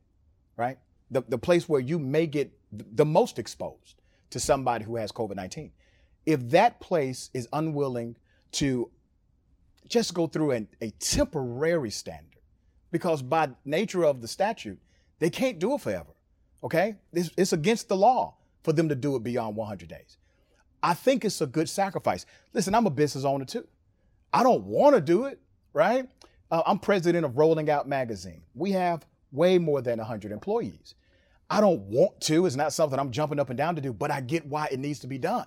right? 0.56 0.78
The, 1.10 1.20
the 1.28 1.36
place 1.36 1.68
where 1.68 1.82
you 1.82 1.98
may 1.98 2.26
get 2.26 2.50
the 2.72 3.04
most 3.04 3.38
exposed 3.38 4.00
to 4.30 4.40
somebody 4.40 4.86
who 4.86 4.96
has 4.96 5.12
COVID 5.12 5.36
19, 5.36 5.72
if 6.24 6.40
that 6.48 6.80
place 6.80 7.28
is 7.34 7.48
unwilling 7.52 8.16
to 8.52 8.88
just 9.90 10.14
go 10.14 10.26
through 10.26 10.52
an, 10.52 10.68
a 10.80 10.88
temporary 11.00 11.90
standard, 11.90 12.40
because 12.90 13.20
by 13.20 13.50
nature 13.66 14.06
of 14.06 14.22
the 14.22 14.28
statute, 14.28 14.78
they 15.18 15.28
can't 15.28 15.58
do 15.58 15.74
it 15.74 15.82
forever. 15.82 16.14
Okay? 16.64 16.96
It's, 17.12 17.28
it's 17.36 17.52
against 17.52 17.90
the 17.90 17.96
law 17.98 18.36
for 18.62 18.72
them 18.72 18.88
to 18.88 18.94
do 18.94 19.16
it 19.16 19.22
beyond 19.22 19.56
100 19.56 19.88
days. 19.88 20.16
I 20.82 20.94
think 20.94 21.24
it's 21.24 21.40
a 21.40 21.46
good 21.46 21.68
sacrifice. 21.68 22.24
Listen, 22.54 22.74
I'm 22.74 22.86
a 22.86 22.90
business 22.90 23.24
owner 23.24 23.44
too. 23.44 23.66
I 24.32 24.42
don't 24.42 24.64
want 24.64 24.94
to 24.94 25.00
do 25.00 25.24
it, 25.26 25.40
right? 25.72 26.08
Uh, 26.50 26.62
I'm 26.66 26.78
president 26.78 27.24
of 27.24 27.36
Rolling 27.36 27.68
Out 27.70 27.88
Magazine. 27.88 28.42
We 28.54 28.72
have 28.72 29.06
way 29.32 29.58
more 29.58 29.82
than 29.82 29.98
100 29.98 30.32
employees. 30.32 30.94
I 31.48 31.60
don't 31.60 31.80
want 31.82 32.20
to. 32.22 32.46
It's 32.46 32.56
not 32.56 32.72
something 32.72 32.98
I'm 32.98 33.10
jumping 33.10 33.38
up 33.40 33.50
and 33.50 33.58
down 33.58 33.74
to 33.74 33.80
do, 33.80 33.92
but 33.92 34.10
I 34.10 34.20
get 34.20 34.46
why 34.46 34.68
it 34.70 34.78
needs 34.78 35.00
to 35.00 35.06
be 35.06 35.18
done. 35.18 35.46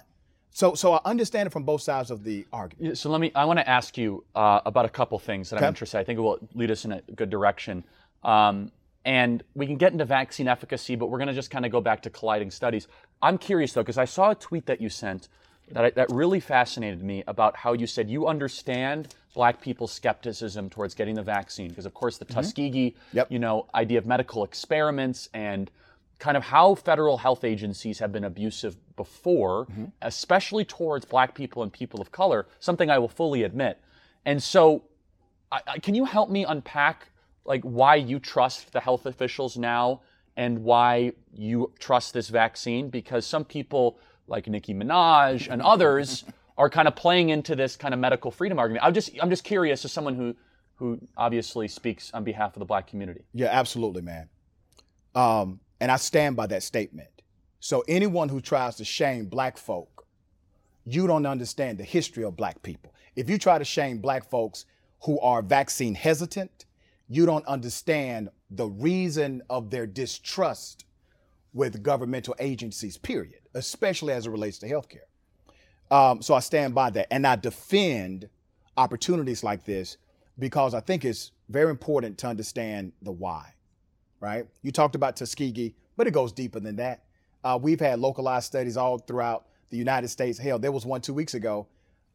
So, 0.51 0.75
so 0.75 0.93
I 0.93 0.99
understand 1.05 1.47
it 1.47 1.49
from 1.51 1.63
both 1.63 1.81
sides 1.81 2.11
of 2.11 2.23
the 2.23 2.45
argument. 2.53 2.97
So 2.97 3.09
let 3.09 3.19
me. 3.21 3.31
I 3.33 3.45
want 3.45 3.57
to 3.59 3.67
ask 3.67 3.97
you 3.97 4.23
uh, 4.35 4.59
about 4.65 4.85
a 4.85 4.89
couple 4.89 5.17
things 5.17 5.49
that 5.49 5.55
Okay. 5.57 5.65
I'm 5.65 5.69
interested. 5.69 5.97
I 5.97 6.03
think 6.03 6.19
it 6.19 6.21
will 6.21 6.39
lead 6.53 6.69
us 6.71 6.85
in 6.85 6.91
a 6.91 7.01
good 7.15 7.29
direction. 7.29 7.83
Um, 8.23 8.71
and 9.05 9.43
we 9.55 9.65
can 9.65 9.75
get 9.77 9.91
into 9.91 10.05
vaccine 10.05 10.47
efficacy, 10.47 10.95
but 10.95 11.07
we're 11.07 11.17
going 11.17 11.27
to 11.27 11.33
just 11.33 11.51
kind 11.51 11.65
of 11.65 11.71
go 11.71 11.81
back 11.81 12.01
to 12.03 12.09
colliding 12.09 12.51
studies. 12.51 12.87
I'm 13.21 13.37
curious 13.37 13.73
though, 13.73 13.81
because 13.81 13.97
I 13.97 14.05
saw 14.05 14.31
a 14.31 14.35
tweet 14.35 14.65
that 14.67 14.79
you 14.81 14.89
sent 14.89 15.27
that 15.71 15.85
I, 15.85 15.89
that 15.91 16.09
really 16.11 16.39
fascinated 16.39 17.01
me 17.03 17.23
about 17.27 17.55
how 17.55 17.73
you 17.73 17.87
said 17.87 18.09
you 18.09 18.27
understand 18.27 19.13
Black 19.33 19.61
people's 19.61 19.91
skepticism 19.91 20.69
towards 20.69 20.93
getting 20.93 21.15
the 21.15 21.23
vaccine, 21.23 21.69
because 21.69 21.85
of 21.85 21.93
course 21.93 22.17
the 22.17 22.25
Tuskegee, 22.25 22.91
Mm-hmm. 22.91 23.17
Yep. 23.17 23.31
you 23.31 23.39
know, 23.39 23.67
idea 23.73 23.97
of 23.97 24.05
medical 24.05 24.43
experiments 24.43 25.29
and 25.33 25.71
kind 26.19 26.37
of 26.37 26.43
how 26.43 26.75
federal 26.75 27.17
health 27.17 27.43
agencies 27.43 27.99
have 27.99 28.11
been 28.11 28.23
abusive 28.25 28.75
before, 28.95 29.65
Mm-hmm. 29.65 29.85
especially 30.01 30.65
towards 30.65 31.05
black 31.05 31.33
people 31.33 31.63
and 31.63 31.71
people 31.73 31.99
of 32.01 32.11
color, 32.11 32.45
something 32.59 32.89
I 32.89 32.99
will 32.99 33.07
fully 33.09 33.43
admit. 33.43 33.79
And 34.25 34.41
so, 34.43 34.83
I, 35.51 35.61
I, 35.67 35.79
can 35.79 35.95
you 35.95 36.05
help 36.05 36.29
me 36.29 36.45
unpack 36.45 37.07
like 37.45 37.61
why 37.63 37.95
you 37.95 38.19
trust 38.19 38.71
the 38.71 38.79
health 38.79 39.05
officials 39.05 39.57
now 39.57 40.01
and 40.35 40.63
why 40.63 41.13
you 41.33 41.71
trust 41.79 42.13
this 42.13 42.29
vaccine? 42.29 42.89
Because 42.89 43.25
some 43.25 43.43
people, 43.45 43.99
like 44.27 44.47
Nicki 44.47 44.73
Minaj 44.73 45.47
and 45.49 45.61
others, 45.61 46.23
are 46.57 46.69
kind 46.69 46.87
of 46.87 46.95
playing 46.95 47.29
into 47.29 47.55
this 47.55 47.75
kind 47.75 47.93
of 47.93 47.99
medical 47.99 48.31
freedom 48.31 48.59
argument. 48.59 48.85
I'm 48.85 48.93
just, 48.93 49.11
I'm 49.21 49.29
just 49.29 49.43
curious 49.43 49.83
as 49.85 49.91
someone 49.91 50.15
who, 50.15 50.35
who 50.75 50.99
obviously 51.17 51.67
speaks 51.67 52.11
on 52.13 52.23
behalf 52.23 52.55
of 52.55 52.59
the 52.59 52.65
black 52.65 52.87
community. 52.87 53.23
Yeah, 53.33 53.47
absolutely, 53.51 54.01
man. 54.01 54.29
Um, 55.15 55.59
and 55.79 55.91
I 55.91 55.97
stand 55.97 56.35
by 56.35 56.47
that 56.47 56.63
statement. 56.63 57.09
So 57.59 57.83
anyone 57.87 58.29
who 58.29 58.41
tries 58.41 58.75
to 58.75 58.85
shame 58.85 59.25
black 59.25 59.57
folk, 59.57 60.05
you 60.85 61.07
don't 61.07 61.25
understand 61.25 61.77
the 61.77 61.83
history 61.83 62.23
of 62.23 62.35
black 62.35 62.61
people. 62.61 62.93
If 63.15 63.29
you 63.29 63.37
try 63.37 63.57
to 63.57 63.65
shame 63.65 63.99
black 63.99 64.29
folks 64.29 64.65
who 65.03 65.19
are 65.21 65.41
vaccine 65.41 65.95
hesitant, 65.95 66.65
you 67.15 67.25
don't 67.25 67.45
understand 67.45 68.29
the 68.49 68.67
reason 68.67 69.41
of 69.49 69.69
their 69.69 69.85
distrust 69.85 70.85
with 71.53 71.83
governmental 71.83 72.35
agencies, 72.39 72.97
period, 72.97 73.41
especially 73.53 74.13
as 74.13 74.25
it 74.25 74.31
relates 74.31 74.57
to 74.59 74.67
healthcare. 74.67 75.05
Um, 75.91 76.21
so 76.21 76.33
I 76.33 76.39
stand 76.39 76.73
by 76.73 76.89
that. 76.91 77.07
And 77.11 77.27
I 77.27 77.35
defend 77.35 78.29
opportunities 78.77 79.43
like 79.43 79.63
this 79.63 79.97
because 80.39 80.73
I 80.73 80.79
think 80.79 81.05
it's 81.05 81.31
very 81.49 81.69
important 81.69 82.17
to 82.19 82.27
understand 82.27 82.91
the 83.03 83.11
why, 83.11 83.53
right? 84.19 84.47
You 84.63 84.71
talked 84.71 84.95
about 84.95 85.15
Tuskegee, 85.15 85.75
but 85.95 86.07
it 86.07 86.11
goes 86.11 86.31
deeper 86.31 86.59
than 86.59 86.77
that. 86.77 87.03
Uh, 87.43 87.59
we've 87.61 87.79
had 87.79 87.99
localized 87.99 88.47
studies 88.47 88.77
all 88.77 88.97
throughout 88.97 89.45
the 89.69 89.77
United 89.77 90.07
States. 90.07 90.39
Hell, 90.39 90.57
there 90.57 90.71
was 90.71 90.85
one 90.85 91.01
two 91.01 91.13
weeks 91.13 91.35
ago 91.35 91.67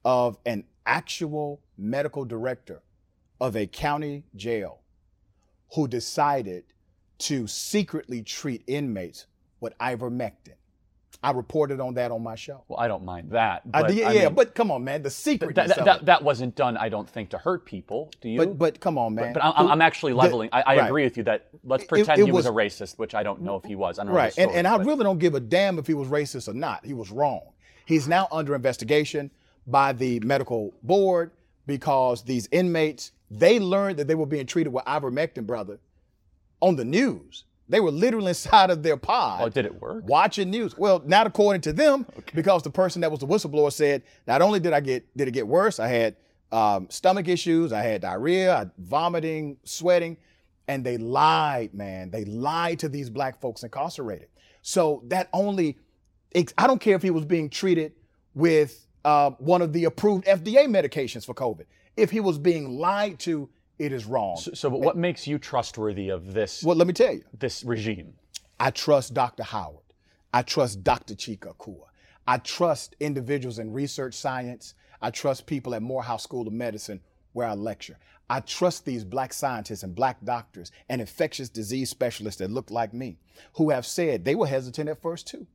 of 0.05 0.39
an 0.47 0.65
actual 0.87 1.61
medical 1.77 2.25
director 2.25 2.83
of 3.41 3.55
a 3.57 3.67
county 3.67 4.25
jail 4.35 4.81
who 5.75 5.89
decided 5.89 6.65
to 7.19 7.47
secretly 7.47 8.23
treat 8.23 8.63
inmates 8.67 9.27
with 9.61 9.77
ivermectin. 9.79 10.55
I 11.21 11.33
reported 11.33 11.81
on 11.81 11.95
that 11.95 12.13
on 12.13 12.23
my 12.23 12.37
show. 12.37 12.63
Well, 12.69 12.79
I 12.79 12.87
don't 12.87 13.05
mind 13.05 13.31
that. 13.33 13.69
But, 13.71 13.89
did- 13.89 14.05
I 14.05 14.13
yeah, 14.13 14.25
mean, 14.27 14.35
but 14.35 14.55
come 14.55 14.71
on, 14.71 14.85
man, 14.85 15.03
the 15.03 15.11
secret. 15.11 15.57
that, 15.57 15.67
that, 15.69 15.85
that, 15.85 16.05
that 16.07 16.23
wasn't 16.23 16.55
done, 16.55 16.77
I 16.77 16.89
don't 16.89 17.09
think, 17.11 17.31
to 17.31 17.39
hurt 17.39 17.65
people. 17.65 18.13
Do 18.21 18.29
you? 18.29 18.39
but 18.39 18.57
but 18.57 18.81
come 18.81 18.99
on, 18.99 19.17
man. 19.17 19.33
But 19.33 19.43
I'm, 19.45 19.69
I'm 19.69 19.83
actually 19.83 20.13
leveling. 20.13 20.49
I, 20.53 20.63
I 20.63 20.77
right. 20.77 20.87
agree 20.87 21.03
with 21.03 21.17
you 21.17 21.25
that 21.25 21.49
let's 21.65 21.85
pretend 21.85 22.21
it 22.21 22.27
he 22.27 22.31
was, 22.31 22.47
a 22.47 22.51
racist, 22.51 22.99
which 22.99 23.17
I 23.17 23.25
don't 23.25 23.43
know 23.43 23.57
if 23.57 23.65
he 23.65 23.75
was. 23.75 23.99
I 23.99 24.05
don't 24.05 24.15
Right. 24.15 24.33
the 24.33 24.43
And, 24.43 24.51
story, 24.51 24.59
and 24.59 24.69
I 24.69 24.77
really 24.77 25.03
don't 25.03 25.19
give 25.19 25.35
a 25.35 25.41
damn 25.41 25.77
if 25.81 25.89
he 25.89 25.95
was 25.95 26.07
racist 26.07 26.47
or 26.47 26.55
not. 26.55 26.87
He 26.87 26.95
was 26.95 27.11
wrong. 27.11 27.41
He's 27.85 28.07
now 28.07 28.29
under 28.31 28.55
investigation 28.55 29.33
by 29.67 29.95
the 29.95 30.21
medical 30.21 30.73
board 30.85 31.33
because 31.67 32.23
these 32.23 32.49
inmates, 32.53 33.11
they 33.31 33.59
learned 33.59 33.99
that 33.99 34.07
they 34.07 34.15
were 34.15 34.27
being 34.27 34.47
treated 34.47 34.73
with 34.73 34.85
ivermectin, 34.85 35.47
brother, 35.47 35.79
on 36.61 36.77
the 36.77 36.85
news. 36.85 37.45
They 37.69 37.81
were 37.81 37.91
literally 37.91 38.29
inside 38.31 38.71
of 38.71 38.83
their 38.83 38.97
pod. 38.97 39.43
Oh, 39.43 39.49
did 39.49 39.67
it 39.67 39.81
work? 39.81 40.05
Watching 40.07 40.51
news. 40.51 40.77
Well, 40.77 41.03
not 41.05 41.27
according 41.27 41.63
to 41.63 41.73
them, 41.73 42.07
because 42.35 42.63
the 42.63 42.71
person 42.71 43.03
that 43.03 43.11
was 43.11 43.21
the 43.21 43.27
whistleblower 43.27 43.73
said, 43.73 44.03
not 44.27 44.43
only 44.43 44.61
did 44.61 44.73
I 44.73 44.81
get 44.81 45.17
did 45.17 45.29
it 45.29 45.33
get 45.33 45.47
worse, 45.47 45.79
I 45.79 45.89
had 45.89 46.17
um, 46.51 46.89
stomach 46.91 47.29
issues, 47.29 47.73
I 47.73 47.83
had 47.83 48.01
diarrhea, 48.01 48.55
I, 48.55 48.67
vomiting, 48.79 49.59
sweating, 49.65 50.17
and 50.67 50.85
they 50.85 50.97
lied, 50.97 51.75
man. 51.75 52.11
They 52.11 52.25
lied 52.25 52.79
to 52.81 52.89
these 52.89 53.11
black 53.11 53.41
folks 53.41 53.63
incarcerated. 53.63 54.29
So 54.63 55.03
that 55.09 55.29
only, 55.33 55.79
I 56.57 56.67
don't 56.67 56.81
care 56.81 56.97
if 56.97 57.03
he 57.03 57.11
was 57.11 57.25
being 57.25 57.51
treated 57.51 57.93
with 58.35 58.87
uh, 59.05 59.31
one 59.39 59.63
of 59.63 59.73
the 59.73 59.85
approved 59.85 60.27
FDA 60.27 60.67
medications 60.67 61.25
for 61.25 61.35
COVID. 61.35 61.65
If 61.99 62.11
he 62.11 62.21
was 62.21 62.39
being 62.39 62.79
lied 62.79 63.19
to, 63.21 63.49
it 63.79 63.93
is 63.93 64.07
wrong. 64.07 64.37
So, 64.37 64.53
so 64.55 64.71
but 64.71 64.81
what 64.81 64.97
makes 64.97 65.27
you 65.27 65.39
trustworthy 65.39 66.09
of 66.09 66.33
this 66.33 66.63
well, 66.63 66.77
let 66.77 66.87
me 66.87 66.93
tell 66.93 67.13
you. 67.13 67.25
this 67.39 67.65
regime? 67.65 68.15
I 68.61 68.71
trust 68.71 69.15
Dr. 69.15 69.43
Howard. 69.43 69.85
I 70.33 70.43
trust 70.43 70.85
Dr. 70.85 71.15
Chika 71.15 71.57
Kua. 71.59 71.87
I 72.27 72.39
trust 72.39 72.95
individuals 73.01 73.59
in 73.59 73.73
research 73.73 74.15
science. 74.15 74.75
I 75.01 75.11
trust 75.11 75.47
people 75.47 75.75
at 75.75 75.83
Morehouse 75.83 76.23
School 76.23 76.47
of 76.47 76.53
Medicine 76.53 77.01
where 77.33 77.49
I 77.49 77.55
lecture. 77.55 77.99
I 78.31 78.41
trust 78.41 78.85
these 78.85 79.05
black 79.05 79.33
scientists 79.33 79.83
and 79.83 79.95
black 79.95 80.23
doctors 80.25 80.71
and 80.89 81.01
infectious 81.01 81.49
disease 81.49 81.89
specialists 81.89 82.39
that 82.41 82.51
look 82.51 82.71
like 82.71 82.93
me 82.93 83.17
who 83.55 83.71
have 83.71 83.87
said 83.87 84.25
they 84.25 84.35
were 84.35 84.47
hesitant 84.47 84.89
at 84.89 85.01
first 85.01 85.27
too, 85.27 85.47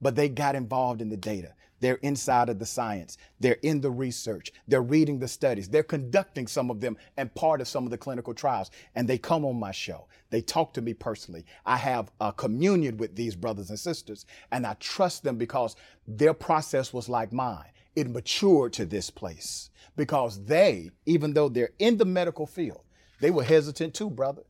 but 0.00 0.14
they 0.16 0.28
got 0.28 0.54
involved 0.54 1.02
in 1.02 1.10
the 1.10 1.16
data. 1.16 1.54
They're 1.82 1.96
inside 1.96 2.48
of 2.48 2.60
the 2.60 2.64
science. 2.64 3.18
They're 3.40 3.58
in 3.62 3.80
the 3.80 3.90
research. 3.90 4.52
They're 4.68 4.82
reading 4.82 5.18
the 5.18 5.26
studies. 5.26 5.68
They're 5.68 5.82
conducting 5.82 6.46
some 6.46 6.70
of 6.70 6.80
them 6.80 6.96
and 7.16 7.34
part 7.34 7.60
of 7.60 7.66
some 7.66 7.84
of 7.84 7.90
the 7.90 7.98
clinical 7.98 8.34
trials. 8.34 8.70
And 8.94 9.08
they 9.08 9.18
come 9.18 9.44
on 9.44 9.58
my 9.58 9.72
show. 9.72 10.06
They 10.30 10.42
talk 10.42 10.72
to 10.74 10.80
me 10.80 10.94
personally. 10.94 11.44
I 11.66 11.76
have 11.76 12.12
a 12.20 12.32
communion 12.32 12.98
with 12.98 13.16
these 13.16 13.34
brothers 13.34 13.68
and 13.70 13.78
sisters, 13.78 14.26
and 14.52 14.64
I 14.64 14.74
trust 14.74 15.24
them 15.24 15.38
because 15.38 15.74
their 16.06 16.34
process 16.34 16.92
was 16.92 17.08
like 17.08 17.32
mine. 17.32 17.66
It 17.96 18.08
matured 18.08 18.72
to 18.74 18.86
this 18.86 19.10
place 19.10 19.70
because 19.96 20.44
they, 20.44 20.92
even 21.04 21.34
though 21.34 21.48
they're 21.48 21.72
in 21.80 21.96
the 21.96 22.04
medical 22.04 22.46
field, 22.46 22.82
they 23.20 23.32
were 23.32 23.42
hesitant 23.42 23.92
too, 23.92 24.08
brother. 24.08 24.44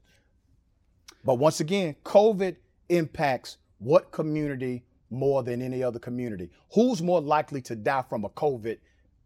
But 1.24 1.36
once 1.36 1.60
again, 1.60 1.96
COVID 2.04 2.56
impacts 2.90 3.56
what 3.78 4.12
community 4.12 4.84
more 5.12 5.42
than 5.42 5.62
any 5.62 5.82
other 5.82 5.98
community? 5.98 6.50
Who's 6.74 7.02
more 7.02 7.20
likely 7.20 7.60
to 7.62 7.76
die 7.76 8.04
from 8.08 8.24
a 8.24 8.30
COVID 8.30 8.78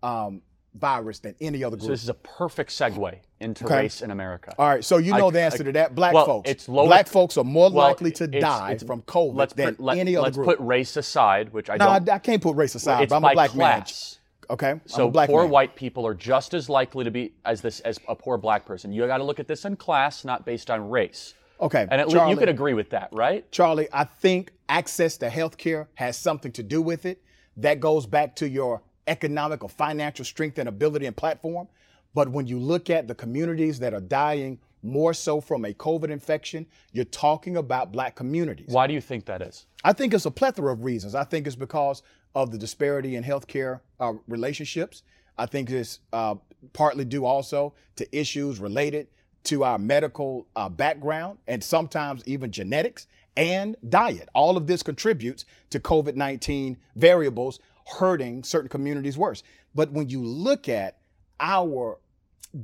um, 0.02 0.42
virus 0.74 1.20
than 1.20 1.34
any 1.40 1.64
other 1.64 1.76
group? 1.76 1.86
So 1.86 1.92
this 1.92 2.02
is 2.02 2.08
a 2.08 2.14
perfect 2.14 2.70
segue 2.70 3.18
into 3.40 3.64
okay. 3.64 3.82
race 3.82 4.02
in 4.02 4.10
America. 4.10 4.54
All 4.58 4.68
right, 4.68 4.84
so 4.84 4.98
you 4.98 5.12
know 5.12 5.28
I, 5.28 5.30
the 5.30 5.40
answer 5.40 5.62
I, 5.62 5.66
to 5.66 5.72
that. 5.72 5.94
Black 5.94 6.14
well, 6.14 6.26
folks. 6.26 6.50
It's 6.50 6.68
lower, 6.68 6.86
Black 6.86 7.06
folks 7.06 7.36
are 7.36 7.44
more 7.44 7.70
well, 7.70 7.88
likely 7.88 8.10
to 8.12 8.24
it's, 8.24 8.40
die 8.40 8.72
it's, 8.72 8.82
from 8.82 9.02
COVID 9.02 9.54
than 9.54 9.76
let, 9.78 9.98
any 9.98 10.16
other 10.16 10.24
let's 10.24 10.36
group. 10.36 10.48
Let's 10.48 10.58
put 10.58 10.66
race 10.66 10.96
aside, 10.96 11.52
which 11.52 11.70
I 11.70 11.74
no, 11.74 11.86
don't. 11.86 12.06
No, 12.06 12.12
I, 12.12 12.16
I, 12.16 12.18
can't 12.18 12.42
put 12.42 12.56
race 12.56 12.74
aside. 12.74 13.12
I'm 13.12 13.24
a 13.24 13.32
black 13.32 13.50
class. 13.50 14.18
man. 14.18 14.22
Okay. 14.48 14.80
So 14.86 15.10
poor 15.10 15.42
man. 15.42 15.50
white 15.50 15.76
people 15.76 16.06
are 16.06 16.14
just 16.14 16.54
as 16.54 16.68
likely 16.68 17.04
to 17.04 17.10
be 17.10 17.32
as 17.44 17.60
this 17.60 17.80
as 17.80 17.98
a 18.08 18.14
poor 18.14 18.38
black 18.38 18.64
person. 18.64 18.92
You 18.92 19.06
got 19.06 19.18
to 19.18 19.24
look 19.24 19.40
at 19.40 19.48
this 19.48 19.64
in 19.64 19.76
class, 19.76 20.24
not 20.24 20.44
based 20.44 20.70
on 20.70 20.88
race. 20.88 21.34
Okay. 21.60 21.86
And 21.90 22.10
Charlie, 22.10 22.30
you 22.30 22.36
could 22.36 22.48
agree 22.48 22.74
with 22.74 22.90
that, 22.90 23.08
right? 23.12 23.50
Charlie, 23.50 23.88
I 23.92 24.04
think 24.04 24.52
access 24.68 25.16
to 25.18 25.30
health 25.30 25.56
care 25.56 25.88
has 25.94 26.16
something 26.16 26.52
to 26.52 26.62
do 26.62 26.82
with 26.82 27.06
it. 27.06 27.22
That 27.56 27.80
goes 27.80 28.06
back 28.06 28.36
to 28.36 28.48
your 28.48 28.82
economic 29.06 29.62
or 29.62 29.68
financial 29.68 30.24
strength 30.24 30.58
and 30.58 30.68
ability 30.68 31.06
and 31.06 31.16
platform. 31.16 31.68
But 32.14 32.28
when 32.30 32.46
you 32.46 32.58
look 32.58 32.90
at 32.90 33.08
the 33.08 33.14
communities 33.14 33.78
that 33.80 33.94
are 33.94 34.00
dying 34.00 34.58
more 34.82 35.12
so 35.14 35.40
from 35.40 35.64
a 35.64 35.72
COVID 35.72 36.10
infection, 36.10 36.66
you're 36.92 37.04
talking 37.04 37.56
about 37.56 37.92
black 37.92 38.14
communities. 38.14 38.68
Why 38.68 38.86
do 38.86 38.94
you 38.94 39.00
think 39.00 39.26
that 39.26 39.42
is? 39.42 39.66
I 39.84 39.92
think 39.92 40.14
it's 40.14 40.26
a 40.26 40.30
plethora 40.30 40.72
of 40.72 40.84
reasons. 40.84 41.14
I 41.14 41.24
think 41.24 41.46
it's 41.46 41.56
because 41.56 42.02
of 42.34 42.50
the 42.50 42.58
disparity 42.58 43.16
in 43.16 43.24
healthcare 43.24 43.80
uh, 44.00 44.14
relationships. 44.28 45.02
I 45.38 45.46
think 45.46 45.70
it's 45.70 46.00
uh, 46.12 46.36
partly 46.72 47.04
due 47.04 47.24
also 47.24 47.74
to 47.96 48.18
issues 48.18 48.58
related 48.58 49.08
to 49.44 49.64
our 49.64 49.78
medical 49.78 50.46
uh, 50.56 50.68
background 50.68 51.38
and 51.46 51.62
sometimes 51.62 52.22
even 52.26 52.50
genetics 52.50 53.06
and 53.36 53.76
diet. 53.88 54.28
All 54.34 54.56
of 54.56 54.66
this 54.66 54.82
contributes 54.82 55.44
to 55.70 55.80
COVID 55.80 56.14
19 56.14 56.76
variables 56.94 57.60
hurting 57.98 58.42
certain 58.42 58.68
communities 58.68 59.16
worse. 59.16 59.42
But 59.74 59.92
when 59.92 60.08
you 60.08 60.22
look 60.24 60.68
at 60.68 60.98
our 61.38 61.98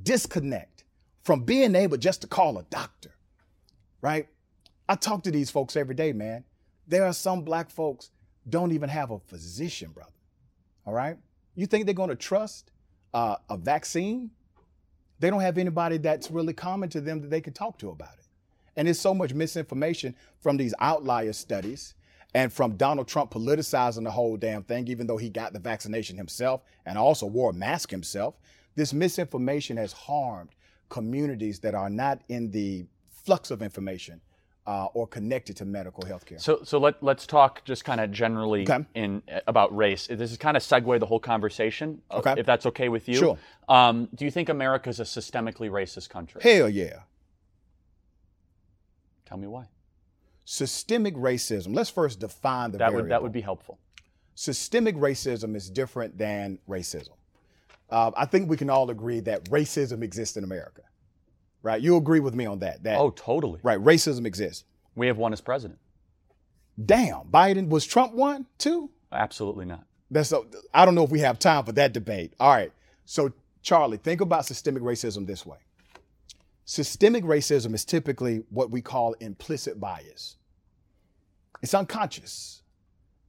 disconnect 0.03 0.85
from 1.23 1.45
being 1.45 1.75
able 1.75 1.97
just 1.97 2.23
to 2.23 2.27
call 2.27 2.59
a 2.59 2.65
doctor, 2.65 3.15
right? 4.01 4.29
I 4.89 4.97
talk 4.97 5.23
to 5.25 5.31
these 5.31 5.51
folks 5.51 5.77
every 5.77 5.95
day, 5.95 6.13
man. 6.13 6.45
There 6.89 7.05
are 7.05 7.13
some 7.13 7.43
black 7.43 7.71
folks 7.71 8.11
don't 8.49 8.73
even 8.73 8.89
have 8.89 9.11
a 9.11 9.21
physician, 9.21 9.91
brother. 9.93 10.11
All 10.85 10.93
right? 10.93 11.17
You 11.55 11.67
think 11.67 11.87
they're 11.87 11.95
going 11.95 12.09
to 12.09 12.17
trust 12.17 12.73
uh, 13.15 13.37
a 13.49 13.57
vaccine 13.57 14.31
they 15.23 15.31
don't 15.31 15.41
have 15.41 15.57
anybody 15.57 15.99
that's 15.99 16.33
really 16.33 16.53
common 16.53 16.89
to 16.89 17.01
them 17.01 17.21
that 17.21 17.31
they 17.31 17.41
can 17.41 17.53
talk 17.53 17.79
to 17.79 17.91
about 17.91 18.15
it. 18.15 18.22
And 18.77 18.87
there's 18.87 19.01
so 19.01 19.15
much 19.15 19.35
misinformation 19.35 20.15
from 20.41 20.57
these 20.57 20.75
outlier 20.79 21.33
studies 21.33 21.95
and 22.35 22.53
from 22.53 22.77
Donald 22.77 23.09
Trump 23.09 23.31
politicizing 23.31 24.05
the 24.05 24.11
whole 24.11 24.37
damn 24.37 24.63
thing, 24.63 24.89
even 24.89 25.07
though 25.07 25.19
he 25.19 25.29
got 25.29 25.53
the 25.53 25.59
vaccination 25.59 26.17
himself 26.17 26.63
and 26.87 26.97
also 26.97 27.27
wore 27.27 27.51
a 27.51 27.55
mask 27.55 27.91
himself. 27.91 28.35
This 28.75 28.93
misinformation 28.93 29.77
has 29.77 29.93
harmed 29.93 30.51
communities 30.89 31.59
that 31.61 31.75
are 31.75 31.91
not 31.91 32.21
in 32.29 32.51
the 32.51 32.87
flux 33.11 33.51
of 33.51 33.63
information 33.63 34.21
uh, 34.67 34.87
or 34.95 35.07
connected 35.07 35.57
to 35.57 35.65
medical 35.65 36.07
health 36.07 36.25
care. 36.25 36.39
So, 36.39 36.61
so 36.63 36.79
let, 36.79 37.03
let's 37.03 37.27
talk 37.27 37.65
just 37.65 37.85
kind 37.85 38.01
of 38.01 38.13
generally 38.13 38.63
okay. 38.63 38.85
in 38.95 39.23
about 39.47 39.75
race. 39.77 40.07
This 40.07 40.31
is 40.31 40.39
kind 40.39 40.57
of 40.57 40.63
segue 40.63 41.01
the 41.01 41.07
whole 41.07 41.21
conversation, 41.21 42.01
uh, 42.11 42.19
okay. 42.19 42.35
if 42.39 42.47
that's 42.47 42.67
okay 42.67 42.89
with 42.89 43.09
you. 43.09 43.17
Sure. 43.17 43.39
Um, 43.69 44.09
do 44.15 44.25
you 44.25 44.31
think 44.31 44.49
America 44.49 44.89
is 44.89 45.01
a 45.01 45.05
systemically 45.05 45.71
racist 45.71 46.09
country? 46.09 46.41
Hell 46.43 46.69
yeah. 46.69 47.01
Tell 49.33 49.41
me 49.41 49.49
why. 49.49 49.67
Systemic 50.45 51.15
racism. 51.15 51.75
Let's 51.75 51.91
first 51.91 52.21
define 52.21 52.71
the 52.71 52.79
that 52.79 52.91
variable. 52.91 53.03
would 53.03 53.11
that 53.11 53.23
would 53.23 53.33
be 53.33 53.41
helpful. 53.41 53.79
Systemic 54.35 54.97
racism 54.97 55.57
is 55.57 55.69
different 55.71 56.17
than 56.17 56.59
racism. 56.69 57.17
Uh, 57.91 58.11
I 58.17 58.27
think 58.27 58.49
we 58.49 58.57
can 58.57 58.71
all 58.71 58.89
agree 58.91 59.21
that 59.21 59.45
racism 59.51 60.03
exists 60.03 60.37
in 60.37 60.45
America 60.45 60.83
right? 61.63 61.81
You 61.81 61.97
agree 61.97 62.21
with 62.21 62.35
me 62.35 62.47
on 62.47 62.59
that? 62.61 62.83
That 62.83 62.99
oh, 62.99 63.11
totally. 63.11 63.61
Right, 63.63 63.79
racism 63.79 64.27
exists. 64.27 64.65
We 64.95 65.07
have 65.07 65.17
one 65.17 65.33
as 65.33 65.41
president. 65.41 65.79
Damn, 66.85 67.27
Biden 67.27 67.69
was 67.69 67.87
Trump 67.87 68.15
one 68.15 68.47
too? 68.59 68.91
Absolutely 69.11 69.65
not. 69.65 69.85
That's 70.11 70.33
I 70.75 70.85
don't 70.85 70.95
know 70.95 71.05
if 71.05 71.11
we 71.11 71.21
have 71.21 71.39
time 71.39 71.65
for 71.65 71.73
that 71.73 71.93
debate. 71.93 72.35
All 72.41 72.51
right, 72.51 72.73
so 73.05 73.33
Charlie, 73.63 73.99
think 73.99 74.21
about 74.21 74.45
systemic 74.47 74.83
racism 74.83 75.27
this 75.27 75.47
way. 75.47 75.59
Systemic 76.65 77.25
racism 77.25 77.75
is 77.75 77.85
typically 77.85 78.45
what 78.51 78.71
we 78.71 78.81
call 78.81 79.15
implicit 79.15 79.81
bias. 79.81 80.37
It's 81.63 81.75
unconscious. 81.75 82.63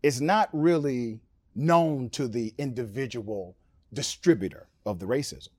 It's 0.01 0.21
not 0.21 0.49
really 0.53 1.19
known 1.55 2.09
to 2.11 2.27
the 2.27 2.53
individual 2.57 3.55
distributor 3.93 4.67
of 4.85 4.99
the 4.99 5.05
racism. 5.05 5.49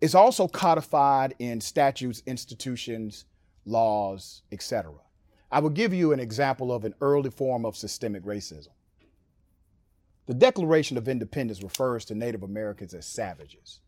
It's 0.00 0.14
also 0.14 0.46
codified 0.48 1.34
in 1.38 1.60
statutes, 1.60 2.22
institutions, 2.26 3.24
laws, 3.64 4.42
etc. 4.52 4.92
I 5.50 5.60
will 5.60 5.70
give 5.70 5.94
you 5.94 6.12
an 6.12 6.20
example 6.20 6.72
of 6.72 6.84
an 6.84 6.94
early 7.00 7.30
form 7.30 7.64
of 7.64 7.76
systemic 7.76 8.24
racism. 8.24 8.68
The 10.26 10.34
Declaration 10.34 10.96
of 10.96 11.08
Independence 11.08 11.62
refers 11.62 12.04
to 12.06 12.14
Native 12.14 12.42
Americans 12.42 12.94
as 12.94 13.06
savages. 13.06 13.80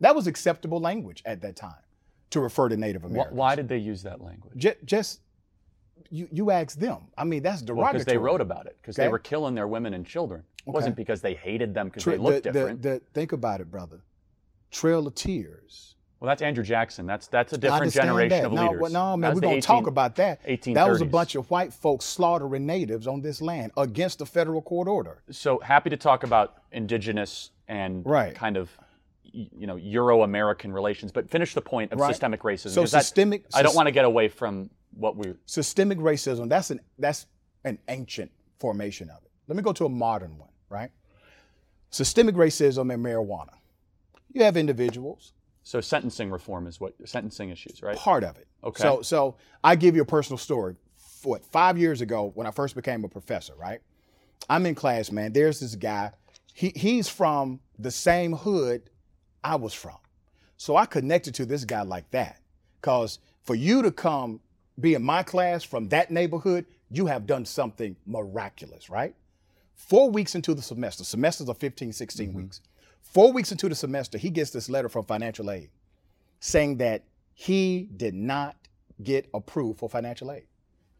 That 0.00 0.14
was 0.14 0.26
acceptable 0.26 0.80
language 0.80 1.22
at 1.24 1.40
that 1.42 1.56
time 1.56 1.74
to 2.30 2.40
refer 2.40 2.68
to 2.68 2.76
Native 2.76 3.04
Americans. 3.04 3.36
Why 3.36 3.54
did 3.54 3.68
they 3.68 3.78
use 3.78 4.02
that 4.02 4.20
language? 4.20 4.54
Just, 4.56 4.76
just 4.84 5.20
you, 6.10 6.28
you 6.30 6.50
ask 6.50 6.78
them. 6.78 6.98
I 7.16 7.24
mean, 7.24 7.42
that's 7.42 7.62
derogatory. 7.62 7.92
Because 7.92 8.06
well, 8.06 8.14
they 8.14 8.18
wrote 8.18 8.40
about 8.40 8.66
it, 8.66 8.76
because 8.80 8.98
okay. 8.98 9.06
they 9.06 9.10
were 9.10 9.18
killing 9.18 9.54
their 9.54 9.68
women 9.68 9.94
and 9.94 10.06
children. 10.06 10.42
It 10.66 10.70
okay. 10.70 10.74
wasn't 10.74 10.96
because 10.96 11.20
they 11.20 11.34
hated 11.34 11.74
them 11.74 11.88
because 11.88 12.04
they 12.04 12.16
looked 12.16 12.44
the, 12.44 12.52
different. 12.52 12.82
The, 12.82 12.88
the, 12.88 13.02
think 13.12 13.32
about 13.32 13.60
it, 13.60 13.70
brother. 13.70 14.00
Trail 14.70 15.06
of 15.06 15.14
Tears. 15.14 15.94
Well, 16.20 16.28
that's 16.28 16.40
Andrew 16.40 16.64
Jackson. 16.64 17.06
That's 17.06 17.26
that's 17.26 17.52
a 17.52 17.58
different 17.58 17.92
generation 17.92 18.30
that. 18.30 18.46
of 18.46 18.52
no, 18.52 18.62
leaders. 18.62 18.80
Well, 18.80 18.90
no, 18.90 19.16
man, 19.16 19.34
we're 19.34 19.40
gonna 19.40 19.60
talk 19.60 19.86
about 19.86 20.16
that. 20.16 20.42
1830s. 20.46 20.74
That 20.74 20.88
was 20.88 21.00
a 21.02 21.06
bunch 21.06 21.34
of 21.34 21.50
white 21.50 21.72
folks 21.72 22.06
slaughtering 22.06 22.64
natives 22.64 23.06
on 23.06 23.20
this 23.20 23.42
land 23.42 23.72
against 23.76 24.20
the 24.20 24.26
federal 24.26 24.62
court 24.62 24.88
order. 24.88 25.22
So 25.30 25.58
happy 25.58 25.90
to 25.90 25.98
talk 25.98 26.22
about 26.22 26.62
indigenous 26.72 27.50
and 27.68 28.06
right. 28.06 28.34
kind 28.34 28.56
of 28.56 28.70
you 29.34 29.66
know 29.66 29.76
Euro-American 29.76 30.72
relations, 30.72 31.12
but 31.12 31.28
finish 31.28 31.54
the 31.54 31.60
point 31.60 31.92
of 31.92 31.98
right. 31.98 32.08
systemic 32.08 32.42
racism. 32.42 32.70
So 32.70 32.84
systemic. 32.84 33.48
That, 33.50 33.58
I 33.58 33.62
don't 33.62 33.74
want 33.74 33.86
to 33.86 33.92
get 33.92 34.04
away 34.04 34.28
from 34.28 34.70
what 34.92 35.16
we. 35.16 35.34
Systemic 35.46 35.98
racism. 35.98 36.48
That's 36.48 36.70
an 36.70 36.80
that's 36.98 37.26
an 37.64 37.78
ancient 37.88 38.30
formation 38.58 39.10
of 39.10 39.22
it. 39.24 39.30
Let 39.48 39.56
me 39.56 39.62
go 39.62 39.72
to 39.72 39.86
a 39.86 39.88
modern 39.88 40.38
one. 40.38 40.50
Right. 40.68 40.90
Systemic 41.90 42.34
racism 42.34 42.92
and 42.92 43.04
marijuana. 43.04 43.54
You 44.32 44.42
have 44.42 44.56
individuals 44.56 45.32
so 45.64 45.80
sentencing 45.80 46.30
reform 46.30 46.66
is 46.66 46.78
what 46.78 46.94
sentencing 47.06 47.48
issues, 47.48 47.82
right? 47.82 47.96
Part 47.96 48.22
of 48.22 48.36
it. 48.36 48.46
Okay. 48.62 48.82
So 48.82 49.02
so 49.02 49.36
I 49.64 49.76
give 49.76 49.96
you 49.96 50.02
a 50.02 50.06
personal 50.06 50.38
story. 50.38 50.76
What 51.22 51.44
five 51.46 51.78
years 51.78 52.02
ago 52.02 52.30
when 52.34 52.46
I 52.46 52.50
first 52.50 52.76
became 52.76 53.02
a 53.02 53.08
professor, 53.08 53.54
right? 53.56 53.80
I'm 54.50 54.66
in 54.66 54.74
class, 54.74 55.10
man. 55.10 55.32
There's 55.32 55.60
this 55.60 55.74
guy. 55.74 56.12
He 56.52 56.70
he's 56.76 57.08
from 57.08 57.60
the 57.78 57.90
same 57.90 58.34
hood 58.34 58.90
I 59.44 59.56
was 59.56 59.74
from. 59.74 59.96
So 60.56 60.76
I 60.76 60.86
connected 60.86 61.34
to 61.36 61.46
this 61.46 61.64
guy 61.64 61.82
like 61.82 62.10
that. 62.10 62.40
Cause 62.80 63.18
for 63.42 63.54
you 63.54 63.82
to 63.82 63.92
come 63.92 64.40
be 64.80 64.94
in 64.94 65.02
my 65.02 65.22
class 65.22 65.62
from 65.62 65.88
that 65.90 66.10
neighborhood, 66.10 66.66
you 66.90 67.06
have 67.06 67.26
done 67.26 67.44
something 67.44 67.94
miraculous, 68.06 68.90
right? 68.90 69.14
Four 69.74 70.10
weeks 70.10 70.34
into 70.34 70.54
the 70.54 70.62
semester, 70.62 71.04
semesters 71.04 71.48
are 71.48 71.54
15, 71.54 71.92
16 71.92 72.28
mm-hmm. 72.28 72.36
weeks. 72.36 72.60
Four 73.02 73.32
weeks 73.32 73.52
into 73.52 73.68
the 73.68 73.74
semester, 73.74 74.18
he 74.18 74.30
gets 74.30 74.50
this 74.50 74.68
letter 74.68 74.88
from 74.88 75.04
financial 75.04 75.50
aid 75.50 75.70
saying 76.40 76.78
that 76.78 77.04
he 77.34 77.88
did 77.96 78.14
not 78.14 78.56
get 79.02 79.28
approved 79.34 79.78
for 79.78 79.88
financial 79.88 80.30
aid. 80.30 80.46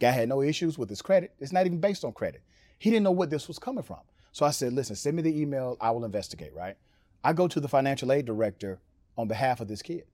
Guy 0.00 0.10
had 0.10 0.28
no 0.28 0.42
issues 0.42 0.78
with 0.78 0.88
his 0.88 1.02
credit. 1.02 1.32
It's 1.38 1.52
not 1.52 1.66
even 1.66 1.80
based 1.80 2.04
on 2.04 2.12
credit. 2.12 2.42
He 2.78 2.90
didn't 2.90 3.04
know 3.04 3.12
what 3.12 3.30
this 3.30 3.48
was 3.48 3.58
coming 3.58 3.84
from. 3.84 4.00
So 4.32 4.44
I 4.44 4.50
said, 4.50 4.72
listen, 4.72 4.96
send 4.96 5.16
me 5.16 5.22
the 5.22 5.40
email. 5.40 5.76
I 5.80 5.90
will 5.90 6.04
investigate, 6.04 6.54
right? 6.54 6.76
I 7.24 7.32
go 7.32 7.48
to 7.48 7.58
the 7.60 7.68
financial 7.68 8.12
aid 8.12 8.26
director 8.26 8.78
on 9.16 9.28
behalf 9.28 9.60
of 9.60 9.68
this 9.68 9.82
kid. 9.82 10.04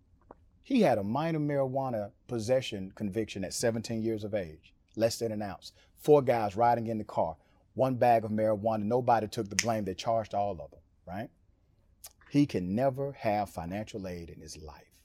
He 0.63 0.81
had 0.83 0.99
a 0.99 1.03
minor 1.03 1.41
marijuana 1.41 2.13
possession 2.29 2.93
conviction 2.95 3.45
at 3.45 3.53
17 3.53 4.03
years 4.03 4.23
of 4.25 4.35
age, 4.35 4.73
less 4.97 5.19
than 5.19 5.33
an 5.33 5.43
ounce. 5.43 5.73
Four 5.99 6.23
guys 6.23 6.57
riding 6.57 6.87
in 6.87 6.99
the 6.99 7.05
car. 7.05 7.37
one 7.75 7.95
bag 7.97 8.25
of 8.25 8.31
marijuana. 8.31 8.83
Nobody 8.85 9.27
took 9.29 9.49
the 9.49 9.57
blame. 9.57 9.85
They 9.85 9.95
charged 9.95 10.35
all 10.35 10.53
of 10.53 10.71
them, 10.71 10.81
right? 11.07 11.29
He 12.31 12.47
can 12.47 12.75
never 12.75 13.13
have 13.13 13.49
financial 13.51 14.07
aid 14.07 14.29
in 14.31 14.41
his 14.41 14.57
life. 14.59 15.01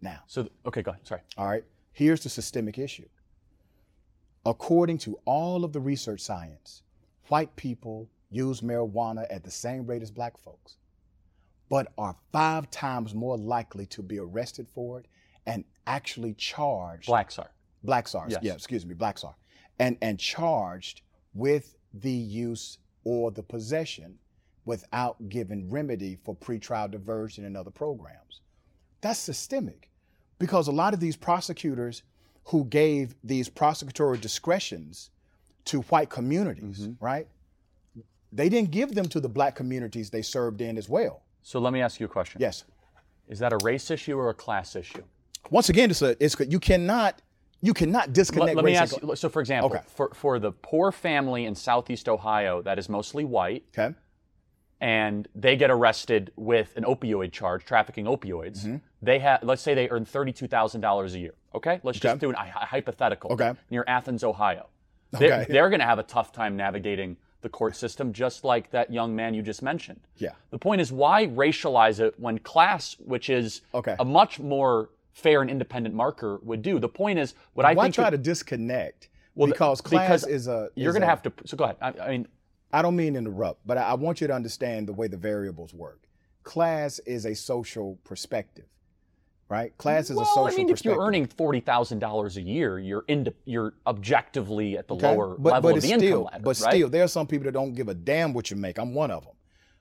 Now, 0.00 0.20
So, 0.26 0.48
okay, 0.66 0.82
go 0.82 0.92
ahead. 0.92 1.06
Sorry. 1.06 1.20
all 1.36 1.46
right, 1.48 1.64
here's 1.92 2.22
the 2.22 2.28
systemic 2.28 2.78
issue. 2.78 3.08
According 4.46 4.98
to 4.98 5.18
all 5.24 5.64
of 5.64 5.72
the 5.72 5.80
research 5.80 6.20
science, 6.20 6.82
white 7.28 7.54
people 7.56 8.08
use 8.30 8.60
marijuana 8.60 9.26
at 9.30 9.44
the 9.44 9.50
same 9.50 9.86
rate 9.86 10.02
as 10.02 10.10
black 10.10 10.38
folks, 10.38 10.76
but 11.68 11.92
are 11.98 12.14
five 12.32 12.70
times 12.70 13.14
more 13.14 13.36
likely 13.36 13.86
to 13.86 14.02
be 14.02 14.18
arrested 14.18 14.66
for 14.74 14.98
it 14.98 15.06
and 15.46 15.64
actually 15.86 16.34
charged 16.34 17.06
Blacks 17.06 17.38
are. 17.38 17.50
Blacks 17.84 18.14
are. 18.14 18.26
Yes. 18.28 18.40
Yeah, 18.42 18.54
excuse 18.54 18.84
me, 18.84 18.94
blacks 18.94 19.24
are. 19.24 19.34
and 19.78 19.96
and 20.02 20.18
charged 20.18 21.02
with 21.34 21.76
the 21.94 22.10
use 22.10 22.78
or 23.04 23.30
the 23.30 23.42
possession 23.42 24.18
without 24.64 25.16
giving 25.28 25.70
remedy 25.70 26.18
for 26.24 26.34
pretrial 26.36 26.90
diversion 26.90 27.44
and 27.44 27.56
other 27.56 27.70
programs. 27.70 28.42
That's 29.00 29.18
systemic, 29.18 29.88
because 30.38 30.68
a 30.68 30.72
lot 30.72 30.92
of 30.92 31.00
these 31.00 31.16
prosecutors 31.16 32.02
who 32.44 32.64
gave 32.64 33.14
these 33.24 33.48
prosecutorial 33.48 34.20
discretions 34.20 35.10
to 35.66 35.80
white 35.82 36.10
communities, 36.10 36.80
mm-hmm. 36.80 37.04
right? 37.04 37.28
They 38.32 38.48
didn't 38.48 38.70
give 38.70 38.94
them 38.94 39.06
to 39.08 39.20
the 39.20 39.28
black 39.28 39.54
communities 39.54 40.10
they 40.10 40.22
served 40.22 40.60
in 40.60 40.76
as 40.76 40.88
well. 40.88 41.22
So 41.48 41.58
let 41.60 41.72
me 41.72 41.80
ask 41.80 41.98
you 41.98 42.04
a 42.04 42.10
question. 42.10 42.42
Yes. 42.42 42.64
Is 43.26 43.38
that 43.38 43.54
a 43.54 43.58
race 43.64 43.90
issue 43.90 44.18
or 44.18 44.28
a 44.28 44.34
class 44.34 44.76
issue? 44.76 45.02
Once 45.50 45.70
again, 45.70 45.90
it's 45.90 46.02
a 46.02 46.14
it's 46.22 46.36
you 46.46 46.60
cannot 46.60 47.22
you 47.62 47.72
cannot 47.72 48.12
disconnect. 48.12 48.48
Let, 48.48 48.56
let 48.56 48.64
me 48.66 48.76
ask 48.76 49.00
you. 49.00 49.16
So, 49.16 49.30
for 49.30 49.40
example, 49.40 49.70
Okay. 49.70 49.82
for, 49.86 50.10
for 50.12 50.38
the 50.38 50.52
poor 50.52 50.92
family 50.92 51.46
in 51.46 51.54
Southeast 51.54 52.06
Ohio 52.06 52.60
that 52.62 52.78
is 52.78 52.90
mostly 52.90 53.24
white, 53.24 53.64
Okay. 53.76 53.94
and 54.82 55.26
they 55.34 55.56
get 55.56 55.70
arrested 55.70 56.32
with 56.36 56.76
an 56.76 56.84
opioid 56.84 57.32
charge, 57.32 57.64
trafficking 57.64 58.04
opioids. 58.04 58.58
Mm-hmm. 58.66 58.76
They 59.00 59.18
have, 59.20 59.42
let's 59.42 59.62
say, 59.62 59.72
they 59.72 59.88
earn 59.88 60.04
thirty-two 60.04 60.48
thousand 60.48 60.82
dollars 60.82 61.14
a 61.14 61.18
year. 61.18 61.34
Okay, 61.54 61.80
let's 61.82 61.98
just 61.98 62.20
do 62.20 62.28
an 62.28 62.34
hy- 62.36 62.66
hypothetical. 62.66 63.32
Okay. 63.32 63.54
near 63.70 63.84
Athens, 63.88 64.22
Ohio, 64.22 64.66
they're, 65.12 65.32
Okay. 65.40 65.46
they're 65.52 65.70
going 65.70 65.80
to 65.80 65.86
have 65.86 65.98
a 65.98 66.02
tough 66.02 66.30
time 66.30 66.58
navigating 66.58 67.16
the 67.40 67.48
court 67.48 67.76
system, 67.76 68.12
just 68.12 68.44
like 68.44 68.70
that 68.70 68.92
young 68.92 69.14
man 69.14 69.34
you 69.34 69.42
just 69.42 69.62
mentioned. 69.62 70.00
Yeah. 70.16 70.32
The 70.50 70.58
point 70.58 70.80
is, 70.80 70.92
why 70.92 71.26
racialize 71.26 72.00
it 72.00 72.18
when 72.18 72.38
class, 72.38 72.96
which 72.98 73.30
is 73.30 73.62
Okay. 73.74 73.96
a 73.98 74.04
much 74.04 74.40
more 74.40 74.90
fair 75.12 75.40
and 75.40 75.50
independent 75.50 75.94
marker, 75.94 76.40
would 76.42 76.62
do? 76.62 76.78
The 76.78 76.88
point 76.88 77.18
is, 77.18 77.34
what 77.54 77.64
I 77.66 77.74
Why 77.74 77.90
try 77.90 78.10
to 78.10 78.18
disconnect? 78.18 79.08
Well, 79.34 79.48
because 79.48 79.80
class 79.80 80.24
because 80.24 80.26
is 80.26 80.48
a. 80.48 80.70
you're 80.74 80.92
going 80.92 81.02
to 81.02 81.06
have 81.06 81.22
to. 81.22 81.32
So 81.44 81.56
go 81.56 81.64
ahead. 81.64 81.76
I, 81.80 81.92
I 82.00 82.10
mean, 82.10 82.26
I 82.72 82.82
don't 82.82 82.96
mean 82.96 83.14
interrupt, 83.14 83.64
but 83.66 83.78
I, 83.78 83.82
I 83.82 83.94
want 83.94 84.20
you 84.20 84.26
to 84.26 84.32
understand 84.34 84.88
the 84.88 84.92
way 84.92 85.06
the 85.06 85.16
variables 85.16 85.72
work. 85.72 86.02
Class 86.42 86.98
is 87.00 87.24
a 87.24 87.34
social 87.34 87.98
perspective, 88.04 88.64
right? 89.48 89.76
Class 89.78 90.10
is 90.10 90.16
well, 90.16 90.24
a 90.24 90.28
social 90.28 90.46
I 90.46 90.56
mean, 90.56 90.70
if 90.70 90.84
you're 90.84 91.00
earning 91.00 91.26
forty 91.26 91.60
thousand 91.60 91.98
dollars 92.00 92.36
a 92.36 92.42
year, 92.42 92.78
you're 92.78 93.04
into, 93.08 93.32
you're 93.44 93.74
objectively 93.86 94.76
at 94.78 94.88
the 94.88 94.94
Okay? 94.94 95.14
lower 95.14 95.36
but, 95.38 95.52
level 95.54 95.70
but 95.70 95.76
of 95.76 95.82
the 95.82 95.88
still, 95.88 96.02
income 96.02 96.22
ladder, 96.24 96.42
But 96.42 96.60
right? 96.60 96.74
still, 96.74 96.88
there 96.88 97.04
are 97.04 97.08
some 97.08 97.26
people 97.26 97.44
that 97.44 97.52
don't 97.52 97.74
give 97.74 97.88
a 97.88 97.94
damn 97.94 98.32
what 98.32 98.50
you 98.50 98.56
make. 98.56 98.78
I'm 98.78 98.94
one 98.94 99.10
of 99.10 99.24
them. 99.24 99.34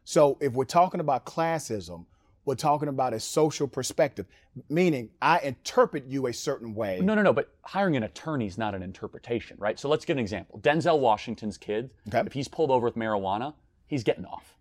So 0.03 0.37
if 0.39 0.53
we're 0.53 0.65
talking 0.65 0.99
about 1.01 1.25
classism, 1.25 2.05
we're 2.45 2.55
talking 2.55 2.87
about 2.87 3.13
a 3.13 3.19
social 3.19 3.67
perspective, 3.67 4.25
meaning 4.69 5.09
I 5.21 5.39
interpret 5.39 6.05
you 6.05 6.27
a 6.27 6.33
certain 6.33 6.73
way. 6.73 7.01
No, 7.01 7.13
no, 7.13 7.21
no. 7.21 7.33
But 7.33 7.49
hiring 7.63 7.97
an 7.97 8.03
attorney 8.03 8.45
is 8.47 8.57
not 8.57 8.73
an 8.73 8.81
interpretation, 8.81 9.57
right? 9.59 9.77
So 9.77 9.89
let's 9.89 10.05
get 10.05 10.13
an 10.13 10.19
example. 10.19 10.59
Denzel 10.61 10.99
Washington's 10.99 11.57
kid, 11.57 11.91
Okay. 12.07 12.23
if 12.25 12.31
he's 12.31 12.47
pulled 12.47 12.71
over 12.71 12.85
with 12.85 12.95
marijuana, 12.95 13.53
he's 13.85 14.05
getting 14.05 14.23
off, 14.25 14.55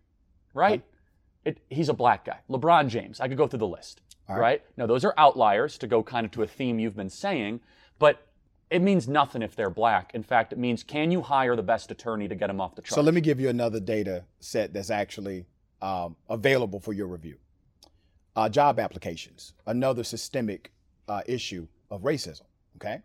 right? 0.53 0.83
It, 1.45 1.59
he's 1.71 1.89
a 1.89 1.95
black 1.95 2.25
guy. 2.25 2.39
LeBron 2.51 2.89
James, 2.89 3.21
I 3.21 3.29
could 3.29 3.37
go 3.37 3.47
through 3.47 3.61
the 3.61 3.69
list, 3.69 4.01
right. 4.29 4.39
right. 4.39 4.63
Now, 4.77 4.87
those 4.87 5.05
are 5.05 5.15
outliers 5.17 5.79
to 5.79 5.87
go 5.87 6.03
kind 6.03 6.25
of 6.25 6.33
to 6.33 6.43
a 6.43 6.47
theme 6.47 6.79
you've 6.79 6.97
been 6.97 7.11
saying, 7.11 7.61
but 7.99 8.27
it 8.71 8.83
means 8.83 9.07
nothing 9.07 9.43
if 9.43 9.55
they're 9.55 9.71
black. 9.71 10.15
In 10.15 10.23
fact, 10.23 10.53
it 10.53 10.59
means 10.59 10.83
can 10.83 11.11
you 11.11 11.23
hire 11.23 11.55
the 11.57 11.63
best 11.63 11.91
attorney 11.91 12.29
to 12.29 12.35
get 12.35 12.49
them 12.49 12.61
off 12.61 12.75
the 12.75 12.83
charge? 12.83 12.95
So 12.95 13.03
let 13.03 13.15
me 13.15 13.21
give 13.21 13.39
you 13.39 13.49
another 13.49 13.81
data 13.81 14.25
set 14.41 14.73
that's 14.73 14.91
actually 14.91 15.47
um, 15.83 16.17
available 16.29 16.81
for 16.81 16.93
your 16.93 17.07
review. 17.07 17.37
Uh, 18.35 18.49
job 18.49 18.79
applications, 18.79 19.55
another 19.67 20.05
systemic 20.05 20.73
uh, 21.09 21.23
issue 21.27 21.67
of 21.91 22.03
racism. 22.03 22.43
Okay, 22.77 23.01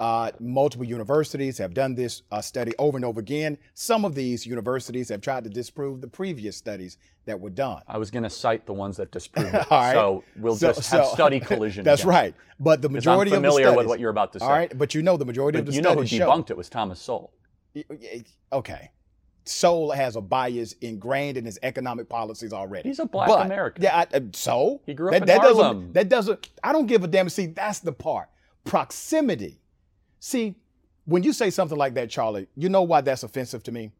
uh, 0.00 0.32
multiple 0.40 0.84
universities 0.86 1.58
have 1.58 1.74
done 1.74 1.94
this 1.94 2.22
uh, 2.32 2.40
study 2.40 2.72
over 2.78 2.96
and 2.96 3.04
over 3.04 3.20
again. 3.20 3.56
Some 3.74 4.04
of 4.04 4.14
these 4.14 4.46
universities 4.46 5.10
have 5.10 5.20
tried 5.20 5.44
to 5.44 5.50
disprove 5.50 6.00
the 6.00 6.08
previous 6.08 6.56
studies 6.56 6.96
that 7.26 7.38
were 7.38 7.50
done. 7.50 7.82
I 7.86 7.98
was 7.98 8.10
going 8.10 8.22
to 8.22 8.30
cite 8.30 8.64
the 8.66 8.72
ones 8.72 8.96
that 8.96 9.12
disprove 9.12 9.52
it. 9.54 9.70
All 9.70 9.78
right. 9.78 9.92
So 9.92 10.24
we'll 10.36 10.56
So- 10.56 10.68
just 10.72 10.90
have 10.90 11.04
so- 11.06 11.12
study 11.12 11.38
collision. 11.50 11.84
That's 11.84 12.00
again. 12.02 12.10
right. 12.10 12.34
But 12.58 12.80
the 12.82 12.88
majority 12.88 13.30
I'm 13.30 13.36
of 13.36 13.42
the 13.42 13.48
familiar 13.48 13.66
studies, 13.66 13.76
with 13.76 13.86
what 13.86 14.00
you're 14.00 14.10
about 14.10 14.32
to 14.32 14.40
say. 14.40 14.44
All 14.46 14.50
right, 14.52 14.76
but 14.76 14.94
you 14.94 15.02
know 15.02 15.16
the 15.16 15.24
majority 15.26 15.58
of 15.58 15.66
But 15.66 15.70
the 15.72 15.76
you 15.76 15.82
know 15.82 15.90
who 15.90 16.06
studies 16.06 16.10
show- 16.18 16.28
debunked 16.30 16.50
it 16.50 16.56
was 16.56 16.68
Thomas 16.70 17.00
Sowell. 17.00 17.32
Okay. 18.52 18.90
Sowell 19.44 19.90
has 19.92 20.16
a 20.16 20.20
bias 20.20 20.72
ingrained 20.80 21.36
in 21.36 21.44
his 21.44 21.58
economic 21.62 22.08
policies 22.08 22.52
already. 22.52 22.88
He's 22.88 22.98
a 23.00 23.06
black 23.06 23.28
But- 23.28 23.46
American. 23.46 23.82
Yeah, 23.82 23.96
I, 24.12 24.16
uh, 24.16 24.20
so 24.32 24.80
He 24.86 24.94
grew 24.94 25.08
up 25.08 25.12
that, 25.12 25.22
in 25.22 25.26
that 25.28 25.40
Harlem. 25.40 25.76
Doesn't, 25.78 25.92
that 25.94 26.08
doesn't. 26.08 26.48
I 26.62 26.72
don't 26.72 26.86
give 26.86 27.04
a 27.04 27.06
damn. 27.06 27.28
See, 27.28 27.46
that's 27.46 27.80
the 27.80 27.92
part. 27.92 28.28
Proximity. 28.64 29.58
See, 30.20 30.54
when 31.06 31.22
you 31.22 31.32
say 31.32 31.50
something 31.50 31.76
like 31.78 31.94
that, 31.94 32.08
Charlie, 32.10 32.46
you 32.56 32.68
know 32.68 32.82
why 32.82 33.00
that's 33.00 33.22
offensive 33.24 33.62
to 33.64 33.72
me? 33.72 33.90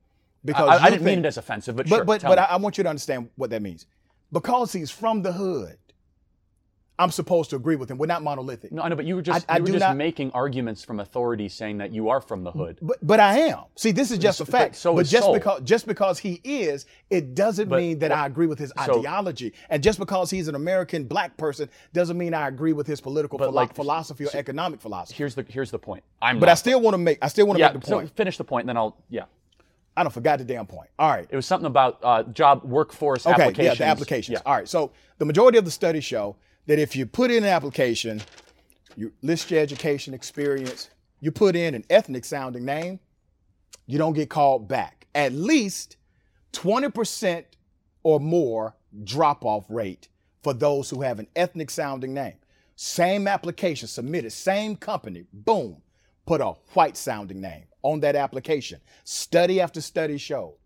I, 0.54 0.64
I 0.66 0.90
didn't 0.90 1.02
mean 1.04 1.16
think- 1.16 1.24
it 1.24 1.28
as 1.28 1.36
offensive, 1.38 1.76
but, 1.76 1.88
But 1.88 1.96
sure. 1.96 2.04
but 2.04 2.22
but 2.22 2.38
I 2.38 2.56
want 2.56 2.78
you 2.78 2.84
to 2.84 2.90
understand 2.90 3.28
what 3.36 3.50
that 3.50 3.60
means. 3.62 3.86
Because 4.32 4.72
he's 4.72 4.90
from 4.90 5.22
the 5.22 5.32
hood, 5.32 5.76
I'm 7.00 7.10
supposed 7.10 7.48
to 7.50 7.56
agree 7.56 7.76
with 7.76 7.90
him. 7.90 7.96
We're 7.96 8.06
not 8.06 8.22
monolithic. 8.22 8.72
no, 8.72 8.82
I 8.82 8.88
know, 8.88 8.94
but 8.96 9.06
you 9.06 9.16
were 9.16 9.22
just 9.22 9.46
I- 9.48 9.56
I 9.56 9.60
were 9.60 9.66
just 9.66 9.78
not- 9.80 9.96
making 9.96 10.30
arguments 10.32 10.84
from 10.84 11.00
authority 11.00 11.48
saying 11.48 11.78
that 11.78 11.92
you 11.92 12.10
are 12.10 12.20
from 12.20 12.44
the 12.44 12.52
hood. 12.52 12.78
But 12.82 12.98
but 13.02 13.18
I 13.18 13.38
am. 13.38 13.60
See, 13.74 13.90
this 13.90 14.10
is 14.10 14.18
just 14.18 14.40
a 14.40 14.44
But 14.44 14.52
fact. 14.52 14.76
so 14.76 14.94
but 14.94 15.00
is 15.00 15.10
just 15.10 15.24
Sowell. 15.24 15.34
because 15.38 15.62
just 15.62 15.86
because 15.86 16.18
he 16.18 16.40
is, 16.44 16.84
it 17.08 17.34
doesn't 17.34 17.68
But- 17.70 17.78
mean 17.78 17.98
that 18.00 18.12
I 18.12 18.26
agree 18.26 18.46
with 18.46 18.58
his 18.58 18.70
so- 18.84 18.98
ideology. 18.98 19.54
And 19.70 19.82
just 19.82 19.98
because 19.98 20.30
he's 20.30 20.46
an 20.48 20.54
American 20.54 21.04
black 21.04 21.36
person 21.38 21.70
doesn't 21.94 22.18
mean 22.18 22.34
I 22.34 22.46
agree 22.48 22.74
with 22.74 22.86
his 22.86 23.00
political 23.00 23.38
But, 23.38 23.46
philo- 23.46 23.54
like, 23.56 23.74
philosophy 23.74 24.26
or 24.26 24.30
economic 24.34 24.80
philosophy. 24.82 25.16
Here's 25.16 25.34
the 25.34 25.44
here's 25.48 25.70
the 25.70 25.78
point. 25.78 26.04
I'm 26.20 26.38
But 26.38 26.46
not. 26.46 26.52
I 26.52 26.54
still 26.56 26.80
want 26.82 26.94
to 26.94 26.98
make 26.98 27.18
I 27.22 27.28
still 27.28 27.46
want 27.46 27.56
to 27.56 27.60
yeah. 27.64 27.72
make 27.72 27.80
the 27.82 27.86
So 27.88 27.96
point. 27.96 28.10
finish 28.14 28.36
the 28.36 28.44
point, 28.44 28.64
and 28.64 28.68
then 28.68 28.76
I'll 28.76 28.96
yeah. 29.08 29.24
I 29.96 30.02
don't 30.04 30.12
forgot 30.12 30.38
the 30.38 30.44
damn 30.44 30.66
point. 30.66 30.88
All 30.98 31.10
right. 31.10 31.26
It 31.28 31.34
was 31.36 31.46
something 31.46 31.66
about 31.66 31.98
uh, 32.02 32.22
job 32.24 32.62
workforce 32.64 33.26
Okay, 33.26 33.32
applications. 33.42 33.78
yeah, 33.80 33.86
the 33.86 33.90
applications. 33.90 34.32
Yeah. 34.34 34.42
All 34.46 34.54
right. 34.54 34.68
So 34.68 34.92
the 35.18 35.24
majority 35.24 35.58
of 35.58 35.64
the 35.64 35.70
studies 35.70 36.04
show 36.04 36.36
that 36.66 36.78
if 36.78 36.94
you 36.94 37.06
put 37.06 37.30
in 37.30 37.44
an 37.44 37.50
application, 37.50 38.22
you 38.96 39.12
list 39.22 39.50
your 39.50 39.60
education 39.60 40.14
experience, 40.14 40.90
you 41.20 41.30
put 41.30 41.56
in 41.56 41.74
an 41.74 41.84
ethnic 41.90 42.24
sounding 42.24 42.64
name, 42.64 43.00
you 43.86 43.98
don't 43.98 44.12
get 44.12 44.30
called 44.30 44.68
back. 44.68 45.06
At 45.14 45.32
least 45.32 45.96
20% 46.52 47.44
or 48.02 48.20
more 48.20 48.76
drop 49.04 49.44
off 49.44 49.66
rate 49.68 50.08
for 50.42 50.54
those 50.54 50.90
who 50.90 51.02
have 51.02 51.18
an 51.18 51.26
ethnic 51.36 51.70
sounding 51.70 52.14
name. 52.14 52.36
Same 52.76 53.28
application 53.28 53.88
submitted, 53.88 54.32
same 54.32 54.74
company, 54.74 55.26
boom, 55.32 55.82
put 56.26 56.40
a 56.40 56.52
white 56.72 56.96
sounding 56.96 57.40
name 57.40 57.64
on 57.82 58.00
that 58.00 58.16
application. 58.16 58.80
Study 59.04 59.60
after 59.60 59.80
study 59.80 60.16
showed 60.16 60.56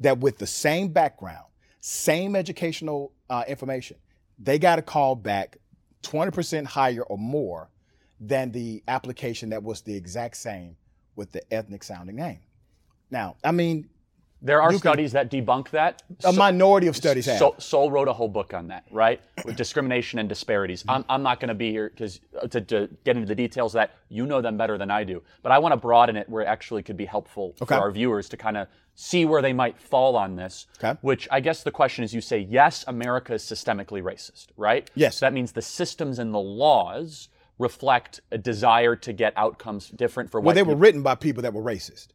that 0.00 0.18
with 0.18 0.38
the 0.38 0.46
same 0.46 0.88
background, 0.88 1.46
same 1.80 2.34
educational 2.34 3.12
uh, 3.28 3.44
information, 3.46 3.96
they 4.40 4.58
got 4.58 4.78
a 4.78 4.82
call 4.82 5.14
back 5.14 5.58
20% 6.02 6.64
higher 6.64 7.02
or 7.02 7.18
more 7.18 7.70
than 8.18 8.50
the 8.52 8.82
application 8.88 9.50
that 9.50 9.62
was 9.62 9.82
the 9.82 9.94
exact 9.94 10.36
same 10.36 10.76
with 11.14 11.32
the 11.32 11.52
ethnic 11.52 11.82
sounding 11.84 12.16
name. 12.16 12.40
Now, 13.10 13.36
I 13.44 13.52
mean, 13.52 13.88
There 14.42 14.62
are 14.62 14.70
You 14.72 14.78
can- 14.78 14.92
studies 14.92 15.12
that 15.12 15.30
debunk 15.30 15.70
that. 15.70 16.02
a 16.24 16.32
minority 16.32 16.86
of 16.86 16.96
studies 16.96 17.26
have. 17.26 17.38
So, 17.38 17.54
Sowell 17.58 17.90
wrote 17.90 18.08
a 18.08 18.12
whole 18.12 18.28
book 18.28 18.54
on 18.54 18.68
that, 18.68 18.84
right? 18.90 19.20
With 19.44 19.56
discrimination 19.56 20.18
and 20.18 20.28
disparities. 20.28 20.82
I'm, 20.88 21.04
I'm 21.08 21.22
not 21.22 21.40
going 21.40 21.48
to 21.48 21.54
be 21.54 21.70
here 21.70 21.90
because 21.90 22.20
uh, 22.40 22.46
to, 22.48 22.60
to 22.62 22.88
get 23.04 23.16
into 23.16 23.28
the 23.28 23.34
details 23.34 23.74
of 23.74 23.80
that 23.80 23.90
you 24.08 24.24
know 24.26 24.40
them 24.40 24.56
better 24.56 24.78
than 24.78 24.90
I 24.90 25.04
do. 25.04 25.22
But 25.42 25.52
I 25.52 25.58
want 25.58 25.72
to 25.72 25.76
broaden 25.76 26.16
it 26.16 26.28
where 26.28 26.42
it 26.42 26.46
actually 26.46 26.82
could 26.82 26.96
be 26.96 27.04
helpful 27.04 27.54
Okay. 27.60 27.74
for 27.74 27.80
our 27.80 27.90
viewers 27.90 28.28
to 28.30 28.36
kind 28.36 28.56
of 28.56 28.68
see 28.94 29.24
where 29.24 29.42
they 29.42 29.52
might 29.52 29.78
fall 29.78 30.16
on 30.16 30.36
this. 30.36 30.66
Okay. 30.82 30.98
Which 31.02 31.28
I 31.30 31.40
guess 31.40 31.62
the 31.62 31.70
question 31.70 32.04
is, 32.04 32.14
you 32.14 32.20
say 32.20 32.38
yes, 32.38 32.84
America 32.88 33.34
is 33.34 33.42
systemically 33.42 34.02
racist, 34.02 34.46
right? 34.56 34.90
Yes. 34.94 35.18
So 35.18 35.26
that 35.26 35.32
means 35.32 35.52
the 35.52 35.62
systems 35.62 36.18
and 36.18 36.32
the 36.34 36.38
laws 36.40 37.28
reflect 37.58 38.20
a 38.32 38.38
desire 38.38 38.96
to 38.96 39.12
get 39.12 39.34
outcomes 39.36 39.88
different 39.90 40.30
for 40.30 40.40
well, 40.40 40.46
white 40.46 40.54
they 40.54 40.62
were 40.62 40.68
people. 40.68 40.80
written 40.80 41.02
by 41.02 41.14
people 41.14 41.42
that 41.42 41.52
were 41.52 41.62
racist. 41.62 42.08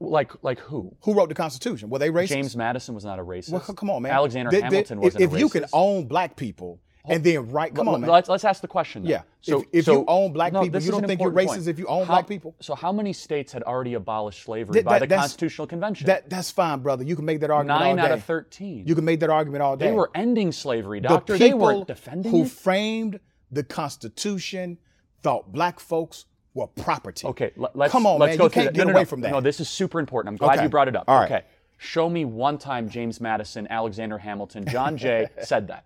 Like 0.00 0.32
like 0.42 0.58
who? 0.60 0.94
Who 1.02 1.14
wrote 1.14 1.28
the 1.28 1.34
Constitution? 1.34 1.90
Were 1.90 1.98
they 1.98 2.10
racist? 2.10 2.28
James 2.28 2.56
Madison 2.56 2.94
was 2.94 3.04
not 3.04 3.18
a 3.18 3.24
racist. 3.24 3.50
Well, 3.50 3.60
come 3.60 3.90
on, 3.90 4.02
man. 4.02 4.12
Alexander 4.12 4.50
Th- 4.50 4.62
th- 4.62 4.72
Hamilton 4.72 5.00
wasn't 5.00 5.22
if, 5.22 5.30
a 5.30 5.32
racist. 5.32 5.36
If 5.36 5.40
you 5.40 5.48
can 5.48 5.64
own 5.72 6.06
black 6.06 6.36
people 6.36 6.80
oh. 7.06 7.12
and 7.12 7.22
then 7.22 7.50
right. 7.50 7.74
Come 7.74 7.88
on, 7.88 8.00
man. 8.00 8.10
Let's, 8.10 8.28
let's 8.28 8.44
ask 8.44 8.60
the 8.60 8.68
question. 8.68 9.02
Then. 9.02 9.10
Yeah. 9.10 9.56
If- 9.56 9.64
if 9.72 9.86
you 9.86 10.04
own 10.08 10.32
black 10.32 10.52
people, 10.52 10.80
you 10.80 10.90
don't 10.90 11.06
think 11.06 11.20
you're 11.20 11.30
racist 11.30 11.46
point. 11.46 11.68
if 11.68 11.78
you 11.78 11.86
own 11.86 12.06
How- 12.06 12.14
black 12.14 12.26
people? 12.26 12.54
So 12.60 12.74
how 12.74 12.92
many 12.92 13.12
states 13.12 13.52
had 13.52 13.62
already 13.62 13.94
abolished 13.94 14.42
slavery 14.42 14.74
That- 14.74 14.84
by 14.84 14.98
the 14.98 15.06
Constitutional 15.06 15.66
Convention? 15.66 16.06
That 16.06 16.28
that's 16.28 16.50
fine, 16.50 16.80
brother. 16.80 17.04
You 17.04 17.16
can 17.16 17.24
make 17.24 17.40
that 17.40 17.50
argument 17.50 17.80
Nine 17.80 17.98
out 17.98 18.10
of 18.10 18.24
thirteen. 18.24 18.86
You 18.86 18.94
can 18.94 19.04
make 19.04 19.20
that 19.20 19.30
argument 19.30 19.62
all 19.62 19.76
day. 19.76 19.86
they 19.86 19.92
were 19.92 20.10
ending 20.14 20.52
slavery, 20.52 21.00
the 21.00 21.08
doctor. 21.08 21.34
people 21.34 21.48
They 21.48 21.54
weren't 21.54 21.86
defending 21.86 22.30
who 22.30 22.42
it. 22.42 22.50
framed 22.50 23.20
the 23.50 23.62
Constitution 23.62 24.78
thought 25.22 25.52
black 25.52 25.80
folks 25.80 26.26
were 26.54 26.66
property. 26.68 27.26
Okay, 27.26 27.50
let's 27.56 27.90
come 27.92 28.06
on, 28.06 28.18
let's 28.20 28.30
man. 28.32 28.38
go 28.38 28.44
you 28.44 28.50
can't 28.50 28.66
that. 28.66 28.74
get 28.74 28.86
no, 28.86 28.92
no, 28.92 28.92
away 28.92 29.02
no. 29.02 29.06
from 29.06 29.20
that. 29.22 29.30
No, 29.32 29.40
this 29.40 29.60
is 29.60 29.68
super 29.68 29.98
important. 30.00 30.32
I'm 30.32 30.36
glad 30.36 30.54
Okay. 30.54 30.62
you 30.64 30.68
brought 30.68 30.88
it 30.88 30.96
up. 30.96 31.04
All 31.08 31.18
right. 31.18 31.30
Okay, 31.30 31.44
show 31.78 32.08
me 32.08 32.24
one 32.24 32.58
time 32.58 32.88
James 32.88 33.20
Madison, 33.20 33.66
Alexander 33.70 34.18
Hamilton, 34.18 34.64
John 34.66 34.96
Jay 35.04 35.26
said 35.42 35.68
that. 35.68 35.84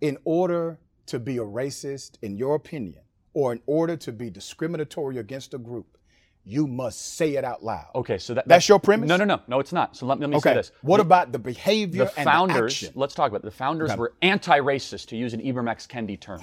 in 0.00 0.16
order 0.24 0.78
to 1.06 1.18
be 1.18 1.36
a 1.38 1.42
racist, 1.44 2.12
in 2.22 2.36
your 2.36 2.54
opinion, 2.54 3.00
or 3.34 3.52
in 3.52 3.60
order 3.66 3.96
to 3.96 4.12
be 4.12 4.30
discriminatory 4.30 5.18
against 5.18 5.54
a 5.54 5.58
group, 5.58 5.98
you 6.44 6.66
must 6.66 7.16
say 7.16 7.34
it 7.34 7.44
out 7.44 7.62
loud. 7.62 7.88
Okay, 7.94 8.16
so 8.16 8.32
that, 8.34 8.48
That's 8.48 8.68
your 8.68 8.78
premise? 8.80 9.08
No, 9.08 9.16
no, 9.16 9.24
no, 9.24 9.40
no. 9.46 9.60
It's 9.60 9.72
not. 9.72 9.94
So 9.96 10.06
let, 10.06 10.18
let 10.20 10.30
me 10.30 10.40
say 10.40 10.54
this. 10.54 10.72
What 10.82 10.96
The- 10.96 11.02
about 11.02 11.32
the 11.32 11.38
behavior 11.38 12.06
the 12.06 12.16
and 12.16 12.24
founders, 12.24 12.80
the 12.80 12.86
action? 12.86 12.92
let's 13.00 13.14
talk 13.14 13.28
about 13.28 13.40
it. 13.40 13.44
the 13.44 13.50
founders 13.50 13.94
were 13.96 14.14
anti-racist, 14.22 15.06
to 15.08 15.16
use 15.16 15.34
an 15.34 15.40
Ibram 15.42 15.68
X. 15.68 15.86
Kendi 15.86 16.18
term. 16.18 16.40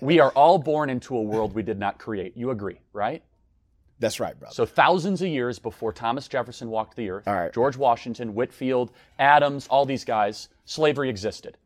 We 0.00 0.20
are 0.20 0.30
all 0.32 0.58
born 0.58 0.90
into 0.90 1.16
a 1.16 1.22
world 1.22 1.54
we 1.54 1.62
did 1.62 1.78
not 1.78 1.98
create. 1.98 2.36
You 2.36 2.50
agree, 2.50 2.80
right? 2.92 3.22
That's 3.98 4.20
right, 4.20 4.38
brother. 4.38 4.54
So 4.54 4.66
thousands 4.66 5.22
of 5.22 5.28
years 5.28 5.58
before 5.58 5.92
Thomas 5.92 6.28
Jefferson 6.28 6.68
walked 6.68 6.96
the 6.96 7.08
earth, 7.10 7.26
All 7.26 7.34
right. 7.34 7.52
George 7.52 7.76
Washington, 7.76 8.34
Whitfield, 8.34 8.92
Adams, 9.18 9.66
all 9.68 9.86
these 9.86 10.04
guys, 10.04 10.48
slavery 10.64 11.08
existed. 11.08 11.56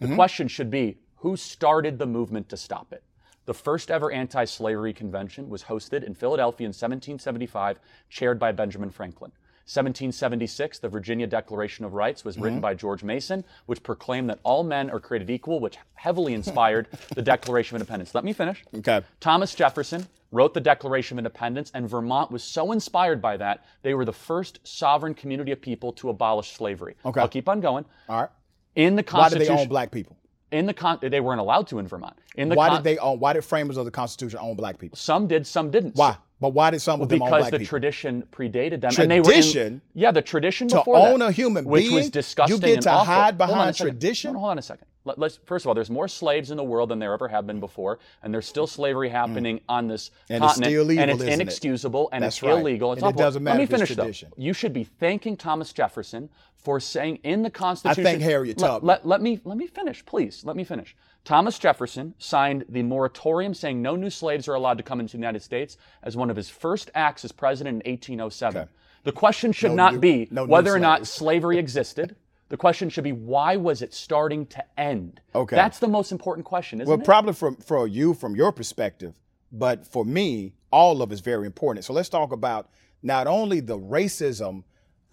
The 0.00 0.06
Mm-hmm. 0.06 0.14
question 0.16 0.48
should 0.48 0.70
be 0.70 0.98
who 1.16 1.36
started 1.36 1.98
the 1.98 2.06
movement 2.06 2.48
to 2.50 2.56
stop 2.56 2.92
it? 2.92 3.02
The 3.46 3.54
first 3.54 3.90
ever 3.90 4.12
anti 4.12 4.44
slavery 4.44 4.92
convention 4.92 5.48
was 5.48 5.64
hosted 5.64 6.04
in 6.04 6.14
Philadelphia 6.14 6.66
in 6.66 6.70
1775, 6.70 7.80
chaired 8.10 8.38
by 8.38 8.52
Benjamin 8.52 8.90
Franklin. 8.90 9.32
1776, 9.68 10.78
the 10.78 10.88
Virginia 10.88 11.26
Declaration 11.26 11.84
of 11.84 11.92
Rights 11.92 12.24
was 12.24 12.36
Mm-hmm. 12.36 12.44
written 12.44 12.60
by 12.60 12.74
George 12.74 13.02
Mason, 13.04 13.44
which 13.66 13.82
proclaimed 13.82 14.30
that 14.30 14.38
all 14.42 14.64
men 14.64 14.88
are 14.90 14.98
created 14.98 15.28
equal, 15.28 15.60
which 15.60 15.76
heavily 15.94 16.32
inspired 16.32 16.88
the 17.14 17.20
Declaration 17.22 17.76
of 17.76 17.82
Independence. 17.82 18.14
Let 18.14 18.24
me 18.24 18.32
finish. 18.32 18.64
Okay. 18.76 19.02
Thomas 19.20 19.54
Jefferson 19.54 20.06
wrote 20.32 20.54
the 20.54 20.60
Declaration 20.60 21.16
of 21.16 21.24
Independence, 21.24 21.70
and 21.74 21.88
Vermont 21.88 22.30
was 22.30 22.42
so 22.42 22.72
inspired 22.72 23.20
by 23.20 23.36
that, 23.36 23.64
they 23.82 23.92
were 23.94 24.04
the 24.06 24.12
first 24.12 24.60
sovereign 24.66 25.14
community 25.14 25.52
of 25.52 25.60
people 25.60 25.92
to 25.94 26.08
abolish 26.08 26.52
slavery. 26.52 26.96
Okay. 27.04 27.20
I'll 27.20 27.28
keep 27.28 27.48
on 27.48 27.60
going. 27.60 27.84
All 28.08 28.20
right. 28.22 28.30
In 28.74 28.96
the 28.96 29.02
Constitution. 29.02 29.40
Why 29.40 29.56
did 29.56 29.58
they 29.58 29.62
own 29.62 29.68
black 29.68 29.90
people? 29.90 30.16
in 30.50 30.64
the 30.64 30.72
con- 30.72 30.98
they 31.02 31.20
weren't 31.20 31.40
allowed 31.40 31.66
to 31.66 31.78
in 31.78 31.86
Vermont. 31.86 32.16
In 32.36 32.48
the 32.48 32.54
Why 32.54 32.68
con- 32.68 32.76
did 32.78 32.84
they 32.84 32.96
own? 32.96 33.20
Why 33.20 33.34
did 33.34 33.44
framers 33.44 33.76
of 33.76 33.84
the 33.84 33.90
Constitution 33.90 34.38
own 34.40 34.56
black 34.56 34.78
people? 34.78 34.96
Some 34.96 35.26
did, 35.26 35.46
some 35.46 35.70
didn't. 35.70 35.94
Why? 35.94 36.16
But 36.40 36.50
why 36.50 36.70
did 36.70 36.80
some 36.80 37.00
of 37.00 37.08
them 37.08 37.20
own 37.20 37.28
Because 37.30 37.50
the 37.50 37.58
people? 37.58 37.66
tradition 37.68 38.22
predated 38.30 38.80
them, 38.80 38.92
and 38.98 39.10
they 39.10 39.20
were 39.20 39.26
in, 39.32 39.40
Tradition? 39.40 39.80
yeah, 39.94 40.12
the 40.12 40.22
tradition 40.22 40.68
to 40.68 40.76
before 40.76 40.96
own 40.96 41.18
that, 41.18 41.28
a 41.30 41.32
human 41.32 41.64
which 41.64 41.82
being, 41.84 41.94
was 41.96 42.10
disgusting 42.10 42.56
you 42.56 42.62
get 42.62 42.82
to 42.82 42.90
awful. 42.90 43.06
hide 43.06 43.34
Hold 43.34 43.38
behind 43.38 43.76
tradition? 43.76 44.34
No, 44.34 44.38
hold 44.38 44.50
on 44.52 44.58
a 44.58 44.62
second. 44.62 44.86
Let, 45.04 45.18
us 45.20 45.38
first 45.46 45.64
of 45.64 45.68
all, 45.68 45.74
there's 45.74 45.90
more 45.90 46.06
slaves 46.06 46.50
in 46.50 46.56
the 46.56 46.62
world 46.64 46.90
than 46.90 46.98
there 47.00 47.12
ever 47.14 47.26
have 47.28 47.46
been 47.46 47.58
before, 47.60 47.98
and 48.22 48.32
there's 48.32 48.46
still 48.46 48.66
slavery 48.68 49.08
happening 49.08 49.60
on 49.68 49.88
this 49.88 50.10
Mm. 50.10 50.12
And 50.30 50.44
it's 50.44 50.52
continent, 50.52 50.70
still 50.70 50.82
illegal, 50.82 51.02
and 51.02 51.10
it's 51.10 51.20
isn't 51.22 51.28
it? 51.32 51.34
inexcusable, 51.40 52.08
and 52.12 52.22
That's 52.22 52.36
it's 52.36 52.42
right. 52.44 52.52
illegal. 52.60 52.92
It's 52.92 53.02
And 53.02 53.10
it 53.14 53.16
doesn't 53.18 53.42
matter. 53.42 53.54
Let 53.54 53.58
me 53.58 53.64
if 53.76 53.82
it's 53.82 53.94
finish 53.94 54.20
though. 54.20 54.28
You 54.36 54.52
should 54.52 54.72
be 54.72 54.84
thanking 54.84 55.36
Thomas 55.36 55.72
Jefferson 55.72 56.28
for 56.56 56.78
saying 56.78 57.20
in 57.24 57.42
the 57.42 57.50
Constitution. 57.50 58.06
I 58.06 58.10
thank 58.10 58.22
Harriet 58.22 58.60
Let- 58.60 58.66
Tubman. 58.68 58.86
Let, 58.86 59.06
let 59.06 59.22
me 59.22 59.40
let 59.44 59.56
me 59.56 59.66
finish, 59.66 60.04
please. 60.04 60.44
Let 60.44 60.54
me 60.56 60.62
finish. 60.64 60.94
Thomas 61.28 61.58
Jefferson 61.58 62.14
signed 62.16 62.64
the 62.70 62.82
moratorium 62.82 63.52
saying 63.52 63.82
no 63.82 63.96
new 63.96 64.08
slaves 64.08 64.48
are 64.48 64.54
allowed 64.54 64.78
to 64.78 64.82
come 64.82 64.98
into 64.98 65.12
the 65.12 65.18
United 65.18 65.42
States 65.42 65.76
as 66.02 66.16
one 66.16 66.30
of 66.30 66.36
his 66.36 66.48
first 66.48 66.90
acts 66.94 67.22
as 67.22 67.32
president 67.32 67.82
in 67.84 67.92
1807. 67.92 68.62
Okay. 68.62 68.70
The 69.04 69.12
question 69.12 69.52
should 69.52 69.72
No 69.72 69.76
not 69.76 69.92
new- 69.92 70.00
be 70.00 70.28
no 70.30 70.46
whether 70.46 70.74
or 70.74 70.78
not 70.78 71.06
slavery 71.06 71.58
existed. 71.58 72.16
The 72.48 72.56
question 72.56 72.88
should 72.88 73.04
be 73.04 73.12
why 73.12 73.56
was 73.56 73.82
it 73.82 73.92
starting 73.92 74.46
to 74.46 74.64
end? 74.80 75.20
Okay. 75.34 75.54
That's 75.54 75.78
the 75.78 75.86
most 75.86 76.12
important 76.12 76.46
question, 76.46 76.80
isn't 76.80 76.88
Well, 76.88 76.94
it? 76.94 77.00
Well, 77.00 77.04
probably 77.04 77.34
from 77.34 77.56
for 77.56 77.86
you 77.86 78.14
from 78.14 78.34
your 78.34 78.50
perspective, 78.50 79.12
but 79.52 79.86
for 79.86 80.06
me, 80.06 80.54
all 80.72 81.02
of 81.02 81.12
it's 81.12 81.20
very 81.20 81.44
important. 81.44 81.84
So 81.84 81.92
let's 81.92 82.08
talk 82.08 82.32
about 82.32 82.70
not 83.02 83.26
only 83.26 83.60
the 83.60 83.78
racism 83.78 84.64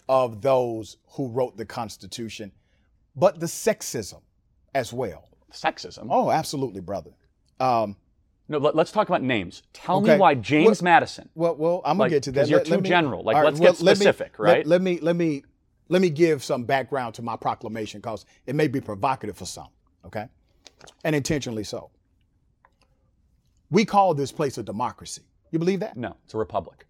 of 0.08 0.40
those 0.40 0.96
who 1.08 1.28
wrote 1.28 1.58
the 1.58 1.66
Constitution, 1.66 2.52
but 3.14 3.38
the 3.38 3.44
sexism 3.44 4.22
as 4.74 4.94
well. 4.94 5.28
Sexism. 5.52 6.08
Oh, 6.10 6.30
absolutely, 6.30 6.80
brother. 6.80 7.10
Um, 7.60 7.96
No, 8.48 8.58
let, 8.58 8.76
us 8.78 8.92
talk 8.92 9.08
about 9.08 9.22
names. 9.22 9.62
Tell 9.72 9.96
Okay. 9.98 10.12
me 10.14 10.18
why 10.20 10.34
James 10.34 10.80
Well- 10.80 10.84
Madison. 10.84 11.28
well, 11.34 11.56
well, 11.56 11.80
I'm 11.84 11.98
gonna 11.98 12.10
get 12.10 12.22
to 12.24 12.32
that. 12.32 12.48
you're 12.48 12.58
Let- 12.60 12.68
let 12.68 12.76
too 12.76 12.82
me- 12.82 12.88
general. 12.88 13.24
Like, 13.24 13.36
all 13.36 13.42
let's 13.44 13.58
get 13.58 13.80
let 13.80 13.98
me- 13.98 14.04
specific, 14.04 14.38
let- 14.38 14.44
right? 14.52 14.66
Let, 14.66 14.82
me 14.82 15.00
let 15.00 15.16
me 15.16 15.42
let 15.88 16.00
me 16.00 16.10
give 16.10 16.44
some 16.44 16.62
background 16.64 17.14
to 17.16 17.22
my 17.22 17.36
proclamation 17.36 18.00
because 18.00 18.24
it 18.46 18.54
may 18.54 18.68
be 18.68 18.80
provocative 18.80 19.36
for 19.36 19.46
some. 19.46 19.68
Okay, 20.04 20.28
and 21.02 21.16
intentionally 21.16 21.64
so. 21.64 21.90
We 23.70 23.84
call 23.84 24.14
this 24.14 24.30
place 24.30 24.58
a 24.58 24.62
democracy. 24.62 25.22
You 25.50 25.58
believe 25.58 25.80
that? 25.80 25.96
No, 25.96 26.16
it's 26.24 26.34
a 26.34 26.38
republic. 26.38 26.86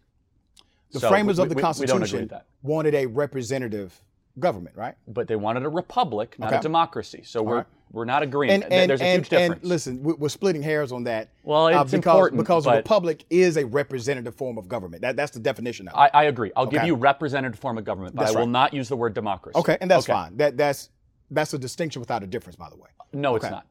The 0.93 1.01
So 1.01 1.09
framers 1.09 1.39
we- 1.39 1.45
of 1.45 1.49
the 1.49 1.55
we- 1.55 1.61
we 1.61 1.63
Constitution 1.63 2.29
that. 2.29 2.47
wanted 2.63 2.95
a 2.95 3.07
representative 3.07 3.99
government, 4.39 4.77
right? 4.77 4.95
But 5.09 5.29
they 5.29 5.37
wanted 5.37 5.65
a 5.65 5.69
republic, 5.69 6.37
not 6.39 6.49
Okay. 6.49 6.59
a 6.59 6.63
democracy. 6.63 7.23
So 7.25 7.43
we're 7.43 7.57
right. 7.59 7.67
we're 7.93 8.05
not 8.05 8.23
agreeing. 8.23 8.53
And 8.53 8.73
and 8.73 8.91
There's 8.91 9.01
a 9.01 9.05
and, 9.05 9.21
huge 9.23 9.29
difference. 9.31 9.63
and 9.63 9.69
listen, 9.71 10.03
we- 10.03 10.13
we're 10.15 10.29
splitting 10.29 10.63
hairs 10.63 10.93
on 10.93 11.05
that. 11.05 11.29
Well, 11.45 11.67
uh, 11.67 11.71
it's 11.83 11.91
because 11.93 11.95
important, 11.95 12.39
because 12.43 12.67
a 12.67 12.73
republic 12.73 13.25
is 13.31 13.57
a 13.57 13.65
representative 13.65 14.35
form 14.35 14.59
of 14.59 14.69
government. 14.69 15.03
That, 15.03 15.17
that's 15.17 15.33
the 15.33 15.41
definition 15.41 15.89
of 15.89 15.95
it. 15.95 15.97
I, 15.97 16.11
I 16.13 16.25
agree. 16.25 16.53
I'll 16.57 16.67
give 16.67 16.79
Okay. 16.81 16.87
you 16.89 16.95
representative 16.97 17.59
form 17.59 17.79
of 17.79 17.85
government, 17.85 18.15
but 18.15 18.23
That's 18.25 18.37
I 18.37 18.41
will 18.41 18.47
right. 18.47 18.53
not 18.53 18.75
use 18.75 18.89
the 18.89 18.97
word 18.97 19.15
democracy. 19.15 19.59
okay, 19.59 19.79
and 19.81 19.91
that's 19.91 20.07
fine. 20.07 20.37
That 20.37 20.57
that's 20.57 20.91
that's 21.31 21.53
a 21.55 21.59
distinction 21.59 22.01
without 22.01 22.23
a 22.23 22.27
difference, 22.27 22.57
by 22.57 22.69
the 22.69 22.77
way. 22.77 22.89
No, 23.13 23.37
it's 23.37 23.49
not. 23.49 23.67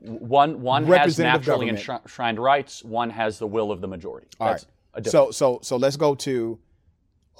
One 0.00 0.60
one 0.62 0.84
has 0.86 1.18
naturally 1.18 1.66
government. 1.70 2.02
enshrined 2.06 2.38
rights. 2.38 2.82
One 2.84 3.10
has 3.10 3.38
the 3.38 3.46
will 3.46 3.70
of 3.70 3.80
the 3.80 3.86
majority. 3.88 4.26
All 4.40 4.48
That's 4.48 4.66
right. 4.94 5.06
a. 5.06 5.10
So 5.10 5.30
so 5.30 5.60
so 5.62 5.76
let's 5.76 5.96
go 5.96 6.14
to 6.16 6.58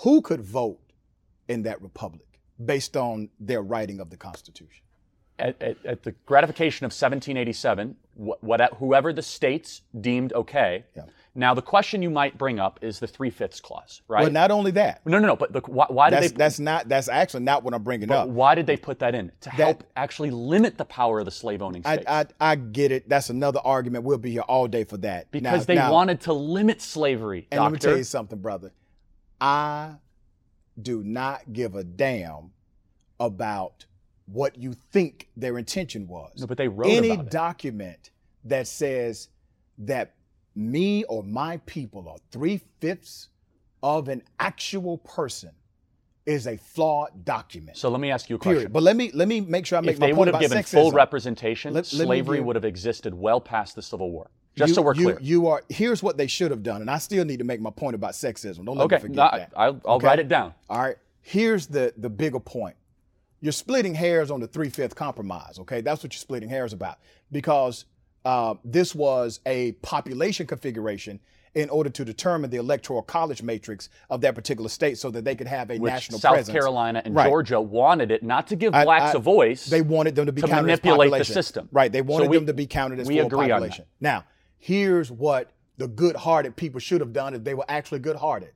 who 0.03 0.21
could 0.23 0.41
vote 0.43 0.79
in 1.49 1.63
that 1.63 1.81
republic 1.83 2.27
based 2.65 2.97
on 2.97 3.29
their 3.41 3.63
writing 3.63 4.01
of 4.01 4.11
the 4.11 4.17
Constitution. 4.17 4.83
at, 5.39 5.61
at, 5.63 5.77
at 5.85 6.03
the 6.03 6.13
gratification 6.27 6.85
of 6.85 6.89
1787, 6.91 7.95
wh- 8.17 8.43
what, 8.43 8.61
whoever 8.79 9.13
the 9.13 9.23
states 9.23 9.83
deemed 10.01 10.33
okay. 10.33 10.85
Yeah. 10.97 11.05
Now, 11.35 11.55
the 11.55 11.63
question 11.63 12.03
you 12.03 12.11
might 12.11 12.37
bring 12.37 12.59
up 12.59 12.81
is 12.83 12.99
the 12.99 13.07
three 13.07 13.31
fifths 13.31 13.61
clause, 13.61 14.03
right? 14.09 14.25
But 14.25 14.33
not 14.33 14.51
only 14.51 14.73
that, 14.73 15.07
no, 15.07 15.21
no, 15.21 15.29
no. 15.29 15.37
But 15.37 15.53
the, 15.53 15.61
why, 15.61 15.87
why 15.89 16.11
did 16.11 16.17
that's 16.17 16.33
they? 16.33 16.37
that's 16.37 16.59
not 16.59 16.89
that's 16.89 17.09
actually 17.09 17.45
not 17.45 17.63
what 17.63 17.75
I'm 17.75 17.85
bringing 17.85 18.11
up. 18.11 18.27
why 18.29 18.57
did 18.57 18.67
they 18.67 18.77
put 18.77 18.99
that 18.99 19.15
in 19.15 19.31
to 19.43 19.51
help 19.51 19.85
actually 19.95 20.33
limit 20.33 20.77
the 20.77 20.85
power 20.85 21.21
of 21.21 21.27
the 21.27 21.31
slave 21.31 21.63
owning 21.63 21.83
I, 21.85 21.95
states? 21.97 22.11
I 22.11 22.27
I 22.41 22.57
get 22.57 22.91
it. 22.91 23.09
That's 23.09 23.31
another 23.31 23.61
argument. 23.63 24.03
We'll 24.05 24.19
be 24.19 24.33
here 24.33 24.41
all 24.43 24.67
day 24.67 24.83
for 24.83 24.97
that. 24.97 25.31
because 25.31 25.61
Now- 25.61 25.65
they 25.67 25.75
now- 25.77 25.93
wanted 25.93 26.23
to 26.23 26.33
limit 26.33 26.83
slavery. 26.83 27.47
And 27.53 27.61
let 27.63 27.71
me 27.71 27.77
doctor. 27.77 27.89
tell 27.91 27.99
you 27.99 28.05
something, 28.05 28.41
brother. 28.41 28.73
I 29.41 29.95
do 30.83 31.03
not 31.03 31.53
give 31.53 31.75
a 31.75 31.85
damn 31.85 32.51
about 33.21 33.87
what 34.27 34.57
you 34.59 34.75
think 34.75 35.29
their 35.37 35.59
intention 35.59 36.07
was. 36.07 36.33
No, 36.39 36.47
but 36.47 36.59
they 36.59 36.69
wrote 36.69 36.89
Any 36.91 37.11
about 37.11 37.27
it. 37.27 37.31
document 37.31 38.11
that 38.45 38.67
says 38.69 39.29
that 39.79 40.15
me 40.55 41.05
or 41.05 41.23
my 41.23 41.57
people 41.67 42.09
are 42.09 42.19
three 42.31 42.61
fifths 42.81 43.29
of 43.83 44.09
an 44.09 44.23
actual 44.39 44.99
person 44.99 45.51
is 46.27 46.47
a 46.47 46.57
flawed 46.59 47.25
document. 47.25 47.77
So 47.79 47.89
let 47.89 48.01
me 48.01 48.11
ask 48.11 48.29
you 48.29 48.37
a 48.37 48.39
question. 48.39 48.55
period. 48.57 48.73
But 48.73 48.83
let 48.83 48.97
me 48.97 49.11
let 49.15 49.29
me 49.29 49.41
make 49.41 49.65
sure 49.65 49.79
I 49.79 49.81
make 49.81 49.95
if 49.95 50.01
my 50.01 50.09
they 50.09 50.13
point 50.13 50.19
would 50.19 50.29
have 50.29 50.35
about 50.35 50.41
given 50.43 50.59
sexism. 50.59 50.71
full 50.73 50.93
representation, 50.93 51.73
Let- 51.73 51.91
let 51.95 52.07
slavery 52.07 52.41
would 52.41 52.55
have 52.57 52.67
existed 52.67 53.15
well 53.15 53.41
past 53.41 53.77
the 53.77 53.83
Civil 53.83 54.11
War. 54.11 54.31
Just 54.59 54.69
you, 54.71 54.75
so 54.75 54.83
we're 54.83 54.95
you- 54.95 55.05
clear. 55.05 55.19
You 55.21 55.47
are 55.49 55.63
here's 55.69 56.03
what 56.03 56.17
they 56.17 56.27
should 56.27 56.51
have 56.51 56.63
done, 56.63 56.81
and 56.81 56.91
I 56.91 56.99
still 56.99 57.25
need 57.25 57.39
to 57.39 57.45
make 57.45 57.61
my 57.61 57.71
point 57.71 57.95
about 57.95 58.13
sexism. 58.13 58.65
Don't 58.65 58.77
let 58.77 58.85
okay, 58.85 58.97
me 58.97 59.01
forget 59.03 59.17
no, 59.17 59.31
that. 59.39 59.53
I'll, 59.57 59.81
I'll 59.87 59.97
Okay? 59.97 60.07
write 60.07 60.19
it 60.19 60.29
down. 60.29 60.55
All 60.69 60.81
right. 60.81 60.97
Here's 61.21 61.67
the 61.67 61.93
the 61.97 62.11
bigger 62.11 62.41
point. 62.41 62.77
You're 63.41 63.53
splitting 63.53 63.95
hairs 63.95 64.31
on 64.31 64.41
the 64.41 64.47
three 64.49 64.69
fifth 64.71 64.95
compromise. 64.95 65.59
Okay, 65.61 65.81
that's 65.81 66.03
what 66.03 66.13
you're 66.13 66.19
splitting 66.19 66.49
hairs 66.49 66.73
about 66.73 66.99
because 67.31 67.85
uh, 68.25 68.55
this 68.65 68.95
was 68.95 69.41
a 69.47 69.73
population 69.83 70.47
configuration 70.47 71.21
in 71.55 71.71
order 71.71 71.89
to 71.89 72.05
determine 72.05 72.51
the 72.51 72.57
electoral 72.59 73.01
college 73.03 73.43
matrix 73.43 73.89
of 74.11 74.21
that 74.21 74.35
particular 74.35 74.69
state, 74.69 74.99
so 74.99 75.11
that 75.11 75.25
they 75.25 75.35
could 75.35 75.47
have 75.47 75.71
a 75.71 75.79
which 75.79 75.91
national 75.93 76.19
South 76.21 76.35
presence. 76.35 76.53
Carolina 76.53 77.01
and 77.05 77.15
Right. 77.15 77.27
Georgia 77.29 77.61
wanted 77.61 78.11
it 78.11 78.23
not 78.23 78.47
to 78.49 78.57
give 78.57 78.75
I- 78.75 78.85
blacks 78.85 79.15
I- 79.15 79.19
a 79.19 79.21
voice. 79.21 79.67
They 79.67 79.81
wanted 79.81 80.15
them 80.15 80.27
to 80.27 80.33
be 80.33 80.43
to 80.43 80.47
counted 80.49 80.67
manipulate 80.67 81.13
as 81.15 81.27
the 81.29 81.35
system. 81.35 81.69
Right. 81.73 81.91
They 81.91 82.03
wanted 82.03 82.27
So 82.27 82.31
we- 82.31 82.37
them 82.37 82.47
to 82.47 82.55
be 82.55 82.67
counted 82.67 83.01
as 83.01 83.09
we 83.09 83.17
full 83.19 83.27
agree 83.27 83.51
on 83.51 83.61
population. 83.61 83.87
Now, 84.01 84.25
here's 84.59 85.11
what 85.11 85.51
the 85.77 85.89
good-hearted 85.89 86.57
people 86.57 86.81
should 86.81 87.01
have 87.01 87.13
done 87.13 87.35
if 87.35 87.45
they 87.45 87.55
were 87.55 87.65
actually 87.69 88.01
good-hearted. 88.01 88.51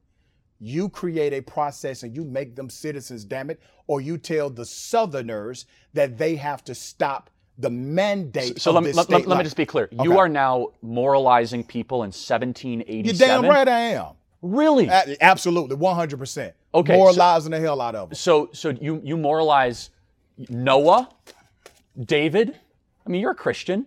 You 0.58 0.88
create 0.88 1.32
a 1.32 1.40
process 1.40 2.02
and 2.02 2.14
you 2.14 2.24
make 2.24 2.54
them 2.54 2.70
citizens, 2.70 3.24
damn 3.24 3.50
it, 3.50 3.60
or 3.88 4.00
you 4.00 4.16
tell 4.18 4.48
the 4.50 4.64
Southerners 4.64 5.66
that 5.92 6.16
they 6.18 6.36
have 6.36 6.62
to 6.64 6.74
stop 6.74 7.30
the 7.58 7.70
mandate. 7.70 8.60
So 8.60 8.70
of 8.70 8.76
let, 8.76 8.84
this 8.84 8.96
let, 8.96 9.10
let, 9.10 9.26
let 9.26 9.38
me 9.38 9.44
just 9.44 9.56
be 9.56 9.66
clear. 9.66 9.84
Okay. 9.92 10.02
You 10.04 10.18
are 10.18 10.28
now 10.28 10.68
moralizing 10.80 11.64
people 11.64 11.98
in 12.04 12.08
1787. 12.08 13.04
You're 13.04 13.42
damn 13.42 13.50
right 13.50 13.68
I 13.68 13.80
am. 13.80 14.12
Really? 14.40 14.86
A- 14.88 15.16
Absolutely, 15.20 15.76
100%. 15.76 16.52
Okay, 16.74 16.92
so- 16.94 16.98
Moralizing 16.98 17.50
the 17.50 17.60
hell 17.60 17.80
out 17.80 17.94
of 17.94 18.10
them. 18.10 18.16
So 18.16 18.48
so 18.52 18.70
you 18.70 19.00
you 19.04 19.16
moralize 19.16 19.90
Noah, 20.48 21.08
David. 22.00 22.58
I 23.06 23.10
mean, 23.10 23.20
you're 23.20 23.32
a 23.32 23.36
Christian. 23.36 23.84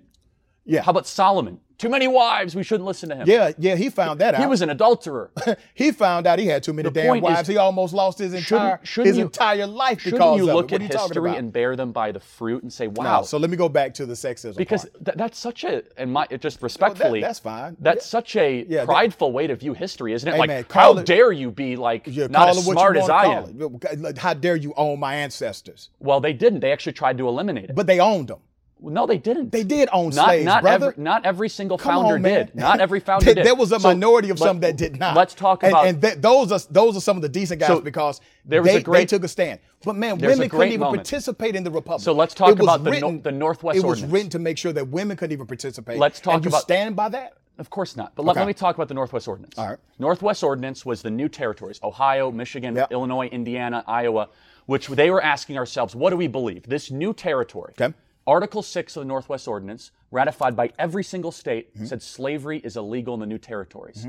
Yeah. 0.65 0.81
How 0.81 0.91
about 0.91 1.07
Solomon? 1.07 1.59
Too 1.77 1.89
many 1.89 2.07
wives. 2.07 2.55
We 2.55 2.63
shouldn't 2.63 2.87
listen 2.87 3.09
to 3.09 3.15
him. 3.17 3.27
Yeah, 3.27 3.51
yeah, 3.57 3.75
he 3.75 3.89
found 3.89 4.21
that 4.21 4.33
out. 4.33 4.39
He 4.39 4.47
was 4.47 4.61
an 4.61 4.69
adulterer. 4.69 5.29
he 5.73 5.91
found 5.91 6.25
out 6.25 6.39
he 6.39 6.47
had 6.47 6.63
too 6.63 6.71
many 6.71 6.89
damn 6.89 7.07
point 7.07 7.25
is- 7.25 7.29
wives. 7.29 7.47
he 7.49 7.57
almost 7.57 7.93
lost 7.93 8.17
his 8.17 8.33
entire 8.33 8.79
shouldn't 8.83 9.07
his 9.07 9.17
you- 9.17 9.25
entire 9.25 9.67
life 9.67 9.99
Shouldn't 9.99 10.37
you 10.37 10.45
look. 10.45 10.71
At 10.71 10.79
are 10.79 10.83
you 10.83 10.89
talking 10.89 11.07
history 11.21 11.35
and 11.35 11.51
bear 11.51 11.75
them 11.75 11.91
by 11.91 12.13
the 12.13 12.21
fruit 12.21 12.63
and 12.63 12.71
say, 12.71 12.87
No, 12.87 12.93
wow? 13.03 13.21
so 13.23 13.37
let 13.37 13.49
me 13.49 13.57
go 13.57 13.67
back 13.67 13.93
to 13.95 14.05
the 14.05 14.13
sexism 14.13 14.55
because 14.55 14.87
th- 15.03 15.17
that's 15.17 15.37
such 15.37 15.65
a, 15.65 15.83
and 15.97 16.13
my 16.13 16.25
it 16.29 16.39
just 16.41 16.59
oh, 16.59 16.63
respectfully, 16.63 17.19
that's 17.19 17.39
fine. 17.39 17.75
That's 17.81 18.05
such 18.05 18.37
a 18.37 18.63
Yeah, 18.63 18.79
that- 18.79 18.85
prideful 18.85 19.33
way 19.33 19.45
to 19.47 19.55
view 19.57 19.73
history, 19.73 20.13
isn't 20.13 20.27
it? 20.29 20.31
Hey, 20.31 20.39
like, 20.39 20.47
man, 20.47 20.65
how 20.71 20.97
it- 20.97 21.05
dare 21.05 21.33
you 21.33 21.51
be 21.51 21.75
like 21.75 22.03
Yeah, 22.07 22.27
not 22.27 22.49
as 22.49 22.63
smart 22.63 22.95
as 22.95 23.09
I 23.09 23.25
am? 23.25 23.61
It. 23.83 24.17
How 24.17 24.33
dare 24.33 24.55
you 24.55 24.73
own 24.77 24.97
my 25.01 25.15
ancestors? 25.15 25.89
Well, 25.99 26.21
they 26.21 26.31
didn't. 26.33 26.61
They 26.61 26.71
actually 26.71 26.93
tried 26.93 27.17
to 27.17 27.27
eliminate 27.27 27.65
it. 27.65 27.75
But 27.75 27.85
they 27.87 27.99
owned 27.99 28.29
them. 28.29 28.39
No, 28.81 29.05
they 29.07 29.17
didn't. 29.17 29.51
They 29.51 29.63
did 29.63 29.89
own 29.93 30.09
not 30.09 30.25
slaves, 30.27 30.45
not 30.45 30.61
brother. 30.61 30.87
every 30.91 31.03
not 31.03 31.25
every 31.25 31.49
single 31.49 31.77
Come 31.77 32.03
founder 32.03 32.15
on, 32.15 32.21
did. 32.21 32.53
Not 32.55 32.79
every 32.79 32.99
founder 33.09 33.33
did. 33.33 33.45
there 33.45 33.55
was 33.55 33.71
a 33.71 33.79
So, 33.79 33.87
minority 33.89 34.29
of 34.29 34.39
let- 34.39 34.47
some 34.47 34.59
that 34.59 34.77
did 34.77 34.99
not. 34.99 35.15
Let's 35.15 35.33
talk 35.33 35.63
And- 35.63 35.71
about 35.71 35.87
and, 35.87 36.01
th- 36.01 36.15
those 36.19 36.51
are 36.51 36.59
those 36.69 36.95
are 36.97 37.01
some 37.01 37.15
of 37.15 37.21
the 37.21 37.29
decent 37.29 37.59
guys 37.61 37.69
So, 37.69 37.79
because 37.81 38.21
there 38.45 38.61
was 38.61 38.71
they, 38.71 38.77
a 38.77 38.81
great- 38.81 39.01
they 39.09 39.17
took 39.17 39.23
a 39.23 39.27
stand. 39.27 39.59
But 39.83 39.95
man, 39.95 40.17
women 40.17 40.49
couldn't 40.49 40.67
even 40.67 40.79
moment. 40.81 40.97
participate 41.03 41.55
in 41.55 41.63
the 41.63 41.71
republic. 41.71 42.03
So 42.03 42.11
let's 42.13 42.33
talk 42.33 42.59
about 42.59 42.83
the 42.83 42.89
no- 42.89 42.91
written- 42.91 43.21
the 43.21 43.31
Northwest 43.31 43.77
It 43.77 43.81
was 43.81 43.99
Ordinance. 44.01 44.11
written 44.13 44.29
to 44.31 44.39
make 44.39 44.57
sure 44.57 44.73
that 44.73 44.87
women 44.87 45.15
couldn't 45.17 45.33
even 45.33 45.47
participate. 45.47 45.97
Let's 45.97 46.19
talk 46.19 46.35
and 46.35 46.45
you 46.45 46.49
about- 46.49 46.61
stand 46.63 46.95
by 46.95 47.09
that. 47.09 47.33
Of 47.57 47.69
course 47.69 47.95
not. 47.95 48.11
But 48.15 48.25
let, 48.25 48.31
Okay. 48.33 48.41
let 48.41 48.47
me 48.47 48.53
talk 48.53 48.75
about 48.75 48.89
the 48.89 48.93
Northwest 48.93 49.29
Ordinance. 49.29 49.57
All 49.57 49.67
right. 49.69 49.77
Northwest 49.97 50.43
Ordinance 50.43 50.85
was 50.85 51.01
the 51.01 51.09
new 51.09 51.29
territories 51.29 51.79
Ohio, 51.83 52.29
Michigan, 52.29 52.75
Yep. 52.75 52.91
Illinois, 52.91 53.27
Indiana, 53.27 53.81
Iowa, 53.87 54.27
which 54.65 54.87
they 54.89 55.09
were 55.09 55.23
asking 55.23 55.57
ourselves, 55.57 55.95
what 55.95 56.09
do 56.09 56.17
we 56.17 56.27
believe? 56.27 56.63
This 56.67 56.91
new 56.91 57.13
territory. 57.13 57.73
Okay. 57.79 57.93
Article 58.27 58.63
6 58.63 58.95
of 58.97 59.01
the 59.01 59.05
Northwest 59.07 59.47
Ordinance, 59.47 59.91
ratified 60.11 60.55
by 60.55 60.71
every 60.79 61.03
single 61.03 61.31
state, 61.31 61.73
Mm-hmm. 61.75 61.85
said 61.85 62.01
slavery 62.01 62.59
is 62.59 62.75
illegal 62.77 63.13
in 63.13 63.19
the 63.19 63.25
new 63.25 63.37
territories. 63.37 64.07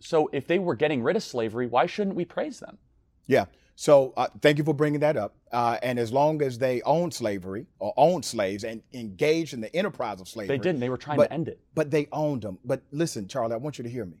So 0.00 0.28
if 0.32 0.46
they 0.46 0.58
were 0.58 0.74
getting 0.74 1.02
rid 1.02 1.16
of 1.16 1.22
slavery, 1.22 1.66
why 1.66 1.86
shouldn't 1.86 2.16
we 2.16 2.24
praise 2.24 2.58
them? 2.60 2.78
Yeah. 3.26 3.46
So 3.76 4.12
uh, 4.16 4.28
thank 4.40 4.58
you 4.58 4.64
for 4.64 4.74
bringing 4.74 5.00
that 5.00 5.16
up. 5.16 5.36
Uh, 5.52 5.78
and 5.82 5.98
as 5.98 6.12
long 6.12 6.42
as 6.42 6.58
they 6.58 6.82
owned 6.82 7.12
slavery 7.14 7.66
or 7.78 7.92
owned 7.96 8.24
slaves 8.24 8.64
and 8.64 8.82
engaged 8.92 9.52
in 9.54 9.60
the 9.60 9.74
enterprise 9.76 10.20
of 10.20 10.28
slavery, 10.28 10.56
They 10.56 10.62
didn't. 10.62 10.80
They 10.80 10.88
were 10.88 10.96
trying 10.96 11.18
but, 11.18 11.28
to 11.28 11.32
end 11.32 11.48
it. 11.48 11.60
But 11.74 11.90
they 11.90 12.08
owned 12.12 12.42
them. 12.42 12.58
But 12.64 12.82
listen, 12.90 13.28
Charlie, 13.28 13.54
I 13.54 13.56
want 13.58 13.78
you 13.78 13.84
to 13.84 13.90
hear 13.90 14.04
me. 14.06 14.16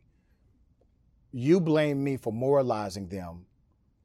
You 1.32 1.60
blame 1.60 2.02
me 2.04 2.16
for 2.16 2.32
moralizing 2.32 3.08
them 3.08 3.46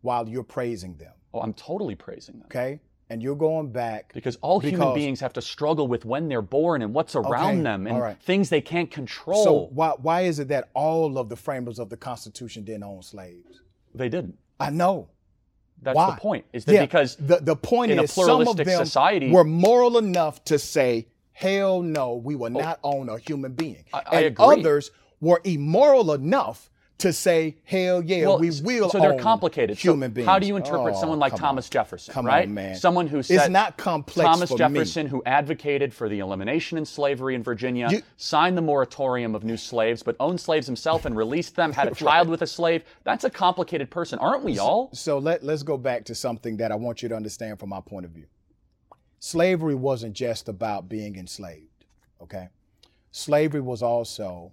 while 0.01 0.27
you're 0.27 0.43
praising 0.43 0.95
them. 0.95 1.13
Oh, 1.33 1.41
I'm 1.41 1.53
totally 1.53 1.95
praising 1.95 2.35
them. 2.39 2.45
Okay? 2.47 2.79
And 3.11 3.21
you're 3.21 3.35
going 3.35 3.73
back. 3.73 4.13
Because 4.13 4.37
all 4.37 4.61
human 4.61 4.93
beings 4.93 5.19
have 5.19 5.33
to 5.33 5.41
struggle 5.41 5.85
with 5.89 6.05
when 6.05 6.29
they're 6.29 6.41
born 6.41 6.81
and 6.81 6.93
what's 6.93 7.13
around 7.13 7.55
Okay, 7.55 7.61
them 7.63 7.85
and 7.85 7.99
right. 7.99 8.17
things 8.21 8.49
they 8.49 8.61
can't 8.61 8.89
control. 8.89 9.43
So 9.43 9.69
why 9.73 9.89
why 10.01 10.21
is 10.21 10.39
it 10.39 10.47
that 10.47 10.69
all 10.73 11.17
of 11.17 11.27
the 11.27 11.35
framers 11.35 11.77
of 11.77 11.89
the 11.89 11.97
Constitution 11.97 12.63
didn't 12.63 12.83
own 12.85 13.03
slaves? 13.03 13.59
they 13.93 14.07
didn't. 14.07 14.37
I 14.61 14.69
know. 14.69 15.09
That's 15.81 15.97
Why? 15.97 16.11
the 16.11 16.21
point. 16.21 16.45
Is 16.53 16.63
that 16.65 16.73
Yeah, 16.73 16.85
because 16.85 17.17
the 17.17 17.37
the 17.41 17.55
point 17.57 17.91
in 17.91 17.99
a 17.99 18.03
is 18.03 18.13
some 18.13 18.47
of 18.47 18.55
them 18.55 18.85
society- 18.85 19.31
were 19.31 19.43
moral 19.43 19.97
enough 19.97 20.41
to 20.45 20.57
say, 20.57 21.07
"Hell 21.33 21.81
no, 21.81 22.15
we 22.15 22.35
will 22.35 22.55
oh. 22.55 22.61
not 22.61 22.79
own 22.81 23.09
a 23.09 23.17
human 23.17 23.51
being," 23.53 23.83
I- 23.93 24.03
I 24.09 24.15
and 24.19 24.25
agree. 24.27 24.45
others 24.61 24.91
were 25.19 25.41
immoral 25.43 26.13
enough 26.13 26.69
to 27.01 27.13
say, 27.13 27.57
"Hell 27.63 28.03
yeah, 28.03 28.25
well, 28.27 28.39
we 28.39 28.49
will." 28.61 28.89
so 28.89 28.99
they're 28.99 29.13
own 29.13 29.19
complicated. 29.19 29.77
Human 29.77 30.09
so 30.09 30.13
beings. 30.13 30.27
How 30.27 30.39
do 30.39 30.47
you 30.47 30.55
interpret 30.55 30.95
Oh, 30.95 30.99
someone 30.99 31.19
like 31.19 31.35
Thomas 31.35 31.67
on. 31.67 31.71
Jefferson? 31.71 32.13
Come 32.13 32.25
right? 32.25 32.47
on, 32.47 32.53
man. 32.53 32.75
Someone 32.75 33.07
who 33.07 33.19
It's 33.19 33.27
said 33.27 33.51
not 33.51 33.77
complex 33.77 34.25
Thomas 34.27 34.49
for 34.49 34.55
me. 34.55 34.79
Jefferson, 34.79 35.07
who 35.07 35.21
advocated 35.25 35.93
for 35.93 36.09
the 36.09 36.19
elimination 36.19 36.77
of 36.77 36.87
slavery 36.87 37.35
in 37.35 37.43
Virginia, 37.43 37.87
You- 37.91 38.01
signed 38.17 38.57
the 38.57 38.61
moratorium 38.61 39.35
of 39.35 39.43
new 39.43 39.57
slaves, 39.57 40.03
but 40.03 40.15
owned 40.19 40.39
slaves 40.39 40.65
himself 40.67 41.05
and 41.05 41.15
released 41.15 41.55
them. 41.55 41.71
Had 41.73 41.87
a 41.87 41.95
child 41.95 42.27
with 42.29 42.41
a 42.41 42.47
slave. 42.47 42.83
That's 43.03 43.23
a 43.23 43.29
complicated 43.29 43.89
person, 43.89 44.19
aren't 44.19 44.43
we 44.43 44.57
all? 44.59 44.89
So 44.93 45.17
let 45.17 45.43
let's 45.43 45.63
go 45.63 45.77
back 45.77 46.05
to 46.05 46.15
something 46.15 46.57
that 46.57 46.71
I 46.71 46.75
want 46.75 47.03
you 47.03 47.09
to 47.09 47.15
understand 47.15 47.59
from 47.59 47.69
my 47.69 47.81
point 47.81 48.05
of 48.05 48.11
view. 48.11 48.25
Slavery 49.19 49.75
wasn't 49.75 50.13
just 50.15 50.49
about 50.49 50.89
being 50.89 51.15
enslaved, 51.15 51.85
okay? 52.21 52.49
Slavery 53.11 53.61
was 53.61 53.83
also, 53.83 54.51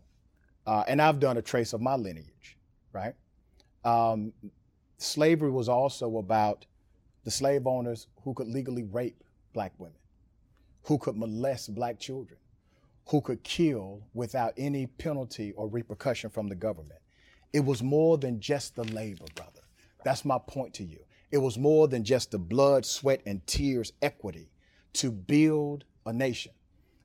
uh, 0.68 0.84
and 0.86 1.00
I've 1.00 1.18
done 1.18 1.38
a 1.38 1.42
trace 1.42 1.72
of 1.72 1.80
my 1.80 1.94
lineage, 1.94 2.58
right? 2.92 3.14
Um, 3.86 4.34
slavery 4.98 5.50
was 5.50 5.66
also 5.66 6.18
about 6.18 6.66
the 7.24 7.30
slave 7.30 7.66
owners 7.66 8.06
who 8.22 8.34
could 8.34 8.48
legally 8.48 8.82
rape 8.82 9.24
black 9.54 9.72
women, 9.78 9.96
who 10.82 10.98
could 10.98 11.16
molest 11.16 11.74
black 11.74 11.98
children, 11.98 12.38
who 13.06 13.22
could 13.22 13.42
kill 13.42 14.02
without 14.12 14.52
any 14.58 14.86
penalty 14.86 15.52
or 15.52 15.68
repercussion 15.68 16.28
from 16.28 16.48
the 16.48 16.54
government. 16.54 17.00
It 17.54 17.60
was 17.60 17.82
more 17.82 18.18
than 18.18 18.38
just 18.38 18.76
the 18.76 18.84
labor, 18.84 19.24
brother. 19.34 19.62
That's 20.04 20.26
my 20.26 20.38
point 20.38 20.74
to 20.74 20.84
you. 20.84 21.00
It 21.30 21.38
was 21.38 21.56
more 21.56 21.88
than 21.88 22.04
just 22.04 22.30
the 22.30 22.38
blood, 22.38 22.84
sweat, 22.84 23.22
and 23.24 23.46
tears 23.46 23.94
equity 24.02 24.50
to 24.94 25.10
build 25.10 25.86
a 26.04 26.12
nation. 26.12 26.52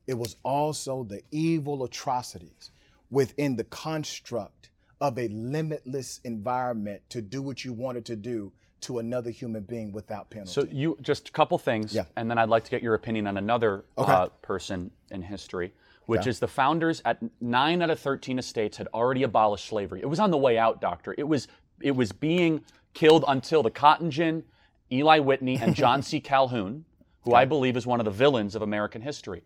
It 0.06 0.16
was 0.16 0.36
also 0.44 1.06
the 1.06 1.22
evil 1.32 1.86
atrocities 1.86 2.72
within 3.14 3.56
the 3.56 3.64
construct 3.66 4.72
of 5.00 5.20
a 5.20 5.28
limitless 5.28 6.20
environment 6.24 7.02
to 7.10 7.22
do 7.22 7.42
what 7.44 7.64
you 7.64 7.72
wanted 7.72 8.04
to 8.06 8.16
do 8.16 8.52
to 8.82 8.98
another 9.00 9.30
human 9.30 9.62
being 9.64 9.92
without 9.92 10.30
penalty. 10.32 10.52
So 10.52 10.68
you 10.70 10.98
just 11.02 11.30
a 11.30 11.32
couple 11.32 11.58
things, 11.60 11.94
Yeah. 11.94 12.06
and 12.18 12.30
then 12.30 12.38
I'd 12.40 12.50
like 12.50 12.64
to 12.66 12.72
get 12.72 12.82
your 12.82 12.96
opinion 12.96 13.28
on 13.28 13.38
another 13.38 13.86
Okay. 13.98 14.12
uh, 14.12 14.28
person 14.42 14.90
in 15.12 15.22
history, 15.22 15.74
which 16.08 16.26
is 16.28 16.40
the 16.40 16.48
founders 16.48 17.02
at 17.06 17.20
nine 17.40 17.82
out 17.84 17.92
of 17.92 18.00
thirteen 18.00 18.40
estates 18.40 18.78
had 18.78 18.88
already 18.94 19.24
abolished 19.24 19.68
slavery. 19.68 20.02
It 20.02 20.08
was 20.10 20.20
on 20.20 20.32
the 20.32 20.38
way 20.38 20.58
out, 20.58 20.82
doctor. 20.82 21.14
It 21.18 21.28
was 21.28 21.48
it 21.80 21.92
was 21.96 22.12
being 22.12 22.64
killed 22.94 23.26
until 23.28 23.62
the 23.64 23.72
Cotton 23.72 24.10
Gin, 24.12 24.44
Eli 24.92 25.20
Whitney, 25.20 25.58
and 25.62 25.76
John 25.76 26.02
C. 26.02 26.20
Calhoun, 26.32 26.86
who 27.22 27.34
I 27.36 27.46
believe 27.46 27.78
is 27.78 27.86
one 27.86 28.00
of 28.00 28.06
the 28.06 28.12
villains 28.12 28.56
of 28.56 28.62
American 28.64 29.02
history. 29.02 29.44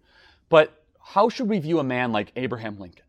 But 0.50 0.72
how 1.00 1.30
should 1.30 1.48
we 1.50 1.60
view 1.60 1.80
a 1.80 1.84
man 1.84 2.12
like 2.12 2.32
Abraham 2.36 2.80
Lincoln? 2.80 3.04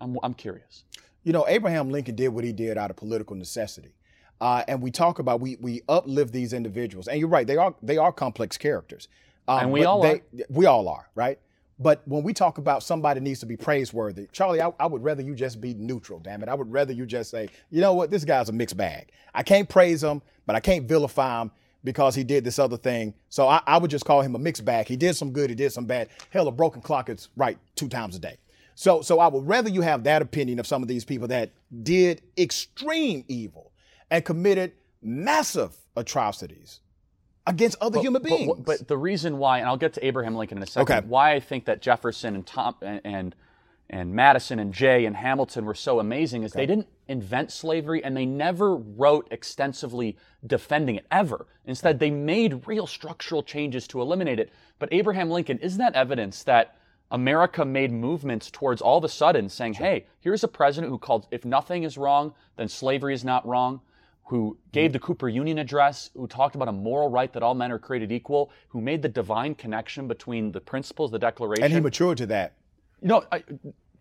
I'm, 0.00 0.18
I'm 0.22 0.34
curious. 0.34 0.84
You 1.24 1.32
know, 1.32 1.46
Abraham 1.48 1.90
Lincoln 1.90 2.14
did 2.14 2.28
what 2.28 2.44
he 2.44 2.52
did 2.52 2.78
out 2.78 2.90
of 2.90 2.96
political 2.96 3.36
necessity. 3.36 3.92
Uh, 4.40 4.62
and 4.68 4.82
we 4.82 4.90
talk 4.90 5.18
about 5.18 5.40
we 5.40 5.56
we 5.60 5.80
uplift 5.88 6.30
these 6.30 6.52
individuals, 6.52 7.08
and 7.08 7.18
you're 7.18 7.28
right; 7.28 7.46
they 7.46 7.56
are 7.56 7.74
they 7.82 7.96
are 7.96 8.12
complex 8.12 8.58
characters, 8.58 9.08
um, 9.48 9.60
And 9.60 9.72
we 9.72 9.84
all 9.84 10.02
they, 10.02 10.22
We 10.50 10.66
all 10.66 10.88
are, 10.88 11.08
right? 11.14 11.38
But 11.78 12.02
when 12.06 12.22
we 12.22 12.32
talk 12.32 12.58
about 12.58 12.82
somebody 12.82 13.20
needs 13.20 13.40
to 13.40 13.46
be 13.46 13.56
praiseworthy, 13.56 14.28
Charlie, 14.32 14.62
I, 14.62 14.72
I 14.80 14.86
would 14.86 15.04
rather 15.04 15.22
you 15.22 15.34
just 15.34 15.60
be 15.60 15.74
neutral. 15.74 16.18
Damn 16.20 16.42
it, 16.42 16.48
I 16.48 16.54
would 16.54 16.72
rather 16.72 16.92
you 16.92 17.04
just 17.04 17.30
say, 17.30 17.48
you 17.70 17.82
know 17.82 17.92
what, 17.92 18.10
this 18.10 18.24
guy's 18.24 18.48
a 18.48 18.52
mixed 18.52 18.78
bag. 18.78 19.10
I 19.34 19.42
can't 19.42 19.68
praise 19.68 20.02
him, 20.02 20.22
but 20.46 20.56
I 20.56 20.60
can't 20.60 20.88
vilify 20.88 21.42
him 21.42 21.50
because 21.84 22.14
he 22.14 22.24
did 22.24 22.44
this 22.44 22.58
other 22.58 22.78
thing. 22.78 23.12
So 23.28 23.46
I, 23.46 23.60
I 23.66 23.76
would 23.76 23.90
just 23.90 24.06
call 24.06 24.22
him 24.22 24.34
a 24.34 24.38
mixed 24.38 24.64
bag. 24.64 24.88
He 24.88 24.96
did 24.96 25.16
some 25.16 25.32
good, 25.32 25.50
he 25.50 25.56
did 25.56 25.70
some 25.70 25.84
bad. 25.84 26.08
Hell, 26.30 26.48
a 26.48 26.52
broken 26.52 26.80
clock 26.80 27.10
is 27.10 27.28
right 27.36 27.58
two 27.74 27.88
times 27.88 28.16
a 28.16 28.20
day. 28.20 28.38
So, 28.78 29.00
so 29.00 29.18
I 29.20 29.28
would 29.28 29.48
rather 29.48 29.70
you 29.70 29.80
have 29.80 30.04
that 30.04 30.20
opinion 30.20 30.58
of 30.60 30.66
some 30.66 30.82
of 30.82 30.88
these 30.88 31.02
people 31.02 31.26
that 31.28 31.50
did 31.82 32.20
extreme 32.36 33.24
evil 33.26 33.72
and 34.10 34.22
committed 34.22 34.72
massive 35.00 35.74
atrocities 35.96 36.80
against 37.46 37.78
other 37.80 37.98
human 38.00 38.22
beings. 38.22 38.52
But, 38.54 38.66
but 38.66 38.88
the 38.88 38.98
reason 38.98 39.38
why, 39.38 39.60
and 39.60 39.66
I'll 39.66 39.78
get 39.78 39.94
to 39.94 40.06
Abraham 40.06 40.34
Lincoln 40.34 40.58
in 40.58 40.62
a 40.62 40.66
second, 40.66 40.94
Okay. 40.94 41.06
why 41.06 41.32
I 41.32 41.40
think 41.40 41.64
that 41.64 41.80
Jefferson 41.80 42.34
and 42.34 42.46
Tom 42.46 42.76
and 42.82 43.00
and, 43.02 43.34
and 43.88 44.12
Madison 44.12 44.58
and 44.58 44.74
Jay 44.74 45.06
and 45.06 45.16
Hamilton 45.16 45.64
were 45.64 45.74
so 45.74 45.98
amazing 45.98 46.42
is 46.42 46.52
they 46.52 46.66
didn't 46.66 46.88
invent 47.08 47.52
slavery 47.52 48.04
and 48.04 48.14
they 48.14 48.26
never 48.26 48.76
wrote 48.76 49.26
extensively 49.30 50.18
defending 50.46 50.96
it 50.96 51.06
ever. 51.10 51.46
Instead, 51.64 51.98
they 51.98 52.10
made 52.10 52.66
real 52.66 52.86
structural 52.86 53.42
changes 53.42 53.88
to 53.88 54.02
eliminate 54.02 54.38
it. 54.38 54.52
But 54.78 54.92
Abraham 54.92 55.30
Lincoln, 55.30 55.58
isn't 55.60 55.78
that 55.78 55.94
evidence 55.94 56.42
that 56.42 56.76
America 57.10 57.64
made 57.64 57.92
movements 57.92 58.50
towards 58.50 58.82
all 58.82 58.98
of 58.98 59.04
a 59.04 59.08
sudden 59.08 59.48
saying, 59.48 59.74
hey, 59.74 60.06
here's 60.20 60.42
a 60.42 60.48
president 60.48 60.90
who 60.90 60.98
called, 60.98 61.26
if 61.30 61.44
nothing 61.44 61.84
is 61.84 61.96
wrong, 61.96 62.34
then 62.56 62.68
slavery 62.68 63.14
is 63.14 63.24
not 63.24 63.46
wrong 63.46 63.80
who 64.26 64.58
gave 64.72 64.92
the 64.92 64.98
Cooper 64.98 65.28
Union 65.28 65.58
address, 65.58 66.10
who 66.14 66.26
talked 66.26 66.56
about 66.56 66.66
a 66.66 66.72
moral 66.72 67.08
right 67.08 67.32
that 67.32 67.44
all 67.44 67.54
men 67.54 67.70
are 67.70 67.78
created 67.78 68.10
equal, 68.10 68.50
who 68.68 68.80
made 68.80 69.00
the 69.00 69.08
divine 69.08 69.54
connection 69.54 70.08
between 70.08 70.50
the 70.50 70.60
principles, 70.60 71.12
the 71.12 71.18
Declaration. 71.18 71.62
and 71.62 71.72
he 71.72 71.78
matured 71.78 72.18
to 72.18 72.26
that. 72.26 72.54
know, 73.00 73.24
I, 73.30 73.44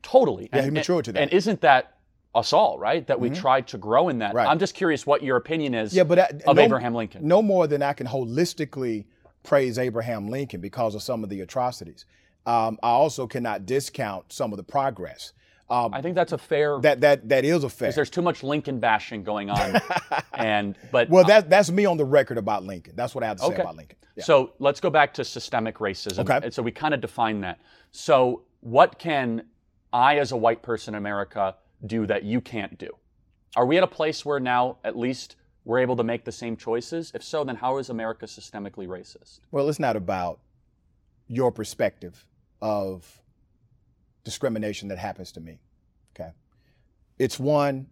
totally. 0.01 0.49
Yeah, 0.51 0.59
and, 0.59 0.65
he 0.65 0.71
matured 0.71 1.05
to 1.05 1.11
that. 1.11 1.19
Mm-hmm. 1.19 1.23
And 1.23 1.33
isn't 1.33 1.61
that 1.61 1.97
us 2.33 2.53
all, 2.53 2.79
right? 2.79 3.05
That 3.05 3.19
we 3.19 3.29
tried 3.29 3.67
to 3.67 3.77
grow 3.77 4.09
in 4.09 4.17
that. 4.19 4.33
Right. 4.33 4.47
I'm 4.47 4.57
just 4.57 4.73
curious 4.73 5.05
what 5.05 5.21
your 5.21 5.37
opinion 5.37 5.75
is 5.75 5.93
Yeah, 5.95 6.03
but 6.03 6.43
of 6.47 6.55
no- 6.55 6.63
Abraham 6.63 6.95
Lincoln. 6.95 7.27
No 7.27 7.43
more 7.43 7.67
than 7.67 7.83
I 7.83 7.93
can 7.93 8.07
holistically 8.07 9.05
praise 9.43 9.77
Abraham 9.77 10.27
Lincoln 10.27 10.59
because 10.59 10.95
of 10.95 11.03
some 11.03 11.23
of 11.23 11.29
the 11.29 11.41
atrocities. 11.41 12.05
Um, 12.45 12.77
I 12.83 12.89
also 12.89 13.27
cannot 13.27 13.65
discount 13.65 14.31
some 14.31 14.53
of 14.53 14.57
the 14.57 14.63
progress. 14.63 15.33
Um, 15.67 15.93
I 15.95 16.01
think 16.01 16.13
that's 16.13 16.31
a 16.31 16.37
fair. 16.37 16.79
that 16.81 17.01
that 17.01 17.27
that 17.29 17.43
is 17.43 17.63
a 17.63 17.69
fact. 17.69 17.95
there's 17.95 18.11
too 18.11 18.21
much 18.21 18.43
Lincoln 18.43 18.79
bashing 18.79 19.23
going 19.23 19.49
on, 19.49 19.81
and 20.33 20.77
but 20.91 21.09
Well, 21.09 21.23
that 21.23 21.49
that's 21.49 21.71
me 21.71 21.85
on 21.85 21.97
the 21.97 22.05
record 22.05 22.37
about 22.37 22.63
Lincoln. 22.63 22.93
That's 22.95 23.15
what 23.15 23.23
I 23.23 23.27
have 23.27 23.37
to 23.37 23.47
say 23.47 23.55
about 23.55 23.75
Lincoln. 23.75 23.97
Yeah. 24.15 24.23
So 24.23 24.53
let's 24.59 24.79
go 24.79 24.89
back 24.91 25.13
to 25.15 25.25
systemic 25.25 25.79
racism. 25.79 26.19
Okay. 26.19 26.39
And 26.43 26.53
so 26.53 26.61
we 26.61 26.71
kind 26.71 26.93
of 26.93 27.01
define 27.01 27.41
that. 27.41 27.59
So 27.91 28.43
what 28.61 28.99
can 28.99 29.43
I, 29.91 30.19
as 30.19 30.31
a 30.31 30.37
white 30.37 30.61
person 30.61 30.93
in 30.93 30.99
America, 30.99 31.55
do 31.85 32.05
that 32.05 32.23
you 32.23 32.41
can't 32.41 32.77
do? 32.77 32.89
Are 33.55 33.65
we 33.65 33.77
at 33.77 33.83
a 33.83 33.87
place 33.87 34.25
where 34.25 34.39
now, 34.39 34.77
at 34.83 34.97
least, 34.97 35.35
we're 35.63 35.79
able 35.79 35.95
to 35.95 36.03
make 36.03 36.25
the 36.25 36.31
same 36.31 36.55
choices? 36.55 37.11
If 37.15 37.23
so, 37.23 37.43
then 37.43 37.55
how 37.55 37.77
is 37.77 37.89
America 37.89 38.25
systemically 38.25 38.87
racist? 38.87 39.39
Well, 39.51 39.67
it's 39.67 39.79
not 39.79 39.95
about 39.95 40.39
your 41.27 41.51
perspective 41.51 42.25
of 42.61 43.21
discrimination 44.23 44.87
that 44.89 44.97
happens 44.97 45.31
to 45.33 45.39
me. 45.39 45.59
Okay. 46.15 46.31
It's 47.19 47.39
one 47.39 47.87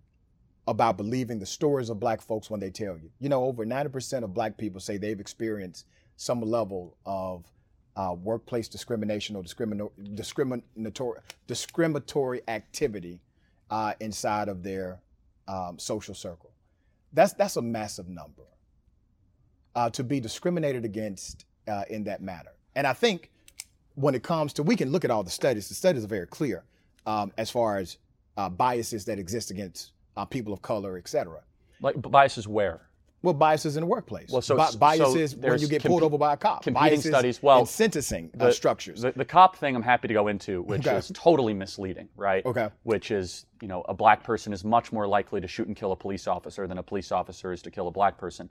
about 0.67 0.97
believing 0.97 1.39
the 1.39 1.45
stories 1.45 1.89
of 1.89 1.99
black 1.99 2.21
folks 2.21 2.49
when 2.49 2.59
they 2.59 2.69
tell 2.69 2.97
you. 2.97 3.09
You 3.19 3.29
know, 3.29 3.43
over 3.43 3.65
90% 3.65 4.23
of 4.23 4.33
black 4.33 4.57
people 4.57 4.79
say 4.79 4.97
they've 4.97 5.19
experienced 5.19 5.85
some 6.15 6.41
level 6.41 6.97
of 7.05 7.45
uh, 7.95 8.15
workplace 8.17 8.67
discrimination 8.67 9.35
or 9.35 9.43
discrimin- 9.43 9.91
discriminatory, 10.15 11.19
discriminatory 11.47 12.41
activity 12.47 13.19
uh, 13.69 13.93
inside 13.99 14.47
of 14.47 14.63
their 14.63 14.99
um, 15.47 15.77
social 15.77 16.15
circle. 16.15 16.51
That's, 17.11 17.33
that's 17.33 17.57
a 17.57 17.61
massive 17.61 18.07
number 18.07 18.43
uh, 19.75 19.89
to 19.91 20.03
be 20.03 20.19
discriminated 20.19 20.85
against 20.85 21.45
uh, 21.67 21.83
in 21.89 22.05
that 22.05 22.21
matter. 22.21 22.51
And 22.75 22.87
I 22.87 22.93
think 22.93 23.29
when 23.95 24.15
it 24.15 24.23
comes 24.23 24.53
to, 24.53 24.63
we 24.63 24.75
can 24.75 24.91
look 24.91 25.05
at 25.05 25.11
all 25.11 25.23
the 25.23 25.29
studies. 25.29 25.67
The 25.69 25.75
studies 25.75 26.03
are 26.03 26.07
very 26.07 26.27
clear 26.27 26.63
um, 27.05 27.31
as 27.37 27.49
far 27.49 27.77
as 27.77 27.97
uh, 28.37 28.49
biases 28.49 29.05
that 29.05 29.19
exist 29.19 29.51
against 29.51 29.91
uh, 30.17 30.25
people 30.25 30.53
of 30.53 30.61
color, 30.61 30.97
et 30.97 31.07
cetera. 31.07 31.41
Like 31.81 31.95
biases 32.01 32.47
where? 32.47 32.81
Well, 33.21 33.33
biases 33.33 33.77
in 33.77 33.81
the 33.81 33.87
workplace. 33.87 34.29
Well, 34.29 34.41
so- 34.41 34.57
Bi- 34.57 34.67
so 34.71 34.77
biases 34.77 35.35
when 35.37 35.57
you 35.59 35.67
get 35.69 35.81
compe- 35.81 35.87
pulled 35.87 36.03
over 36.03 36.17
by 36.17 36.33
a 36.33 36.37
cop. 36.37 36.63
competing 36.63 36.89
biases 36.89 37.05
studies. 37.11 37.41
Well, 37.41 37.61
in 37.61 37.65
sentencing 37.65 38.31
uh, 38.37 38.51
structures. 38.51 39.01
The, 39.01 39.13
the 39.13 39.23
cop 39.23 39.55
thing 39.55 39.75
I'm 39.77 39.81
happy 39.81 40.09
to 40.09 40.13
go 40.13 40.27
into, 40.27 40.61
which 40.63 40.85
Okay. 40.85 40.97
is 40.97 41.09
totally 41.13 41.53
misleading, 41.53 42.09
right? 42.17 42.45
Okay. 42.45 42.69
Which 42.83 43.11
is, 43.11 43.45
you 43.61 43.69
know, 43.69 43.85
a 43.87 43.93
black 43.93 44.23
person 44.23 44.51
is 44.51 44.65
much 44.65 44.91
more 44.91 45.07
likely 45.07 45.39
to 45.39 45.47
shoot 45.47 45.67
and 45.67 45.75
kill 45.75 45.93
a 45.93 45.95
police 45.95 46.27
officer 46.27 46.67
than 46.67 46.79
a 46.79 46.83
police 46.83 47.13
officer 47.13 47.53
is 47.53 47.61
to 47.61 47.71
kill 47.71 47.87
a 47.87 47.91
black 47.91 48.17
person. 48.17 48.49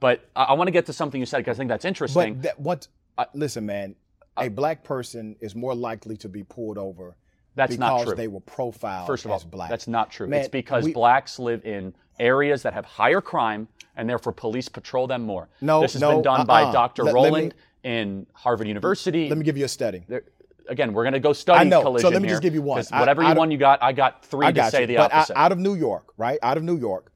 But 0.00 0.26
I, 0.34 0.44
I 0.44 0.52
want 0.54 0.68
to 0.68 0.72
get 0.72 0.86
to 0.86 0.94
something 0.94 1.20
you 1.20 1.26
said 1.26 1.38
because 1.38 1.56
I 1.56 1.58
think 1.58 1.68
that's 1.68 1.84
interesting. 1.84 2.34
but 2.34 2.42
that, 2.44 2.60
what? 2.60 2.88
listen, 3.34 3.66
man. 3.66 3.94
A 4.36 4.46
uh, 4.46 4.48
black 4.48 4.82
person 4.84 5.36
is 5.40 5.54
more 5.54 5.74
likely 5.74 6.16
to 6.18 6.28
be 6.28 6.42
pulled 6.42 6.78
over 6.78 7.16
That's 7.54 7.76
not 7.78 7.98
because 7.98 8.08
true. 8.08 8.16
they 8.16 8.28
were 8.28 8.40
profiled 8.40 9.06
First 9.06 9.24
of 9.24 9.30
all, 9.30 9.36
as 9.36 9.44
black. 9.44 9.70
that's 9.70 9.86
not 9.86 10.10
true. 10.10 10.26
Man, 10.26 10.40
it's 10.40 10.48
because 10.48 10.84
we- 10.84 10.92
blacks 10.92 11.38
live 11.38 11.64
in 11.64 11.94
areas 12.18 12.62
that 12.62 12.72
have 12.74 12.84
higher 12.84 13.20
crime, 13.20 13.68
and 13.96 14.08
therefore 14.08 14.32
police 14.32 14.68
patrol 14.68 15.06
them 15.06 15.22
more. 15.22 15.48
No, 15.60 15.80
this 15.80 15.92
has 15.94 16.02
no, 16.02 16.12
been 16.14 16.22
done 16.22 16.46
by 16.46 16.62
uh-uh. 16.62 16.72
Dr. 16.72 17.04
Let- 17.04 17.14
let 17.14 17.20
me- 17.20 17.28
Roland 17.28 17.54
in 17.84 18.26
Harvard 18.32 18.66
University. 18.68 19.28
Let 19.28 19.38
me 19.38 19.44
give 19.44 19.56
you 19.56 19.64
a 19.64 19.68
study. 19.68 20.04
There- 20.08 20.24
again, 20.68 20.92
we're 20.92 21.04
going 21.04 21.14
to 21.14 21.20
go 21.20 21.32
study 21.32 21.60
I 21.60 21.64
know. 21.64 21.82
So 21.98 22.08
let 22.08 22.22
me 22.22 22.28
here, 22.28 22.34
just 22.34 22.42
give 22.42 22.54
you 22.54 22.62
one. 22.62 22.82
Whatever 22.90 23.22
I 23.22 23.32
you 23.32 23.38
one 23.38 23.50
you 23.50 23.58
got, 23.58 23.82
I 23.82 23.92
got 23.92 24.24
three 24.24 24.46
I 24.46 24.52
to 24.52 24.70
say 24.70 24.82
you. 24.82 24.86
the 24.88 24.96
but 24.96 25.12
opposite. 25.12 25.38
out 25.38 25.52
of 25.52 25.58
New 25.58 25.74
York, 25.74 26.12
right? 26.16 26.38
Out 26.42 26.56
of 26.56 26.62
New 26.62 26.78
York, 26.78 27.12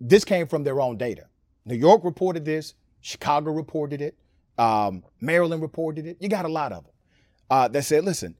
this 0.00 0.24
came 0.24 0.46
from 0.46 0.64
their 0.64 0.80
own 0.80 0.96
data. 0.96 1.26
New 1.64 1.76
York 1.76 2.02
reported 2.04 2.44
this. 2.44 2.74
Chicago 3.00 3.52
reported 3.52 4.00
it. 4.00 4.16
Um, 4.58 5.04
Maryland 5.20 5.62
reported 5.62 6.06
it. 6.06 6.16
You 6.20 6.28
got 6.28 6.44
a 6.44 6.48
lot 6.48 6.72
of 6.72 6.84
them 6.84 6.92
uh, 7.50 7.68
that 7.68 7.82
said, 7.84 8.04
"Listen, 8.04 8.36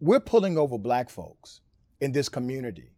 we're 0.00 0.20
pulling 0.20 0.56
over 0.58 0.78
black 0.78 1.10
folks 1.10 1.60
in 2.00 2.12
this 2.12 2.28
community 2.28 2.90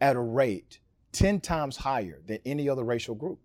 at 0.00 0.16
a 0.16 0.20
rate 0.20 0.80
ten 1.12 1.40
times 1.40 1.76
higher 1.76 2.20
than 2.26 2.38
any 2.44 2.68
other 2.68 2.84
racial 2.84 3.14
group." 3.14 3.38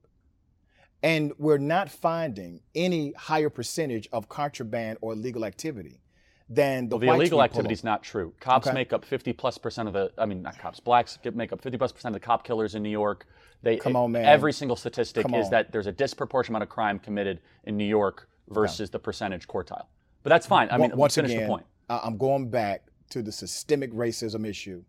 And 1.04 1.34
we're 1.38 1.60
not 1.60 1.90
finding 1.90 2.62
any 2.74 3.14
higher 3.14 3.50
percentage 3.50 4.10
of 4.12 4.28
contraband 4.28 4.98
or 5.02 5.14
illegal 5.14 5.46
activity 5.46 6.02
than 6.50 6.90
the, 6.90 6.98
Well, 6.98 7.08
the 7.08 7.14
illegal 7.14 7.44
activity 7.44 7.74
is 7.74 7.84
not 7.84 8.02
true. 8.04 8.34
Cops 8.40 8.68
Okay. 8.68 8.74
make 8.74 8.94
up 8.94 9.06
50 9.06 9.34
plus 9.34 9.58
percent 9.58 9.88
of 9.88 9.94
the, 9.94 10.12
I 10.18 10.26
mean, 10.26 10.42
not 10.42 10.58
cops, 10.58 10.80
blacks 10.80 11.18
make 11.34 11.52
up 11.54 11.62
50 11.62 11.78
plus 11.78 11.92
percent 11.92 12.16
of 12.16 12.22
the 12.22 12.26
cop 12.26 12.44
killers 12.44 12.76
in 12.76 12.84
New 12.84 12.90
York. 12.90 13.28
They, 13.66 13.78
Come 13.78 13.96
on, 13.96 14.12
man. 14.12 14.26
Every 14.26 14.54
single 14.54 14.76
statistic 14.76 15.24
Come 15.24 15.34
is 15.34 15.46
on. 15.46 15.52
that 15.52 15.72
there's 15.72 15.88
a 15.88 15.92
disproportionate 15.92 16.52
amount 16.52 16.64
of 16.64 16.70
crime 16.70 17.00
committed 17.00 17.42
in 17.64 17.76
New 17.76 17.86
York 17.86 18.30
versus 18.50 18.92
the 18.92 19.00
percentage 19.00 19.48
quartile. 19.48 19.88
But 20.22 20.30
that's 20.30 20.46
fine. 20.46 20.68
I 20.70 20.78
mean, 20.78 20.96
Once 20.96 21.16
finish 21.16 21.32
again, 21.32 21.44
the 21.44 21.50
point. 21.50 21.66
I'm 21.90 22.16
going 22.16 22.52
back 22.52 22.84
to 23.10 23.24
the 23.24 23.32
systemic 23.32 23.92
racism 23.92 24.48
issue 24.48 24.84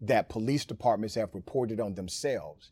that 0.00 0.30
police 0.30 0.64
departments 0.64 1.14
have 1.14 1.34
reported 1.34 1.78
on 1.78 1.94
themselves 1.94 2.70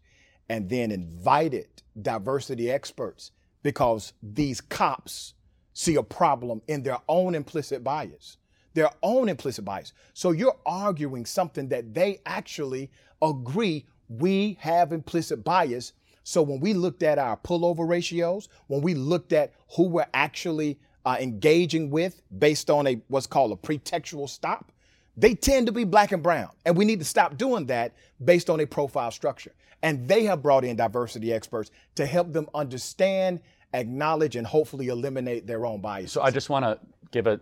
and 0.48 0.66
then 0.70 0.90
invited 0.90 1.68
diversity 2.00 2.70
experts 2.70 3.32
because 3.62 4.14
these 4.22 4.62
cops 4.62 5.34
see 5.74 5.96
a 5.96 6.02
problem 6.02 6.62
in 6.68 6.82
their 6.82 6.98
own 7.06 7.34
implicit 7.34 7.84
bias. 7.84 8.38
Their 8.72 8.90
own 9.02 9.28
implicit 9.28 9.66
bias. 9.66 9.92
So 10.14 10.30
you're 10.30 10.58
arguing 10.64 11.26
something 11.26 11.68
that 11.68 11.92
they 11.92 12.20
actually 12.24 12.90
agree 13.20 13.84
we 14.10 14.58
have 14.60 14.92
implicit 14.92 15.44
bias. 15.44 15.92
So 16.24 16.42
when 16.42 16.60
we 16.60 16.74
looked 16.74 17.02
at 17.02 17.18
our 17.18 17.36
pullover 17.38 17.88
ratios, 17.88 18.48
when 18.66 18.82
we 18.82 18.94
looked 18.94 19.32
at 19.32 19.52
who 19.76 19.84
we're 19.84 20.06
actually 20.12 20.78
uh, 21.06 21.16
engaging 21.18 21.90
with 21.90 22.20
based 22.38 22.68
on 22.70 22.86
a 22.86 23.00
what's 23.08 23.26
called 23.26 23.52
a 23.52 23.56
pretextual 23.56 24.28
stop, 24.28 24.70
they 25.16 25.34
tend 25.34 25.66
to 25.66 25.72
be 25.72 25.84
black 25.84 26.12
and 26.12 26.22
brown. 26.22 26.50
And 26.66 26.76
we 26.76 26.84
need 26.84 26.98
to 26.98 27.04
stop 27.04 27.36
doing 27.38 27.66
that 27.66 27.94
based 28.24 28.50
on 28.50 28.60
a 28.60 28.66
profile 28.66 29.10
structure. 29.10 29.52
And 29.82 30.06
they 30.06 30.24
have 30.24 30.42
brought 30.42 30.64
in 30.64 30.76
diversity 30.76 31.32
experts 31.32 31.70
to 31.94 32.04
help 32.04 32.32
them 32.32 32.48
understand, 32.54 33.40
acknowledge, 33.72 34.36
and 34.36 34.46
hopefully 34.46 34.88
eliminate 34.88 35.46
their 35.46 35.64
own 35.64 35.80
bias. 35.80 36.12
So 36.12 36.20
I 36.20 36.30
just 36.30 36.50
want 36.50 36.64
to 36.64 36.78
give 37.12 37.26
a 37.26 37.40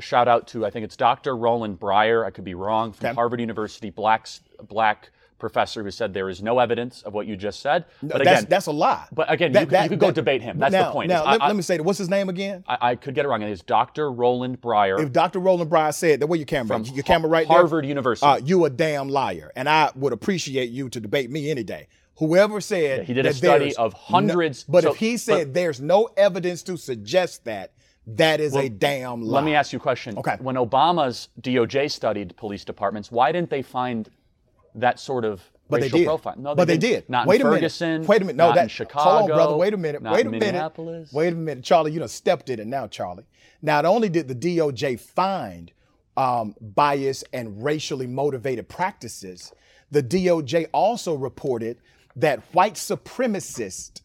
shout 0.00 0.28
out 0.28 0.46
to 0.48 0.64
I 0.64 0.70
think 0.70 0.84
it's 0.84 0.96
Dr. 0.96 1.36
Roland 1.36 1.80
Fryer. 1.80 2.24
I 2.24 2.30
could 2.30 2.44
be 2.44 2.54
wrong 2.54 2.92
from 2.92 3.06
Okay. 3.06 3.14
Harvard 3.14 3.40
University, 3.40 3.90
black 3.90 4.28
black 4.68 5.10
professor 5.44 5.82
who 5.82 5.90
said 5.90 6.14
there 6.14 6.30
is 6.30 6.42
no 6.42 6.58
evidence 6.58 7.02
of 7.02 7.12
what 7.12 7.26
you 7.26 7.36
just 7.36 7.60
said. 7.60 7.84
But 8.02 8.24
that's, 8.24 8.40
again, 8.40 8.46
that's 8.48 8.64
a 8.64 8.72
lie. 8.72 9.06
but 9.12 9.30
again, 9.30 9.52
That- 9.52 9.60
you, 9.60 9.66
could- 9.66 9.72
that- 9.74 9.82
you 9.84 9.88
could 9.90 9.98
go 9.98 10.10
debate 10.10 10.40
him. 10.40 10.58
That's 10.58 10.72
now, 10.72 10.86
the 10.86 10.92
point. 10.92 11.10
Now, 11.10 11.22
let, 11.30 11.42
I, 11.42 11.48
let 11.48 11.56
me 11.56 11.60
say. 11.60 11.78
What's 11.80 11.98
his 11.98 12.08
name 12.08 12.30
again? 12.30 12.64
I, 12.66 12.78
I 12.80 12.96
could 12.96 13.14
get 13.14 13.26
it 13.26 13.28
wrong. 13.28 13.42
It 13.42 13.50
is 13.50 13.60
Dr. 13.60 14.10
Roland 14.10 14.62
Fryer 14.62 14.98
If 14.98 15.12
Dr. 15.12 15.40
Roland 15.40 15.68
Fryer 15.68 15.92
said 15.92 16.20
that, 16.20 16.28
where 16.28 16.38
your 16.38 16.46
camera? 16.46 16.82
from 16.82 16.94
your 16.94 17.02
camera 17.02 17.28
right 17.28 17.46
there? 17.46 17.58
Harvard 17.58 17.84
University. 17.84 18.26
Uh, 18.26 18.36
you 18.36 18.64
a 18.64 18.70
damn 18.70 19.10
liar, 19.10 19.52
and 19.54 19.68
I 19.68 19.90
would 19.94 20.14
appreciate 20.14 20.70
you 20.70 20.88
to 20.88 20.98
debate 20.98 21.30
me 21.30 21.50
any 21.50 21.62
day. 21.62 21.88
Whoever 22.16 22.62
said 22.62 23.04
he 23.04 23.12
did 23.12 23.26
a 23.26 23.34
study 23.34 23.74
of 23.76 23.92
no- 23.92 23.98
hundreds- 23.98 24.64
but 24.64 24.84
so- 24.84 24.92
if 24.92 24.96
he 24.96 25.18
said 25.18 25.52
there's 25.52 25.78
no 25.78 26.08
evidence 26.16 26.62
to 26.62 26.78
suggest 26.78 27.44
that, 27.44 27.72
that 28.06 28.40
is 28.40 28.56
a 28.56 28.68
damn 28.70 29.20
lie. 29.22 29.40
Let 29.40 29.44
me 29.44 29.54
ask 29.54 29.72
you 29.72 29.78
a 29.78 29.82
question. 29.82 30.16
Okay. 30.18 30.36
When 30.40 30.56
Obama's 30.56 31.28
DOJ 31.40 31.90
studied 31.90 32.36
police 32.36 32.64
departments, 32.64 33.10
why 33.12 33.32
didn't 33.32 33.50
they 33.50 33.62
find 33.62 34.08
that 34.76 34.98
sort 35.00 35.24
of 35.24 35.42
But 35.68 35.80
racial 35.82 35.98
they 35.98 36.02
did. 36.04 36.06
profile? 36.06 36.34
No, 36.36 36.54
but 36.54 36.66
they 36.68 36.78
did. 36.78 37.08
Not 37.08 37.26
Wait 37.26 37.40
in 37.40 37.46
a 37.46 37.50
Ferguson. 37.50 37.88
minute. 37.92 38.08
Wait 38.08 38.22
a 38.22 38.24
minute. 38.24 38.36
No, 38.36 38.46
not 38.48 38.54
that 38.56 38.62
in 38.64 38.68
Chicago. 38.68 39.10
Hold 39.18 39.30
on, 39.30 39.36
brother. 39.36 39.56
Wait 39.56 39.74
a 39.74 39.76
minute. 39.76 40.02
Not 40.02 40.12
Wait 40.14 40.26
a 40.26 40.30
minute. 40.30 41.08
Wait 41.12 41.32
a 41.32 41.36
minute, 41.36 41.64
Charlie. 41.64 41.92
You 41.92 41.98
done 42.00 42.08
stepped 42.08 42.50
in 42.50 42.60
it 42.60 42.66
now, 42.66 42.86
Charlie. 42.86 43.24
Not 43.62 43.84
only 43.84 44.08
did 44.08 44.28
the 44.28 44.34
DOJ 44.34 44.98
find 45.00 45.72
um, 46.16 46.54
bias 46.60 47.24
and 47.32 47.62
racially 47.64 48.06
motivated 48.06 48.68
practices, 48.68 49.52
the 49.90 50.02
DOJ 50.02 50.66
also 50.72 51.14
reported 51.14 51.78
that 52.16 52.40
white 52.52 52.74
supremacists 52.74 54.00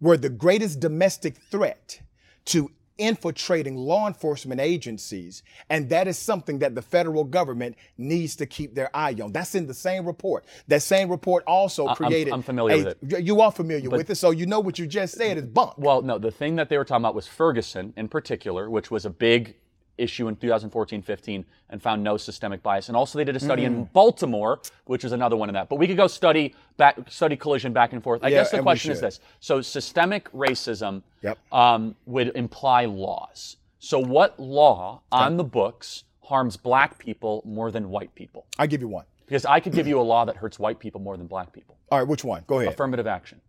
were 0.00 0.16
the 0.16 0.28
greatest 0.28 0.80
domestic 0.80 1.36
threat 1.36 2.00
to 2.46 2.70
infiltrating 2.98 3.76
law 3.76 4.06
enforcement 4.06 4.60
agencies. 4.60 5.42
And 5.70 5.88
that 5.90 6.08
is 6.08 6.18
something 6.18 6.58
that 6.60 6.74
the 6.74 6.82
federal 6.82 7.24
government 7.24 7.76
needs 7.98 8.36
to 8.36 8.46
keep 8.46 8.74
their 8.74 8.94
eye 8.94 9.16
on. 9.22 9.32
That's 9.32 9.54
in 9.54 9.66
the 9.66 9.74
same 9.74 10.06
report. 10.06 10.44
That 10.68 10.82
same 10.82 11.10
report 11.10 11.44
also 11.46 11.86
I'm- 11.86 11.96
created. 11.96 12.32
I'm 12.32 12.42
familiar 12.42 12.74
a- 12.76 12.84
with 12.84 13.12
it. 13.12 13.24
You 13.24 13.40
are 13.40 13.52
familiar 13.52 13.90
with 13.90 14.10
it, 14.10 14.14
so 14.16 14.30
you 14.30 14.46
know 14.46 14.60
what 14.60 14.78
you 14.78 14.86
just 14.86 15.14
said 15.16 15.36
is 15.38 15.44
bunk. 15.44 15.74
Well, 15.78 16.02
no, 16.02 16.18
the 16.18 16.30
thing 16.30 16.56
that 16.56 16.68
they 16.68 16.78
were 16.78 16.84
talking 16.84 17.02
about 17.02 17.14
was 17.14 17.26
Ferguson 17.26 17.92
in 17.96 18.08
particular, 18.08 18.68
which 18.70 18.90
was 18.90 19.04
a 19.04 19.10
big 19.10 19.56
issue 19.98 20.28
in 20.28 20.36
2014-15 20.36 21.44
and 21.70 21.82
found 21.82 22.02
no 22.02 22.16
systemic 22.16 22.62
bias. 22.62 22.88
And 22.88 22.96
also 22.96 23.18
they 23.18 23.24
did 23.24 23.36
a 23.36 23.40
study 23.40 23.64
in 23.64 23.84
Baltimore, 23.92 24.60
which 24.86 25.04
was 25.04 25.12
another 25.12 25.36
one 25.36 25.48
of 25.48 25.52
that. 25.54 25.68
But 25.68 25.76
we 25.76 25.86
could 25.86 25.96
go 25.96 26.06
study 26.06 26.54
back 26.76 26.98
study 27.08 27.36
collision 27.36 27.72
back 27.72 27.92
and 27.92 28.02
forth. 28.02 28.22
I 28.24 28.28
Yeah, 28.28 28.38
guess 28.38 28.50
the 28.50 28.62
question 28.62 28.92
is 28.92 29.00
this. 29.00 29.20
So 29.40 29.60
systemic 29.60 30.30
racism 30.32 31.02
Yep. 31.22 31.38
um, 31.52 31.94
would 32.06 32.32
imply 32.36 32.86
laws. 32.86 33.56
So 33.78 33.98
what 33.98 34.38
law 34.38 35.02
on 35.10 35.36
the 35.36 35.44
books 35.44 36.04
harms 36.22 36.56
black 36.56 36.98
people 36.98 37.42
more 37.44 37.70
than 37.70 37.90
white 37.90 38.14
people? 38.14 38.46
I'll 38.58 38.66
give 38.66 38.80
you 38.80 38.88
one. 38.88 39.04
Because 39.26 39.44
I 39.46 39.60
could 39.60 39.72
give 39.72 39.86
you 39.86 40.00
a 40.00 40.02
law 40.02 40.24
that 40.24 40.36
hurts 40.36 40.58
white 40.58 40.78
people 40.78 41.00
more 41.00 41.16
than 41.16 41.26
black 41.26 41.52
people. 41.52 41.76
All 41.90 41.98
right, 41.98 42.06
which 42.06 42.22
one? 42.24 42.44
Go 42.46 42.60
ahead. 42.60 42.72
Affirmative 42.74 43.06
action. 43.06 43.40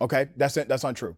Okay, 0.00 0.28
that's 0.36 0.56
it. 0.56 0.66
That's 0.66 0.84
untrue. 0.84 1.14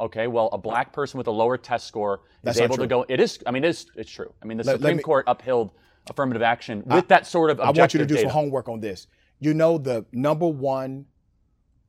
Okay, 0.00 0.26
well, 0.26 0.48
a 0.52 0.58
black 0.58 0.92
person 0.92 1.18
with 1.18 1.26
a 1.26 1.30
lower 1.30 1.58
test 1.58 1.86
score 1.86 2.22
That's 2.42 2.56
is 2.56 2.62
able 2.62 2.78
to 2.78 2.86
go. 2.86 3.04
It 3.08 3.20
is. 3.20 3.38
I 3.46 3.50
mean, 3.50 3.64
it 3.64 3.68
is. 3.68 3.86
It's 3.94 4.10
true. 4.10 4.32
I 4.42 4.46
mean, 4.46 4.56
the 4.56 4.64
Let- 4.64 4.72
let 4.74 4.80
Supreme 4.80 4.96
me- 4.96 5.02
Court 5.02 5.24
upheld 5.28 5.72
affirmative 6.08 6.42
action 6.42 6.82
with 6.86 7.08
that 7.08 7.26
sort 7.26 7.50
of 7.50 7.60
I 7.60 7.70
want 7.70 7.92
you 7.92 7.98
to 7.98 8.06
do 8.06 8.14
data. 8.14 8.26
some 8.28 8.32
homework 8.32 8.68
on 8.68 8.80
this. 8.80 9.06
You 9.38 9.52
know 9.54 9.78
the 9.78 10.06
number 10.12 10.46
one 10.48 11.06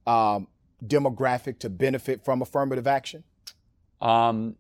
um, 0.06 0.48
demographic 0.86 1.60
to 1.60 1.70
benefit 1.70 2.24
from 2.24 2.42
affirmative 2.42 2.88
action? 2.88 3.24
Um, 4.02 4.56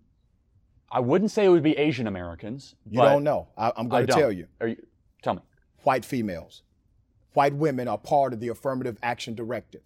I 0.91 0.99
wouldn't 0.99 1.31
say 1.31 1.45
it 1.45 1.49
would 1.49 1.63
be 1.63 1.77
Asian 1.77 2.07
Americans. 2.07 2.75
You 2.89 3.01
don't 3.01 3.23
know. 3.23 3.47
I, 3.57 3.71
I'm 3.75 3.87
I 3.87 3.89
going 3.89 4.07
to 4.07 4.13
tell 4.13 4.31
you. 4.31 4.47
Are 4.59 4.67
you. 4.67 4.77
Tell 5.21 5.35
me. 5.35 5.41
White 5.83 6.05
females. 6.05 6.63
White 7.33 7.53
women 7.55 7.87
are 7.87 7.97
part 7.97 8.33
of 8.33 8.39
the 8.39 8.49
affirmative 8.49 8.97
action 9.01 9.35
directive. 9.35 9.81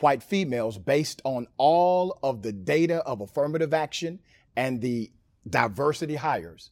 White 0.00 0.22
females, 0.22 0.78
based 0.78 1.20
on 1.24 1.46
all 1.56 2.18
of 2.22 2.42
the 2.42 2.52
data 2.52 2.98
of 2.98 3.20
affirmative 3.20 3.74
action 3.74 4.20
and 4.56 4.80
the 4.80 5.10
diversity 5.48 6.14
hires, 6.14 6.70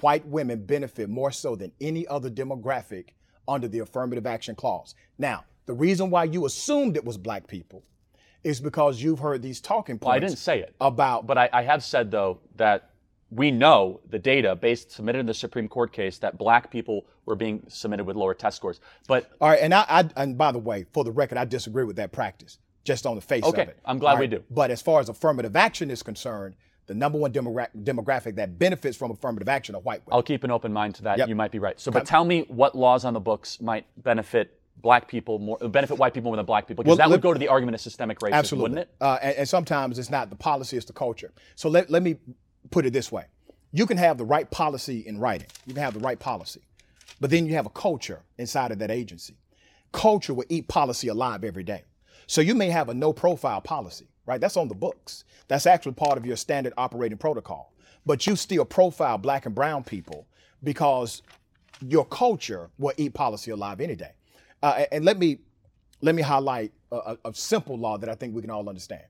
white 0.00 0.26
women 0.26 0.64
benefit 0.64 1.08
more 1.08 1.30
so 1.30 1.54
than 1.54 1.72
any 1.80 2.06
other 2.06 2.30
demographic 2.30 3.10
under 3.46 3.68
the 3.68 3.80
affirmative 3.80 4.26
action 4.26 4.54
clause. 4.54 4.94
Now, 5.18 5.44
the 5.66 5.74
reason 5.74 6.10
why 6.10 6.24
you 6.24 6.46
assumed 6.46 6.96
it 6.96 7.04
was 7.04 7.16
black 7.18 7.46
people 7.46 7.84
is 8.42 8.60
because 8.60 9.02
you've 9.02 9.20
heard 9.20 9.42
these 9.42 9.60
talking 9.60 9.98
points 9.98 10.06
Well, 10.06 10.16
I 10.16 10.18
didn't 10.18 10.38
say 10.38 10.60
it. 10.60 10.74
about 10.80 11.26
But 11.26 11.38
I, 11.38 11.48
I 11.52 11.62
have 11.62 11.84
said 11.84 12.10
though 12.10 12.40
that 12.56 12.90
we 13.34 13.50
know 13.50 14.00
the 14.10 14.18
data 14.18 14.54
based 14.54 14.90
submitted 14.90 15.20
in 15.20 15.26
the 15.26 15.34
Supreme 15.34 15.66
Court 15.66 15.92
case 15.92 16.18
that 16.18 16.36
black 16.36 16.70
people 16.70 17.06
were 17.24 17.34
being 17.34 17.62
submitted 17.68 18.04
with 18.04 18.14
lower 18.14 18.34
test 18.34 18.58
scores. 18.58 18.78
But 19.08 19.30
All 19.40 19.48
right, 19.48 19.60
and 19.60 19.72
I, 19.72 19.84
I 19.88 20.08
and 20.16 20.36
by 20.36 20.52
the 20.52 20.58
way, 20.58 20.84
for 20.92 21.02
the 21.02 21.12
record, 21.12 21.38
I 21.38 21.46
disagree 21.46 21.84
with 21.84 21.96
that 21.96 22.12
practice, 22.12 22.58
just 22.84 23.06
on 23.06 23.14
the 23.16 23.22
face 23.22 23.42
Okay, 23.44 23.62
of 23.62 23.68
it. 23.68 23.78
I'm 23.86 23.98
glad 23.98 24.14
All 24.14 24.18
we 24.20 24.26
do. 24.26 24.44
But 24.50 24.70
as 24.70 24.82
far 24.82 25.00
as 25.00 25.08
affirmative 25.08 25.56
action 25.56 25.90
is 25.90 26.02
concerned, 26.02 26.56
the 26.86 26.94
number 26.94 27.16
one 27.16 27.32
demogra- 27.32 27.68
demographic 27.82 28.34
that 28.36 28.58
benefits 28.58 28.96
from 28.98 29.10
affirmative 29.10 29.48
action 29.48 29.74
are 29.74 29.80
white 29.80 30.02
women. 30.04 30.16
I'll 30.16 30.22
keep 30.22 30.44
an 30.44 30.50
open 30.50 30.72
mind 30.72 30.96
to 30.96 31.02
that. 31.04 31.16
Yep. 31.16 31.28
You 31.28 31.34
might 31.34 31.52
be 31.52 31.58
right. 31.58 31.80
So, 31.80 31.90
but 31.90 32.04
tell 32.04 32.24
me 32.24 32.44
what 32.48 32.76
laws 32.76 33.06
on 33.06 33.14
the 33.14 33.20
books 33.20 33.60
might 33.60 33.86
benefit 34.02 34.58
black 34.76 35.06
people 35.06 35.38
more, 35.38 35.56
benefit 35.58 35.96
white 35.96 36.12
people 36.12 36.30
more 36.30 36.36
than 36.36 36.44
black 36.44 36.66
people, 36.66 36.82
because 36.82 36.98
Well, 36.98 37.08
that 37.08 37.10
would 37.12 37.22
go 37.22 37.32
to 37.32 37.38
the 37.38 37.48
argument 37.48 37.76
of 37.76 37.80
systemic 37.80 38.18
racism, 38.18 38.32
Absolutely. 38.32 38.70
wouldn't 38.70 38.88
it? 38.88 38.94
Uh, 39.00 39.18
and, 39.22 39.36
and 39.36 39.48
sometimes 39.48 39.98
it's 39.98 40.10
not 40.10 40.28
the 40.28 40.36
policy, 40.36 40.76
it's 40.76 40.86
the 40.86 40.92
culture. 40.92 41.32
So 41.54 41.68
let, 41.68 41.88
let 41.88 42.02
me 42.02 42.16
put 42.70 42.86
it 42.86 42.92
this 42.92 43.10
way 43.12 43.24
you 43.72 43.86
can 43.86 43.96
have 43.96 44.18
the 44.18 44.24
right 44.24 44.50
policy 44.50 44.98
in 45.06 45.18
writing, 45.18 45.46
you 45.66 45.74
can 45.74 45.82
have 45.82 45.94
the 45.94 46.00
right 46.00 46.18
policy, 46.18 46.60
but 47.20 47.30
then 47.30 47.46
you 47.46 47.54
have 47.54 47.66
a 47.66 47.70
culture 47.70 48.22
inside 48.38 48.70
of 48.70 48.78
that 48.78 48.90
agency. 48.90 49.34
Culture 49.92 50.34
will 50.34 50.44
eat 50.50 50.68
policy 50.68 51.08
alive 51.08 51.42
every 51.42 51.62
day. 51.62 51.82
So 52.26 52.40
you 52.40 52.54
may 52.54 52.68
have 52.68 52.88
a 52.90 52.94
no 52.94 53.12
profile 53.12 53.60
policy, 53.60 54.08
right? 54.26 54.40
That's 54.40 54.56
on 54.56 54.68
the 54.68 54.74
books. 54.74 55.24
That's 55.48 55.66
actually 55.66 55.92
part 55.92 56.18
of 56.18 56.26
your 56.26 56.36
standard 56.36 56.72
operating 56.76 57.18
protocol. 57.18 57.72
But 58.04 58.26
you 58.26 58.36
still 58.36 58.64
profile 58.64 59.18
black 59.18 59.46
and 59.46 59.54
brown 59.54 59.84
people 59.84 60.26
because 60.62 61.22
your 61.80 62.04
culture 62.04 62.70
will 62.78 62.92
eat 62.96 63.14
policy 63.14 63.50
alive 63.50 63.80
any 63.80 63.96
day. 63.96 64.12
Uh, 64.62 64.84
and- 64.92 65.04
let 65.04 65.18
me 65.18 65.38
let 66.00 66.14
me 66.14 66.22
highlight 66.22 66.72
a, 66.90 67.16
a 67.24 67.32
simple 67.32 67.78
law 67.78 67.96
that 67.96 68.08
I 68.08 68.14
think 68.16 68.34
we 68.34 68.42
can 68.42 68.50
all 68.50 68.68
understand. 68.68 69.04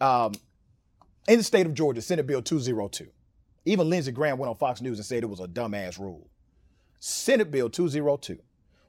Um, 0.00 0.32
in 1.28 1.38
the 1.38 1.44
state 1.44 1.66
of 1.66 1.74
Georgia, 1.74 2.02
Senate 2.02 2.26
Bill 2.26 2.42
202, 2.42 3.06
even 3.66 3.88
Lindsey 3.88 4.10
Graham 4.10 4.38
went 4.38 4.50
on 4.50 4.56
Fox 4.56 4.80
News 4.80 4.98
and 4.98 5.06
said 5.06 5.22
it 5.22 5.26
was 5.26 5.40
a 5.40 5.46
dumbass 5.46 5.98
rule. 5.98 6.28
Senate 6.98 7.50
Bill 7.50 7.70
202, 7.70 8.38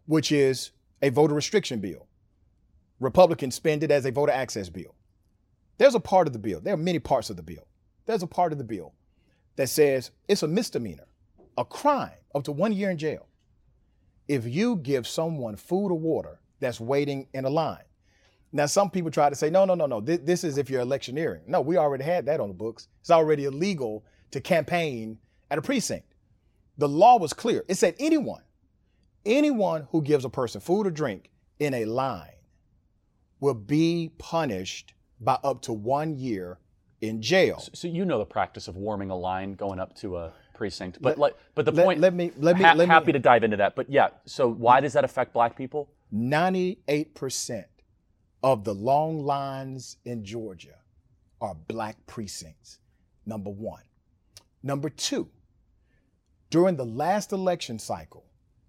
which 0.07 0.32
is 0.32 0.72
a 1.02 1.10
voter 1.10 1.36
restriction 1.36 1.80
bill. 1.80 2.07
Republicans 2.99 3.56
spend 3.56 3.84
it 3.84 3.91
as 3.91 4.06
a 4.06 4.11
voter 4.11 4.32
access 4.32 4.70
bill. 4.70 4.95
There's 5.78 5.95
a 5.95 5.99
part 5.99 6.26
of 6.28 6.34
the 6.34 6.40
bill, 6.40 6.60
there 6.60 6.74
are 6.74 6.78
many 6.78 6.99
parts 6.99 7.30
of 7.30 7.36
the 7.36 7.44
bill. 7.44 7.68
There's 8.06 8.24
a 8.24 8.28
part 8.28 8.52
of 8.52 8.57
the 8.57 8.64
bill 8.64 8.94
that 9.56 9.70
says 9.70 10.11
it's 10.28 10.41
a 10.41 10.48
misdemeanor, 10.48 11.07
a 11.57 11.66
crime, 11.66 12.18
up 12.34 12.44
to 12.45 12.52
one 12.52 12.72
year 12.74 12.90
in 12.90 12.98
jail 12.98 13.28
if 14.30 14.45
you 14.45 14.76
give 14.78 15.07
someone 15.07 15.56
food 15.56 15.88
or 15.88 15.98
water 15.98 16.40
that's 16.60 16.80
waiting 16.80 17.28
in 17.34 17.45
a 17.45 17.49
line. 17.49 17.84
Now, 18.51 18.65
some 18.65 18.89
people 18.89 19.11
try 19.11 19.30
to 19.30 19.35
say, 19.35 19.49
no, 19.49 19.65
no, 19.65 19.76
no, 19.76 19.85
no, 19.85 20.01
this, 20.01 20.19
this 20.23 20.43
is 20.43 20.57
if 20.57 20.69
you're 20.69 20.81
electioneering. 20.81 21.41
No, 21.47 21.61
we 21.61 21.77
already 21.77 22.03
had 22.03 22.26
that 22.26 22.39
on 22.39 22.47
the 22.47 22.53
books. 22.53 22.88
It's 23.01 23.11
already 23.11 23.45
illegal 23.45 24.03
to 24.31 24.41
campaign 24.41 25.17
at 25.51 25.57
a 25.57 25.61
precinct. 25.61 26.05
The 26.77 26.88
law 26.89 27.17
was 27.17 27.31
clear. 27.34 27.63
It 27.67 27.76
said 27.76 27.95
anyone, 27.99 28.41
anyone 29.26 29.88
who 29.91 30.01
gives 30.01 30.26
a 30.26 30.30
person 30.30 30.61
food 30.61 30.88
or 30.88 30.91
drink 30.91 31.30
in 31.59 31.73
a 31.73 31.85
line 31.85 32.31
will 33.39 33.53
be 33.53 34.11
punished 34.17 34.93
by 35.19 35.38
up 35.43 35.61
to 35.63 35.73
one 35.73 36.17
year 36.17 36.57
in 37.01 37.21
jail. 37.21 37.63
So 37.73 37.88
you 37.88 38.03
know 38.05 38.17
the 38.17 38.26
practice 38.26 38.67
of 38.67 38.76
warming 38.77 39.09
a 39.09 39.15
line 39.15 39.53
going 39.53 39.80
up 39.80 39.95
to 39.97 40.17
a 40.17 40.34
precinct, 40.55 41.01
but 41.01 41.17
like, 41.17 41.35
but 41.55 41.65
the 41.65 41.71
let- 41.71 41.85
point. 41.85 41.99
let 41.99 42.13
me- 42.13 42.31
let 42.38 42.57
me- 42.57 42.63
ha- 42.63 42.73
let 42.73 42.88
me- 42.88 42.93
happy 42.93 43.11
to 43.13 43.19
dive 43.19 43.43
into 43.43 43.57
that, 43.57 43.76
but 43.76 43.89
yeah. 43.89 44.09
So 44.26 44.49
why 44.49 44.80
does 44.81 44.93
that 44.93 45.03
affect 45.05 45.34
black 45.34 45.55
people? 45.55 45.89
98% 46.13 47.65
of 48.44 48.64
the 48.64 48.74
long 48.74 49.26
lines 49.26 49.98
in 50.06 50.24
Georgia 50.24 50.76
are 51.41 51.56
black 51.68 51.98
precincts. 52.07 52.80
Number 53.26 53.49
one. 53.49 53.84
Number 54.64 54.90
two, 54.90 55.30
during 56.49 56.76
the 56.76 56.86
last 56.86 57.32
election 57.32 57.80
cycle, 57.80 58.26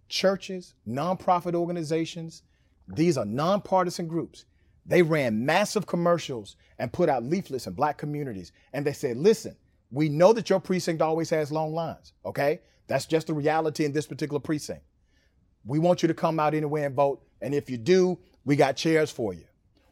churches, 0.09 0.75
nonprofit 0.87 1.55
organizations, 1.55 2.43
these 2.89 3.17
are 3.17 3.25
nonpartisan 3.25 4.07
groups. 4.07 4.45
They 4.87 5.03
ran 5.03 5.45
massive 5.45 5.87
commercials 5.87 6.57
and 6.79 6.93
put 6.93 7.09
out 7.09 7.25
leaflets 7.25 7.67
in 7.67 7.75
black 7.75 7.99
communities. 7.99 8.53
And 8.73 8.85
they 8.85 8.93
said, 8.93 9.17
listen, 9.17 9.57
we 9.91 10.09
know 10.09 10.33
that 10.33 10.51
your 10.51 10.61
precinct 10.61 11.03
always 11.03 11.31
has 11.31 11.53
long 11.53 11.73
lines, 11.73 12.13
okay? 12.25 12.61
That's 12.87 13.07
just 13.07 13.29
the 13.29 13.35
reality 13.35 13.85
in 13.85 13.93
this 13.93 14.07
particular 14.07 14.41
precinct. 14.41 14.83
We 15.65 15.79
want 15.79 16.03
you 16.03 16.09
to 16.09 16.15
come 16.15 16.41
out 16.41 16.55
anyway 16.55 16.83
and 16.83 16.95
vote. 16.95 17.23
And 17.41 17.55
if 17.55 17.71
you 17.71 17.77
do, 17.77 18.19
we 18.45 18.57
got 18.57 18.77
chairs 18.77 19.11
for 19.11 19.35
you. 19.35 19.45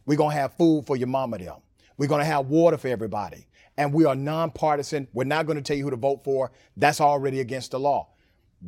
We're 0.09 0.17
going 0.17 0.35
to 0.35 0.41
have 0.41 0.55
food 0.55 0.87
for 0.87 0.97
your 0.97 1.07
mama 1.07 1.37
them. 1.39 1.57
We're 1.99 2.09
going 2.09 2.21
to 2.21 2.25
have 2.25 2.47
water 2.47 2.79
for 2.79 2.89
everybody. 2.89 3.47
And 3.77 3.93
we 3.93 4.07
are 4.07 4.15
nonpartisan. 4.15 5.07
We're 5.13 5.25
not 5.25 5.45
going 5.45 5.57
to 5.57 5.63
tell 5.63 5.77
you 5.77 5.85
who 5.85 5.91
to 5.91 5.97
vote 5.97 6.25
for. 6.25 6.51
That's 6.79 6.99
already 7.01 7.41
against 7.41 7.73
the 7.73 7.79
law. 7.79 8.09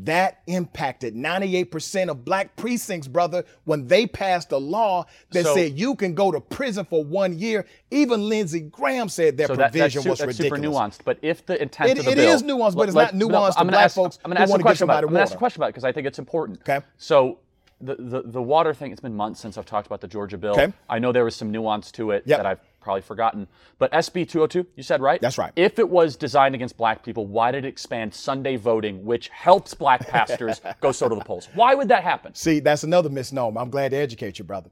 That 0.04 0.42
impacted 0.46 1.14
98% 1.16 2.10
of 2.10 2.24
black 2.26 2.54
precincts, 2.56 3.08
brother, 3.08 3.44
when 3.64 3.88
they 3.88 4.06
passed 4.06 4.52
a 4.52 4.58
law 4.58 5.06
that 5.30 5.44
So- 5.46 5.54
said 5.54 5.78
you 5.78 5.94
can 5.96 6.14
go 6.14 6.30
to 6.30 6.40
prison 6.40 6.84
for 6.84 7.02
one 7.02 7.38
year. 7.38 7.64
Even 7.90 8.28
Lindsey 8.28 8.60
Graham 8.60 9.08
said 9.08 9.38
that 9.38 9.46
So 9.48 9.56
that, 9.56 9.72
that's, 9.72 9.94
provision 9.94 10.10
was 10.10 10.18
that's 10.18 10.38
ridiculous. 10.38 10.62
super 10.62 10.78
nuanced. 10.78 10.98
But 11.06 11.18
if 11.22 11.44
the 11.46 11.60
intent 11.60 11.90
It- 11.92 11.98
of 12.00 12.04
the 12.04 12.10
it 12.12 12.16
bill, 12.16 12.34
is 12.34 12.42
nuanced, 12.42 12.76
but 12.76 12.88
it's 12.88 12.94
not 12.94 13.14
nuanced 13.14 13.52
to 13.52 13.56
gonna 13.56 13.70
black 13.72 13.84
ask, 13.86 13.94
folks 13.96 14.18
I'm 14.24 14.28
going 14.28 14.36
to 14.36 14.42
ask 14.42 14.54
a 14.54 14.58
question 14.60 14.84
about. 14.84 15.02
it. 15.04 15.06
I'm 15.06 15.12
going 15.14 15.16
to 15.16 15.22
ask 15.22 15.34
a 15.34 15.38
question 15.38 15.60
about 15.60 15.68
it 15.68 15.72
because 15.72 15.84
I 15.84 15.92
think 15.92 16.06
it's 16.06 16.18
important. 16.18 16.60
Okay. 16.60 16.84
So. 16.98 17.38
The, 17.82 17.94
the, 17.96 18.22
the 18.22 18.42
water 18.42 18.74
thing, 18.74 18.92
it's 18.92 19.00
been 19.00 19.14
months 19.14 19.40
since 19.40 19.56
I've 19.56 19.64
talked 19.64 19.86
about 19.86 20.00
the 20.02 20.08
Georgia 20.08 20.36
bill. 20.36 20.52
Okay. 20.52 20.72
I 20.88 20.98
know 20.98 21.12
there 21.12 21.24
was 21.24 21.34
some 21.34 21.50
nuance 21.50 21.90
to 21.92 22.10
it 22.10 22.24
Yep. 22.26 22.38
that 22.38 22.46
I've 22.46 22.60
probably 22.80 23.00
forgotten. 23.00 23.46
But 23.78 23.90
SB 23.92 24.28
202, 24.28 24.66
you 24.76 24.82
said 24.82 25.00
right? 25.00 25.18
That's 25.20 25.38
right. 25.38 25.52
If 25.56 25.78
it 25.78 25.88
was 25.88 26.14
designed 26.16 26.54
against 26.54 26.76
black 26.76 27.02
people, 27.02 27.26
why 27.26 27.50
did 27.52 27.64
it 27.64 27.68
expand 27.68 28.12
Sunday 28.14 28.56
voting, 28.56 29.02
which 29.04 29.28
helps 29.28 29.72
black 29.72 30.06
pastors 30.06 30.60
go 30.80 30.92
so 30.92 31.08
to 31.08 31.14
the 31.14 31.24
polls? 31.24 31.48
Why 31.54 31.74
would 31.74 31.88
that 31.88 32.02
happen? 32.02 32.34
See, 32.34 32.60
that's 32.60 32.84
another 32.84 33.08
misnomer. 33.08 33.58
I'm 33.60 33.70
glad 33.70 33.92
to 33.92 33.96
educate 33.96 34.38
you, 34.38 34.44
brother. 34.44 34.70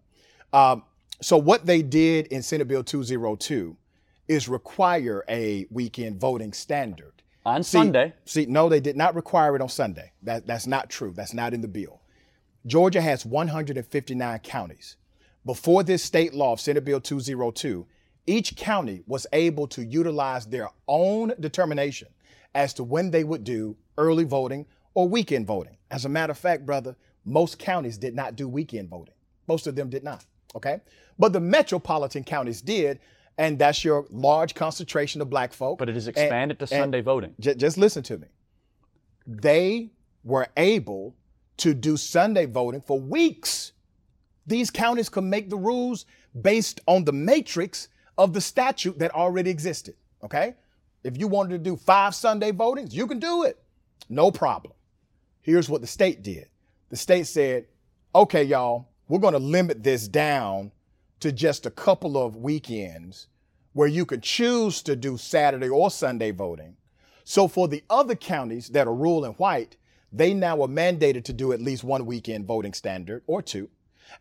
Um, 0.52 0.82
so, 1.20 1.36
what 1.38 1.64
they 1.66 1.82
did 1.82 2.26
in 2.28 2.42
Senate 2.42 2.68
Bill 2.68 2.84
202 2.84 3.76
is 4.28 4.48
require 4.48 5.24
a 5.28 5.66
weekend 5.70 6.20
voting 6.20 6.52
standard. 6.52 7.12
On 7.46 7.62
See- 7.62 7.78
Sunday, 7.78 8.12
See, 8.26 8.44
no, 8.46 8.68
they 8.68 8.80
did 8.80 8.96
not 8.96 9.14
require 9.14 9.56
it 9.56 9.62
on 9.62 9.68
Sunday. 9.70 10.12
That, 10.22 10.46
that's 10.46 10.66
not 10.66 10.90
true. 10.90 11.12
That's 11.16 11.32
not 11.32 11.54
in 11.54 11.62
the 11.62 11.68
bill. 11.68 12.02
Georgia 12.68 13.00
has 13.00 13.24
159 13.26 14.38
counties. 14.40 14.96
Before 15.44 15.82
this 15.82 16.04
state 16.04 16.34
law 16.34 16.52
of 16.52 16.60
Senate 16.60 16.84
Bill 16.84 17.00
202, 17.00 17.86
each 18.26 18.56
county 18.56 19.02
was 19.06 19.26
able 19.32 19.66
to 19.68 19.82
utilize 19.84 20.46
their 20.46 20.68
own 20.86 21.32
determination 21.40 22.08
as 22.54 22.74
to 22.74 22.84
when 22.84 23.10
they 23.10 23.24
would 23.24 23.42
do 23.42 23.76
early 23.96 24.24
voting 24.24 24.66
or 24.94 25.08
weekend 25.08 25.46
voting. 25.46 25.78
As 25.90 26.04
a 26.04 26.08
matter 26.10 26.32
of 26.32 26.38
fact, 26.38 26.66
brother, 26.66 26.94
most 27.24 27.58
counties 27.58 27.96
did 27.96 28.14
not 28.14 28.36
do 28.36 28.46
weekend 28.48 28.90
voting. 28.90 29.14
Most 29.46 29.66
of 29.66 29.74
them 29.74 29.88
did 29.88 30.04
not. 30.04 30.26
Okay. 30.54 30.80
But 31.18 31.32
the 31.32 31.40
metropolitan 31.40 32.22
counties 32.24 32.60
did, 32.60 32.98
and 33.38 33.58
that's 33.58 33.82
your 33.84 34.06
large 34.10 34.54
concentration 34.54 35.22
of 35.22 35.30
black 35.30 35.54
folk. 35.54 35.78
but 35.78 35.88
it 35.88 35.96
is 35.96 36.06
And- 36.06 36.16
expanded 36.18 36.58
to 36.58 36.66
Sunday 36.66 37.00
voting. 37.00 37.34
J- 37.40 37.54
just 37.54 37.78
listen 37.78 38.02
to 38.04 38.18
me. 38.18 38.26
They 39.26 39.90
were 40.24 40.48
able 40.56 41.14
to 41.58 41.74
do 41.74 41.96
Sunday 41.96 42.46
voting 42.46 42.80
for 42.80 42.98
weeks. 42.98 43.72
These 44.46 44.70
counties 44.70 45.08
could 45.08 45.24
make 45.24 45.50
the 45.50 45.56
rules 45.56 46.06
based 46.40 46.80
on 46.86 47.04
the 47.04 47.12
matrix 47.12 47.88
of 48.16 48.32
the 48.32 48.40
statute 48.40 48.98
that 48.98 49.14
already 49.14 49.50
existed. 49.50 49.94
Okay? 50.24 50.54
If 51.04 51.18
you 51.18 51.28
wanted 51.28 51.50
to 51.50 51.58
do 51.58 51.76
five 51.76 52.14
Sunday 52.14 52.52
votings, 52.52 52.92
you 52.92 53.06
can 53.06 53.18
do 53.18 53.44
it. 53.44 53.62
No 54.08 54.30
problem. 54.30 54.74
Here's 55.42 55.68
what 55.68 55.80
the 55.80 55.86
state 55.86 56.22
did 56.22 56.48
the 56.90 56.96
state 56.96 57.26
said, 57.26 57.66
okay, 58.14 58.42
y'all, 58.42 58.88
we're 59.08 59.18
going 59.18 59.34
to 59.34 59.38
limit 59.38 59.82
this 59.82 60.08
down 60.08 60.72
to 61.20 61.32
just 61.32 61.66
a 61.66 61.70
couple 61.70 62.16
of 62.16 62.36
weekends 62.36 63.26
where 63.72 63.88
you 63.88 64.06
can 64.06 64.20
choose 64.20 64.82
to 64.82 64.96
do 64.96 65.16
Saturday 65.16 65.68
or 65.68 65.90
Sunday 65.90 66.30
voting. 66.30 66.76
So 67.24 67.46
for 67.46 67.68
the 67.68 67.82
other 67.90 68.14
counties 68.14 68.68
that 68.70 68.86
are 68.86 68.94
rural 68.94 69.24
and 69.24 69.34
white, 69.34 69.76
they 70.12 70.34
now 70.34 70.62
are 70.62 70.68
mandated 70.68 71.24
to 71.24 71.32
do 71.32 71.52
at 71.52 71.60
least 71.60 71.84
one 71.84 72.06
weekend 72.06 72.46
voting 72.46 72.72
standard 72.72 73.22
or 73.26 73.42
two. 73.42 73.68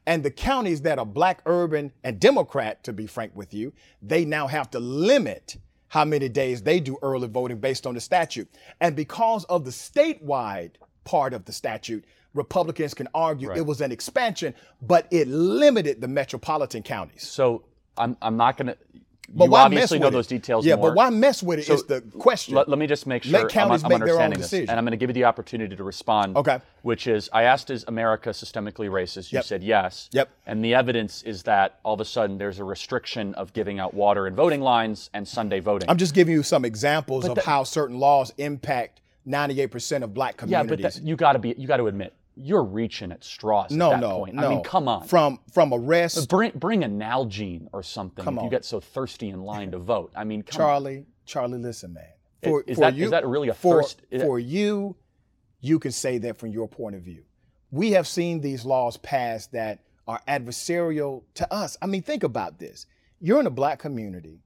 And 0.05 0.23
the 0.23 0.31
counties 0.31 0.81
that 0.81 0.99
are 0.99 1.05
black, 1.05 1.41
urban, 1.45 1.93
and 2.03 2.19
Democrat, 2.19 2.83
to 2.83 2.93
be 2.93 3.07
frank 3.07 3.31
with 3.35 3.53
you, 3.53 3.71
they 4.01 4.25
now 4.25 4.47
have 4.47 4.69
to 4.71 4.79
limit 4.79 5.57
how 5.89 6.03
many 6.03 6.27
days 6.27 6.61
they 6.63 6.81
do 6.81 6.97
early 7.01 7.29
voting 7.29 7.59
based 7.59 7.87
on 7.87 7.93
the 7.93 8.01
statute. 8.01 8.49
And 8.81 8.95
because 8.95 9.45
of 9.45 9.63
the 9.63 9.71
statewide 9.71 10.71
part 11.05 11.33
of 11.33 11.45
the 11.45 11.53
statute, 11.53 12.03
Republicans 12.33 12.93
can 12.93 13.07
argue 13.13 13.49
Right. 13.49 13.57
it 13.57 13.65
was 13.65 13.79
an 13.79 13.93
expansion, 13.93 14.53
but 14.81 15.07
it 15.09 15.27
limited 15.29 16.01
the 16.01 16.07
metropolitan 16.09 16.83
counties. 16.83 17.25
So 17.25 17.63
I'm, 17.97 18.17
I'm 18.21 18.35
not 18.35 18.57
going 18.57 18.67
to. 18.67 18.77
But 19.29 19.45
you 19.45 19.51
why 19.51 19.61
obviously 19.63 19.97
mess 19.97 20.01
know 20.01 20.07
with 20.07 20.13
those 20.13 20.25
it? 20.27 20.29
details 20.29 20.65
Yeah, 20.65 20.75
more. 20.75 20.89
but 20.89 20.95
why 20.95 21.09
mess 21.09 21.43
with 21.43 21.59
it 21.59 21.65
So 21.65 21.73
is 21.73 21.83
the 21.83 22.01
question. 22.17 22.55
Let, 22.55 22.69
let 22.69 22.79
me 22.79 22.87
just 22.87 23.05
make 23.05 23.25
Let 23.25 23.51
sure 23.51 23.61
I'm, 23.61 23.71
I'm 23.71 23.81
make 23.81 23.81
their 23.81 23.91
own 23.91 24.21
understanding 24.21 24.39
this, 24.39 24.49
decision. 24.49 24.69
and 24.69 24.79
I'm 24.79 24.85
going 24.85 24.91
to 24.91 24.97
give 24.97 25.09
you 25.09 25.13
the 25.13 25.25
opportunity 25.25 25.75
to 25.75 25.83
respond. 25.83 26.37
Okay. 26.37 26.59
Which 26.83 27.07
is, 27.07 27.29
I 27.33 27.43
asked, 27.43 27.69
is 27.69 27.83
America 27.89 28.29
systemically 28.29 28.89
racist? 28.89 29.31
You 29.33 29.37
Yep. 29.37 29.45
said 29.45 29.63
yes. 29.63 30.09
Yep. 30.13 30.29
And 30.45 30.63
the 30.63 30.73
evidence 30.75 31.23
is 31.23 31.43
that 31.43 31.79
all 31.83 31.95
of 31.95 31.99
a 32.01 32.05
sudden 32.05 32.37
there's 32.37 32.59
a 32.59 32.63
restriction 32.63 33.33
of 33.35 33.51
giving 33.51 33.79
out 33.79 33.93
water 33.93 34.27
in 34.27 34.35
voting 34.35 34.61
lines 34.61 35.09
and 35.13 35.27
Sunday 35.27 35.59
voting. 35.59 35.89
I'm 35.89 35.97
just 35.97 36.13
giving 36.13 36.33
you 36.33 36.41
some 36.43 36.63
examples 36.63 37.25
of 37.27 37.35
that- 37.35 37.43
how 37.45 37.63
certain 37.65 37.99
laws 37.99 38.31
impact 38.37 39.01
98% 39.27 40.03
of 40.03 40.13
black 40.13 40.37
communities. 40.37 40.69
yeah, 40.79 40.87
but 40.87 40.93
that, 40.93 41.03
you 41.05 41.15
got 41.17 41.33
to 41.33 41.39
be, 41.39 41.53
you 41.57 41.67
got 41.67 41.77
to 41.77 41.87
admit, 41.87 42.13
you're 42.37 42.63
reaching 42.63 43.11
at 43.11 43.23
straws 43.23 43.71
no, 43.71 43.91
at 43.91 43.95
that 43.95 44.07
no, 44.07 44.17
point. 44.19 44.35
no. 44.35 44.45
I 44.45 44.49
mean, 44.49 44.63
come 44.63 44.87
on. 44.87 45.07
From 45.07 45.39
from 45.51 45.73
arrest, 45.73 46.29
bring 46.29 46.51
bring 46.55 46.83
a 46.83 46.87
Nalgene 46.87 47.67
or 47.73 47.83
something 47.83 48.23
Come 48.23 48.37
if 48.37 48.43
you 48.43 48.49
get 48.49 48.65
so 48.65 48.79
thirsty 48.79 49.29
in 49.29 49.41
line 49.41 49.71
to 49.71 49.79
vote. 49.79 50.11
I 50.15 50.23
mean, 50.23 50.43
come 50.43 50.61
on. 50.61 50.67
Charlie, 50.67 51.05
Charlie, 51.25 51.57
listen, 51.57 51.93
man. 51.93 52.05
For, 52.43 52.63
is 52.67 52.75
for 52.75 52.81
that- 52.81 52.93
is 52.93 52.99
you, 52.99 53.09
that 53.09 53.25
really 53.25 53.49
a 53.49 53.53
for, 53.53 53.81
thirst- 53.81 54.03
for 54.11 54.39
you? 54.39 54.95
You 55.59 55.79
can 55.79 55.91
say 55.91 56.19
that 56.19 56.37
from 56.37 56.49
your 56.49 56.67
point 56.67 56.95
of 56.95 57.01
view. 57.01 57.23
We 57.71 57.91
have 57.91 58.07
seen 58.07 58.41
these 58.41 58.63
laws 58.63 58.95
passed 58.97 59.51
that 59.53 59.79
are 60.07 60.21
adversarial 60.27 61.23
to 61.33 61.51
us. 61.51 61.77
I 61.81 61.87
mean, 61.87 62.03
think 62.03 62.23
about 62.23 62.59
this. 62.59 62.85
You're 63.19 63.39
in 63.39 63.47
a 63.47 63.51
black 63.51 63.79
community. 63.79 64.39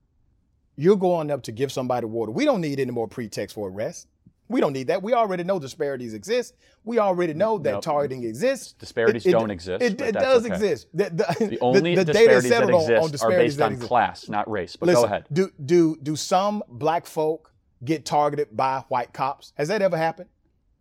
You're 0.78 0.96
going 0.96 1.30
up 1.30 1.44
to 1.44 1.52
give 1.52 1.72
somebody 1.72 2.06
water. 2.06 2.32
We 2.32 2.46
don't 2.46 2.62
need 2.62 2.80
any 2.80 2.92
more 2.92 3.08
pretext 3.08 3.54
for 3.54 3.70
arrest. 3.70 4.08
We 4.52 4.62
don't 4.62 4.74
need 4.74 4.88
that. 4.88 5.02
We 5.02 5.14
already 5.14 5.44
know 5.44 5.60
disparities 5.60 6.14
exist. 6.14 6.56
We 6.84 7.00
already 7.00 7.34
know 7.34 7.58
that 7.60 7.72
Nope. 7.72 7.84
targeting 7.84 8.24
exists. 8.24 8.74
Disparities 8.74 9.24
don't 9.24 9.52
exist, 9.52 9.84
It, 9.84 10.02
it 10.02 10.14
does 10.14 10.46
okay. 10.46 10.54
exist. 10.54 10.88
The, 10.94 11.06
the, 11.06 11.48
The 11.48 11.60
only 11.60 11.96
the, 11.96 12.04
the 12.04 12.14
data 12.14 12.42
disparities 12.42 12.44
is 12.44 12.50
settled 12.50 12.72
that 12.72 12.76
on- 12.76 12.82
exist 12.82 12.98
on, 13.02 13.04
are 13.04 13.12
disparities 13.12 13.54
based 13.54 13.62
on 13.62 13.72
exist. 13.74 13.88
class, 13.88 14.30
not 14.30 14.52
race. 14.52 14.76
But 14.76 14.88
Listen, 14.88 15.02
go 15.02 15.06
ahead. 15.06 15.26
Do 15.32 15.52
do 15.64 15.98
do 16.02 16.16
some 16.16 16.64
black 16.68 17.06
folk 17.06 17.54
get 17.84 18.06
targeted 18.06 18.56
by 18.56 18.84
white 18.90 19.14
cops? 19.14 19.54
Has 19.56 19.70
that 19.70 19.82
ever 19.82 19.98
happened? 19.98 20.30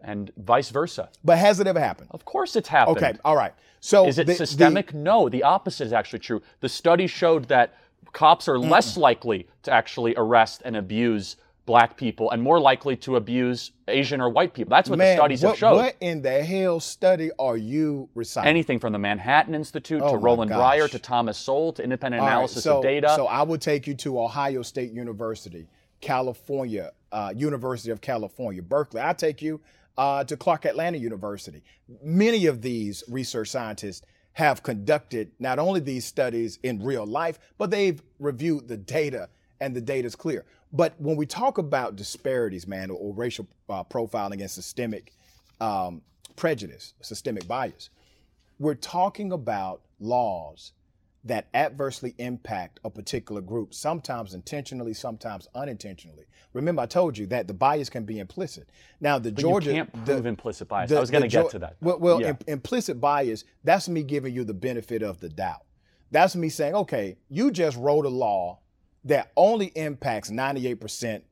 And 0.03 0.33
vice 0.37 0.71
versa. 0.71 1.11
But 1.23 1.39
has 1.39 1.61
it 1.61 1.67
ever 1.67 1.79
happened? 1.81 2.09
Of 2.11 2.25
course 2.25 2.57
it's 2.57 2.69
happened. 2.69 2.97
Okay, 2.97 3.13
all 3.25 3.37
right. 3.37 3.53
So 3.81 4.07
Is 4.07 4.19
it 4.19 4.27
the- 4.27 4.35
systemic? 4.35 4.95
no, 4.95 5.29
the 5.29 5.43
opposite 5.43 5.85
is 5.87 5.93
actually 5.93 6.21
true. 6.21 6.43
The 6.61 6.69
study 6.69 7.07
showed 7.07 7.45
that 7.49 7.75
cops 8.13 8.49
are 8.49 8.57
mm. 8.57 8.69
less 8.69 8.97
likely 8.97 9.49
to 9.63 9.71
actually 9.73 10.15
arrest 10.17 10.63
and 10.65 10.77
abuse 10.77 11.37
black 11.71 11.97
people 11.97 12.33
and 12.33 12.43
more 12.43 12.59
likely 12.59 12.97
to 12.97 13.15
abuse 13.15 13.71
Asian 13.87 14.21
or 14.21 14.29
white 14.29 14.53
people. 14.53 14.71
That's 14.71 14.91
what 14.91 14.99
man, 14.99 15.15
the 15.15 15.21
studies 15.21 15.43
what, 15.45 15.51
have 15.51 15.59
shown. 15.59 15.77
what 15.77 15.97
in 16.01 16.21
the 16.21 16.43
hell 16.43 16.81
study 16.81 17.31
are 17.39 17.57
you 17.57 18.09
reciting? 18.17 18.49
Anything 18.49 18.81
from 18.81 18.93
the 18.93 18.99
Manhattan 18.99 19.55
Institute 19.55 20.03
Oh 20.03 20.11
to 20.11 20.17
Roland 20.17 20.49
gosh. 20.49 20.59
Fryer 20.59 20.89
to 20.89 20.99
Thomas 20.99 21.39
Sowell 21.39 21.73
to 21.75 21.85
independent 21.85 22.23
All 22.23 22.27
right, 22.27 22.33
analysis 22.33 22.65
so, 22.65 22.79
of 22.79 22.83
data. 22.83 23.13
So 23.15 23.29
I 23.29 23.45
would 23.45 23.61
take 23.61 23.87
you 23.87 23.95
to 23.95 24.21
Ohio 24.21 24.63
State 24.63 24.91
University, 24.91 25.69
California, 26.01 26.91
uh, 27.13 27.33
University 27.37 27.93
of 27.93 28.01
California, 28.01 28.63
Berkeley. 28.63 29.01
I 29.01 29.13
take 29.13 29.41
you 29.41 29.61
uh, 29.97 30.25
to 30.25 30.37
Clark 30.37 30.65
Atlanta 30.65 30.99
University. 30.99 31.63
Many 32.03 32.47
of 32.47 32.63
these 32.63 33.05
research 33.07 33.47
scientists 33.47 34.05
have 34.33 34.65
conducted 34.65 35.31
not 35.39 35.61
only 35.61 35.79
these 35.79 36.05
studies 36.05 36.59
in 36.65 36.83
real 36.83 37.07
life, 37.07 37.39
but 37.59 37.71
they've 37.71 38.03
reviewed 38.19 38.67
the 38.67 38.77
data, 38.77 39.29
and 39.61 39.77
the 39.77 39.81
data 39.81 40.07
is 40.07 40.17
clear. 40.17 40.45
But 40.73 40.95
when 41.01 41.17
we 41.17 41.27
talk 41.27 41.59
about 41.59 41.97
disparities, 41.97 42.67
man, 42.67 42.91
or, 42.91 42.97
or 42.97 43.15
racial 43.15 43.47
uh, 43.69 43.85
profiling 43.85 44.41
and 44.41 44.51
systemic 44.51 45.13
um, 45.61 46.03
prejudice, 46.37 46.95
systemic 47.01 47.47
bias, 47.49 47.91
we're 48.59 48.75
talking 48.75 49.33
about 49.33 49.83
laws 49.99 50.73
that 51.25 51.49
adversely 51.53 52.15
impact 52.19 52.81
a 52.85 52.89
particular 52.91 53.43
group, 53.43 53.75
sometimes 53.75 54.33
intentionally, 54.33 54.95
sometimes 54.95 55.49
unintentionally. 55.55 56.25
Remember, 56.55 56.81
I 56.83 56.87
told 56.87 57.19
you 57.19 57.27
that 57.27 57.47
the 57.47 57.53
bias 57.53 57.91
can 57.91 58.05
be 58.05 58.19
implicit. 58.21 58.71
Now, 59.01 59.19
the 59.19 59.31
but 59.31 59.41
Georgia 59.41 59.71
you 59.71 59.85
can't 59.85 60.07
the- 60.07 60.27
implicit 60.27 60.69
bias. 60.69 60.89
the- 60.89 60.97
I 60.97 61.01
was 61.01 61.11
going 61.11 61.23
to 61.23 61.29
get 61.29 61.51
to 61.51 61.59
that. 61.59 61.77
Well, 61.83 61.99
well 61.99 62.21
Yeah. 62.23 62.29
im- 62.31 62.39
implicit 62.47 63.01
bias, 63.01 63.45
that's 63.65 63.87
me 63.89 64.03
giving 64.03 64.35
you 64.35 64.45
the 64.45 64.55
benefit 64.55 65.03
of 65.03 65.21
the 65.21 65.29
doubt. 65.29 65.65
That's 66.11 66.35
me 66.35 66.49
saying, 66.49 66.75
okay, 66.75 67.19
you 67.29 67.51
just 67.51 67.77
wrote 67.77 68.07
a 68.07 68.09
law 68.09 68.60
that 69.05 69.33
only 69.37 69.67
impacts 69.67 70.31
98% 70.31 71.23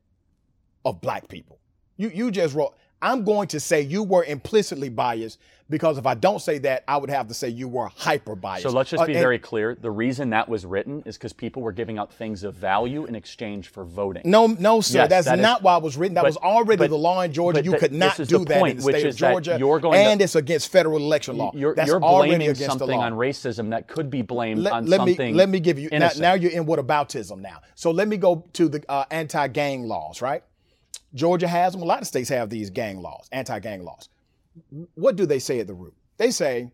of 0.85 1.01
black 1.01 1.27
people. 1.27 1.59
You 1.97 2.09
you 2.09 2.31
just 2.31 2.55
wrote 2.55 2.75
I'm 3.01 3.23
going 3.23 3.47
to 3.49 3.59
say 3.59 3.81
you 3.81 4.03
were 4.03 4.23
implicitly 4.25 4.89
biased 4.89 5.39
because 5.69 5.99
if 5.99 6.07
I 6.07 6.15
don't 6.15 6.39
say 6.41 6.57
that, 6.59 6.83
I 6.87 6.97
would 6.97 7.11
have 7.11 7.27
to 7.27 7.33
say 7.35 7.47
you 7.47 7.67
were 7.67 7.89
hyper 7.95 8.35
biased. 8.35 8.63
So 8.63 8.69
let's 8.71 8.89
just 8.89 9.03
Uh, 9.03 9.05
be 9.05 9.13
and- 9.13 9.21
very 9.21 9.37
clear. 9.37 9.77
The 9.79 9.91
reason 9.91 10.31
that 10.31 10.49
was 10.49 10.65
written 10.65 11.03
is 11.05 11.15
because 11.15 11.31
people 11.31 11.61
were 11.61 11.71
giving 11.71 11.99
out 11.99 12.11
things 12.11 12.43
of 12.43 12.55
value 12.55 13.05
in 13.05 13.13
exchange 13.15 13.67
for 13.69 13.83
voting. 13.83 14.23
No, 14.25 14.47
no, 14.47 14.81
sir. 14.81 14.99
Yes, 14.99 15.09
That's 15.09 15.25
that 15.27 15.37
is- 15.37 15.43
not 15.43 15.61
why 15.61 15.77
it 15.77 15.83
was 15.83 15.95
written. 15.95 16.15
That 16.15 16.21
but- 16.23 16.29
was 16.29 16.37
already 16.37 16.79
but- 16.79 16.89
the 16.89 16.97
law 16.97 17.21
in 17.21 17.31
Georgia. 17.31 17.63
You 17.63 17.71
that- 17.71 17.79
could 17.79 17.93
not 17.93 18.17
do 18.17 18.43
that 18.45 18.59
point, 18.59 18.71
in 18.71 18.77
the 18.79 18.85
which 18.85 18.95
state 18.95 19.07
is 19.09 19.15
of 19.15 19.19
Georgia. 19.19 19.57
you're 19.59 19.79
going 19.79 19.93
to- 19.93 20.09
and 20.09 20.21
it's 20.21 20.35
against 20.35 20.69
federal 20.71 20.97
election 20.97 21.37
law. 21.37 21.51
You're, 21.53 21.75
That's 21.75 21.87
you're 21.87 22.01
already 22.03 22.31
blaming 22.31 22.47
against 22.47 22.61
the 22.61 22.79
something 22.79 22.97
law. 22.97 23.03
on 23.05 23.13
racism 23.13 23.69
that 23.69 23.87
could 23.87 24.09
be 24.09 24.23
blamed 24.23 24.61
let, 24.61 24.73
on 24.73 24.85
let 24.87 25.01
me 25.05 25.11
something. 25.11 25.35
let 25.35 25.49
me 25.49 25.59
give 25.59 25.77
you 25.77 25.89
now, 25.91 26.09
now 26.17 26.33
you're 26.33 26.51
in 26.51 26.65
what 26.65 26.79
aboutism 26.79 27.39
now. 27.41 27.59
So 27.75 27.91
let 27.91 28.07
me 28.07 28.17
go 28.17 28.43
to 28.53 28.67
the 28.67 28.83
uh, 28.89 29.05
anti-gang 29.11 29.87
laws, 29.87 30.21
right? 30.21 30.41
Georgia 31.13 31.47
has 31.47 31.73
them. 31.73 31.81
A 31.81 31.85
lot 31.85 32.01
of 32.01 32.07
states 32.07 32.29
have 32.29 32.49
these 32.49 32.69
gang 32.69 33.01
laws, 33.01 33.27
anti-gang 33.31 33.83
laws. 33.83 34.09
What 34.95 35.15
do 35.15 35.25
they 35.25 35.39
say 35.39 35.59
at 35.59 35.67
the 35.67 35.73
root? 35.73 35.93
They 36.17 36.31
say 36.31 36.71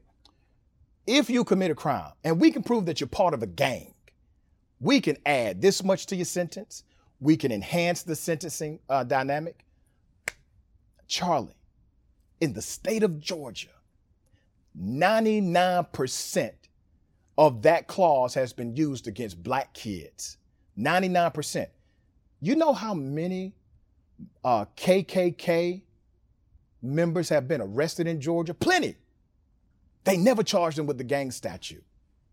if 1.08 1.30
you 1.30 1.44
commit 1.44 1.72
a 1.72 1.76
crime 1.76 2.12
and 2.24 2.40
we 2.40 2.52
can 2.52 2.64
prove 2.64 2.86
that 2.88 3.00
you're 3.00 3.08
part 3.08 3.34
of 3.34 3.44
a 3.44 3.48
gang, 3.48 3.94
we 4.80 5.00
can 5.00 5.18
add 5.26 5.62
this 5.62 5.84
much 5.84 6.06
to 6.08 6.16
your 6.16 6.26
sentence. 6.26 6.84
We 7.20 7.38
can 7.38 7.52
enhance 7.52 8.04
the 8.04 8.16
sentencing 8.16 8.80
uh, 8.90 9.04
dynamic. 9.04 9.66
Charlie, 11.08 11.56
in 12.42 12.54
the 12.54 12.62
state 12.62 13.04
of 13.04 13.20
Georgia, 13.20 13.70
99% 14.80 16.52
of 17.38 17.62
that 17.62 17.88
clause 17.88 18.34
has 18.34 18.54
been 18.54 18.76
used 18.76 19.08
against 19.08 19.42
black 19.42 19.74
kids. 19.74 20.38
99%. 20.78 21.68
You 22.42 22.56
know 22.56 22.74
how 22.74 22.94
many 22.94 23.54
uh, 24.44 24.66
KKK 24.78 25.82
members 26.82 27.30
have 27.30 27.48
been 27.48 27.62
arrested 27.62 28.08
in 28.08 28.22
Georgia? 28.22 28.54
Plenty. 28.54 28.96
They 30.04 30.18
never 30.18 30.44
charged 30.44 30.78
them 30.78 30.86
with 30.86 30.98
the 30.98 31.04
gang 31.04 31.32
statute. 31.32 31.84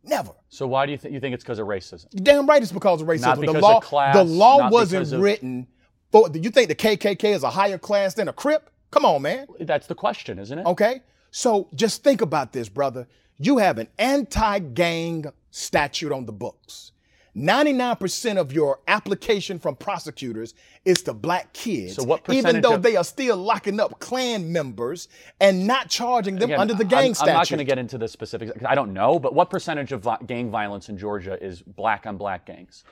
Never. 0.05 0.33
so 0.49 0.67
why 0.67 0.85
do 0.85 0.91
you 0.93 0.99
think 0.99 1.15
you 1.15 1.21
think 1.21 1.33
it's 1.33 1.45
because 1.45 1.61
of 1.61 1.69
racism? 1.69 2.07
You're 2.13 2.25
damn 2.25 2.47
right 2.47 2.61
it's 2.61 2.73
because 2.73 3.01
of 3.01 3.07
racism. 3.07 3.21
Not 3.23 3.41
because 3.41 3.53
the 3.55 3.59
of 3.59 3.63
law, 3.63 3.81
class, 3.81 4.17
the 4.17 4.25
law 4.25 4.69
wasn't 4.69 5.13
of- 5.13 5.21
written 5.21 5.69
for. 6.11 6.29
Do 6.29 6.41
you 6.41 6.51
think 6.51 6.69
the 6.69 6.75
KKK 6.75 7.25
is 7.37 7.45
a 7.45 7.51
higher 7.51 7.79
class 7.79 8.15
than 8.15 8.27
a 8.27 8.33
Crip? 8.33 8.69
Come 8.91 9.05
on, 9.05 9.23
man. 9.23 9.47
That's 9.61 9.87
the 9.87 9.95
question, 9.95 10.39
isn't 10.41 10.59
it? 10.59 10.67
Okay? 10.67 11.03
So 11.31 11.69
just 11.75 12.03
think 12.03 12.21
about 12.21 12.53
this, 12.53 12.69
brother. 12.69 13.07
You 13.39 13.59
have 13.59 13.79
an 13.79 13.89
anti 13.99 14.59
gang 14.59 15.27
statute 15.53 16.11
on 16.13 16.27
the 16.27 16.33
books. 16.33 16.91
99% 17.37 18.37
of 18.39 18.53
your 18.53 18.81
application 18.87 19.59
from 19.59 19.75
prosecutors 19.77 20.55
is 20.85 21.03
to 21.03 21.15
black 21.15 21.53
kids. 21.55 21.97
So 21.97 22.05
what 22.05 22.29
even 22.29 22.61
though 22.61 22.75
of- 22.75 22.83
they 22.83 22.97
are 22.97 23.05
still 23.05 23.37
locking 23.39 23.81
up 23.81 23.99
Klan 24.01 24.53
members 24.53 25.09
and 25.41 25.67
not 25.67 25.89
charging 25.89 26.37
them 26.37 26.51
Again, 26.51 26.61
under 26.61 26.75
the 26.75 26.83
I'm- 26.85 26.89
gang 26.89 27.15
I'm, 27.21 27.27
not 27.29 27.49
going 27.49 27.59
to 27.59 27.65
get 27.65 27.79
into 27.79 27.97
the 27.97 28.09
specifics. 28.09 28.53
I 28.67 28.75
don't 28.75 28.93
know, 28.93 29.19
but 29.19 29.35
what 29.35 29.49
percentage 29.49 29.93
of 29.93 30.07
gang 30.27 30.51
violence 30.51 30.89
in 30.91 30.99
Georgia 30.99 31.43
is 31.43 31.63
black 31.63 32.07
on 32.07 32.17
black 32.17 32.45
gangs? 32.47 32.85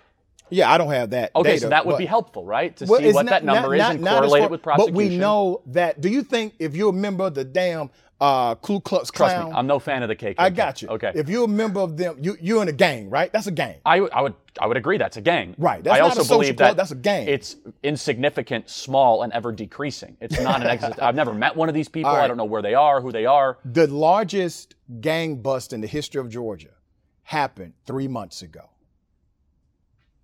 yeah, 0.52 0.68
I 0.72 0.78
don't 0.78 0.90
have 0.90 1.10
that. 1.10 1.30
Okay, 1.36 1.50
data, 1.50 1.60
so 1.60 1.68
that 1.68 1.86
would 1.86 1.92
but- 1.92 1.98
be 1.98 2.06
helpful, 2.06 2.44
right? 2.44 2.76
To 2.78 2.84
Well, 2.86 3.00
see 3.00 3.12
what 3.12 3.26
not- 3.26 3.30
that 3.30 3.44
number 3.44 3.76
not- 3.76 3.94
is 3.94 4.00
not- 4.00 4.16
and 4.16 4.18
correlate 4.20 4.40
far- 4.40 4.46
it 4.48 4.50
with 4.50 4.62
prosecution. 4.62 4.94
But 4.94 4.98
we 4.98 5.16
know 5.16 5.60
that. 5.66 6.00
Do 6.00 6.08
you 6.08 6.22
think 6.24 6.54
if 6.58 6.74
you're 6.74 6.90
a 6.90 6.92
member 6.92 7.24
of 7.26 7.34
the 7.34 7.44
damn 7.44 7.88
uh, 8.20 8.54
Ku 8.56 8.80
Klux 8.80 9.10
Trust 9.10 9.34
Klan, 9.34 9.46
me, 9.48 9.52
I'm 9.54 9.66
no 9.66 9.78
fan 9.78 10.02
of 10.02 10.08
the 10.08 10.16
KKK. 10.16 10.34
I 10.38 10.50
got 10.50 10.82
you. 10.82 10.88
Okay. 10.88 11.12
If 11.14 11.28
you're 11.28 11.44
a 11.44 11.48
member 11.48 11.80
of 11.80 11.96
them, 11.96 12.18
you 12.20 12.36
you're 12.40 12.60
in 12.62 12.68
a 12.68 12.72
gang, 12.72 13.08
right? 13.08 13.32
That's 13.32 13.46
a 13.46 13.50
gang. 13.52 13.76
I, 13.86 13.96
w- 13.96 14.10
I 14.12 14.20
would 14.22 14.34
I 14.60 14.66
would 14.66 14.76
agree 14.76 14.98
that's 14.98 15.16
a 15.16 15.20
gang. 15.22 15.54
Right, 15.58 15.82
that's 15.82 15.96
I 15.96 16.00
also 16.00 16.24
believe 16.24 16.56
club, 16.56 16.70
that 16.70 16.76
that's 16.76 16.90
a 16.90 16.96
gang. 16.96 17.28
It's 17.28 17.56
insignificant, 17.82 18.68
small, 18.68 19.22
and 19.22 19.32
ever 19.32 19.52
decreasing. 19.52 20.16
It's 20.20 20.38
not 20.40 20.60
an 20.62 20.68
exist. 20.68 21.00
I've 21.00 21.14
never 21.14 21.32
met 21.32 21.56
one 21.56 21.68
of 21.68 21.74
these 21.74 21.88
people. 21.88 22.10
All 22.10 22.16
I 22.16 22.28
don't 22.28 22.36
know 22.36 22.44
where 22.44 22.62
they 22.62 22.74
are, 22.74 23.00
who 23.00 23.10
they 23.12 23.26
are. 23.26 23.58
The 23.64 23.86
largest 23.86 24.74
gang 25.00 25.36
bust 25.42 25.72
in 25.72 25.80
the 25.80 25.86
history 25.88 26.20
of 26.20 26.28
Georgia 26.28 26.74
happened 27.22 27.74
three 27.86 28.08
months 28.08 28.42
ago. 28.42 28.70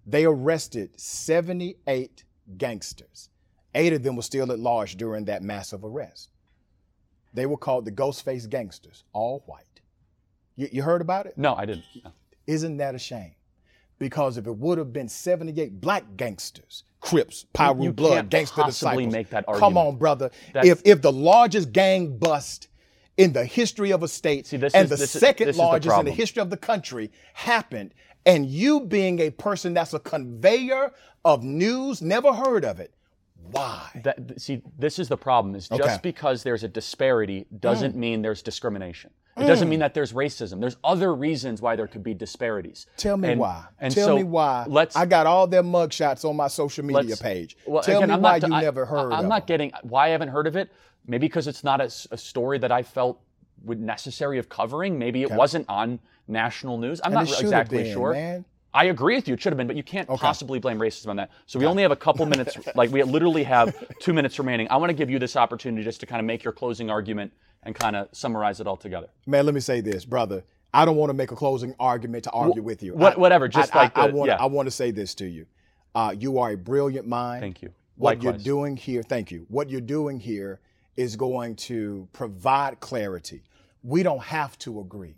they 0.07 0.25
arrested 0.25 0.91
78 1.01 2.25
gangsters. 2.59 3.29
Eight 3.75 3.93
of 3.93 4.03
them 4.03 4.17
were 4.17 4.23
still 4.23 4.53
at 4.53 4.59
large 4.59 4.97
during 4.97 5.25
that 5.27 5.43
massive 5.43 5.85
arrest. 5.85 6.31
They 7.37 7.45
were 7.47 7.59
called 7.59 7.85
the 7.85 7.93
Ghostface 7.93 8.49
Gangsters, 8.49 9.05
all 9.13 9.45
white. 9.47 9.81
You, 10.57 10.69
you 10.73 10.83
heard 10.83 11.03
about 11.03 11.27
it? 11.27 11.37
No, 11.37 11.55
I 11.55 11.67
didn't. 11.67 11.85
No. 12.03 12.11
Isn't 12.47 12.79
that 12.79 12.95
a 12.95 12.99
shame? 12.99 13.35
Because 13.99 14.39
if 14.39 14.47
it 14.47 14.57
would 14.57 14.79
have 14.79 14.91
been 14.93 15.09
78 15.09 15.79
black 15.81 16.05
gangsters, 16.17 16.85
Crips, 17.01 17.45
Piru 17.53 17.85
you 17.85 17.93
Blood, 17.93 18.15
can't 18.15 18.31
Gangster 18.31 18.63
possibly 18.63 19.05
Disciples. 19.05 19.13
make 19.13 19.31
that 19.31 19.47
Come 19.47 19.77
on, 19.77 19.97
brother. 19.97 20.31
That's- 20.55 20.73
If 20.73 20.83
if 20.87 21.03
the 21.03 21.13
largest 21.13 21.73
gang 21.73 22.17
bust 22.17 22.69
in 23.19 23.33
the 23.35 23.45
history 23.45 23.93
of 23.93 24.03
a 24.03 24.09
state 24.09 24.47
See, 24.47 24.57
and 24.57 24.65
is- 24.65 24.73
the 24.89 24.95
is- 24.95 25.11
second 25.11 25.49
is 25.51 25.57
the 25.57 25.63
largest 25.63 25.99
in 25.99 26.07
the 26.07 26.13
history 26.13 26.41
of 26.41 26.49
the 26.51 26.57
country 26.57 27.13
happened, 27.35 27.93
and 28.25 28.47
you 28.47 28.81
being 28.81 29.19
a 29.21 29.29
person 29.31 29.75
that's 29.75 29.93
a 29.93 29.99
conveyor 30.01 30.93
of 31.25 31.45
news, 31.45 32.01
never 32.01 32.33
heard 32.33 32.65
of 32.65 32.81
it. 32.81 32.95
Why? 33.51 34.01
That, 34.05 34.41
see, 34.41 34.63
this 34.79 34.99
is 34.99 35.09
the 35.09 35.17
problem. 35.17 35.55
Is 35.55 35.69
just 35.69 35.81
Okay. 35.81 35.93
Mm. 35.95 36.03
because 36.03 36.43
there's 36.43 36.65
a 36.65 36.69
disparity 36.69 37.47
doesn't 37.61 37.97
mean 37.97 38.23
there's 38.23 38.43
discrimination. 38.43 39.11
It 39.39 39.45
doesn't 39.47 39.69
mean 39.69 39.81
that 39.81 39.93
there's 39.93 40.15
racism. 40.15 40.61
There's 40.61 40.79
other 40.83 41.15
reasons 41.15 41.61
why 41.61 41.77
there 41.77 41.87
could 41.87 42.03
be 42.03 42.15
disparities. 42.15 42.87
Tell 42.97 43.19
me 43.19 43.33
And- 43.33 43.41
why. 43.41 43.65
And 43.79 43.93
Tell 43.95 44.07
so 44.07 44.17
me 44.17 44.23
why. 44.25 44.65
Let's. 44.67 44.97
I 44.97 45.05
got 45.05 45.27
all 45.27 45.47
their 45.47 45.63
mugshots 45.63 46.25
on 46.25 46.37
my 46.37 46.49
social 46.49 46.85
media 46.87 47.17
page. 47.19 47.55
well, 47.67 47.83
Tell 47.83 47.99
again, 47.99 48.09
me 48.09 48.15
I'm 48.15 48.23
why 48.23 48.39
not- 48.39 48.49
you 48.49 48.55
I- 48.55 48.61
never 48.63 48.87
heard 48.87 49.13
I'm 49.13 49.25
of 49.25 49.27
not 49.27 49.41
them. 49.47 49.47
getting 49.47 49.73
why 49.83 50.07
I 50.07 50.09
haven't 50.11 50.29
heard 50.29 50.47
of 50.47 50.57
it. 50.57 50.71
Maybe 51.07 51.27
because 51.27 51.47
it's 51.49 51.63
not 51.63 51.81
a 51.83 51.91
story 51.91 52.57
that 52.59 52.73
I 52.73 52.83
felt 52.83 53.21
would 53.63 53.81
necessary 53.81 54.39
of 54.39 54.49
covering. 54.49 54.99
Maybe 54.99 55.23
it 55.23 55.31
wasn't 55.31 55.67
on 55.69 55.99
national 56.27 56.79
news. 56.79 57.01
I'm 57.05 57.09
And 57.13 57.15
not 57.15 57.25
it 57.25 57.31
re- 57.31 57.37
should 57.37 57.45
exactly 57.45 57.83
been, 57.85 57.93
sure. 57.93 58.13
man. 58.15 58.45
I 58.75 58.85
agree 58.87 59.15
with 59.17 59.27
you. 59.27 59.35
It 59.35 59.41
should 59.41 59.53
have 59.53 59.57
been, 59.57 59.67
but 59.67 59.77
you 59.77 59.83
can't 59.83 60.09
possibly 60.09 60.59
blame 60.59 60.79
racism 60.79 61.09
on 61.09 61.17
that. 61.17 61.31
So 61.47 61.59
we 61.59 61.65
only 61.67 61.83
have 61.83 61.93
a 61.93 61.97
couple 61.97 62.27
minutes. 62.27 62.57
Like 62.75 62.91
we 62.91 63.03
literally 63.03 63.43
have 63.45 63.75
two 64.01 64.13
minutes 64.13 64.39
remaining. 64.39 64.69
I 64.71 64.77
want 64.77 64.91
to 64.91 64.95
give 64.95 65.09
you 65.09 65.19
this 65.19 65.35
opportunity 65.37 65.83
just 65.83 66.01
to 66.01 66.07
kind 66.07 66.21
of 66.21 66.27
make 66.27 66.45
your 66.45 66.53
closing 66.53 66.91
argument 66.91 67.33
and 67.63 67.75
kind 67.75 67.97
of 67.97 68.09
summarize 68.13 68.61
it 68.61 68.67
all 68.67 68.77
together. 68.77 69.09
Man, 69.27 69.47
let 69.47 69.55
me 69.55 69.61
say 69.61 69.81
this, 69.81 70.05
brother. 70.05 70.45
I 70.75 70.85
don't 70.85 70.97
want 70.97 71.09
to 71.11 71.15
make 71.15 71.31
a 71.31 71.37
closing 71.37 71.75
argument 71.81 72.25
to 72.25 72.31
argue 72.33 72.63
with 72.63 72.83
you. 72.83 72.95
what- 72.95 73.17
I- 73.17 73.19
whatever, 73.21 73.49
just 73.49 73.75
I, 73.75 73.79
like 73.85 73.97
I, 73.97 74.07
I 74.09 74.11
want. 74.11 74.29
yeah. 74.29 74.37
I 74.37 74.47
want 74.47 74.67
to 74.67 74.71
say 74.71 74.91
this 74.91 75.15
to 75.17 75.27
you. 75.27 75.47
Uh, 75.95 76.15
you 76.19 76.39
are 76.39 76.51
a 76.51 76.57
brilliant 76.57 77.07
mind. 77.07 77.41
Thank 77.41 77.63
you. 77.63 77.73
What 77.97 78.19
Likewise. 78.19 78.45
you're 78.45 78.57
doing 78.57 78.77
here, 78.77 79.03
thank 79.03 79.31
you. 79.31 79.47
What 79.49 79.71
you're 79.71 79.81
doing 79.81 80.21
here 80.21 80.61
is 80.97 81.17
going 81.17 81.57
to 81.57 82.07
provide 82.13 82.79
clarity. 82.81 83.43
We 83.83 84.03
don't 84.03 84.23
have 84.23 84.59
to 84.61 84.81
agree. 84.81 85.17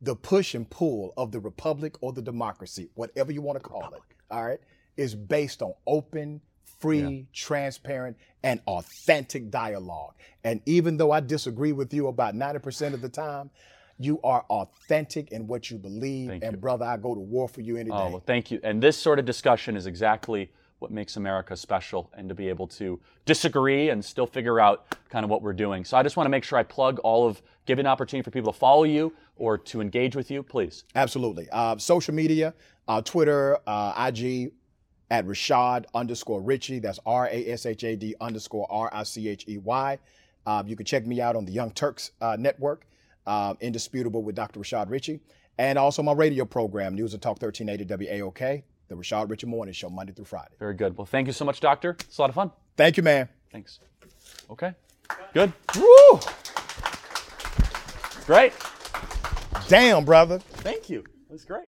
The 0.00 0.14
push 0.14 0.54
and 0.54 0.68
pull 0.68 1.12
of 1.16 1.32
the 1.32 1.40
republic 1.40 1.96
or 2.00 2.12
the 2.12 2.22
democracy, 2.22 2.88
whatever 2.94 3.32
you 3.32 3.42
want 3.42 3.60
to 3.60 3.64
call 3.68 3.92
it, 3.94 4.00
all 4.30 4.46
right, 4.46 4.60
is 4.96 5.14
based 5.14 5.62
on 5.62 5.74
open, 5.86 6.40
free, 6.80 7.26
transparent, 7.32 8.16
and 8.42 8.60
authentic 8.66 9.50
dialogue. 9.50 10.14
And 10.44 10.60
even 10.66 10.96
though 10.96 11.10
I 11.10 11.20
disagree 11.20 11.72
with 11.72 11.92
you 11.92 12.06
about 12.06 12.34
90% 12.34 12.94
of 12.94 13.02
the 13.02 13.08
time, 13.08 13.50
you 13.98 14.20
are 14.22 14.44
authentic 14.48 15.32
in 15.32 15.46
what 15.46 15.70
you 15.70 15.78
believe. 15.78 16.28
Thank 16.28 16.44
and 16.44 16.52
you. 16.52 16.58
brother, 16.58 16.84
I 16.84 16.96
go 16.96 17.14
to 17.14 17.20
war 17.20 17.48
for 17.48 17.60
you 17.60 17.76
any 17.76 17.90
oh, 17.90 17.96
day. 17.96 18.04
Oh, 18.04 18.10
well, 18.10 18.22
thank 18.24 18.50
you. 18.50 18.60
And 18.62 18.82
this 18.82 18.96
sort 18.96 19.18
of 19.18 19.24
discussion 19.24 19.76
is 19.76 19.86
exactly 19.86 20.52
what 20.78 20.90
makes 20.90 21.16
America 21.16 21.56
special 21.56 22.10
and 22.16 22.28
to 22.28 22.34
be 22.34 22.48
able 22.48 22.66
to 22.66 23.00
disagree 23.24 23.90
and 23.90 24.04
still 24.04 24.26
figure 24.26 24.60
out 24.60 24.96
kind 25.10 25.24
of 25.24 25.30
what 25.30 25.42
we're 25.42 25.52
doing. 25.52 25.84
So 25.84 25.96
I 25.96 26.02
just 26.02 26.16
want 26.16 26.26
to 26.26 26.30
make 26.30 26.44
sure 26.44 26.58
I 26.58 26.62
plug 26.62 26.98
all 27.00 27.26
of, 27.26 27.42
give 27.66 27.78
an 27.78 27.86
opportunity 27.86 28.24
for 28.24 28.30
people 28.30 28.52
to 28.52 28.58
follow 28.58 28.84
you 28.84 29.12
or 29.36 29.58
to 29.58 29.80
engage 29.80 30.14
with 30.14 30.30
you, 30.30 30.42
please. 30.42 30.84
Absolutely. 30.94 31.48
Uh, 31.50 31.76
social 31.78 32.14
media, 32.14 32.54
uh, 32.86 33.02
Twitter, 33.02 33.58
uh, 33.66 34.08
IG 34.08 34.52
at 35.10 35.26
Rashad 35.26 35.86
underscore 35.94 36.40
Richey. 36.40 36.78
That's 36.78 37.00
R 37.06 37.28
A 37.30 37.50
S 37.50 37.66
H 37.66 37.84
A 37.84 37.96
D 37.96 38.14
underscore 38.20 38.66
R 38.70 38.90
I 38.92 39.02
C 39.02 39.28
H 39.28 39.44
E 39.48 39.58
Y. 39.58 39.98
Uh, 40.46 40.62
you 40.66 40.76
can 40.76 40.86
check 40.86 41.06
me 41.06 41.20
out 41.20 41.36
on 41.36 41.44
the 41.44 41.52
Young 41.52 41.70
Turks 41.70 42.12
uh, 42.20 42.36
Network, 42.38 42.86
uh, 43.26 43.54
Indisputable 43.60 44.22
with 44.22 44.34
Dr. 44.34 44.60
Rashad 44.60 44.88
Richey, 44.88 45.20
and 45.58 45.78
also 45.78 46.02
my 46.02 46.12
radio 46.12 46.44
program, 46.44 46.94
News 46.94 47.12
and 47.12 47.22
Talk 47.22 47.42
1380 47.42 48.06
WAOK, 48.06 48.62
the 48.88 48.94
Rashad 48.94 49.30
Richey 49.30 49.46
Morning 49.46 49.72
Show, 49.72 49.90
Monday 49.90 50.12
through 50.12 50.24
Friday. 50.24 50.54
Very 50.58 50.74
good. 50.74 50.96
Well, 50.96 51.06
thank 51.06 51.26
you 51.26 51.32
so 51.32 51.44
much, 51.44 51.60
Doctor. 51.60 51.96
It's 52.00 52.18
a 52.18 52.20
lot 52.20 52.30
of 52.30 52.34
fun. 52.34 52.50
Thank 52.76 52.96
you, 52.96 53.02
man. 53.02 53.28
Thanks. 53.52 53.80
Okay. 54.50 54.72
Good. 55.32 55.52
Woo! 55.76 56.20
Great. 58.26 58.52
Damn, 59.68 60.04
brother. 60.04 60.38
Thank 60.38 60.90
you. 60.90 61.04
Was 61.28 61.44
great. 61.44 61.66